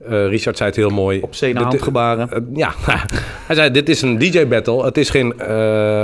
Eh, 0.10 0.28
Richard 0.28 0.58
zei 0.58 0.70
het 0.70 0.78
heel 0.78 0.90
mooi. 0.90 1.20
Op 1.22 1.36
zee 1.36 1.56
handgebaren. 1.56 2.32
eh, 2.32 2.40
ja, 2.54 2.74
hij 3.48 3.56
zei: 3.56 3.72
Dit 3.72 3.90
is 3.90 4.02
een 4.02 4.18
DJ-battle. 4.18 4.84
Het 4.86 4.98
is 4.98 5.10
geen. 5.10 5.40
eh, 5.40 5.48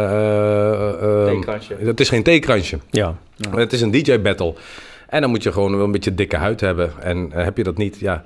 eh, 0.03 0.89
eh, 1.23 1.25
Theekransje. 1.25 1.75
Het 1.79 1.99
is 1.99 2.09
geen 2.09 2.23
theekransje. 2.23 2.77
Ja. 2.89 3.15
Het 3.55 3.73
is 3.73 3.81
een 3.81 3.91
DJ-battle. 3.91 4.53
En 5.09 5.21
dan 5.21 5.29
moet 5.29 5.43
je 5.43 5.51
gewoon 5.51 5.75
wel 5.75 5.85
een 5.85 5.91
beetje 5.91 6.15
dikke 6.15 6.35
huid 6.35 6.61
hebben. 6.61 6.91
En 7.01 7.31
eh, 7.31 7.43
heb 7.43 7.57
je 7.57 7.63
dat 7.63 7.77
niet, 7.77 7.99
ja. 7.99 8.25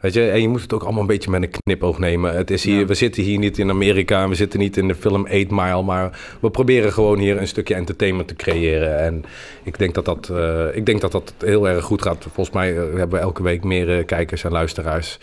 Weet 0.00 0.14
je, 0.14 0.30
en 0.30 0.40
je 0.40 0.48
moet 0.48 0.62
het 0.62 0.72
ook 0.72 0.82
allemaal 0.82 1.00
een 1.00 1.06
beetje 1.06 1.30
met 1.30 1.42
een 1.42 1.50
knipoog 1.62 1.98
nemen. 1.98 2.36
Het 2.36 2.50
is 2.50 2.64
hier, 2.64 2.78
Ja. 2.78 2.86
We 2.86 2.94
zitten 2.94 3.22
hier 3.22 3.38
niet 3.38 3.58
in 3.58 3.70
Amerika 3.70 4.22
en 4.22 4.28
we 4.28 4.34
zitten 4.34 4.58
niet 4.58 4.76
in 4.76 4.88
de 4.88 4.94
film 4.94 5.26
8 5.26 5.50
Mile. 5.50 5.82
Maar 5.82 6.18
we 6.40 6.50
proberen 6.50 6.92
gewoon 6.92 7.18
hier 7.18 7.40
een 7.40 7.48
stukje 7.48 7.74
entertainment 7.74 8.28
te 8.28 8.34
creëren. 8.34 8.98
En 8.98 9.24
ik 9.62 9.78
denk 9.78 9.94
dat 9.94 10.04
dat, 10.04 10.28
eh, 10.28 10.76
ik 10.76 10.86
denk 10.86 11.00
dat, 11.00 11.12
dat 11.12 11.34
heel 11.38 11.68
erg 11.68 11.84
goed 11.84 12.02
gaat. 12.02 12.26
Volgens 12.32 12.56
mij 12.56 12.70
eh, 12.70 12.76
hebben 12.76 13.10
we 13.10 13.18
elke 13.18 13.42
week 13.42 13.64
meer 13.64 14.04
kijkers 14.04 14.44
en 14.44 14.52
luisteraars. 14.52 15.18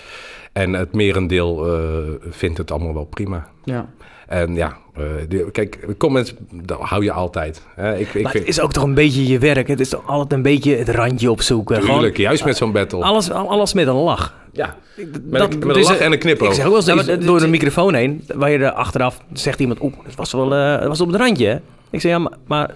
En 0.53 0.73
het 0.73 0.93
merendeel 0.93 1.73
eh, 1.75 1.81
vindt 2.30 2.57
het 2.57 2.71
allemaal 2.71 2.93
wel 2.93 3.05
prima. 3.05 3.47
Ja. 3.63 3.89
En 4.27 4.55
ja, 4.55 4.77
eh, 4.95 5.03
die- 5.27 5.51
kijk, 5.51 5.80
comments 5.97 6.34
dat 6.51 6.80
hou 6.80 7.03
je 7.03 7.11
altijd. 7.11 7.61
Hè? 7.75 7.97
Ik, 7.97 8.13
ik 8.13 8.21
Maar 8.23 8.31
vind, 8.31 8.43
het 8.45 8.53
is 8.55 8.59
ook 8.61 8.71
toch 8.73 8.84
een 8.84 8.93
beetje 8.93 9.27
je 9.27 9.39
werk. 9.39 9.67
Het 9.67 9.80
is 9.80 9.89
toch 9.89 10.07
altijd 10.07 10.31
een 10.34 10.41
beetje 10.41 10.75
het 10.75 10.89
randje 10.89 11.31
opzoeken. 11.31 11.75
Gewoon 11.75 11.95
Tuurlijk, 11.95 12.17
juist 12.17 12.45
met 12.45 12.57
zo'n 12.57 12.71
battle. 12.71 13.03
alles, 13.03 13.31
alles 13.31 13.73
met 13.73 13.88
een 13.88 13.93
lach. 13.93 14.34
Ja, 14.51 14.75
met, 14.95 15.13
Dat- 15.13 15.53
een, 15.53 15.59
met 15.59 15.67
een 15.67 15.73
dus, 15.73 15.88
lach 15.88 15.97
eh, 15.97 16.05
en 16.05 16.11
een 16.11 16.19
knipoog. 16.19 16.47
Ik 16.47 16.53
zeg 16.53 16.65
ook 16.65 16.84
wel 16.85 16.97
eens 16.97 17.25
door 17.25 17.39
de 17.39 17.47
microfoon 17.47 17.93
heen, 17.93 18.23
waar 18.35 18.49
je 18.51 18.57
er 18.57 18.71
achteraf 18.71 19.19
zegt 19.34 19.59
iemand, 19.59 19.81
oeh, 19.81 19.93
het 20.03 20.15
was 20.15 20.31
wel, 20.31 20.53
eh, 20.55 20.80
het 20.80 20.88
was 20.88 21.01
op 21.01 21.07
het 21.07 21.15
randje. 21.21 21.47
hè?" 21.47 21.55
Ik 21.89 22.01
zeg 22.01 22.11
ja, 22.11 22.19
maar, 22.19 22.34
maar 22.47 22.75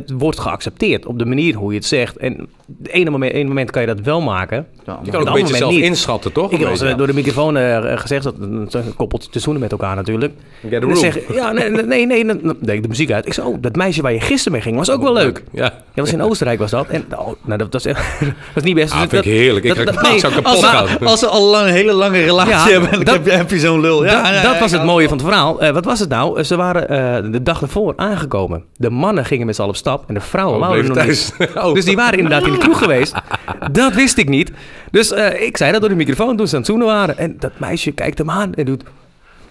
het 0.00 0.12
wordt 0.18 0.38
geaccepteerd 0.38 1.06
op 1.06 1.18
de 1.18 1.26
manier 1.26 1.54
hoe 1.54 1.70
je 1.72 1.78
het 1.78 1.86
zegt. 1.86 2.16
En 2.16 2.46
de 2.66 2.90
ene 2.92 3.10
moment, 3.10 3.32
ene 3.32 3.48
moment 3.48 3.70
kan 3.70 3.80
je 3.82 3.88
dat 3.88 4.00
wel 4.00 4.20
maken. 4.20 4.66
Ja, 4.86 4.98
je 5.02 5.10
kan 5.10 5.20
op 5.20 5.26
ook 5.28 5.34
een 5.36 5.42
beetje 5.42 5.42
andere 5.42 5.56
zelf 5.56 5.72
niet. 5.72 5.82
inschatten, 5.82 6.32
toch? 6.32 6.50
Ik 6.52 6.60
Een 6.60 6.86
eh, 6.88 6.96
door 6.96 7.06
de 7.06 7.14
microfoon 7.14 7.56
eh, 7.56 7.98
gezegd 7.98 8.24
dat 8.24 8.34
het 8.40 8.74
een 8.74 8.94
koppeltje 8.96 9.30
te 9.30 9.38
zoenen 9.38 9.62
met 9.62 9.72
elkaar 9.72 9.96
natuurlijk. 9.96 10.32
Get 10.62 10.72
a 10.72 10.74
En 10.74 10.80
dan 10.80 10.90
room. 10.90 10.98
zeg, 11.00 11.34
ja, 11.34 11.52
nee, 11.52 11.70
nee, 11.70 12.06
nee, 12.06 12.24
nee, 12.24 12.40
deed 12.60 12.74
ik 12.76 12.82
de 12.82 12.88
muziek 12.88 13.10
uit. 13.12 13.26
Ik 13.26 13.32
zei, 13.32 13.46
oh, 13.46 13.56
dat 13.60 13.76
meisje 13.76 14.02
waar 14.02 14.12
je 14.12 14.20
gisteren 14.20 14.52
mee 14.52 14.60
ging 14.62 14.76
was 14.76 14.90
ook 14.90 15.02
wel 15.02 15.12
leuk. 15.12 15.42
Ja, 15.52 15.62
Ja, 15.94 16.02
was 16.02 16.12
in 16.12 16.22
Oostenrijk 16.22 16.58
was 16.58 16.70
dat. 16.70 16.86
En 16.88 17.04
oh, 17.16 17.32
nou, 17.44 17.58
dat, 17.58 17.72
was 17.72 17.84
echt, 17.84 18.20
dat 18.20 18.28
is 18.54 18.62
niet 18.62 18.74
best. 18.74 18.92
ah, 18.92 19.00
Dus 19.00 19.08
vind 19.10 19.24
ik 19.24 19.30
heerlijk. 19.32 19.64
Ik, 19.64 19.74
dat- 19.74 19.86
dat, 19.86 19.94
dat- 19.94 20.02
nee, 20.10 20.18
zou 20.18 20.32
kapot 20.32 20.52
Als, 20.52 20.64
gaan. 20.64 21.06
als 21.06 21.18
ze 21.20 21.26
al 21.26 21.50
lang, 21.50 21.66
een 21.66 21.72
hele 21.72 21.92
lange 21.92 22.18
relatie 22.24 22.50
Ja, 22.52 22.68
hebben, 22.68 22.90
dan 22.90 23.04
dat- 23.04 23.14
heb 23.14 23.24
je, 23.26 23.30
heb 23.32 23.50
je 23.50 23.58
zo'n 23.58 23.80
lul. 23.80 24.04
Ja, 24.04 24.32
dat, 24.32 24.42
dat 24.42 24.58
was 24.58 24.70
het 24.72 24.84
mooie 24.84 25.08
van 25.08 25.16
het 25.18 25.26
verhaal. 25.26 25.60
Eh, 25.60 25.70
wat 25.70 25.84
was 25.84 25.98
het 26.00 26.08
nou? 26.08 26.42
Ze 26.42 26.56
waren 26.56 26.88
eh, 26.88 27.32
de 27.32 27.42
dag 27.42 27.62
ervoor 27.62 27.92
aangekomen. 27.96 28.64
De 28.76 28.90
mannen 28.90 29.24
gingen 29.24 29.46
met 29.46 29.54
z'n 29.54 29.60
allen 29.60 29.72
op 29.74 29.80
stap 29.86 30.04
en 30.08 30.14
de 30.14 30.20
vrouwen 30.20 30.54
Oh, 30.60 30.60
waren 30.68 30.84
nog 30.84 30.92
bleef 30.92 31.06
niet. 31.06 31.36
thuis. 31.38 31.54
Oh. 31.64 31.74
Dus 31.74 31.84
die 31.84 31.96
waren 31.96 32.18
inderdaad 32.18 32.46
in 32.46 32.52
de 32.52 32.58
kroeg 32.58 32.78
geweest. 32.78 33.14
Dat 33.72 33.94
wist 33.94 34.18
ik 34.18 34.28
niet. 34.28 34.52
Dus 34.90 35.12
eh, 35.12 35.42
ik 35.42 35.56
zei 35.56 35.72
dat 35.72 35.80
door 35.80 35.90
de 35.90 35.96
microfoon 35.96 36.36
toen 36.36 36.46
ze 36.46 36.52
aan 36.52 36.60
het 36.60 36.70
zoenen 36.70 36.86
waren. 36.86 37.18
En 37.18 37.36
dat 37.38 37.52
meisje 37.56 37.92
kijkt 37.92 38.18
hem 38.18 38.30
aan 38.30 38.54
en 38.54 38.64
doet... 38.64 38.84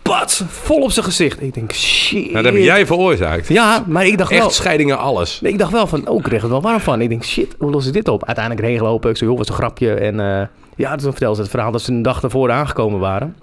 Pats, 0.01 0.43
vol 0.47 0.81
op 0.81 0.91
zijn 0.91 1.05
gezicht. 1.05 1.41
Ik 1.41 1.53
denk, 1.53 1.73
shit. 1.73 2.31
Nou, 2.31 2.43
dat 2.43 2.53
heb 2.53 2.61
jij 2.61 2.85
veroorzaakt. 2.85 3.47
Ja, 3.47 3.83
maar 3.87 4.05
ik 4.05 4.17
dacht 4.17 4.29
wel... 4.29 4.39
Echt 4.45 4.53
scheidingen, 4.53 4.97
alles. 4.97 5.41
Nee, 5.41 5.51
ik 5.51 5.57
dacht 5.59 5.71
wel 5.71 5.87
van, 5.87 6.07
oh, 6.07 6.17
ik 6.17 6.23
kreeg 6.23 6.43
er 6.43 6.49
wel 6.49 6.61
warm 6.61 6.79
van. 6.79 7.01
Ik 7.01 7.09
denk, 7.09 7.23
shit, 7.23 7.55
hoe 7.59 7.71
los 7.71 7.87
ik 7.87 7.93
dit 7.93 8.07
op? 8.07 8.25
Uiteindelijk 8.25 8.65
erheen 8.65 8.79
gelopen. 8.79 9.09
Ik 9.09 9.17
zei, 9.17 9.29
joh, 9.29 9.39
wat 9.39 9.49
een 9.49 9.55
grapje. 9.55 9.93
En 9.93 10.19
eh, 10.19 10.47
ja, 10.75 10.95
toen 10.95 11.11
vertelde 11.11 11.35
ze 11.35 11.41
het 11.41 11.51
verhaal 11.51 11.71
dat 11.71 11.81
ze 11.81 11.91
een 11.91 12.01
dag 12.01 12.23
ervoor 12.23 12.51
aangekomen 12.51 12.99
waren. 12.99 13.35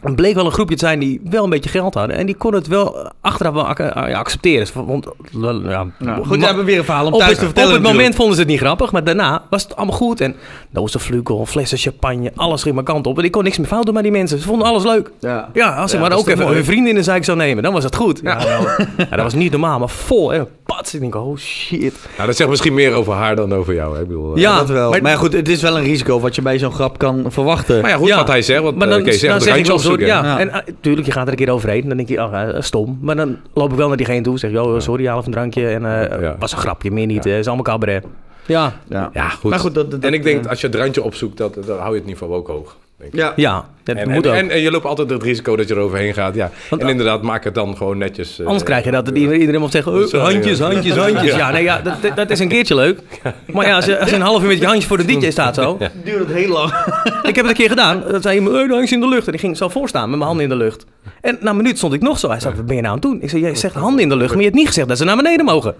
Het 0.00 0.16
bleek 0.16 0.34
wel 0.34 0.44
een 0.44 0.52
groepje 0.52 0.76
te 0.76 0.84
zijn 0.86 0.98
die 0.98 1.20
wel 1.30 1.44
een 1.44 1.50
beetje 1.50 1.70
geld 1.70 1.94
hadden. 1.94 2.16
En 2.16 2.26
die 2.26 2.34
kon 2.34 2.54
het 2.54 2.66
wel 2.66 3.10
achteraf 3.20 3.52
wel 3.54 3.66
ac- 3.66 3.78
ja, 3.78 4.18
accepteren. 4.18 4.66
Want, 4.86 5.06
ja, 5.32 5.86
Nou, 5.98 6.26
goed, 6.26 6.38
we 6.38 6.46
hebben 6.46 6.64
weer 6.64 6.78
een 6.78 6.84
verhaal 6.84 7.06
om 7.06 7.12
op 7.12 7.18
thuis 7.18 7.30
het, 7.30 7.38
te 7.38 7.44
vertellen. 7.44 7.70
op 7.76 7.82
het 7.82 7.92
moment 7.92 8.14
vonden 8.14 8.34
ze 8.34 8.40
het 8.40 8.50
niet 8.50 8.58
grappig, 8.60 8.92
maar 8.92 9.04
daarna 9.04 9.42
was 9.50 9.62
het 9.62 9.76
allemaal 9.76 9.96
goed. 9.96 10.20
En 10.20 10.34
dozenvlugel, 10.70 11.46
flessen 11.46 11.78
champagne, 11.78 12.32
alles 12.36 12.62
ging 12.62 12.74
mijn 12.74 12.86
kant 12.86 13.06
op. 13.06 13.18
En 13.18 13.24
ik 13.24 13.30
kon 13.32 13.44
niks 13.44 13.58
meer 13.58 13.66
fout 13.66 13.84
doen 13.84 13.94
met 13.94 14.02
die 14.02 14.12
mensen. 14.12 14.38
Ze 14.38 14.44
vonden 14.46 14.66
alles 14.66 14.84
leuk. 14.84 15.10
Ja. 15.20 15.48
Ja, 15.52 15.74
als 15.76 15.92
ik 15.92 16.00
Ja, 16.00 16.08
maar 16.08 16.18
ook 16.18 16.28
even 16.28 16.42
mooi? 16.44 16.54
hun 16.54 16.64
vrienden 16.64 16.88
in 16.88 16.94
de 16.94 17.02
zijk 17.02 17.24
zou 17.24 17.36
nemen, 17.38 17.62
dan 17.62 17.72
was 17.72 17.84
het 17.84 17.96
goed. 17.96 18.20
Ja, 18.22 18.40
ja, 18.40 18.76
dat 19.16 19.22
was 19.22 19.34
niet 19.34 19.50
normaal, 19.50 19.78
maar 19.78 19.88
vol. 19.88 20.32
En 20.34 20.48
pats, 20.76 20.94
ik 20.94 21.00
denk, 21.00 21.14
oh 21.14 21.36
shit. 21.36 21.94
Nou, 22.16 22.26
dat 22.26 22.36
zegt 22.36 22.50
misschien 22.50 22.74
meer 22.74 22.92
over 22.92 23.12
haar 23.12 23.36
dan 23.36 23.54
over 23.54 23.74
jou. 23.74 23.94
Hè? 23.96 24.00
Ik 24.02 24.08
bedoel, 24.08 24.34
eh, 24.34 24.40
Ja, 24.42 24.58
dat 24.58 24.68
wel. 24.68 24.94
Maar, 25.02 25.16
goed, 25.16 25.32
het 25.32 25.48
is 25.48 25.62
wel 25.62 25.76
een 25.78 25.84
risico 25.84 26.20
wat 26.20 26.34
je 26.34 26.42
bij 26.42 26.58
zo'n 26.58 26.72
grap 26.72 26.98
kan 26.98 27.24
verwachten. 27.28 27.80
Maar 27.80 27.90
ja, 27.90 27.96
goed 27.96 28.08
Ja. 28.08 28.16
wat 28.16 28.28
hij 28.28 28.42
zegt. 28.42 28.62
Want, 28.62 28.76
Maar 28.76 28.86
eh, 28.88 28.92
dan, 28.92 29.02
oké, 29.02 29.12
zeg 29.12 29.20
dan 29.20 29.30
het 29.32 29.42
zeg 29.42 29.56
ik 29.56 29.66
randje 29.66 29.72
wel 29.72 29.82
zo, 29.82 29.88
opzoeken. 29.92 30.06
ja. 30.06 30.24
Ja. 30.24 30.38
En 30.38 30.48
uh, 30.48 30.56
tuurlijk, 30.80 31.06
je 31.06 31.12
gaat 31.12 31.24
er 31.26 31.30
een 31.32 31.36
keer 31.38 31.50
overheen. 31.50 31.88
Dan 31.88 31.96
denk 31.96 32.08
je, 32.08 32.22
oh, 32.22 32.40
eh, 32.42 32.60
stom. 32.62 32.98
Maar 33.02 33.16
dan 33.16 33.36
loop 33.54 33.70
ik 33.70 33.76
wel 33.76 33.88
naar 33.88 33.96
diegene 33.96 34.20
toe. 34.22 34.38
Zeg, 34.38 34.50
joh, 34.50 34.80
sorry, 34.80 35.06
haal 35.06 35.14
even 35.18 35.26
een 35.26 35.32
drankje. 35.34 35.68
En 35.68 35.84
eh 36.12 36.20
Ja. 36.20 36.36
was 36.38 36.52
een 36.52 36.58
grapje, 36.58 36.90
meer 36.90 37.06
niet. 37.06 37.26
eh, 37.26 37.38
is 37.38 37.46
allemaal 37.46 37.64
cabaret. 37.64 38.04
Ja, 38.46 38.72
ja. 38.88 39.10
Ja, 39.12 39.28
goed. 39.28 39.50
Maar 39.50 39.58
goed, 39.58 39.74
dat- 39.74 39.90
dat- 39.90 40.00
en 40.00 40.12
ik 40.14 40.22
denk, 40.22 40.44
eh, 40.44 40.50
als 40.50 40.60
je 40.60 40.66
het 40.66 40.76
randje 40.76 41.02
opzoekt, 41.02 41.36
dat, 41.36 41.54
dan 41.66 41.78
hou 41.78 41.90
je 41.92 41.98
het 41.98 42.06
niveau 42.06 42.32
ook 42.34 42.48
hoog. 42.48 42.76
Denk 42.98 43.12
ik. 43.12 43.18
Ja. 43.18 43.32
ja 43.36 43.68
dat 43.94 44.04
En, 44.06 44.10
moet 44.10 44.24
en, 44.26 44.30
ook. 44.30 44.36
en, 44.36 44.50
en 44.50 44.60
je 44.60 44.70
loopt 44.70 44.84
altijd 44.84 45.10
het 45.10 45.22
risico 45.22 45.56
dat 45.56 45.68
je 45.68 45.74
eroverheen 45.74 46.14
gaat. 46.14 46.34
Ja. 46.34 46.50
Want 46.70 46.82
en 46.82 46.88
inderdaad, 46.88 47.22
maak 47.22 47.44
het 47.44 47.54
dan 47.54 47.76
gewoon 47.76 47.98
netjes. 47.98 48.38
eh, 48.40 48.46
Anders 48.46 48.64
krijg 48.64 48.84
je 48.84 48.90
dat 48.90 49.08
iedereen, 49.08 49.40
iedereen 49.40 49.60
moet 49.60 49.70
zeggen, 49.72 49.92
oh, 49.92 49.98
handjes, 49.98 50.58
ja. 50.58 50.64
handjes, 50.72 50.96
handjes. 50.96 51.34
Ja, 51.40 51.50
nee, 51.50 51.62
ja 51.62 51.80
dat, 51.80 51.94
dat- 52.02 52.16
dat 52.16 52.30
is 52.30 52.38
een 52.38 52.48
keertje 52.48 52.74
leuk. 52.74 52.98
Maar 53.52 53.66
ja, 53.66 53.76
als 53.76 53.84
je, 53.84 53.98
als 54.00 54.10
je 54.10 54.16
een 54.16 54.22
half 54.22 54.42
uur 54.42 54.48
met 54.48 54.58
je 54.58 54.64
handjes 54.64 54.86
voor 54.86 54.96
de 54.96 55.04
DJ 55.04 55.30
staat 55.30 55.54
zo. 55.54 55.78
duurt 56.04 56.18
het 56.18 56.32
heel 56.36 56.48
lang. 56.48 56.72
Ik 57.30 57.36
heb 57.36 57.44
het 57.44 57.46
een 57.46 57.54
keer 57.54 57.68
gedaan. 57.68 58.02
Dan 58.10 58.22
zei 58.22 58.36
iemand, 58.36 58.54
oh, 58.56 58.62
de 58.62 58.68
handjes 58.68 58.92
in 58.92 59.00
de 59.00 59.08
lucht. 59.08 59.26
En 59.26 59.32
ik 59.34 59.40
ging 59.40 59.56
zo 59.56 59.68
voorstaan 59.68 60.08
met 60.08 60.18
mijn 60.18 60.28
handen 60.28 60.44
in 60.44 60.50
de 60.58 60.64
lucht. 60.64 60.84
En 61.20 61.38
na 61.40 61.50
een 61.50 61.56
minuut 61.56 61.76
stond 61.78 61.92
ik 61.92 62.00
nog 62.02 62.18
zo. 62.18 62.28
Hij 62.30 62.40
zei, 62.40 62.54
wat 62.54 62.66
ben 62.66 62.76
je 62.76 62.82
nou 62.82 62.94
aan 62.94 63.00
het 63.00 63.10
doen? 63.10 63.22
Ik 63.22 63.30
zei, 63.30 63.42
jij 63.42 63.54
zegt 63.54 63.74
handen 63.74 64.02
in 64.02 64.08
de 64.08 64.16
lucht, 64.16 64.28
maar 64.30 64.38
je 64.38 64.44
hebt 64.44 64.56
niet 64.56 64.66
gezegd 64.66 64.88
dat 64.88 64.98
ze 64.98 65.04
naar 65.04 65.16
beneden 65.16 65.44
mogen. 65.44 65.74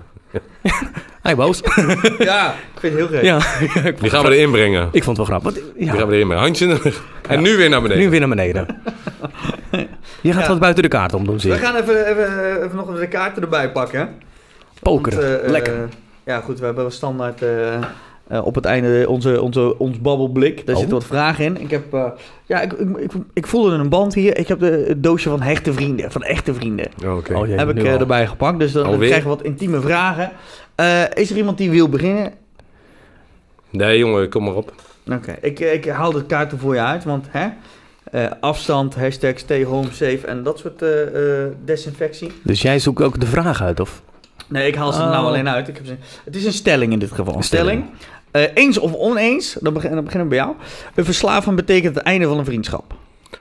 Hij 1.22 1.36
boos. 1.36 1.60
ja, 2.18 2.54
ik 2.74 2.80
vind 2.80 2.98
het 2.98 3.08
heel 3.08 3.08
gek. 3.08 3.22
Ja, 3.22 3.38
Die 4.00 4.10
gaan 4.10 4.24
we 4.24 4.36
erin 4.36 4.50
brengen. 4.50 4.88
ik 4.92 5.04
vond 5.04 5.16
het 5.16 5.28
wel 5.28 5.38
grappig. 5.38 5.62
Want, 5.62 5.76
Die 5.76 5.86
Ja, 5.86 5.92
gaan 5.92 6.08
we 6.08 6.14
erin 6.14 6.26
brengen. 6.26 6.42
Handje 6.44 6.64
in 6.66 6.74
de 6.74 6.80
lucht. 6.84 7.00
En 7.28 7.42
nu 7.42 7.56
weer 7.56 7.68
naar 7.68 7.82
beneden. 7.82 7.99
Nu 8.00 8.10
weer 8.10 8.20
naar 8.20 8.28
beneden. 8.28 8.66
Je 10.22 10.32
gaat 10.32 10.42
Ja. 10.42 10.48
wat 10.48 10.58
buiten 10.58 10.82
de 10.82 10.88
kaart 10.88 11.14
om 11.14 11.24
doen, 11.26 11.40
zie 11.40 11.50
We 11.50 11.56
gaan 11.58 11.76
even, 11.76 12.06
even, 12.06 12.62
even 12.64 12.76
nog 12.76 12.98
de 12.98 13.08
kaarten 13.08 13.42
erbij 13.42 13.72
pakken. 13.72 14.08
Pokeren, 14.82 15.30
Want, 15.30 15.42
eh, 15.42 15.50
lekker. 15.50 15.74
eh, 15.74 15.80
ja, 16.24 16.40
goed, 16.40 16.58
we 16.58 16.64
hebben 16.64 16.92
standaard 16.92 17.42
eh, 17.42 17.74
Eh, 18.28 18.46
op 18.46 18.54
het 18.54 18.64
einde 18.64 19.04
onze, 19.08 19.40
onze, 19.40 19.78
ons 19.78 20.00
babbelblik. 20.00 20.56
Daar 20.66 20.74
Oh. 20.74 20.80
zitten 20.80 20.98
wat 20.98 21.06
vragen 21.08 21.44
in. 21.44 21.60
Ik 21.60 21.70
heb, 21.70 21.94
eh, 21.94 22.04
ja, 22.46 22.60
ik, 22.60 22.72
ik, 22.72 22.96
ik, 22.98 23.12
ik 23.32 23.46
voelde 23.46 23.70
een 23.74 23.88
band 23.88 24.14
hier. 24.14 24.36
Ik 24.38 24.48
heb 24.48 24.60
de, 24.60 24.84
het 24.88 25.02
doosje 25.02 25.28
van 25.28 25.42
hechte 25.42 25.72
vrienden, 25.72 26.12
van 26.12 26.22
echte 26.22 26.54
vrienden. 26.54 26.86
Oh, 27.04 27.16
Oké. 27.16 27.34
Oh, 27.36 27.46
jee, 27.46 27.56
heb 27.58 27.68
ik 27.68 27.82
eh, 27.84 28.00
erbij 28.00 28.26
gepakt. 28.26 28.58
Dus 28.58 28.72
dan, 28.72 28.90
dan 28.90 28.98
krijgen 28.98 29.22
we 29.22 29.28
wat 29.28 29.42
intieme 29.42 29.80
vragen. 29.80 30.30
Eh, 30.74 31.02
is 31.14 31.30
er 31.30 31.36
iemand 31.36 31.58
die 31.58 31.70
wil 31.70 31.88
beginnen? 31.88 32.32
Nee, 33.70 33.98
jongen, 33.98 34.28
kom 34.28 34.44
maar 34.44 34.54
op. 34.54 34.72
Oké, 35.12 35.36
ik, 35.40 35.60
ik 35.60 35.86
haal 35.88 36.12
de 36.12 36.24
kaarten 36.24 36.58
voor 36.58 36.74
je 36.74 36.80
uit, 36.80 37.04
want 37.04 37.26
hè, 37.30 37.48
eh, 38.10 38.30
afstand, 38.40 38.94
hashtag 38.94 39.38
stay 39.38 39.64
home 39.64 39.88
safe 39.92 40.20
en 40.26 40.42
dat 40.42 40.58
soort 40.58 40.82
eh, 40.82 41.42
eh, 41.42 41.52
desinfectie. 41.64 42.32
Dus 42.42 42.62
jij 42.62 42.78
zoekt 42.78 43.02
ook 43.02 43.20
de 43.20 43.26
vraag 43.26 43.62
uit, 43.62 43.80
of? 43.80 44.02
Nee, 44.48 44.66
ik 44.68 44.74
haal 44.74 44.92
ze 44.92 44.98
er 44.98 45.04
Oh. 45.04 45.10
nou 45.10 45.26
alleen 45.26 45.48
uit. 45.48 45.68
Ik 45.68 45.76
heb 45.76 45.86
ze, 45.86 45.96
het 46.24 46.36
is 46.36 46.44
een 46.44 46.52
stelling 46.52 46.92
in 46.92 46.98
dit 46.98 47.12
geval. 47.12 47.36
Een 47.36 47.42
stelling. 47.42 47.84
Eh, 48.30 48.42
eens 48.54 48.78
of 48.78 48.94
oneens, 48.94 49.56
dan, 49.60 49.72
begin, 49.72 49.90
dan 49.94 50.04
beginnen 50.04 50.28
we 50.28 50.34
bij 50.34 50.44
jou. 50.44 50.56
Een 50.94 51.04
verslaving 51.04 51.56
betekent 51.56 51.94
het 51.94 52.04
einde 52.04 52.26
van 52.26 52.38
een 52.38 52.44
vriendschap. 52.44 52.94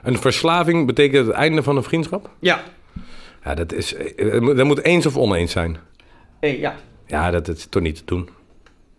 Een 0.03 0.17
verslaving 0.17 0.85
betekent 0.85 1.25
het 1.27 1.35
einde 1.35 1.63
van 1.63 1.77
een 1.77 1.83
vriendschap? 1.83 2.29
Ja. 2.39 2.63
Ja, 3.43 3.55
dat 3.55 3.73
is... 3.73 3.95
Dat 4.55 4.65
moet, 4.65 4.83
eens 4.83 5.05
of 5.05 5.17
oneens 5.17 5.51
zijn. 5.51 5.77
Eh, 6.39 6.59
ja. 6.59 6.75
Ja, 7.07 7.31
dat 7.31 7.47
is 7.47 7.67
toch 7.69 7.81
niet 7.81 7.95
te 7.95 8.01
doen. 8.05 8.29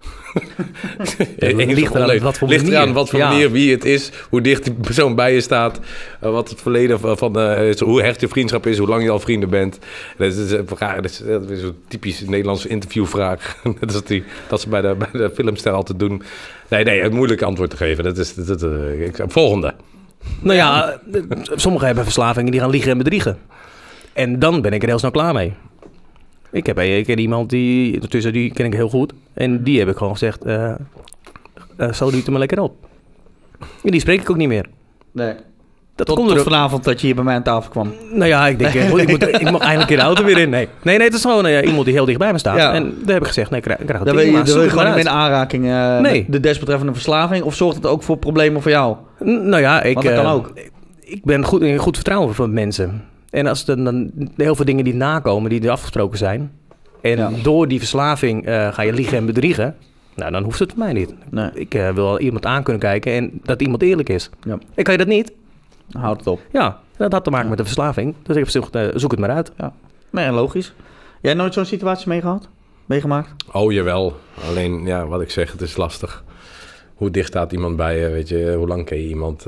het 1.39 1.73
ligt 1.73 1.95
eraan 1.95 2.19
wat 2.19 2.39
voor 2.39 2.49
ligt 2.49 2.63
manier. 2.63 2.79
eraan 2.79 2.93
wat 2.93 3.11
voor 3.11 3.19
Ja. 3.19 3.29
manier, 3.29 3.51
wie 3.51 3.71
het 3.71 3.85
is, 3.85 4.11
hoe 4.31 4.41
dicht 4.41 4.65
die 4.65 4.73
persoon 4.73 5.15
bij 5.15 5.35
je 5.35 5.41
staat, 5.41 5.81
eh, 6.21 6.31
wat 6.31 6.51
het 6.51 6.61
verleden 6.61 7.01
van, 7.01 7.19
van 7.19 7.39
eh, 7.39 7.69
is, 7.69 7.81
hoe 7.81 8.03
hecht 8.03 8.21
je 8.21 8.29
vriendschap 8.29 8.67
is, 8.67 8.79
hoe 8.79 8.89
lang 8.89 9.03
je 9.03 9.11
al 9.11 9.21
vrienden 9.21 9.51
bent. 9.51 9.79
Dat 10.19 10.33
is, 10.35 10.51
een 10.51 10.67
vraag, 10.67 10.95
dat 10.95 11.05
is, 11.05 11.23
dat 11.27 11.51
is 11.51 11.61
zo'n 11.61 11.77
typisch 11.89 12.21
Nederlandse 12.21 12.69
interviewvraag. 12.69 13.57
dat, 13.81 13.95
is 13.95 14.03
die, 14.03 14.25
dat 14.49 14.61
ze 14.61 14.69
bij 14.69 14.81
de, 14.81 14.95
bij 14.99 15.09
de 15.13 15.31
filmster 15.35 15.73
altijd 15.73 15.99
doen. 15.99 16.23
Nee, 16.69 16.85
nee, 16.85 17.03
een 17.03 17.15
moeilijk 17.15 17.43
antwoord 17.43 17.71
te 17.71 17.77
geven. 17.77 18.05
Dat 18.05 18.19
is, 18.19 18.35
dat, 18.35 18.47
dat, 18.47 18.63
eh, 18.63 19.07
ik, 19.07 19.25
volgende. 19.27 19.75
Nou 20.41 20.57
ja, 20.57 21.01
eh, 21.13 21.23
sommigen 21.55 21.87
hebben 21.87 22.05
verslavingen 22.05 22.51
die 22.51 22.61
gaan 22.61 22.71
liegen 22.71 22.91
en 22.91 22.99
bedriegen. 22.99 23.39
En 24.13 24.39
dan 24.39 24.63
ben 24.63 24.73
ik 24.73 24.83
er 24.83 24.89
heel 24.89 24.99
snel 24.99 25.11
klaar 25.11 25.35
mee. 25.35 25.55
Ik, 26.53 26.67
heb, 26.67 26.79
ik 26.79 27.05
ken 27.07 27.19
iemand 27.19 27.51
die, 27.51 28.09
tussen 28.09 28.33
die 28.33 28.53
ken 28.53 28.67
ik 28.67 28.73
heel 28.75 28.89
goed. 28.89 29.13
En 29.35 29.63
die 29.63 29.79
heb 29.79 29.89
ik 29.89 29.97
gewoon 29.97 30.13
gezegd, 30.13 30.45
eh 30.45 30.73
eh 31.77 31.93
zo 31.93 32.11
doet 32.11 32.25
er 32.25 32.31
maar 32.31 32.41
lekker 32.41 32.61
op. 32.61 32.75
En 33.61 33.91
die 33.91 34.01
spreek 34.01 34.21
ik 34.21 34.31
ook 34.31 34.37
niet 34.37 34.49
meer. 34.49 34.67
Nee. 35.13 35.35
Dat 35.95 36.07
Tot, 36.07 36.17
komt 36.17 36.29
tot 36.29 36.39
er 36.39 36.45
vanavond 36.45 36.85
dat 36.85 37.01
je 37.01 37.07
hier 37.07 37.15
bij 37.15 37.25
mij 37.25 37.35
aan 37.35 37.43
tafel 37.43 37.71
kwam. 37.71 37.93
Nou 38.13 38.27
ja, 38.27 38.47
ik 38.47 38.59
denk, 38.59 38.75
eh, 38.75 38.97
ik, 38.97 39.09
moet, 39.09 39.23
ik 39.41 39.51
mag 39.51 39.61
eindelijk 39.61 39.91
in 39.91 39.97
de 39.97 40.03
auto 40.03 40.25
weer 40.25 40.39
in. 40.39 40.51
Nee, 40.51 40.69
nee, 40.83 40.97
nee 40.97 41.07
het 41.07 41.17
is 41.17 41.21
gewoon 41.23 41.47
eh, 41.47 41.67
iemand 41.67 41.85
die 41.85 41.95
heel 41.95 42.05
dicht 42.05 42.19
bij 42.19 42.33
me 42.33 42.39
staat. 42.39 42.57
Ja. 42.57 42.73
En 42.73 42.95
daar 43.03 43.13
heb 43.15 43.21
ik 43.23 43.27
gezegd, 43.29 43.51
nee, 43.51 43.59
ik 43.59 43.65
krijg, 43.65 43.79
ik 43.81 43.87
krijg 43.87 43.99
het 44.05 44.09
Daar 44.09 44.19
wil 44.19 44.27
je, 44.27 44.45
daar 44.45 44.63
het 44.63 44.71
gewoon 44.71 44.87
niet 44.89 44.97
in 45.05 45.09
aanraking 45.09 45.65
eh, 45.67 45.99
Nee. 46.01 46.23
met 46.23 46.33
de 46.33 46.41
desbetreffende 46.41 46.93
verslaving. 46.93 47.45
Of 47.45 47.55
zorgt 47.55 47.77
het 47.77 47.87
ook 47.87 48.03
voor 48.03 48.17
problemen 48.17 48.63
voor 48.63 48.71
jou? 48.71 48.97
N- 49.25 49.49
Nou 49.49 49.63
ja, 49.63 49.83
ik, 49.83 49.95
Want 49.95 50.07
dat 50.07 50.15
kan 50.15 50.25
eh, 50.25 50.33
ook. 50.35 50.53
ik 51.01 51.25
ben 51.25 51.45
goed 51.45 51.63
in 51.63 51.79
goed 51.79 51.95
vertrouwen 51.97 52.35
van 52.35 52.53
mensen. 52.53 53.05
En 53.31 53.47
als 53.47 53.69
er 53.69 53.85
dan 53.85 54.11
heel 54.37 54.55
veel 54.55 54.65
dingen 54.65 54.85
die 54.85 54.95
nakomen, 54.95 55.51
die 55.51 55.63
er 55.63 55.71
afgesproken 55.71 56.19
zijn. 56.19 56.53
En 57.01 57.17
Ja. 57.17 57.31
door 57.43 57.69
die 57.69 57.79
verslaving 57.79 58.47
eh, 58.47 58.73
ga 58.73 58.83
je 58.83 58.93
liegen 58.93 59.19
en 59.19 59.27
bedriegen. 59.27 59.77
Nou, 60.15 60.33
dan 60.33 60.43
hoeft 60.43 60.59
het 60.59 60.71
voor 60.71 60.79
mij 60.79 60.93
niet. 60.93 61.15
Nee, 61.31 61.51
Ik 61.55 61.75
eh, 61.75 61.91
wil 61.91 62.19
iemand 62.19 62.47
aan 62.47 62.63
kunnen 62.63 62.83
kijken 62.83 63.13
en 63.13 63.41
dat 63.43 63.63
iemand 63.63 63.83
eerlijk 63.83 64.09
is. 64.09 64.31
Ja. 64.43 64.59
En 64.75 64.85
kan 64.85 64.93
je 64.93 64.99
dat 64.99 65.09
niet? 65.09 65.33
houd 65.93 66.17
het 66.19 66.27
op. 66.27 66.41
Ja, 66.53 66.81
dat 66.97 67.13
had 67.13 67.25
te 67.25 67.31
maken 67.31 67.49
met 67.49 67.59
de 67.59 67.65
verslaving. 67.65 68.15
Dus 68.23 68.37
ik 68.37 68.45
heb 68.45 68.45
gezegd, 68.45 68.75
eh, 68.75 68.99
zoek 68.99 69.11
het 69.11 69.21
maar 69.21 69.31
uit. 69.31 69.53
Nee, 70.11 70.31
logisch. 70.31 70.75
Jij 71.21 71.35
nooit 71.35 71.55
zo'n 71.55 71.65
situatie 71.65 72.09
meegehad? 72.09 72.49
Meegemaakt? 72.87 73.45
Oh, 73.53 73.73
jawel. 73.73 74.17
Alleen, 74.49 74.85
ja, 74.85 75.07
wat 75.07 75.21
ik 75.21 75.31
zeg, 75.31 75.53
het 75.53 75.61
is 75.61 75.77
lastig. 75.77 76.25
Hoe 76.95 77.11
dicht 77.11 77.29
staat 77.29 77.53
iemand 77.53 77.77
bij 77.77 77.99
je? 78.01 78.09
Weet 78.09 78.29
je, 78.29 78.55
hoe 78.57 78.67
lang 78.67 78.85
ken 78.85 78.99
je 79.03 79.09
iemand? 79.09 79.47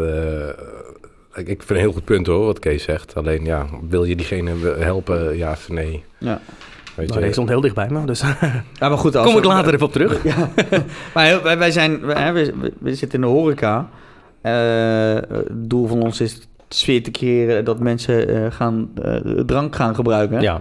Ik, 1.35 1.49
ik 1.49 1.63
vind 1.63 1.71
een 1.71 1.77
heel 1.85 1.93
goed 1.93 2.05
punt 2.05 2.27
hoor, 2.27 2.45
wat 2.45 2.59
Kees 2.59 2.83
zegt. 2.83 3.15
Alleen, 3.15 3.45
ja, 3.45 3.67
wil 3.89 4.05
je 4.05 4.17
diegene 4.17 4.75
helpen, 4.79 5.37
ja 5.37 5.51
of 5.51 5.69
nee? 5.69 6.05
Ja. 6.19 6.41
Weet 6.95 7.09
Nou, 7.09 7.21
hij 7.21 7.33
stond 7.33 7.49
heel 7.49 7.61
dicht 7.61 7.75
bij 7.75 7.89
me, 7.91 8.05
dus 8.07 8.21
Ja, 8.81 8.89
maar 8.89 8.99
goed. 8.99 9.17
Als 9.17 9.27
kom 9.27 9.37
ik 9.37 9.45
later 9.45 9.75
even 9.75 9.87
op 9.87 9.93
terug. 9.93 10.25
Ja. 10.25 10.49
maar 11.15 11.43
wij, 11.43 11.59
wij 11.59 11.71
zijn, 11.71 12.07
wij, 12.07 12.33
we, 12.79 12.95
zitten 12.95 13.23
in 13.23 13.27
de 13.27 13.33
horeca. 13.33 13.89
Eh, 14.41 15.15
het 15.15 15.71
doel 15.71 15.87
van 15.87 16.03
ons 16.03 16.21
is 16.21 16.49
sfeer 16.69 17.03
te 17.03 17.11
creëren 17.11 17.65
dat 17.65 17.79
mensen 17.79 18.29
eh, 18.29 18.53
gaan, 18.53 18.91
eh, 19.03 19.17
drank 19.47 19.77
gaan 19.77 19.95
gebruiken. 19.95 20.41
Ja. 20.41 20.61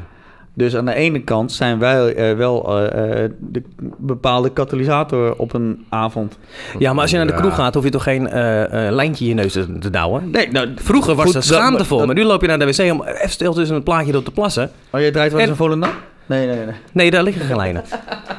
Dus 0.54 0.76
aan 0.76 0.86
de 0.86 0.94
ene 0.94 1.20
kant 1.24 1.52
zijn 1.52 1.80
wij 1.80 2.14
eh, 2.16 2.38
wel 2.38 2.78
eh, 2.80 3.24
eh, 3.24 3.32
de 3.40 3.62
bepaalde 3.98 4.50
katalysator 4.50 5.34
op 5.36 5.54
een 5.54 5.86
avond. 5.90 6.38
ja, 6.80 6.94
maar 6.94 7.02
als 7.02 7.12
je 7.12 7.18
naar 7.18 7.28
de 7.28 7.34
kroeg 7.34 7.56
gaat, 7.56 7.74
hoef 7.74 7.84
je 7.84 7.90
toch 7.90 8.04
geen 8.04 8.28
eh, 8.28 8.88
eh, 8.88 8.94
lijntje 8.94 9.24
in 9.24 9.30
je 9.30 9.36
neus 9.36 9.52
te, 9.54 9.78
te 9.80 9.90
douwen? 9.90 10.30
Nee, 10.32 10.48
nou, 10.52 10.70
Vroeger 10.76 11.16
was 11.16 11.26
Goed, 11.26 11.34
dat- 11.34 11.44
schaamtevol, 11.44 11.98
dat- 11.98 12.06
maar 12.08 12.16
nu 12.16 12.24
loop 12.24 12.42
je 12.42 12.48
naar 12.48 12.60
de 12.60 12.66
wc 12.66 12.92
om 12.92 13.04
even 13.04 13.30
stil 13.30 13.54
tussen 13.54 13.76
een 13.76 13.84
plaatje 13.84 14.12
door 14.12 14.24
te 14.24 14.32
plassen. 14.32 14.72
Oh, 14.90 15.00
jij 15.00 15.12
draait 15.12 15.32
wel 15.32 15.40
eens 15.40 15.50
En- 15.50 15.56
een 15.56 15.62
Volendam? 15.64 15.90
Nee, 16.32 16.48
nee, 16.48 16.56
nee. 16.66 16.76
Nee, 16.92 17.12
daar 17.12 17.24
liggen 17.24 17.46
geen 17.46 17.56
lijnen. 17.58 17.84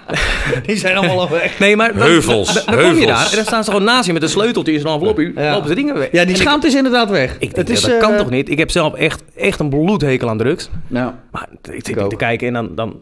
Die 0.66 0.77
zijn 0.77 0.97
allemaal 0.97 1.20
al 1.20 1.31
weg. 1.31 1.59
Nee, 1.59 1.77
maar 1.77 1.93
dan, 1.93 2.02
Heuvels, 2.02 2.55
dan, 2.55 2.62
dan 2.66 2.74
kom 2.74 2.82
je 2.85 2.86
heuvels. 2.86 3.06
daar 3.06 3.31
en 3.31 3.36
dan 3.36 3.44
staan 3.44 3.64
ze 3.64 3.70
gewoon 3.70 3.86
naast 3.86 4.06
je 4.06 4.12
met 4.12 4.23
een 4.23 4.28
sleuteltje 4.28 4.73
in 4.73 4.81
zo'n 4.81 4.93
envelopje. 4.93 5.32
Ja. 5.35 5.52
Lopen 5.52 5.69
ze 5.69 5.74
dingen 5.74 5.98
weg. 5.98 6.09
Ja, 6.12 6.24
die 6.24 6.36
schaamte 6.36 6.66
is 6.66 6.74
inderdaad 6.74 7.10
weg. 7.10 7.32
Ik 7.32 7.40
denk, 7.40 7.56
het 7.56 7.70
is, 7.70 7.81
ja, 7.81 7.89
dat 7.89 7.98
kan 7.98 8.12
eh, 8.12 8.19
toch 8.19 8.31
niet? 8.31 8.51
Ik 8.51 8.59
heb 8.59 8.70
zelf 8.70 8.94
echt, 8.94 9.23
echt 9.36 9.60
een 9.60 9.69
bloedhekel 9.69 10.28
aan 10.28 10.39
drugs. 10.39 10.69
Nou, 10.86 11.12
Maar 11.31 11.48
ik 11.70 11.86
zit 11.86 11.98
ook. 11.98 12.10
te 12.10 12.16
kijken 12.16 12.47
en 12.47 12.52
dan, 12.52 12.70
dan... 12.74 12.97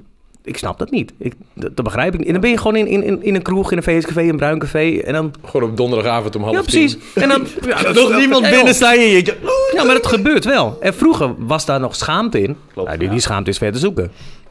Ik 0.45 0.57
snap 0.57 0.79
dat 0.79 0.91
niet. 0.91 1.13
Ik, 1.19 1.33
dat, 1.55 1.77
dat 1.77 1.85
begrijp 1.85 2.13
ik 2.13 2.19
niet. 2.19 2.27
En 2.27 2.33
dan 2.33 2.41
ben 2.43 2.51
je 2.51 2.57
gewoon 2.57 2.77
in, 2.77 2.87
in, 2.87 3.03
in, 3.05 3.23
in 3.23 3.35
een 3.35 3.43
kroeg, 3.43 3.71
in 3.71 3.77
een 3.77 3.83
feestcafé, 3.83 4.21
een 4.21 4.37
bruin 4.37 4.59
café. 4.59 4.99
En 4.99 5.13
dan... 5.13 5.35
Gewoon 5.45 5.71
op 5.71 5.77
donderdagavond 5.77 6.37
om 6.37 6.43
half 6.43 6.55
Ja, 6.55 6.63
tien. 6.63 6.81
precies. 6.81 6.99
En 7.15 7.29
dan... 7.29 7.47
Ja, 7.69 7.83
dat- 7.83 7.95
nog 7.95 8.17
niemand 8.19 8.41
Ja, 8.43 8.47
joh. 8.49 8.57
binnen 8.57 8.75
sta 8.75 8.93
je 8.93 9.07
hier. 9.09 9.37
Ja, 9.75 9.85
maar 9.85 9.95
dat 9.95 10.07
gebeurt 10.07 10.45
wel. 10.45 10.77
En 10.81 10.95
vroeger 10.95 11.35
was 11.39 11.65
daar 11.67 11.81
nog 11.81 11.97
schaamte 11.97 12.39
in. 12.43 12.57
Klopt, 12.73 12.89
Nou, 12.89 12.99
die, 13.01 13.09
die 13.09 13.17
ja. 13.17 13.23
schaamte 13.23 13.51
is 13.51 13.59
ver 13.59 13.73
te 13.73 13.79
zoeken. 13.79 14.11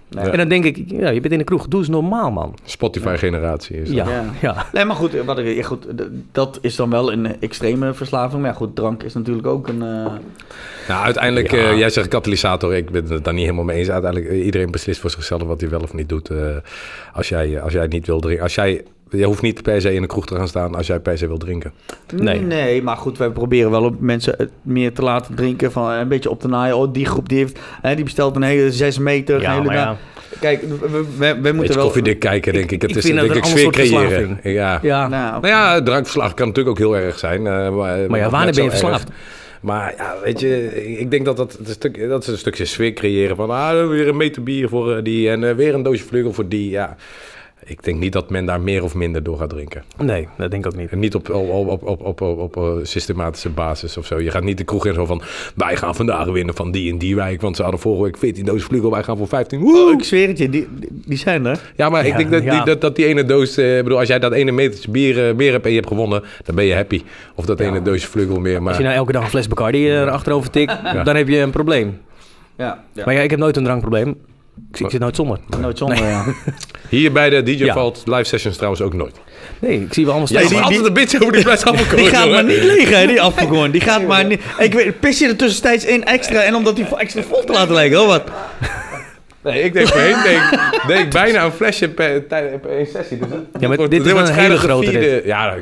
Nee. 0.10 0.30
En 0.30 0.38
dan 0.38 0.48
denk 0.48 0.64
ik, 0.66 0.84
ja, 0.88 1.10
je 1.10 1.20
bent 1.22 1.34
in 1.34 1.40
de 1.40 1.44
kroeg. 1.46 1.68
Doe 1.68 1.80
eens 1.80 1.90
normaal, 1.90 2.32
man. 2.32 2.56
Spotify-generatie 2.64 3.76
is 3.82 3.88
dat. 3.88 3.96
Ja, 3.96 4.10
Ja. 4.10 4.24
ja. 4.42 4.66
Nee, 4.74 4.86
maar 4.86 4.96
goed, 4.96 5.14
wat 5.26 5.40
ik, 5.40 5.56
ja, 5.56 5.64
goed, 5.64 5.86
dat 6.32 6.60
is 6.62 6.76
dan 6.76 6.90
wel 6.90 7.12
een 7.12 7.42
extreme 7.42 7.94
verslaving. 7.94 8.42
Maar 8.42 8.52
ja, 8.52 8.58
goed, 8.58 8.76
drank 8.76 9.04
is 9.04 9.14
natuurlijk 9.14 9.48
ook 9.48 9.68
een... 9.68 9.82
eh, 9.82 10.06
Nou, 10.88 11.04
uiteindelijk, 11.06 11.52
Ja. 11.52 11.58
eh, 11.58 11.78
jij 11.78 11.90
zegt 11.90 12.08
katalysator. 12.08 12.76
Ik 12.76 12.90
ben 12.90 13.06
het 13.06 13.24
daar 13.24 13.34
niet 13.34 13.44
helemaal 13.44 13.64
mee 13.66 13.78
eens. 13.78 13.90
Uiteindelijk, 13.90 14.32
eh, 14.32 14.46
iedereen 14.46 14.72
beslist 14.72 15.00
voor 15.00 15.10
zichzelf 15.10 15.42
wat 15.44 15.62
hij 15.62 15.70
wel 15.70 15.82
of 15.82 15.94
niet 15.94 16.10
doet. 16.10 16.30
eh, 16.30 16.38
als, 17.14 17.30
jij, 17.30 17.62
als 17.62 17.74
jij 17.74 17.88
niet 17.88 18.06
wil 18.08 18.20
drinken. 18.20 18.44
Als 18.44 18.56
jij, 18.56 18.84
je 19.10 19.26
hoeft 19.26 19.42
niet 19.42 19.62
per 19.62 19.82
se 19.82 19.94
in 19.94 20.02
de 20.02 20.08
kroeg 20.08 20.26
te 20.26 20.36
gaan 20.36 20.48
staan 20.48 20.76
als 20.76 20.88
jij 20.88 21.00
per 21.00 21.18
se 21.18 21.28
wil 21.28 21.38
drinken. 21.38 21.74
Nee. 22.16 22.40
Nee, 22.42 22.84
maar 22.84 22.98
goed, 22.98 23.18
wij 23.18 23.30
proberen 23.30 23.72
wel 23.72 23.84
op 23.84 24.00
mensen 24.00 24.34
het 24.38 24.50
meer 24.62 24.94
te 24.94 25.02
laten 25.02 25.36
drinken. 25.36 25.72
Van 25.72 25.92
een 25.92 26.08
beetje 26.08 26.30
op 26.30 26.40
te 26.40 26.48
naaien. 26.48 26.78
Oh, 26.78 26.94
die 26.94 27.06
groep 27.06 27.30
die 27.30 27.38
heeft, 27.38 27.60
hè, 27.82 27.96
die 27.96 28.04
bestelt 28.04 28.36
een 28.36 28.42
hele 28.42 28.72
zes 28.72 28.98
meter. 28.98 29.36
een 29.36 29.42
Ja, 29.42 29.52
hele 29.54 29.66
maar 29.66 29.76
ja. 29.76 29.98
Kijk, 30.40 30.62
we, 30.62 31.06
we, 31.18 31.40
we 31.42 31.52
moeten 31.52 31.76
wel... 31.76 31.84
koffiedik 31.84 32.20
kijken, 32.20 32.54
denk 32.54 32.72
ik. 32.72 32.82
Het 32.82 32.90
ik 32.92 32.98
is 32.98 33.06
vind 33.06 33.16
denk 33.16 33.28
dat 33.28 33.38
ik 33.38 33.46
sfeer 33.46 33.72
creëren. 33.72 34.40
Ja. 34.44 34.80
Ja. 34.82 35.08
Nou, 35.08 35.32
Nou 35.42 35.48
ja, 35.48 35.82
drankverslaafd 35.82 36.34
kan 36.34 36.48
natuurlijk 36.48 36.80
ook 36.80 36.86
heel 36.86 36.98
erg 36.98 37.20
zijn. 37.20 37.48
eh, 37.48 37.76
maar, 37.76 38.10
Maar 38.10 38.20
ja, 38.20 38.30
wanneer 38.30 38.54
ben 38.54 38.64
je 38.64 38.70
verslaafd? 38.70 39.10
Maar 39.62 39.94
ja, 39.98 40.16
weet 40.24 40.40
je, 40.40 40.84
ik 40.98 41.12
denk 41.12 41.26
dat 41.26 41.38
dat, 41.38 41.58
een 41.60 41.66
stuk, 41.66 42.10
dat 42.10 42.22
is 42.22 42.28
een 42.28 42.38
stukje 42.38 42.66
sfeer 42.66 42.94
creëren 42.94 43.36
van 43.36 43.50
ah, 43.50 43.90
weer 43.90 44.08
een 44.08 44.18
meter 44.18 44.44
bier 44.44 44.70
voor 44.70 44.96
eh, 44.96 45.04
die 45.04 45.30
en 45.30 45.44
eh, 45.44 45.56
weer 45.56 45.74
een 45.74 45.84
doosje 45.84 46.04
vleugel 46.04 46.34
voor 46.34 46.48
die. 46.48 46.70
Ja, 46.70 46.96
ik 47.66 47.84
denk 47.84 48.00
niet 48.00 48.14
dat 48.14 48.30
men 48.30 48.46
daar 48.46 48.62
meer 48.62 48.84
of 48.84 48.96
minder 48.96 49.24
door 49.24 49.38
gaat 49.38 49.50
drinken. 49.50 49.84
Nee, 49.98 50.28
dat 50.38 50.52
denk 50.52 50.66
ik 50.66 50.72
ook 50.72 50.80
niet. 50.80 50.90
En 50.90 51.00
niet 51.00 51.16
op, 51.16 51.30
op, 51.30 51.50
op, 51.50 51.84
op, 51.84 52.02
op, 52.02 52.22
op, 52.22 52.38
op, 52.38 52.58
eh, 52.58 52.72
systematische 52.84 53.50
basis 53.50 53.98
of 53.98 54.06
zo. 54.06 54.20
Je 54.20 54.32
gaat 54.32 54.44
niet 54.44 54.58
de 54.58 54.64
kroeg 54.64 54.86
in 54.86 54.94
zo 54.94 55.06
van 55.06 55.22
wij 55.56 55.76
gaan 55.76 55.96
vandaag 55.96 56.26
winnen 56.26 56.56
van 56.56 56.72
die 56.72 56.92
en 56.92 56.98
die 56.98 57.16
wijk, 57.16 57.42
want 57.42 57.56
ze 57.56 57.62
hadden 57.62 57.80
vorige 57.80 58.04
week 58.04 58.18
14 58.18 58.46
dozen 58.46 58.68
vleugel, 58.68 58.92
wij 58.92 59.04
gaan 59.04 59.18
voor 59.18 59.28
15. 59.28 59.60
Woe! 59.60 59.86
oh, 59.86 59.92
ik 59.92 60.04
zweer 60.04 60.28
het 60.28 60.38
je, 60.38 60.50
die, 60.50 60.68
die 60.90 61.18
zijn 61.18 61.46
er. 61.46 61.72
Ja, 61.76 61.90
maar 61.90 62.06
ik 62.06 62.18
denk 62.18 62.32
dat, 62.32 62.44
ja. 62.44 62.56
die, 62.56 62.66
dat, 62.66 62.82
dat 62.82 62.96
die 62.96 63.06
ene 63.06 63.26
doos... 63.26 63.58
eh, 63.58 63.78
ik 63.78 63.84
bedoel, 63.84 64.00
als 64.00 64.08
jij 64.08 64.20
dat 64.20 64.32
ene 64.32 64.52
metertje 64.52 64.92
bier 64.92 65.28
eh, 65.28 65.36
meer 65.36 65.52
hebt 65.52 65.64
en 65.64 65.70
je 65.70 65.78
hebt 65.78 65.88
gewonnen... 65.88 66.24
dan 66.44 66.56
ben 66.56 66.66
je 66.66 66.74
happy. 66.74 67.04
Of 67.36 67.46
dat 67.46 67.60
ene 67.60 67.82
doosje 67.82 68.08
vleugel 68.08 68.40
meer. 68.40 68.56
Als 68.56 68.64
Maar 68.64 68.78
je 68.78 68.84
nou 68.84 68.96
elke 68.96 69.12
dag 69.12 69.24
een 69.24 69.30
fles 69.30 69.48
Bacardi 69.48 69.90
eh, 69.90 70.02
erachterover 70.02 70.50
tikt, 70.50 70.74
dan 71.04 71.16
heb 71.16 71.28
je 71.28 71.38
een 71.38 71.52
probleem. 71.52 72.00
Ja, 72.58 72.84
ja. 72.94 73.06
Maar 73.06 73.14
ja, 73.14 73.22
ik 73.22 73.30
heb 73.30 73.40
nooit 73.40 73.58
een 73.58 73.64
drankprobleem. 73.64 74.16
Ik, 74.72 74.80
ik 74.80 74.90
zit 74.92 75.00
nooit 75.00 75.16
zonder. 75.16 75.40
nooit 75.60 75.78
zonder, 75.78 75.98
ja. 76.06 76.26
hier 76.90 77.12
bij 77.12 77.30
de 77.30 77.44
DJ. 77.44 77.72
Valt 77.72 78.02
live 78.06 78.24
sessions 78.24 78.56
trouwens 78.56 78.82
ook 78.82 78.94
nooit. 78.94 79.16
Nee, 79.60 79.82
ik 79.82 79.94
zie 79.94 80.06
wel 80.06 80.14
allemaal 80.14 80.32
Jij 80.34 80.48
die- 80.48 80.60
altijd 80.60 80.86
een 80.86 80.94
beetje 80.94 81.22
over 81.22 81.34
die 81.34 81.42
fles 81.42 81.64
afgekomen. 81.66 81.96
Die 82.06 82.14
gaat 82.16 82.30
maar 82.30 82.44
niet 82.44 82.64
liggen, 82.64 83.08
die 83.08 83.22
afgegoorn. 83.22 83.72
Die 83.72 83.82
gaat 83.82 84.02
maar 84.08 84.26
niet... 84.26 84.42
Ik 84.58 84.74
weet, 84.74 85.00
pis 85.00 85.20
je 85.20 85.28
er 85.28 85.36
tussentijds 85.36 85.86
in 85.86 86.06
extra 86.06 86.42
en 86.42 86.56
omdat 86.56 86.76
die 86.76 86.86
extra 86.98 87.22
vol 87.22 87.44
te 87.44 87.52
laten 87.54 87.76
liggen, 87.76 87.98
hoor 87.98 88.08
wat? 88.08 88.24
Nee, 89.44 89.62
ik 89.64 89.74
denk 89.74 89.88
voorheen 89.88 90.16
denk, 90.24 90.60
denk 90.88 91.12
bijna 91.12 91.44
een 91.46 91.52
flesje 91.52 91.90
per, 91.90 92.22
per 92.22 92.70
één 92.70 92.88
sessie. 92.88 93.18
Dus 93.18 93.28
Ja, 93.60 93.68
maar 93.68 93.78
wordt- 93.78 93.92
dit 93.92 94.06
is 94.06 94.12
wel 94.12 94.28
een 94.28 94.34
hele 94.34 94.58
grote 94.58 94.90
vierde- 94.90 95.22
Ja, 95.26 95.56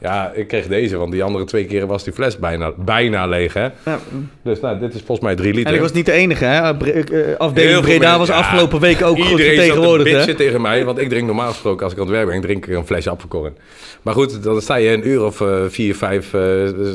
Ja, 0.00 0.32
ik 0.34 0.48
kreeg 0.48 0.66
deze, 0.66 0.96
want 0.96 1.12
die 1.12 1.22
andere 1.22 1.44
twee 1.44 1.64
keren 1.64 1.88
was 1.88 2.04
die 2.04 2.12
fles 2.12 2.38
bijna, 2.38 2.72
bijna 2.76 3.26
leeg, 3.26 3.52
hè. 3.52 3.62
Ja. 3.62 3.98
Dus 4.42 4.60
nou, 4.60 4.78
dit 4.78 4.94
is 4.94 5.00
volgens 5.00 5.26
mij 5.26 5.36
drie 5.36 5.54
liter. 5.54 5.68
En 5.68 5.74
ik 5.74 5.80
was 5.80 5.92
niet 5.92 6.06
de 6.06 6.12
enige, 6.12 6.44
hè? 6.44 6.58
Eh, 6.60 7.04
Heel 7.06 7.34
afdeling 7.36 7.80
Breda 7.80 8.18
was 8.18 8.28
ja, 8.28 8.34
afgelopen 8.34 8.80
week 8.80 9.02
ook 9.02 9.16
goed 9.16 9.30
Iedereen 9.30 9.54
vertegenwoordigd, 9.54 10.16
bitchen 10.16 10.36
tegen 10.36 10.60
mij, 10.60 10.84
want 10.84 10.98
ik 10.98 11.08
drink 11.08 11.26
normaal 11.26 11.48
gesproken 11.48 11.84
als 11.84 11.92
ik 11.92 11.98
aan 11.98 12.06
het 12.06 12.14
werk 12.14 12.26
ben, 12.26 12.40
drink 12.40 12.66
ik 12.66 12.76
een 12.76 12.86
flesje 12.86 13.10
apfelkorn. 13.10 13.56
Maar 14.02 14.14
goed, 14.14 14.42
dan 14.42 14.60
sta 14.60 14.74
je 14.74 14.92
een 14.92 15.08
uur 15.08 15.24
of 15.24 15.40
eh, 15.40 15.64
vier, 15.68 15.96
vijf, 15.96 16.34
eh, 16.34 16.42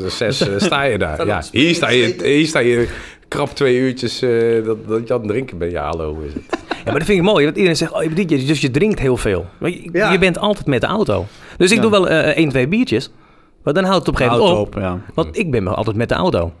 zes 0.06 0.44
sta 0.56 0.82
je 0.82 0.98
daar. 0.98 1.26
Ja, 1.26 1.42
hier 1.52 1.74
sta 1.74 1.90
je, 1.90 2.14
hier 2.22 2.46
sta 2.46 2.58
je 2.58 2.88
krap 3.28 3.54
twee 3.54 3.76
uurtjes 3.76 4.22
eh, 4.22 4.64
dat, 4.64 4.88
dat 4.88 5.08
je 5.08 5.14
aan 5.14 5.20
het 5.20 5.28
drinken 5.28 5.58
bent. 5.58 5.72
Ja, 5.72 5.84
hallo 5.84 6.22
is 6.26 6.32
het. 6.34 6.64
Ja, 6.86 6.92
maar 6.92 7.00
dat 7.00 7.10
vind 7.10 7.18
ik 7.18 7.24
mooi, 7.24 7.44
want 7.44 7.56
iedereen 7.56 7.76
zegt, 7.76 7.92
oh, 7.92 8.02
je 8.02 8.08
bent 8.10 8.28
DJ, 8.28 8.46
dus 8.46 8.60
je 8.60 8.70
drinkt 8.70 8.98
heel 9.00 9.16
veel. 9.16 9.46
Je, 9.60 9.88
Ja. 9.92 10.12
je 10.12 10.18
bent 10.18 10.38
altijd 10.38 10.66
met 10.66 10.80
de 10.80 10.86
auto. 10.86 11.26
Dus 11.56 11.70
ik 11.70 11.76
Ja. 11.76 11.82
doe 11.82 11.90
wel 11.90 12.08
eh 12.08 12.18
één, 12.36 12.48
twee 12.48 12.68
biertjes, 12.68 13.10
maar 13.62 13.74
dan 13.74 13.84
houdt 13.84 13.98
het 14.06 14.08
op 14.08 14.20
een 14.20 14.26
gegeven 14.26 14.44
moment 14.48 14.66
op. 14.66 14.74
ja. 14.80 14.98
Want 15.14 15.38
ik 15.38 15.50
ben 15.50 15.66
altijd 15.76 15.96
met 15.96 16.08
de 16.08 16.14
auto. 16.14 16.52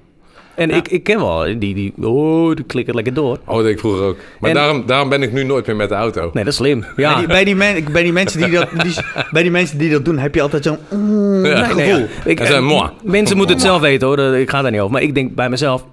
En 0.54 0.70
ik, 0.70 0.88
ik 0.88 1.02
ken 1.02 1.18
wel 1.18 1.42
die, 1.58 1.74
die, 1.74 1.92
oh, 2.02 2.54
die 2.54 2.64
klikken 2.64 2.94
lekker 2.94 3.14
door. 3.14 3.38
Oh, 3.44 3.54
dat 3.54 3.62
deed 3.64 3.72
ik 3.72 3.78
vroeger 3.78 4.02
ook. 4.04 4.16
Maar 4.40 4.50
En- 4.50 4.56
daarom, 4.56 4.86
daarom 4.86 5.08
ben 5.08 5.22
ik 5.22 5.32
nu 5.32 5.42
nooit 5.44 5.66
meer 5.66 5.76
met 5.76 5.88
de 5.88 5.94
auto. 5.94 6.20
Nee, 6.20 6.44
dat 6.44 6.52
is 6.52 6.58
slim. 6.58 6.80
Bij, 6.80 6.90
Ja, 6.96 7.18
die, 7.18 7.26
bij, 7.26 7.44
die 7.44 7.56
men- 7.56 7.84
bij 7.92 8.02
die 8.02 8.12
mensen 8.12 8.40
die 8.40 8.50
dat, 8.50 8.68
die, 8.82 8.94
bij 9.30 9.42
die 9.42 9.50
mensen 9.50 9.78
die 9.78 9.90
dat 9.90 10.04
doen, 10.04 10.18
heb 10.18 10.34
je 10.34 10.42
altijd 10.42 10.64
zo'n 10.64 10.78
mm, 10.90 11.44
Ja. 11.46 11.64
gevoel. 11.64 11.76
Nee, 11.76 11.98
ja. 12.24 12.92
Ik. 12.92 12.92
Mensen 13.02 13.36
moeten 13.36 13.54
het 13.56 13.64
zelf 13.64 13.80
weten 13.80 14.06
hoor, 14.08 14.18
ik 14.18 14.50
ga 14.50 14.62
daar 14.62 14.70
niet 14.70 14.80
over. 14.80 14.92
Maar 14.92 15.02
ik 15.02 15.14
denk 15.14 15.34
bij 15.34 15.48
mezelf, 15.48 15.84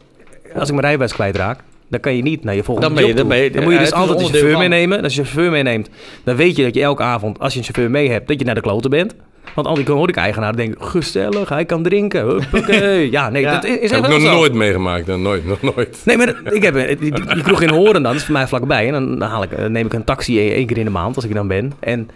als 0.55 0.63
ik 0.67 0.69
mijn 0.73 0.81
rijbewijs 0.85 1.13
kwijtraak, 1.13 1.59
dan 1.89 1.99
kan 1.99 2.15
je 2.15 2.21
niet 2.21 2.43
naar 2.43 2.55
je 2.55 2.63
volgende 2.63 2.87
Dan 2.89 2.97
ben 2.97 3.07
je- 3.07 3.13
job 3.13 3.17
dan 3.19 3.27
toe. 3.27 3.35
ben 3.37 3.45
je- 3.45 3.51
Dan 3.51 3.63
moet 3.63 3.73
je 3.73 3.79
dus 3.79 3.91
altijd 3.93 4.19
een 4.19 4.25
chauffeur 4.25 4.57
meenemen. 4.57 5.03
Als 5.03 5.13
je 5.13 5.19
een 5.19 5.25
chauffeur 5.25 5.51
meeneemt, 5.51 5.89
dan 6.23 6.35
weet 6.35 6.55
je 6.55 6.63
dat 6.63 6.75
je 6.75 6.81
elke 6.81 7.03
avond, 7.03 7.39
als 7.39 7.53
je 7.53 7.59
een 7.59 7.65
chauffeur 7.65 7.89
mee 7.91 8.09
hebt, 8.09 8.27
dat 8.27 8.39
je 8.39 8.45
naar 8.45 8.55
de 8.55 8.61
kloten 8.61 8.89
bent. 8.89 9.15
Want 9.55 9.67
al 9.67 9.75
die 9.75 9.85
horeca-eigenaren 9.91 10.55
denken, 10.55 10.83
gezellig, 10.83 11.49
hij 11.49 11.65
kan 11.65 11.83
drinken. 11.83 12.25
Huppakee. 12.27 13.11
Ja, 13.11 13.29
nee, 13.29 13.41
Ja. 13.41 13.53
dat 13.53 13.63
is, 13.63 13.79
echt 13.79 13.91
heb 13.91 14.03
ik 14.03 14.09
nog 14.09 14.21
zo. 14.21 14.31
nooit 14.33 14.53
meegemaakt. 14.53 15.07
Nog 15.07 15.19
nooit, 15.19 15.45
nog 15.45 15.61
nooit. 15.61 16.01
Nee, 16.05 16.17
maar 16.17 16.35
ik 16.53 16.63
heb 16.63 16.75
een- 16.75 16.97
die, 16.99 17.11
die 17.33 17.41
kroeg 17.43 17.61
in 17.61 17.69
Horen 17.69 17.93
dan, 17.93 18.03
dat 18.03 18.15
is 18.15 18.23
voor 18.23 18.33
mij 18.33 18.47
vlakbij. 18.47 18.87
En 18.87 18.93
dan, 19.17 19.29
haal 19.29 19.43
ik, 19.43 19.57
dan 19.57 19.71
neem 19.71 19.85
ik 19.85 19.93
een 19.93 20.03
taxi 20.03 20.49
één 20.53 20.65
keer 20.65 20.77
in 20.77 20.85
de 20.85 20.91
maand, 20.91 21.15
als 21.15 21.25
ik 21.25 21.33
dan 21.33 21.47
ben. 21.47 21.73
En 21.79 22.09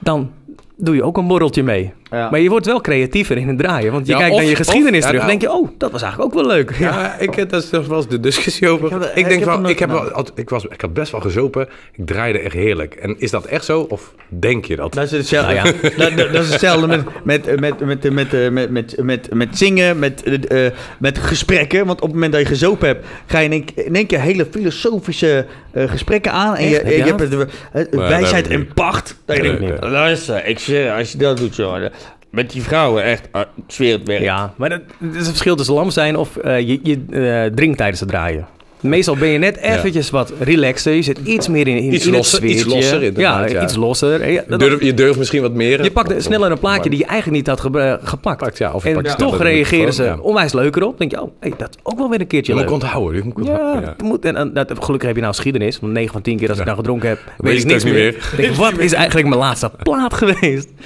dan 0.00 0.30
doe 0.76 0.94
je 0.94 1.02
ook 1.02 1.16
een 1.16 1.26
borreltje 1.26 1.62
mee. 1.62 1.92
Ja. 2.10 2.30
Maar 2.30 2.40
je 2.40 2.48
wordt 2.48 2.66
wel 2.66 2.80
creatiever 2.80 3.36
in 3.36 3.48
het 3.48 3.58
draaien. 3.58 3.92
Want 3.92 4.06
je 4.06 4.12
Ja, 4.12 4.18
kijkt 4.18 4.32
of- 4.32 4.38
naar 4.40 4.46
je 4.48 4.52
of- 4.52 4.58
geschiedenis 4.58 5.00
ja, 5.02 5.06
terug. 5.10 5.20
nou- 5.26 5.30
Dan 5.38 5.40
denk 5.40 5.52
je, 5.52 5.58
oh, 5.58 5.68
dat 5.78 5.90
was 5.90 6.02
eigenlijk 6.02 6.34
ook 6.36 6.42
wel 6.44 6.52
leuk. 6.56 6.74
Ja. 6.78 7.00
Ja, 7.00 7.18
ik, 7.18 7.34
heb- 7.34 7.48
dat 7.50 7.62
is 7.62 7.70
wel 7.70 7.96
eens 7.96 8.08
de 8.08 8.20
discussie 8.20 8.68
over. 8.68 8.84
Ik 8.84 8.90
heb 8.90 9.00
dat- 9.00 9.10
Ik, 9.10 9.16
ik 9.16 9.28
denk 9.28 9.44
wel, 9.44 9.68
ik, 9.68 9.78
heb 9.78 9.90
wel, 9.90 10.26
ik, 10.34 10.50
was, 10.50 10.64
ik 10.64 10.80
had 10.80 10.92
best 10.94 11.12
wel 11.12 11.20
gezopen. 11.20 11.68
Ik 11.92 12.06
draaide 12.06 12.38
echt 12.38 12.54
heerlijk. 12.54 12.94
En 12.94 13.14
is 13.18 13.30
dat 13.30 13.44
echt 13.44 13.64
zo? 13.64 13.80
Of 13.80 14.14
denk 14.28 14.64
je 14.64 14.76
dat? 14.76 14.94
Dat 14.94 15.04
is 15.04 15.10
hetzelfde, 15.10 15.54
Nou 15.54 15.66
ja. 15.66 15.88
dat, 15.96 16.16
dat- 16.16 16.32
dat 16.32 16.42
is 16.44 16.50
hetzelfde 16.50 16.86
met, 16.86 17.02
met, 17.24 17.60
met, 17.60 17.80
met, 17.80 18.12
met, 18.12 18.70
met, 18.70 18.98
met, 19.02 19.32
met, 19.34 19.58
zingen, 19.58 19.98
met, 19.98 20.22
eh, 20.22 20.66
eh, 20.66 20.72
met 20.98 21.18
gesprekken. 21.18 21.86
Want 21.86 22.00
op 22.00 22.04
het 22.06 22.12
moment 22.14 22.32
dat 22.32 22.40
je 22.42 22.46
gezopen 22.48 22.86
hebt, 22.86 23.06
ga 23.26 23.38
je 23.38 23.44
in 23.44 23.52
één, 23.52 23.86
in 23.86 23.94
één 23.94 24.06
keer 24.06 24.20
hele 24.20 24.46
filosofische 24.50 25.46
eh, 25.72 25.90
gesprekken 25.90 26.32
aan. 26.32 26.56
En 26.56 26.68
je, 26.68 26.78
Echt? 26.80 26.90
Je 26.92 26.96
je 26.98 27.04
hebt 27.04 27.20
eh, 27.32 27.40
eh, 27.40 27.46
dat 27.72 28.08
wijsheid 28.08 28.48
en 28.48 28.68
pacht. 28.74 29.16
Dat 29.24 29.36
je 29.36 29.42
Nee, 29.42 29.58
denkt, 29.58 29.80
nee. 29.80 29.90
luister, 29.90 30.43
ik 30.44 30.58
zeg, 30.58 30.98
als 30.98 31.12
je 31.12 31.18
dat 31.18 31.36
doet 31.36 31.54
zo, 31.54 31.88
met 32.30 32.50
die 32.50 32.62
vrouwen 32.62 33.02
echt, 33.02 33.28
ah, 33.30 33.40
ik 33.56 33.64
zweer 33.66 33.92
het 33.92 34.06
werk. 34.06 34.22
Ja, 34.22 34.54
maar 34.56 34.68
dat, 34.68 34.80
het 34.98 35.14
is 35.14 35.20
een 35.20 35.24
verschil 35.24 35.56
tussen 35.56 35.74
lam 35.74 35.90
zijn 35.90 36.16
of 36.16 36.36
eh, 36.36 36.60
je, 36.60 36.80
je 36.82 37.04
eh, 37.10 37.54
drinkt 37.54 37.76
tijdens 37.76 38.00
het 38.00 38.08
draaien. 38.08 38.46
Meestal 38.84 39.16
ben 39.16 39.28
je 39.28 39.38
net 39.38 39.56
eventjes 39.56 40.10
wat 40.10 40.32
relaxer. 40.38 40.92
Je 40.94 41.02
zit 41.02 41.18
iets 41.24 41.48
meer 41.48 41.68
in, 41.68 41.76
in, 41.76 41.92
Iets 41.94 42.06
in 42.06 42.12
het 42.12 42.18
losser- 42.20 42.44
iets 42.44 42.64
losser 42.64 43.02
inderdaad, 43.02 43.50
ja, 43.50 43.56
ja. 43.56 43.62
iets 43.62 43.74
losser. 43.76 44.20
Ja, 44.20 44.26
Je 44.26 44.44
dat- 44.48 44.58
durft, 44.60 44.84
je 44.84 44.94
durft 44.94 45.18
misschien 45.18 45.42
wat 45.42 45.52
meer. 45.52 45.82
je 45.84 45.90
pakt 45.90 46.22
sneller 46.22 46.50
een 46.50 46.58
plaatje 46.58 46.90
die 46.90 46.98
je 46.98 47.04
eigenlijk 47.04 47.36
niet 47.36 47.46
had 47.46 47.60
ge- 47.60 47.98
gepakt. 48.02 48.38
Pakt, 48.38 48.58
ja, 48.58 48.72
of 48.72 48.82
je 48.82 48.88
en 48.88 49.02
pakt 49.02 49.18
toch 49.18 49.42
reageren 49.42 49.92
ze 49.92 50.02
ja. 50.02 50.18
onwijs 50.20 50.52
leuker 50.52 50.86
op. 50.86 50.98
denk 50.98 51.10
je, 51.10 51.22
oh, 51.22 51.30
hey, 51.40 51.52
dat 51.56 51.68
is 51.70 51.76
ook 51.82 51.98
wel 51.98 52.10
weer 52.10 52.20
een 52.20 52.26
keertje 52.26 52.52
Je 52.52 52.58
moet 52.58 52.68
leuk. 52.70 52.76
ik 52.78 52.82
onthouden. 52.82 53.16
Je 53.18 53.24
moet 53.24 53.38
ik 53.38 53.44
Ja, 53.44 53.50
onthouden, 53.50 53.82
ja. 53.82 53.94
dat 53.96 54.06
moet, 54.06 54.24
en, 54.24 54.50
dat, 54.54 54.72
gelukkig 54.80 55.06
heb 55.08 55.14
je 55.16 55.22
nou 55.22 55.34
geschiedenis. 55.34 55.80
Want 55.80 55.92
9 55.92 56.12
van 56.12 56.22
10 56.22 56.36
keer 56.38 56.48
als 56.48 56.58
ik 56.58 56.64
nou 56.64 56.76
gedronken 56.76 57.08
heb, 57.08 57.18
weet, 57.24 57.34
weet 57.36 57.54
ik 57.54 57.60
ik 57.60 57.66
niks 57.66 57.84
meer. 57.84 58.30
denk, 58.36 58.54
wat 58.54 58.78
is 58.78 58.92
eigenlijk 58.92 59.28
mijn 59.28 59.40
laatste 59.40 59.70
plaat 59.82 60.14
geweest? 60.14 60.68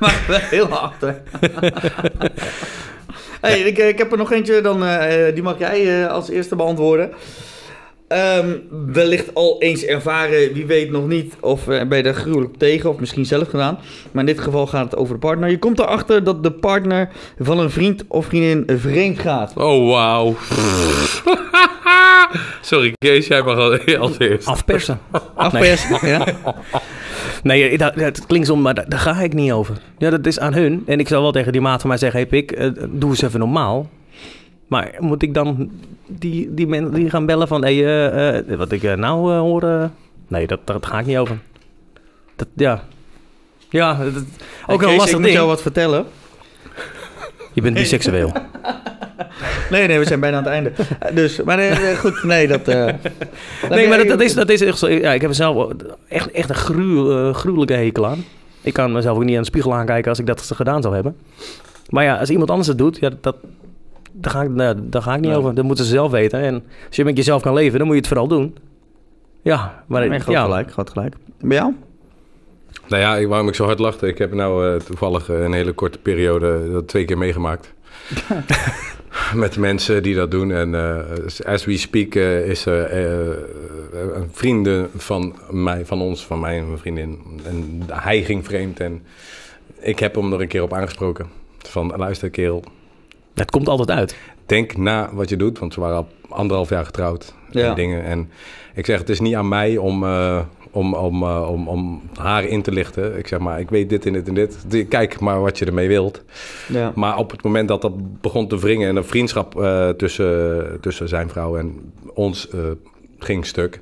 Maar 0.00 0.24
wel 0.28 0.38
heel 0.40 0.66
hard, 0.68 1.00
hè. 1.00 1.12
hey, 3.40 3.60
ik, 3.60 3.78
ik 3.78 3.98
heb 3.98 4.12
er 4.12 4.18
nog 4.18 4.32
eentje, 4.32 4.60
dan, 4.60 4.84
eh, 4.84 5.34
die 5.34 5.42
mag 5.42 5.58
jij 5.58 6.02
eh, 6.02 6.12
als 6.12 6.28
eerste 6.28 6.56
beantwoorden. 6.56 7.10
Ehm, 8.08 8.56
wellicht 8.92 9.34
al 9.34 9.56
eens 9.58 9.84
ervaren, 9.84 10.52
wie 10.52 10.66
weet 10.66 10.90
nog 10.90 11.06
niet, 11.06 11.34
of 11.40 11.68
eh, 11.68 11.88
ben 11.88 11.98
je 11.98 12.04
er 12.04 12.14
gruwelijk 12.14 12.56
tegen, 12.56 12.90
of 12.90 12.98
misschien 12.98 13.26
zelf 13.26 13.48
gedaan. 13.48 13.78
Maar 14.12 14.26
in 14.26 14.34
dit 14.34 14.40
geval 14.40 14.66
gaat 14.66 14.84
het 14.84 14.96
over 14.96 15.14
de 15.14 15.20
partner. 15.20 15.50
Je 15.50 15.58
komt 15.58 15.78
erachter 15.78 16.24
dat 16.24 16.42
de 16.42 16.52
partner 16.52 17.08
van 17.38 17.58
een 17.58 17.70
vriend 17.70 18.04
of 18.08 18.26
vriendin 18.26 18.78
vreemd 18.78 19.18
gaat. 19.18 19.52
Oh, 19.56 19.90
wauw. 19.90 20.36
Sorry, 22.60 22.92
Kees, 22.98 23.26
jij 23.26 23.42
mag 23.42 23.56
al- 23.56 23.78
als 24.08 24.18
eerst. 24.18 24.46
Afpersen. 24.46 24.98
Afpersen, 25.34 26.08
ja. 26.08 26.26
Nee, 27.42 27.78
dat, 27.78 27.94
dat 27.96 28.26
klinkt 28.26 28.46
zo, 28.46 28.56
maar 28.56 28.74
daar, 28.74 28.88
daar 28.88 28.98
ga 29.00 29.20
ik 29.20 29.32
niet 29.32 29.52
over. 29.52 29.76
Ja, 29.98 30.10
dat 30.10 30.26
is 30.26 30.38
aan 30.38 30.52
hun. 30.54 30.82
En 30.86 30.98
ik 31.00 31.08
zal 31.08 31.22
wel 31.22 31.32
tegen 31.32 31.52
die 31.52 31.60
maat 31.60 31.80
van 31.80 31.88
mij 31.88 31.98
zeggen... 31.98 32.20
Hey 32.20 32.28
Pik, 32.28 32.50
eh, 32.52 32.70
doe 32.88 33.10
eens 33.10 33.22
even 33.22 33.38
normaal. 33.40 33.88
Maar 34.66 34.94
moet 34.98 35.22
ik 35.22 35.34
dan 35.34 35.70
die, 36.06 36.54
die 36.54 36.66
mensen 36.66 36.94
die 36.94 37.10
gaan 37.10 37.26
bellen 37.26 37.48
van... 37.48 37.62
Hey, 37.62 37.84
eh, 37.84 38.38
eh, 38.38 38.58
wat 38.58 38.72
ik 38.72 38.96
nou 38.96 39.30
hoor... 39.30 39.62
eh, 39.62 39.84
nee, 40.28 40.46
dat, 40.46 40.60
dat 40.66 40.86
ga 40.86 40.98
ik 40.98 41.06
niet 41.06 41.16
over. 41.16 41.38
Dat, 42.36 42.48
ja. 42.56 42.84
Ja, 43.70 43.94
dat, 43.94 44.24
ook 44.66 44.82
een 44.82 44.88
lastig 44.88 45.06
ik 45.08 45.14
moet 45.14 45.22
ding. 45.22 45.34
jou 45.36 45.46
wat 45.48 45.62
vertellen. 45.62 46.06
Je 47.52 47.60
bent 47.62 47.74
biseksueel. 47.74 48.32
Nee, 49.70 49.86
nee, 49.86 49.98
we 49.98 50.04
zijn 50.04 50.20
bijna 50.20 50.36
aan 50.36 50.42
het 50.44 50.52
einde. 50.52 50.72
Eh, 51.00 51.14
Dus, 51.14 51.42
maar 51.42 51.58
eh, 51.58 51.98
goed, 51.98 52.22
nee, 52.22 52.48
dat... 52.48 52.68
eh, 52.68 52.86
Nee, 53.70 53.88
maar 53.88 53.98
dat, 53.98 54.08
dat, 54.08 54.20
is, 54.20 54.34
dat 54.34 54.48
is 54.48 54.60
echt 54.60 54.78
zo. 54.78 54.88
Ja, 54.88 55.12
ik 55.12 55.20
heb 55.20 55.30
er 55.30 55.36
zelf 55.36 55.72
echt, 56.08 56.30
echt 56.30 56.48
een 56.48 56.54
gruw, 56.54 57.10
eh, 57.28 57.34
gruwelijke 57.34 57.72
hekel 57.74 58.06
aan. 58.06 58.24
Ik 58.60 58.72
kan 58.72 58.92
mezelf 58.92 59.16
ook 59.16 59.24
niet 59.24 59.34
aan 59.34 59.40
de 59.42 59.46
spiegel 59.48 59.74
aankijken 59.74 60.08
als 60.10 60.18
ik 60.18 60.26
dat 60.26 60.50
gedaan 60.54 60.82
zou 60.82 60.94
hebben. 60.94 61.16
Maar 61.88 62.04
ja, 62.04 62.16
als 62.18 62.30
iemand 62.30 62.50
anders 62.50 62.68
het 62.68 62.78
doet, 62.78 62.98
ja, 62.98 63.10
dat, 63.20 63.36
daar, 64.12 64.32
ga 64.32 64.42
ik, 64.42 64.50
nou, 64.50 64.76
daar 64.82 65.02
ga 65.02 65.14
ik 65.14 65.20
niet 65.20 65.28
Nee. 65.30 65.38
over. 65.38 65.54
Dat 65.54 65.64
moeten 65.64 65.84
ze 65.84 65.90
zelf 65.90 66.10
weten. 66.10 66.40
En 66.40 66.54
als 66.86 66.96
je 66.96 67.04
met 67.04 67.16
jezelf 67.16 67.42
kan 67.42 67.54
leven, 67.54 67.78
dan 67.78 67.86
moet 67.86 67.94
je 67.96 68.00
het 68.00 68.08
vooral 68.10 68.28
doen. 68.28 68.56
Ja, 69.42 69.82
maar 69.86 70.08
Nee, 70.08 70.18
groot 70.20 70.34
ja, 70.34 70.42
gelijk, 70.42 70.72
groot 70.72 70.90
gelijk. 70.90 71.14
Bij 71.40 71.56
jou? 71.56 71.74
Nou 72.88 73.02
ja, 73.02 73.16
ik, 73.16 73.28
waarom 73.28 73.48
ik 73.48 73.54
zo 73.54 73.64
hard 73.64 73.78
lachte. 73.78 74.06
Ik 74.06 74.18
heb 74.18 74.32
nou 74.34 74.68
eh, 74.74 74.80
toevallig 74.80 75.28
eh, 75.30 75.42
een 75.42 75.52
hele 75.52 75.72
korte 75.72 75.98
periode 75.98 76.70
dat 76.72 76.88
twee 76.88 77.04
keer 77.04 77.18
meegemaakt. 77.18 77.72
Met 79.34 79.56
mensen 79.56 80.02
die 80.02 80.14
dat 80.14 80.30
doen. 80.30 80.50
En 80.50 80.74
eh, 80.74 81.46
as 81.46 81.64
we 81.64 81.76
speak 81.76 82.14
eh, 82.14 82.48
is 82.48 82.66
eh, 82.66 82.92
een 83.92 84.28
vrienden 84.32 84.90
van 84.96 85.36
mij, 85.50 85.86
van 85.86 86.00
ons, 86.00 86.26
van 86.26 86.40
mij 86.40 86.58
en 86.58 86.66
mijn 86.66 86.78
vriendin. 86.78 87.18
En 87.44 87.82
hij 87.92 88.22
ging 88.22 88.44
vreemd 88.44 88.80
en 88.80 89.02
ik 89.80 89.98
heb 89.98 90.14
hem 90.14 90.32
er 90.32 90.40
een 90.40 90.48
keer 90.48 90.62
op 90.62 90.72
aangesproken. 90.72 91.26
Van 91.58 91.96
luister 91.96 92.30
kerel, 92.30 92.64
het 93.34 93.50
komt 93.50 93.68
altijd 93.68 93.90
uit. 93.90 94.16
denk 94.46 94.76
na 94.76 95.10
wat 95.12 95.28
je 95.28 95.36
doet. 95.36 95.58
Want 95.58 95.72
ze 95.72 95.80
waren 95.80 95.96
al 95.96 96.08
anderhalf 96.28 96.68
jaar 96.68 96.84
getrouwd. 96.84 97.34
Ja. 97.50 97.68
En 97.68 97.74
dingen. 97.74 98.04
En 98.04 98.30
ik 98.74 98.86
zeg, 98.86 98.98
het 98.98 99.08
is 99.08 99.20
niet 99.20 99.34
aan 99.34 99.48
mij 99.48 99.76
om, 99.76 100.04
eh, 100.04 100.40
om, 100.70 100.94
om, 100.94 101.22
eh, 101.22 101.50
om, 101.50 101.68
om 101.68 102.02
haar 102.14 102.44
in 102.44 102.62
te 102.62 102.72
lichten. 102.72 103.18
Ik 103.18 103.26
zeg 103.26 103.38
maar, 103.38 103.60
ik 103.60 103.70
weet 103.70 103.88
dit 103.88 104.06
en 104.06 104.12
dit 104.12 104.28
en 104.28 104.34
dit. 104.34 104.86
Kijk 104.88 105.20
maar 105.20 105.40
wat 105.40 105.58
je 105.58 105.64
ermee 105.64 105.88
wilt. 105.88 106.22
Ja. 106.68 106.92
Maar 106.94 107.16
op 107.16 107.30
het 107.30 107.42
moment 107.42 107.68
dat 107.68 107.82
dat 107.82 108.20
begon 108.20 108.48
te 108.48 108.58
wringen... 108.58 108.88
en 108.88 108.96
een 108.96 109.04
vriendschap 109.04 109.60
eh, 109.60 109.88
tussen, 109.88 110.78
tussen 110.80 111.08
zijn 111.08 111.28
vrouw 111.28 111.56
en 111.56 111.92
ons 112.14 112.48
eh, 112.48 112.60
ging 113.18 113.46
stuk... 113.46 113.80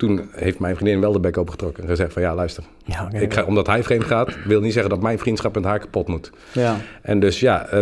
toen 0.00 0.28
heeft 0.30 0.58
mijn 0.58 0.76
vriendin 0.76 1.00
wel 1.00 1.12
de 1.12 1.20
bek 1.20 1.36
opgetrokken 1.36 1.82
en 1.82 1.88
gezegd 1.88 2.12
van... 2.12 2.22
ja, 2.22 2.34
luister, 2.34 2.64
Ja, 2.84 3.12
ik 3.12 3.34
ga, 3.34 3.44
omdat 3.44 3.66
hij 3.66 3.82
vreemd 3.82 4.04
gaat... 4.04 4.36
wil 4.44 4.60
niet 4.60 4.72
zeggen 4.72 4.90
dat 4.90 5.02
mijn 5.02 5.18
vriendschap 5.18 5.54
met 5.54 5.64
haar 5.64 5.78
kapot 5.78 6.08
moet. 6.08 6.30
Ja. 6.52 6.76
En 7.02 7.20
dus 7.20 7.40
ja, 7.40 7.66
eh, 7.66 7.78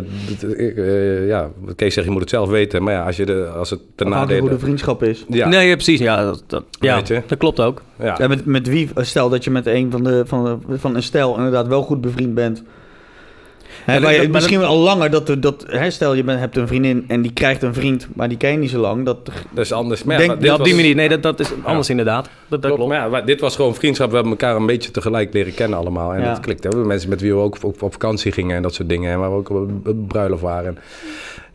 ik, 0.57 0.77
eh, 0.77 1.27
ja, 1.27 1.51
Kees 1.77 1.95
zegt 1.95 2.07
je 2.07 2.13
moet 2.13 2.21
het 2.21 2.31
zelf 2.31 2.49
weten. 2.49 2.83
Maar 2.83 2.93
ja, 2.93 3.05
als, 3.05 3.17
je 3.17 3.27
de, 3.27 3.47
als 3.47 3.71
het 3.71 3.81
ten 3.95 4.07
Afhankelijk 4.07 4.41
hoe 4.41 4.49
nadele... 4.49 4.61
de 4.61 4.67
vriendschap 4.67 5.03
is. 5.03 5.25
Ja, 5.29 5.49
Nee, 5.49 5.69
ja, 5.69 5.75
precies. 5.75 6.01
Ja, 6.01 6.25
dat, 6.25 6.45
dat, 6.47 6.65
ja, 6.81 6.95
Weet 6.95 7.09
je? 7.09 7.23
dat 7.27 7.39
klopt 7.39 7.61
ook. 7.61 7.83
ja. 7.99 8.15
Ja, 8.19 8.29
met, 8.29 8.45
met 8.45 8.69
wie, 8.69 8.89
stel 8.97 9.29
dat 9.29 9.45
je 9.45 9.51
met 9.51 9.67
een 9.67 9.91
van, 9.91 10.05
de, 10.05 10.23
van, 10.27 10.63
de, 10.69 10.79
van 10.79 10.95
een 10.95 11.03
stel 11.03 11.37
inderdaad 11.37 11.67
wel 11.67 11.83
goed 11.83 12.01
bevriend 12.01 12.35
bent. 12.35 12.63
Dat- 13.87 14.01
maar 14.03 14.29
misschien 14.31 14.63
al 14.65 14.77
langer 14.79 15.11
dat, 15.11 15.37
dat 15.39 15.65
hè, 15.69 15.91
stel 15.91 16.15
je 16.15 16.25
bent, 16.25 16.39
hebt 16.41 16.57
een 16.57 16.67
vriendin 16.67 17.05
en 17.09 17.23
die 17.23 17.33
krijgt 17.33 17.63
een 17.63 17.75
vriend, 17.75 18.09
maar 18.15 18.29
die 18.29 18.37
ken 18.39 18.51
je 18.51 18.57
niet 18.57 18.71
zo 18.71 18.81
lang. 18.81 19.05
Dat, 19.05 19.25
dat 19.25 19.65
is 19.65 19.73
anders. 19.73 20.05
Maar 20.05 20.21
ja, 20.21 20.27
Denk- 20.27 20.41
dit 20.41 20.51
op 20.51 20.65
die 20.65 20.73
was- 20.73 20.83
manier. 20.83 20.95
Nee, 20.97 21.09
dat, 21.09 21.23
dat 21.23 21.41
is 21.41 21.51
anders 21.63 21.91
inderdaad. 21.91 22.25
Dat, 22.25 22.31
dat 22.49 22.61
Klopt, 22.61 22.77
klopt. 22.77 22.91
maar 22.91 23.01
ja, 23.01 23.09
maar 23.09 23.25
dit 23.27 23.41
was 23.41 23.57
gewoon 23.57 23.75
vriendschap. 23.75 24.09
We 24.09 24.15
hebben 24.15 24.33
elkaar 24.33 24.57
een 24.57 24.67
beetje 24.67 24.91
tegelijk 24.91 25.33
leren 25.33 25.55
kennen 25.55 25.79
allemaal. 25.79 26.15
En 26.15 26.21
Ja. 26.21 26.29
dat 26.29 26.41
klikte. 26.41 26.63
We 26.63 26.69
hebben 26.69 26.87
mensen 26.89 27.09
met 27.09 27.21
wie 27.21 27.33
we 27.35 27.39
ook 27.41 27.57
op, 27.63 27.83
op 27.83 27.93
vakantie 27.93 28.33
gingen 28.33 28.57
en 28.57 28.63
dat 28.63 28.75
soort 28.75 28.89
dingen. 28.89 29.13
En 29.13 29.19
waar 29.19 29.31
we 29.31 29.37
ook 29.37 29.51
op, 29.51 29.71
op 29.89 30.09
bruiloft 30.09 30.43
waren. 30.43 30.79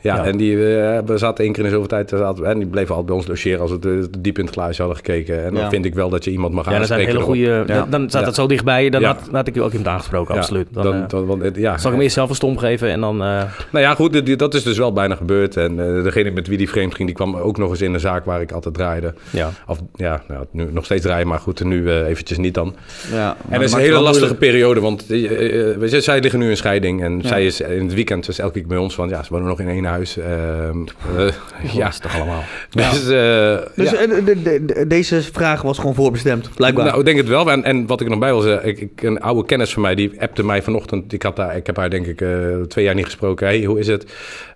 Ja, 0.03 0.15
Ja. 0.15 0.25
en 0.25 0.37
die, 0.37 0.53
eh, 0.55 0.99
we 1.05 1.17
zaten 1.17 1.43
één 1.43 1.53
keer 1.53 1.63
in 1.63 1.69
de 1.69 1.75
zoveel 1.75 1.87
tijd, 1.89 2.09
zaten, 2.09 2.45
en 2.45 2.57
die 2.57 2.67
bleven 2.67 2.89
altijd 2.95 3.05
bij 3.05 3.15
ons 3.15 3.27
logeren 3.27 3.59
als 3.59 3.71
we 3.71 4.07
diep 4.19 4.37
in 4.37 4.45
het 4.45 4.53
glaasje 4.53 4.81
hadden 4.81 4.97
gekeken. 4.97 5.43
En 5.45 5.53
dan 5.53 5.63
Ja. 5.63 5.69
vind 5.69 5.85
ik 5.85 5.93
wel 5.93 6.09
dat 6.09 6.23
je 6.23 6.31
iemand 6.31 6.53
mag 6.53 6.65
Ja, 6.69 6.77
dat 6.77 6.87
zijn 6.87 6.99
aanspreken. 6.99 7.29
hele 7.35 7.47
goede. 7.47 7.73
Ja. 7.73 7.85
Dan 7.89 8.09
staat 8.09 8.25
het 8.25 8.35
zo 8.35 8.47
dichtbij. 8.47 8.89
Dan 8.89 9.03
had, 9.03 9.19
had 9.31 9.47
ik 9.47 9.55
je 9.55 9.61
ook 9.61 9.69
iemand 9.71 9.89
aangesproken, 9.89 10.35
absoluut. 10.35 10.67
Dan, 10.71 10.83
Dan, 10.83 10.93
eh, 11.03 11.07
dan- 11.09 11.51
ja. 11.55 11.77
zal 11.77 11.89
ik 11.89 11.95
hem 11.95 12.01
eerst 12.03 12.15
zelf 12.15 12.29
een 12.29 12.35
stom 12.35 12.57
geven 12.57 12.89
en 12.89 12.99
dan. 12.99 13.13
eh, 13.21 13.27
Nou 13.71 13.85
ja, 13.85 13.95
goed, 13.95 14.39
dat 14.39 14.53
is 14.53 14.63
dus 14.63 14.77
wel 14.77 14.93
bijna 14.93 15.15
gebeurd. 15.15 15.57
En 15.57 15.75
degene 16.03 16.31
met 16.31 16.47
wie 16.47 16.57
die 16.57 16.69
vreemd 16.69 16.95
ging, 16.95 17.07
die 17.07 17.15
kwam 17.15 17.35
ook 17.35 17.57
nog 17.57 17.69
eens 17.69 17.81
in 17.81 17.93
een 17.93 17.99
zaak 17.99 18.25
waar 18.25 18.41
ik 18.41 18.51
altijd 18.51 18.73
draaide. 18.73 19.13
ja. 19.29 19.49
Of 19.67 19.79
ja, 19.95 20.21
nou, 20.27 20.45
nu 20.51 20.67
nog 20.71 20.85
steeds 20.85 21.01
draaien, 21.03 21.27
maar 21.27 21.39
goed, 21.39 21.63
nu 21.63 21.91
eventjes 21.91 22.37
niet 22.37 22.53
dan. 22.53 22.75
Ja, 23.11 23.35
En 23.49 23.53
dat 23.59 23.61
is 23.61 23.73
een 23.73 23.79
hele 23.79 23.99
lastige 23.99 24.35
periode, 24.35 24.79
want 24.79 25.05
weet 25.07 25.91
je, 25.91 26.01
zij 26.01 26.19
liggen 26.19 26.39
nu 26.39 26.49
in 26.49 26.57
scheiding. 26.57 27.03
En 27.03 27.21
zij 27.25 27.45
is 27.45 27.61
in 27.61 27.83
het 27.83 27.93
weekend 27.93 28.25
dus 28.25 28.39
elke 28.39 28.59
keer 28.59 28.67
bij 28.67 28.77
ons 28.77 28.95
van, 28.95 29.09
ja, 29.09 29.23
ze 29.23 29.29
wonen 29.33 29.47
nog 29.47 29.59
in 29.59 29.67
één 29.67 29.85
ehm, 29.99 30.77
eh, 31.17 31.73
Ja, 31.73 31.87
is 31.87 31.99
toch 31.99 32.15
allemaal. 32.15 32.43
dus, 32.69 33.01
eh, 33.09 33.57
Dus 33.75 33.89
ja. 33.91 34.07
de- 34.07 34.23
de- 34.43 34.65
de- 34.65 34.87
deze 34.87 35.21
vraag 35.21 35.61
was 35.61 35.77
gewoon 35.77 35.95
voorbestemd, 35.95 36.49
blijkbaar. 36.55 36.85
Nou, 36.85 36.99
ik 36.99 37.05
denk 37.05 37.17
het 37.17 37.27
wel. 37.27 37.51
En, 37.51 37.63
en 37.63 37.87
wat 37.87 37.99
ik 37.99 38.05
er 38.05 38.11
nog 38.11 38.19
bij 38.21 38.29
wil 38.31 38.41
zeggen, 38.41 38.67
ik, 38.67 38.79
ik, 38.79 39.01
een 39.03 39.19
oude 39.21 39.45
kennis 39.45 39.73
van 39.73 39.81
mij, 39.81 39.95
die 39.95 40.21
appte 40.21 40.45
mij 40.45 40.61
vanochtend. 40.61 41.13
Ik, 41.13 41.23
had 41.23 41.35
daar, 41.35 41.55
ik 41.55 41.65
heb 41.65 41.77
haar 41.77 41.89
denk 41.89 42.05
ik 42.05 42.21
eh, 42.21 42.29
twee 42.67 42.85
jaar 42.85 42.95
niet 42.95 43.05
gesproken. 43.05 43.47
Hey, 43.47 43.63
hoe 43.63 43.79
is 43.79 43.87
het? 43.87 44.05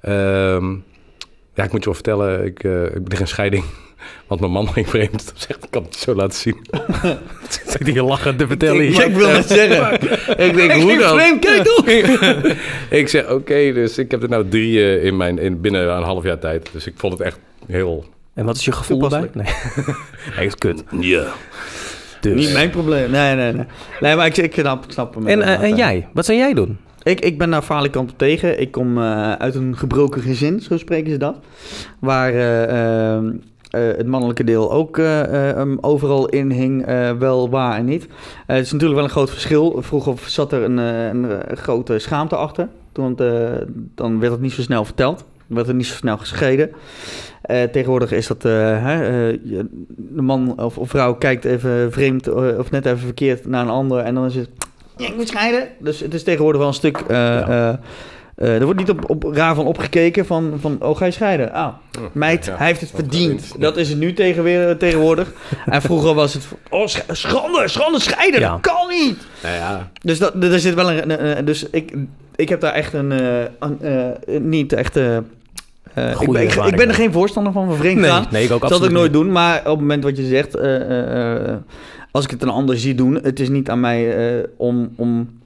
Ehm, 0.02 0.72
ja, 1.54 1.64
ik 1.64 1.72
moet 1.72 1.80
je 1.80 1.86
wel 1.86 1.94
vertellen, 1.94 2.46
ik, 2.46 2.64
ik 2.96 3.08
lig 3.08 3.20
in 3.20 3.28
scheiding. 3.28 3.64
Want 4.28 4.40
mijn 4.40 4.52
man 4.52 4.68
ging 4.68 4.90
vreemd. 4.90 5.26
Dat 5.26 5.34
zegt, 5.36 5.64
ik 5.64 5.72
kan 5.72 5.84
het 5.84 5.96
zo 5.96 6.16
laten 6.16 6.38
zien. 6.38 6.58
Zit 7.68 7.88
hier 7.88 8.04
lachen 8.04 8.38
te 8.38 8.48
vertellen. 8.48 8.88
ik, 8.88 8.98
ik 8.98 9.16
wil 9.16 9.30
het 9.30 9.48
zeggen. 9.48 9.94
ik 10.48 10.56
denk, 10.56 10.72
hoe 10.72 10.98
dan? 10.98 11.20
vreemd, 11.20 11.40
kijk 11.40 11.64
toch! 11.64 11.86
ik 13.00 13.08
zeg, 13.08 13.30
oké, 13.30 13.74
dus 13.74 13.98
ik 13.98 14.12
heb 14.12 14.24
er 14.24 14.30
nou 14.30 14.48
drie 14.48 14.80
eh, 14.80 15.06
in 15.06 15.18
mijn, 15.18 15.40
in, 15.40 15.62
binnen 15.62 15.96
een 15.96 16.04
half 16.04 16.24
jaar 16.24 16.40
tijd. 16.40 16.70
Dus 16.72 16.88
ik 16.88 16.94
vond 16.96 17.14
het 17.14 17.22
echt 17.22 17.40
heel... 17.68 18.06
En 18.34 18.46
wat 18.46 18.56
is 18.56 18.66
je 18.66 18.72
gevoel 18.72 19.04
erbij? 19.04 19.30
Nee. 19.34 19.54
nee, 20.36 20.46
is 20.46 20.56
kut. 20.56 20.84
Ja. 21.00 21.26
Dus. 22.22 22.36
Niet 22.36 22.54
mijn 22.54 22.70
probleem. 22.70 23.12
Nee, 23.12 23.36
nee, 23.36 23.52
nee. 23.54 23.66
Nee, 24.00 24.16
maar 24.16 24.26
ik, 24.26 24.38
ik 24.38 24.54
snap, 24.54 24.86
ik 24.86 24.92
snap 24.92 25.16
hem. 25.16 25.28
En, 25.28 25.42
eh, 25.42 25.62
en 25.62 25.76
jij? 25.76 26.08
Wat 26.14 26.26
zou 26.26 26.38
jij 26.38 26.54
doen? 26.54 26.78
Ik, 27.08 27.20
ik 27.20 27.38
ben 27.38 27.50
naar 27.50 27.62
Falikant 27.62 28.12
op 28.12 28.18
tegen. 28.18 28.60
Ik 28.60 28.72
kom 28.72 28.98
eh, 28.98 29.32
uit 29.32 29.56
een 29.56 29.78
gebroken 29.78 30.22
gezin, 30.22 30.60
zo 30.60 30.78
spreken 30.78 31.12
ze 31.12 31.18
dat. 31.18 31.38
Waar 32.00 32.34
eh, 32.34 32.64
eh, 32.64 33.16
eh, 33.16 33.24
het 33.98 34.08
mannelijke 34.08 34.44
deel 34.44 34.72
ook 34.72 34.98
eh, 34.98 35.50
eh, 35.62 35.68
overal 35.82 36.28
in 36.30 36.52
hing, 36.52 36.86
eh, 36.86 37.12
wel 37.12 37.50
waar 37.50 37.78
en 37.78 37.86
niet. 37.86 38.08
Eh, 38.48 38.56
het 38.56 38.66
is 38.66 38.72
natuurlijk 38.72 39.00
wel 39.00 39.08
een 39.10 39.16
groot 39.16 39.30
verschil. 39.30 39.78
Vroeger 39.82 40.14
zat 40.26 40.52
er 40.52 40.64
een, 40.64 40.80
eh, 40.80 41.08
een, 41.08 41.32
eh, 41.32 41.58
grote 41.58 42.00
schaamte 42.00 42.36
achter. 42.36 42.68
Want 42.94 43.22
eh, 43.22 43.30
dan 43.96 44.20
werd 44.20 44.32
het 44.32 44.42
niet 44.42 44.52
zo 44.54 44.62
snel 44.62 44.86
verteld. 44.86 45.26
werd 45.48 45.68
er 45.68 45.74
niet 45.76 45.86
zo 45.86 45.96
snel 45.96 46.18
gescheiden. 46.18 46.72
Eh, 47.42 47.64
tegenwoordig 47.64 48.12
is 48.12 48.28
dat... 48.28 48.46
eh, 48.46 48.52
hè, 48.84 49.28
eh, 49.30 49.40
de 49.98 50.22
man 50.22 50.54
of, 50.64 50.78
of 50.78 50.90
vrouw 50.90 51.14
kijkt 51.16 51.46
even 51.46 51.92
vreemd 51.92 52.28
eh, 52.28 52.58
of 52.58 52.72
net 52.72 52.86
even 52.86 52.98
verkeerd 53.00 53.46
naar 53.46 53.62
een 53.62 53.70
ander... 53.70 54.00
en 54.00 54.14
dan 54.16 54.26
is 54.26 54.36
het... 54.36 54.50
Ja, 54.98 55.08
ik 55.08 55.16
moet 55.16 55.28
scheiden. 55.28 55.68
Dus 55.80 56.00
het 56.00 56.14
is 56.14 56.24
tegenwoordig 56.24 56.60
wel 56.60 56.70
een 56.70 56.74
stuk... 56.76 56.98
eh, 56.98 57.18
Ja. 57.18 57.80
Eh, 58.38 58.48
eh, 58.48 58.56
er 58.60 58.64
wordt 58.66 58.80
niet 58.80 58.90
op, 58.90 59.10
op 59.10 59.24
raar 59.24 59.56
van 59.56 59.66
opgekeken 59.66 60.26
van, 60.26 60.54
van... 60.62 60.78
Oh, 60.82 60.98
ga 60.98 61.06
je 61.06 61.12
scheiden? 61.12 61.52
Ah, 61.54 61.74
meid, 62.12 62.46
Ja. 62.46 62.56
hij 62.58 62.68
heeft 62.68 62.82
het 62.82 62.90
verdiend. 62.96 63.56
Dat 63.60 63.78
is 63.78 63.90
het 63.90 63.98
nu 63.98 64.14
tegen, 64.14 64.44
weer, 64.44 64.78
tegenwoordig. 64.78 65.32
en 65.66 65.82
vroeger 65.82 66.14
was 66.14 66.34
het... 66.34 66.48
Oh, 66.70 66.88
sch- 66.88 67.02
schande, 67.12 67.64
schande, 67.66 68.00
scheiden. 68.00 68.40
Ja. 68.40 68.52
Dat 68.52 68.62
kan 68.62 68.88
niet. 68.90 69.18
Nou 69.44 69.56
ja, 69.56 69.90
Dus 70.02 70.20
dat, 70.20 70.44
er 70.44 70.60
zit 70.60 70.74
wel 70.74 70.92
een... 70.92 71.46
dus 71.46 71.70
ik, 71.70 71.94
ik 72.36 72.50
heb 72.50 72.62
daar 72.62 72.74
echt 72.74 72.94
een... 72.94 73.12
eh, 73.12 73.40
een, 73.60 73.82
eh, 73.82 74.40
niet 74.40 74.74
echt... 74.74 74.96
eh, 74.98 75.18
eh, 75.18 76.22
ik, 76.22 76.32
ben, 76.32 76.44
ik, 76.68 76.76
ben 76.76 76.88
er 76.88 76.94
geen 76.94 77.12
voorstander 77.12 77.54
van, 77.54 77.66
van 77.68 77.76
vreemd 77.78 78.00
Nee, 78.00 78.10
gaan. 78.10 78.26
nee, 78.32 78.44
ik 78.44 78.52
ook 78.52 78.62
Dat 78.62 78.70
zal 78.76 78.86
ik 78.86 78.92
nooit 78.92 79.12
niet. 79.12 79.22
doen, 79.22 79.32
maar 79.32 79.58
op 79.60 79.66
het 79.66 79.80
moment 79.80 80.04
wat 80.04 80.18
je 80.18 80.26
zegt, 80.26 80.56
eh, 80.56 80.76
eh, 80.82 81.50
eh, 81.50 81.56
als 82.12 82.24
ik 82.26 82.32
het 82.32 82.42
een 82.44 82.50
ander 82.50 82.78
zie 82.80 82.96
doen, 82.96 83.20
het 83.24 83.40
is 83.40 83.50
niet 83.50 83.70
aan 83.70 83.80
mij 83.80 84.18
eh, 84.38 84.44
om, 84.58 84.90
om, 84.96 85.37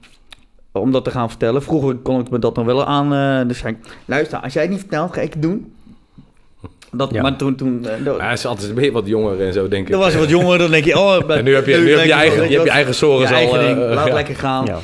om 0.72 0.92
dat 0.92 1.04
te 1.04 1.10
gaan 1.10 1.28
vertellen. 1.28 1.62
Vroeger 1.62 1.94
kon 1.96 2.20
ik 2.20 2.30
me 2.30 2.38
dat 2.38 2.56
nog 2.56 2.64
wel 2.64 2.84
aan. 2.86 3.14
eh, 3.14 3.48
dus 3.48 3.58
zei 3.58 3.72
ik, 3.74 3.96
luister, 4.04 4.38
als 4.38 4.52
jij 4.52 4.62
het 4.62 4.70
niet 4.70 4.80
vertelt, 4.80 5.14
ga 5.14 5.20
ik 5.20 5.32
het 5.32 5.42
doen. 5.42 5.72
Dat, 6.92 7.10
Ja. 7.12 7.22
Maar 7.22 7.36
toen, 7.36 7.54
toen 7.54 7.86
eh, 7.86 8.04
dat- 8.04 8.16
maar 8.16 8.24
hij 8.24 8.34
is 8.34 8.46
altijd 8.46 8.72
weer 8.74 8.92
wat 8.92 9.06
jonger 9.06 9.40
en 9.40 9.52
zo, 9.52 9.68
denk 9.68 9.84
ik. 9.86 9.90
dan 9.92 10.00
was 10.00 10.14
wat 10.14 10.28
jonger, 10.28 10.58
dan 10.58 10.70
denk 10.70 10.84
je, 10.84 10.98
oh... 10.98 11.30
En 11.36 11.44
nu 11.44 11.54
heb 11.54 11.66
je, 11.66 11.76
nu 11.84 11.90
heb 11.96 12.04
je, 12.06 12.12
eigen, 12.12 12.42
je, 12.48 12.52
hebt 12.52 12.64
je 12.64 12.70
eigen 12.70 12.94
zorgen 12.94 13.38
je 13.40 13.46
al. 13.46 13.52
ding, 13.52 13.78
eh, 13.82 13.94
laat 13.94 14.06
ja. 14.12 14.14
lekker 14.14 14.34
gaan. 14.36 14.66
Ja. 14.66 14.78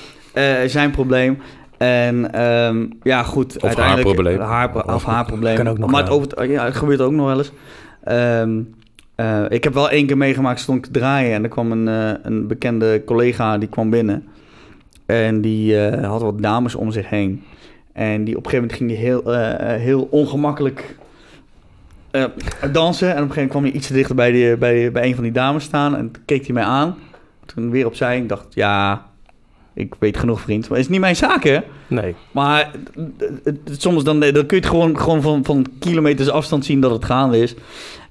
Eh, 0.63 0.69
zijn 0.69 0.91
probleem. 0.91 1.39
En 1.79 2.33
ehm, 2.33 2.87
ja, 3.03 3.23
goed. 3.23 3.53
haar 3.53 3.63
uiteindelijk, 3.67 4.15
probleem. 4.15 4.41
Haar, 4.41 4.71
pro- 4.71 4.95
of 4.95 5.05
haar 5.05 5.25
probleem. 5.25 5.57
Kan 5.57 5.69
ook 5.69 5.79
nog, 5.79 5.91
maar 5.91 6.03
het, 6.03 6.11
over 6.11 6.29
het, 6.37 6.51
ja, 6.51 6.65
het 6.65 6.77
gebeurt 6.77 7.01
ook 7.01 7.13
nog 7.13 7.27
wel 7.27 7.39
eens. 7.39 7.51
Ehm, 8.05 8.61
eh, 9.15 9.45
ik 9.49 9.65
heb 9.65 9.75
wel 9.75 9.91
één 9.91 10.07
keer 10.07 10.17
meegemaakt, 10.17 10.61
stond 10.61 10.79
ik 10.79 10.85
te 10.93 10.99
draaien. 10.99 11.33
En 11.35 11.43
er 11.43 11.49
kwam 11.49 11.73
een, 11.73 11.89
eh, 11.89 12.19
een 12.23 12.47
bekende 12.47 13.03
collega, 13.05 13.59
die 13.59 13.69
kwam 13.69 13.91
binnen. 13.91 14.27
En 15.09 15.41
die 15.41 15.87
eh, 15.87 16.09
had 16.09 16.23
wat 16.23 16.43
dames 16.43 16.75
om 16.75 16.91
zich 16.91 17.09
heen. 17.09 17.45
En 17.93 18.25
die 18.25 18.37
op 18.37 18.45
een 18.45 18.51
gegeven 18.51 18.77
moment 18.79 18.97
ging 18.97 19.09
heel, 19.09 19.35
eh, 19.35 19.81
heel 19.81 20.09
ongemakkelijk 20.11 20.97
eh, 22.11 22.25
dansen. 22.73 23.09
En 23.09 23.23
op 23.23 23.29
een 23.29 23.35
gegeven 23.35 23.35
moment 23.35 23.51
kwam 23.51 23.63
hij 23.63 23.73
iets 23.73 23.87
te 23.87 23.93
dichter 23.93 24.15
bij, 24.15 24.31
die, 24.31 24.57
bij, 24.57 24.93
bij 24.93 25.05
een 25.05 25.15
van 25.15 25.25
die 25.25 25.33
dames 25.33 25.65
staan. 25.65 25.97
En 25.97 26.13
keek 26.25 26.45
hij 26.45 26.55
mij 26.55 26.63
aan. 26.63 26.97
Toen 27.47 27.71
weer 27.71 27.87
opzij. 27.87 28.17
Ik 28.17 28.29
dacht, 28.29 28.47
ja, 28.51 29.07
ik 29.75 29.95
weet 29.99 30.17
genoeg 30.17 30.41
vriend. 30.41 30.69
Maar 30.69 30.79
het 30.79 30.87
is 30.87 30.93
niet 30.93 31.01
mijn 31.01 31.17
zaak, 31.17 31.45
hè? 31.45 31.59
Nee. 31.87 32.15
Maar 32.31 32.71
soms 33.65 34.05
dan, 34.05 34.21
dan 34.21 34.33
kun 34.33 34.47
je 34.47 34.55
het 34.57 34.67
gewoon, 34.67 34.99
gewoon 34.99 35.23
van, 35.23 35.45
van 35.45 35.67
kilometers 35.79 36.31
afstand 36.31 36.65
zien 36.65 36.81
dat 36.81 36.91
het 36.91 37.05
gaande 37.05 37.39
is. 37.39 37.55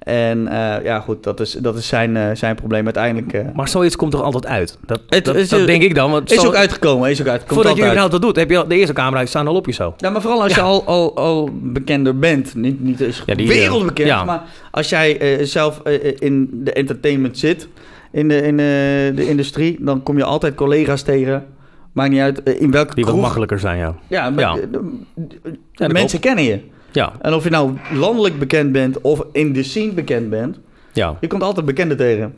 En 0.08 0.48
eh, 0.48 0.84
ja, 0.84 1.00
goed, 1.00 1.24
dat 1.24 1.40
is, 1.40 1.52
dat 1.52 1.78
is 1.78 1.88
zijn, 1.88 2.18
eh, 2.18 2.24
zijn 2.34 2.56
probleem 2.56 2.84
uiteindelijk. 2.86 3.34
eh 3.34 3.42
Maar 3.54 3.68
zoiets 3.68 3.96
komt 3.96 4.12
toch 4.12 4.22
altijd 4.22 4.46
uit? 4.46 4.78
Dat, 4.86 5.02
Het 5.10 5.26
dat, 5.26 5.36
is- 5.36 5.50
dat 5.50 5.66
denk 5.68 5.82
ik 5.84 5.96
dan. 5.96 6.12
Want 6.12 6.32
is 6.32 6.42
zo- 6.42 6.48
ook 6.48 6.56
uitgekomen, 6.56 7.10
is 7.10 7.22
ook 7.22 7.28
uitgekomen. 7.28 7.64
Voordat 7.64 7.84
je 7.84 7.90
altijd 7.94 8.12
dat 8.12 8.22
doet, 8.22 8.36
heb 8.36 8.50
je 8.50 8.58
al, 8.58 8.68
de 8.68 8.76
eerste 8.76 8.94
camera 8.94 9.26
staan 9.26 9.48
al 9.48 9.56
op 9.56 9.66
je 9.66 9.72
zo. 9.72 9.94
Ja, 9.98 10.10
maar 10.10 10.22
vooral 10.22 10.42
als 10.44 10.56
je 10.56 10.62
al, 10.62 10.84
al, 10.86 11.16
al 11.18 11.50
bekender 11.62 12.20
bent. 12.20 12.56
Niet, 12.56 12.82
niet 12.84 13.00
eens 13.00 13.24
Ja, 13.26 13.36
die, 13.36 13.48
wereldbekend, 13.48 14.08
ja. 14.08 14.24
maar 14.24 14.44
als 14.72 14.90
jij 14.90 15.40
zelf 15.46 15.82
in 16.20 16.50
de 16.64 16.74
entertainment 16.74 17.38
zit, 17.38 17.68
in 18.12 18.28
de, 18.28 18.42
in 18.42 18.58
de, 18.58 19.12
de 19.16 19.28
industrie, 19.30 19.78
dan 19.80 20.04
kom 20.04 20.18
je 20.18 20.24
altijd 20.24 20.56
collega's 20.56 21.02
tegen. 21.02 21.46
Maakt 21.94 22.10
niet 22.12 22.20
uit 22.22 22.42
in 22.60 22.72
welke 22.72 22.94
Die 22.96 23.04
wat 23.04 23.14
kroeg. 23.14 23.26
makkelijker 23.26 23.60
zijn, 23.60 23.78
ja. 23.78 23.96
Ja, 24.08 24.30
maar 24.30 24.40
Ja. 24.44 24.54
de- 24.54 24.70
de- 24.72 25.28
de- 25.44 25.58
dat 25.74 25.92
mensen 25.92 26.20
kennen 26.20 26.44
je. 26.44 26.60
Ja, 26.92 27.14
En 27.22 27.34
of 27.34 27.44
je 27.44 27.50
nou 27.50 27.74
landelijk 27.94 28.40
bekend 28.40 28.72
bent 28.72 29.02
of 29.02 29.26
in 29.32 29.54
de 29.54 29.64
scene 29.64 29.92
bekend 29.92 30.30
bent, 30.30 30.60
ja. 30.94 31.18
je 31.22 31.28
komt 31.28 31.44
altijd 31.44 31.66
bekenden 31.66 31.98
tegen. 31.98 32.36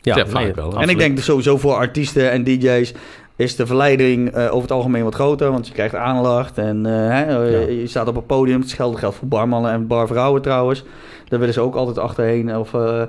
Ja, 0.00 0.16
Ja, 0.16 0.26
vaak 0.26 0.54
wel. 0.54 0.80
En 0.80 0.88
ik 0.88 0.98
denk 0.98 1.16
dus 1.16 1.24
sowieso 1.24 1.56
voor 1.58 1.74
artiesten 1.74 2.30
en 2.30 2.44
DJ's 2.44 2.92
is 3.36 3.56
de 3.56 3.66
verleiding 3.66 4.30
eh, 4.30 4.44
over 4.44 4.60
het 4.62 4.70
algemeen 4.70 5.04
wat 5.04 5.14
groter, 5.14 5.50
want 5.50 5.66
je 5.66 5.72
krijgt 5.72 5.94
aandacht 5.94 6.58
en 6.58 6.86
eh, 6.86 6.92
hè, 6.92 7.44
eh, 7.44 7.52
Ja. 7.52 7.68
je 7.80 7.86
staat 7.86 8.08
op 8.08 8.16
een 8.16 8.26
podium. 8.26 8.60
Hetzelfde 8.60 8.98
geldt 8.98 9.16
voor 9.16 9.28
barmannen 9.28 9.72
en 9.72 9.86
barvrouwen 9.86 10.42
trouwens. 10.42 10.84
Daar 11.28 11.38
willen 11.38 11.54
ze 11.54 11.60
ook 11.60 11.74
altijd 11.74 11.98
achterheen. 11.98 12.56
Of 12.56 12.74
eh, 12.74 13.02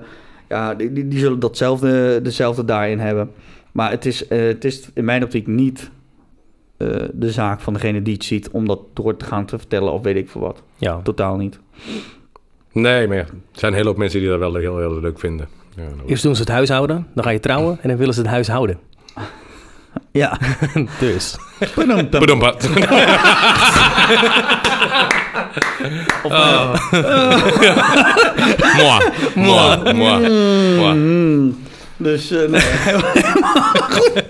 ja, 0.49 0.73
die, 0.73 0.93
die, 0.93 1.07
die 1.07 1.19
zullen 1.19 1.39
datzelfde, 1.39 2.19
dezelfde 2.21 2.65
daarin 2.65 2.99
hebben. 2.99 3.31
Maar 3.71 3.91
het 3.91 4.05
is, 4.05 4.27
eh, 4.27 4.41
het 4.41 4.65
is 4.65 4.89
in 4.93 5.05
mijn 5.05 5.23
optiek 5.23 5.47
niet 5.47 5.89
eh, 6.81 7.07
de 7.13 7.31
zaak 7.31 7.59
van 7.61 7.73
degene 7.73 8.01
die 8.01 8.13
het 8.13 8.23
ziet 8.23 8.49
om 8.49 8.67
dat 8.67 8.79
door 8.93 9.17
te 9.17 9.25
gaan 9.25 9.45
te 9.45 9.57
vertellen 9.57 9.93
of 9.93 10.01
weet 10.01 10.15
ik 10.15 10.29
veel 10.29 10.41
wat. 10.41 10.63
Ja. 10.77 10.99
Totaal 11.03 11.35
niet. 11.37 11.59
Nee, 12.71 13.07
maar 13.07 13.17
ja, 13.17 13.23
er 13.23 13.29
zijn 13.51 13.71
een 13.71 13.77
hele 13.77 13.89
hoop 13.89 13.97
mensen 13.97 14.19
die 14.19 14.29
dat 14.29 14.39
wel 14.39 14.55
heel, 14.55 14.77
heel 14.77 14.99
leuk 14.99 15.19
vinden. 15.19 15.47
Ja, 15.75 15.83
Eerst 16.05 16.23
doen 16.23 16.35
ze 16.35 16.41
het 16.41 16.51
huishouden, 16.51 17.07
dan 17.15 17.23
ga 17.23 17.29
je 17.29 17.39
trouwen 17.39 17.77
en 17.81 17.89
dan 17.89 17.97
willen 17.97 18.13
ze 18.13 18.19
het 18.19 18.29
huis 18.29 18.47
houden. 18.47 18.79
Ja. 20.11 20.37
Dus. 20.99 21.37
Bedompat. 22.09 22.69
Moi. 28.77 28.99
Moi. 29.35 29.93
Moi. 29.93 30.29
Moi. 30.77 31.53
Dus 32.02 32.32
eh, 32.32 32.49
nee, 32.49 32.61
helemaal 32.64 33.11
goed. 33.98 34.23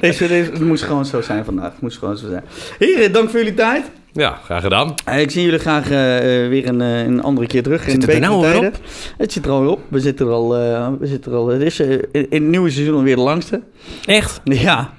Deze, 0.00 0.26
deze, 0.28 0.50
het 0.50 0.60
moest 0.60 0.82
gewoon 0.82 1.04
zo 1.06 1.20
zijn 1.20 1.44
vandaag. 1.44 1.72
Het 1.72 1.80
moest 1.80 1.98
gewoon 1.98 2.16
zo 2.16 2.28
zijn. 2.28 2.44
Heren, 2.78 3.12
dank 3.12 3.30
voor 3.30 3.38
jullie 3.38 3.54
tijd. 3.54 3.84
Ja, 4.12 4.38
graag 4.44 4.62
gedaan. 4.62 4.94
Eh, 5.04 5.20
ik 5.20 5.30
zie 5.30 5.42
jullie 5.44 5.58
graag 5.58 5.90
eh, 5.90 6.16
eh, 6.44 6.48
weer 6.48 6.68
een, 6.68 6.80
eh, 6.80 7.00
een 7.04 7.22
andere 7.22 7.46
keer 7.46 7.62
terug. 7.62 7.82
Zit 7.82 7.92
in 7.92 8.00
het 8.00 8.08
er 8.10 8.20
nou 8.20 8.32
alweer 8.32 8.50
tijden. 8.52 8.72
Het 9.18 9.32
zit 9.32 9.44
er 9.44 9.50
alweer 9.50 9.70
op. 9.70 9.80
We 9.88 10.00
zitten 10.00 10.26
er 10.26 10.32
al. 10.32 10.56
eh, 10.56 10.88
we 11.00 11.06
zitten 11.06 11.32
er 11.32 11.38
al 11.38 11.48
het 11.48 11.62
is 11.62 11.80
eh, 11.80 11.90
in, 11.90 12.00
in 12.12 12.26
het 12.30 12.42
nieuwe 12.42 12.70
seizoen 12.70 12.94
alweer 12.94 13.16
de 13.16 13.22
langste. 13.22 13.60
Echt? 14.04 14.40
Ja. 14.44 14.92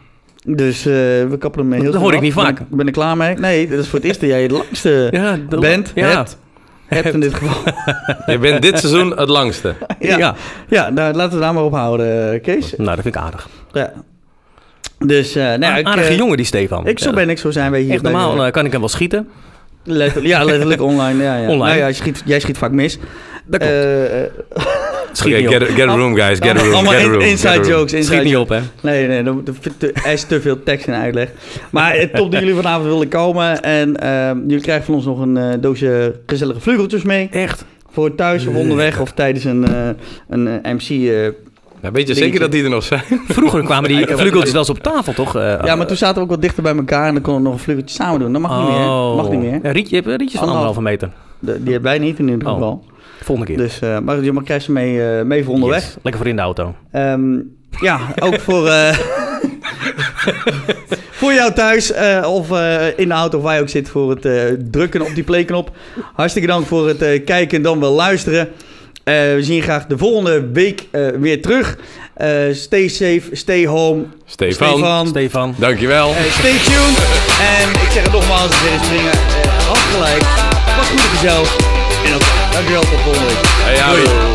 Dus 0.48 0.78
eh, 0.86 0.92
we 0.94 1.36
kappen 1.40 1.62
hem 1.62 1.82
heel 1.82 1.92
Dat 1.92 2.02
hoor 2.02 2.12
ik 2.12 2.18
af. 2.18 2.24
niet 2.24 2.34
vaak. 2.34 2.58
Ben, 2.58 2.68
ben 2.78 2.88
ik 2.88 2.94
klaar 2.94 3.18
mee? 3.18 3.36
Nee, 3.36 3.68
dat 3.68 3.80
is 3.80 3.88
voor 3.88 4.00
het 4.00 4.08
eerst 4.08 4.20
dat 4.20 4.30
jij 4.30 4.48
de 4.48 4.54
langste 4.54 5.08
Ja, 5.12 5.38
de- 5.50 5.58
bent. 5.60 5.92
Ja. 5.96 6.08
Hebt, 6.16 6.38
hebt 6.88 7.14
in 7.14 7.20
dit 7.20 7.34
geval. 7.34 7.74
Je 8.34 8.38
bent 8.40 8.62
dit 8.62 8.80
seizoen 8.80 9.18
het 9.18 9.30
langste. 9.30 9.76
ja, 9.99 10.18
Ja. 10.18 10.36
ja. 10.70 10.90
nou, 10.90 11.14
laten 11.14 11.34
we 11.38 11.44
daar 11.44 11.53
maar 11.53 11.64
op 11.64 11.74
houden, 11.74 12.34
eh, 12.34 12.41
Kees. 12.41 12.74
Nou, 12.78 12.90
dat 12.95 13.02
vind 13.02 13.16
ik 13.16 13.22
aardig. 13.22 13.48
Ja. 13.72 13.91
Dus, 14.99 15.36
eh 15.36 15.44
nou, 15.44 15.60
ja, 15.60 15.76
ik, 15.76 15.86
Aardige 15.86 16.10
eh, 16.10 16.18
jongen, 16.18 16.38
die 16.38 16.45
Stefan. 16.45 16.88
Ik 16.88 16.99
zo 16.99 17.10
Ja. 17.10 17.16
ben 17.16 17.30
ik, 17.30 17.38
zo 17.38 17.52
zijn 17.52 17.72
wij 17.72 17.82
hier. 17.82 17.94
Echt 17.94 18.02
normaal 18.02 18.52
kan 18.52 18.66
ik 18.66 18.72
hem 18.72 18.80
wel 18.80 18.90
schieten. 18.90 19.28
Letterlijk, 19.84 20.28
ja, 20.28 20.44
letterlijk 20.44 20.82
online. 20.91 21.24
Ja, 21.24 21.36
ja. 21.36 21.41
Online. 21.41 21.57
Nou 21.57 21.70
ja, 21.70 21.76
jij 21.76 21.94
schiet, 21.94 22.22
jij 22.26 22.40
schiet 22.40 22.57
vaak 22.57 22.72
mis. 22.72 22.98
Dat 23.48 23.60
klopt. 23.60 23.74
Eh, 23.74 24.24
eh, 24.24 24.30
Schiet 25.12 25.38
niet 25.38 25.48
get, 25.48 25.62
op. 25.62 25.68
a- 25.70 25.74
get 25.74 25.88
a 25.88 25.96
room, 25.96 26.16
guys. 26.16 26.38
Get 26.40 26.58
a 26.58 26.64
room. 26.64 26.74
allemaal 26.74 26.94
Get 26.94 27.06
a 27.06 27.10
room. 27.10 27.22
inside 27.22 27.48
get 27.54 27.58
a 27.58 27.62
room. 27.62 27.72
jokes. 27.78 27.94
Inside 27.94 28.14
Schiet 28.16 28.26
niet 28.28 28.38
op, 28.38 28.50
hè? 28.50 28.60
Nee, 28.82 29.08
nee, 29.08 29.24
er, 29.24 30.12
is 30.14 30.24
te 30.24 30.42
veel 30.42 30.64
tekst 30.64 30.88
en 30.88 30.94
uitleg. 30.94 31.30
Maar 31.70 31.92
eh, 31.94 32.08
top 32.14 32.32
dat 32.32 32.40
jullie 32.40 32.56
vanavond 32.56 32.88
willen 32.90 33.08
komen. 33.08 33.62
En 33.64 33.98
ehm, 34.00 34.38
jullie 34.48 34.62
krijgen 34.62 34.86
van 34.86 34.96
ons 34.96 35.06
nog 35.06 35.20
een 35.20 35.62
doosje 35.62 36.16
gezellige 36.26 36.60
vlugeltjes 36.60 37.04
mee. 37.04 37.28
Echt. 37.32 37.66
Voor 37.92 38.16
thuis 38.16 38.46
of 38.48 38.56
onderweg 38.56 39.00
of 39.00 39.12
tijdens 39.12 39.44
een, 39.44 39.68
eh, 39.68 39.90
een 40.30 40.44
MC. 40.64 40.90
eh. 40.90 41.24
Ja, 41.82 41.92
weet 41.92 42.08
je 42.08 42.14
zeker 42.14 42.40
dat 42.40 42.52
die 42.52 42.64
er 42.64 42.70
nog 42.70 42.84
zijn? 42.84 43.02
Vroeger 43.28 43.64
kwamen 43.64 43.90
die 43.90 44.06
vlugeltjes 44.08 44.52
wel 44.52 44.60
eens 44.62 44.70
op 44.70 44.80
tafel, 44.80 45.14
toch? 45.14 45.34
Ja, 45.34 45.76
maar 45.76 45.88
toen 45.88 45.98
zaten 45.98 46.16
we 46.16 46.22
ook 46.22 46.30
wat 46.30 46.42
dichter 46.42 46.64
bij 46.64 46.76
elkaar 46.76 47.08
en 47.08 47.14
dan 47.14 47.22
konden 47.24 47.42
we 47.44 47.48
nog 47.50 47.58
een 47.58 47.64
vlugeltje 47.64 47.96
samen 47.96 48.20
doen. 48.20 48.34
Dat 48.34 48.42
mag 48.42 48.60
niet 48.60 48.70
meer. 48.78 48.88
oh. 48.88 49.16
Mag 49.16 49.30
niet 49.30 49.40
meer. 49.40 49.60
Ja, 49.64 49.72
riet, 49.72 49.90
je 49.90 49.96
hebt 49.96 50.08
rietjes 50.08 50.40
van 50.40 50.48
anderhalve 50.50 50.82
meter. 50.82 51.10
De- 51.40 51.64
die 51.64 51.74
hebben 51.74 51.92
wij 51.92 52.00
niet 52.00 52.20
in 52.20 52.30
ieder 52.30 52.50
Oh. 52.50 52.84
Volgende 53.26 53.52
keer. 53.54 53.64
Dus, 53.64 53.80
eh, 53.80 54.00
maar 54.00 54.24
je 54.24 54.32
mag 54.32 54.44
krijgen 54.44 54.66
ze 54.66 54.72
mee, 54.72 55.04
eh, 55.18 55.22
mee 55.24 55.44
voor 55.44 55.54
onderweg. 55.54 55.84
Yes. 55.84 55.96
Lekker 56.02 56.22
voor 56.22 56.30
in 56.30 56.36
de 56.36 56.42
auto. 56.42 56.76
Ehm, 56.92 57.34
ja, 57.82 58.00
ook 58.20 58.40
voor, 58.40 58.68
eh, 58.68 58.98
voor 61.20 61.34
jou 61.34 61.54
thuis 61.54 61.92
eh, 61.92 62.24
of 62.28 62.52
eh, 62.52 63.00
in 63.00 63.08
de 63.08 63.14
auto 63.14 63.38
of 63.38 63.44
waar 63.44 63.56
je 63.56 63.62
ook 63.62 63.70
zit 63.70 63.90
voor 63.90 64.10
het 64.10 64.26
eh, 64.26 64.34
drukken 64.72 65.02
op 65.02 65.16
die 65.16 65.24
playknop. 65.24 65.72
Hartstikke 66.14 66.48
dank 66.48 66.66
voor 66.66 66.88
het 66.88 67.02
eh, 67.02 67.26
kijken 67.26 67.58
en 67.58 67.64
dan 67.64 67.80
wel 67.80 67.92
luisteren. 67.94 68.50
Eh, 69.04 69.14
we 69.16 69.38
zien 69.40 69.56
je 69.56 69.62
graag 69.62 69.86
de 69.86 69.98
volgende 69.98 70.50
week 70.52 70.88
eh, 70.92 71.08
weer 71.20 71.42
terug. 71.42 71.78
Eh, 72.14 72.30
stay 72.52 72.88
safe, 72.88 73.22
stay 73.32 73.66
home. 73.66 74.04
Stefan. 74.26 74.78
Stefan. 74.78 75.08
Stefan. 75.08 75.56
Dankjewel. 75.58 76.14
Stay 76.30 76.58
tuned. 76.58 76.98
En 77.60 77.70
ik 77.70 77.92
zeg 77.92 78.04
het 78.04 78.12
nogmaals, 78.12 78.50
het 78.54 78.82
is 78.82 78.88
springen. 78.88 79.14
Uh, 79.14 79.70
afgelijk. 79.70 80.20
Pas 80.78 80.88
goed 80.90 81.00
op 81.06 81.12
jezelf. 81.22 81.56
En 82.06 82.14
ook, 82.14 82.45
dankjewel 82.56 82.82
tot 82.82 83.02
volgende 83.02 83.27
week. 83.27 83.45
Hey. 83.45 84.35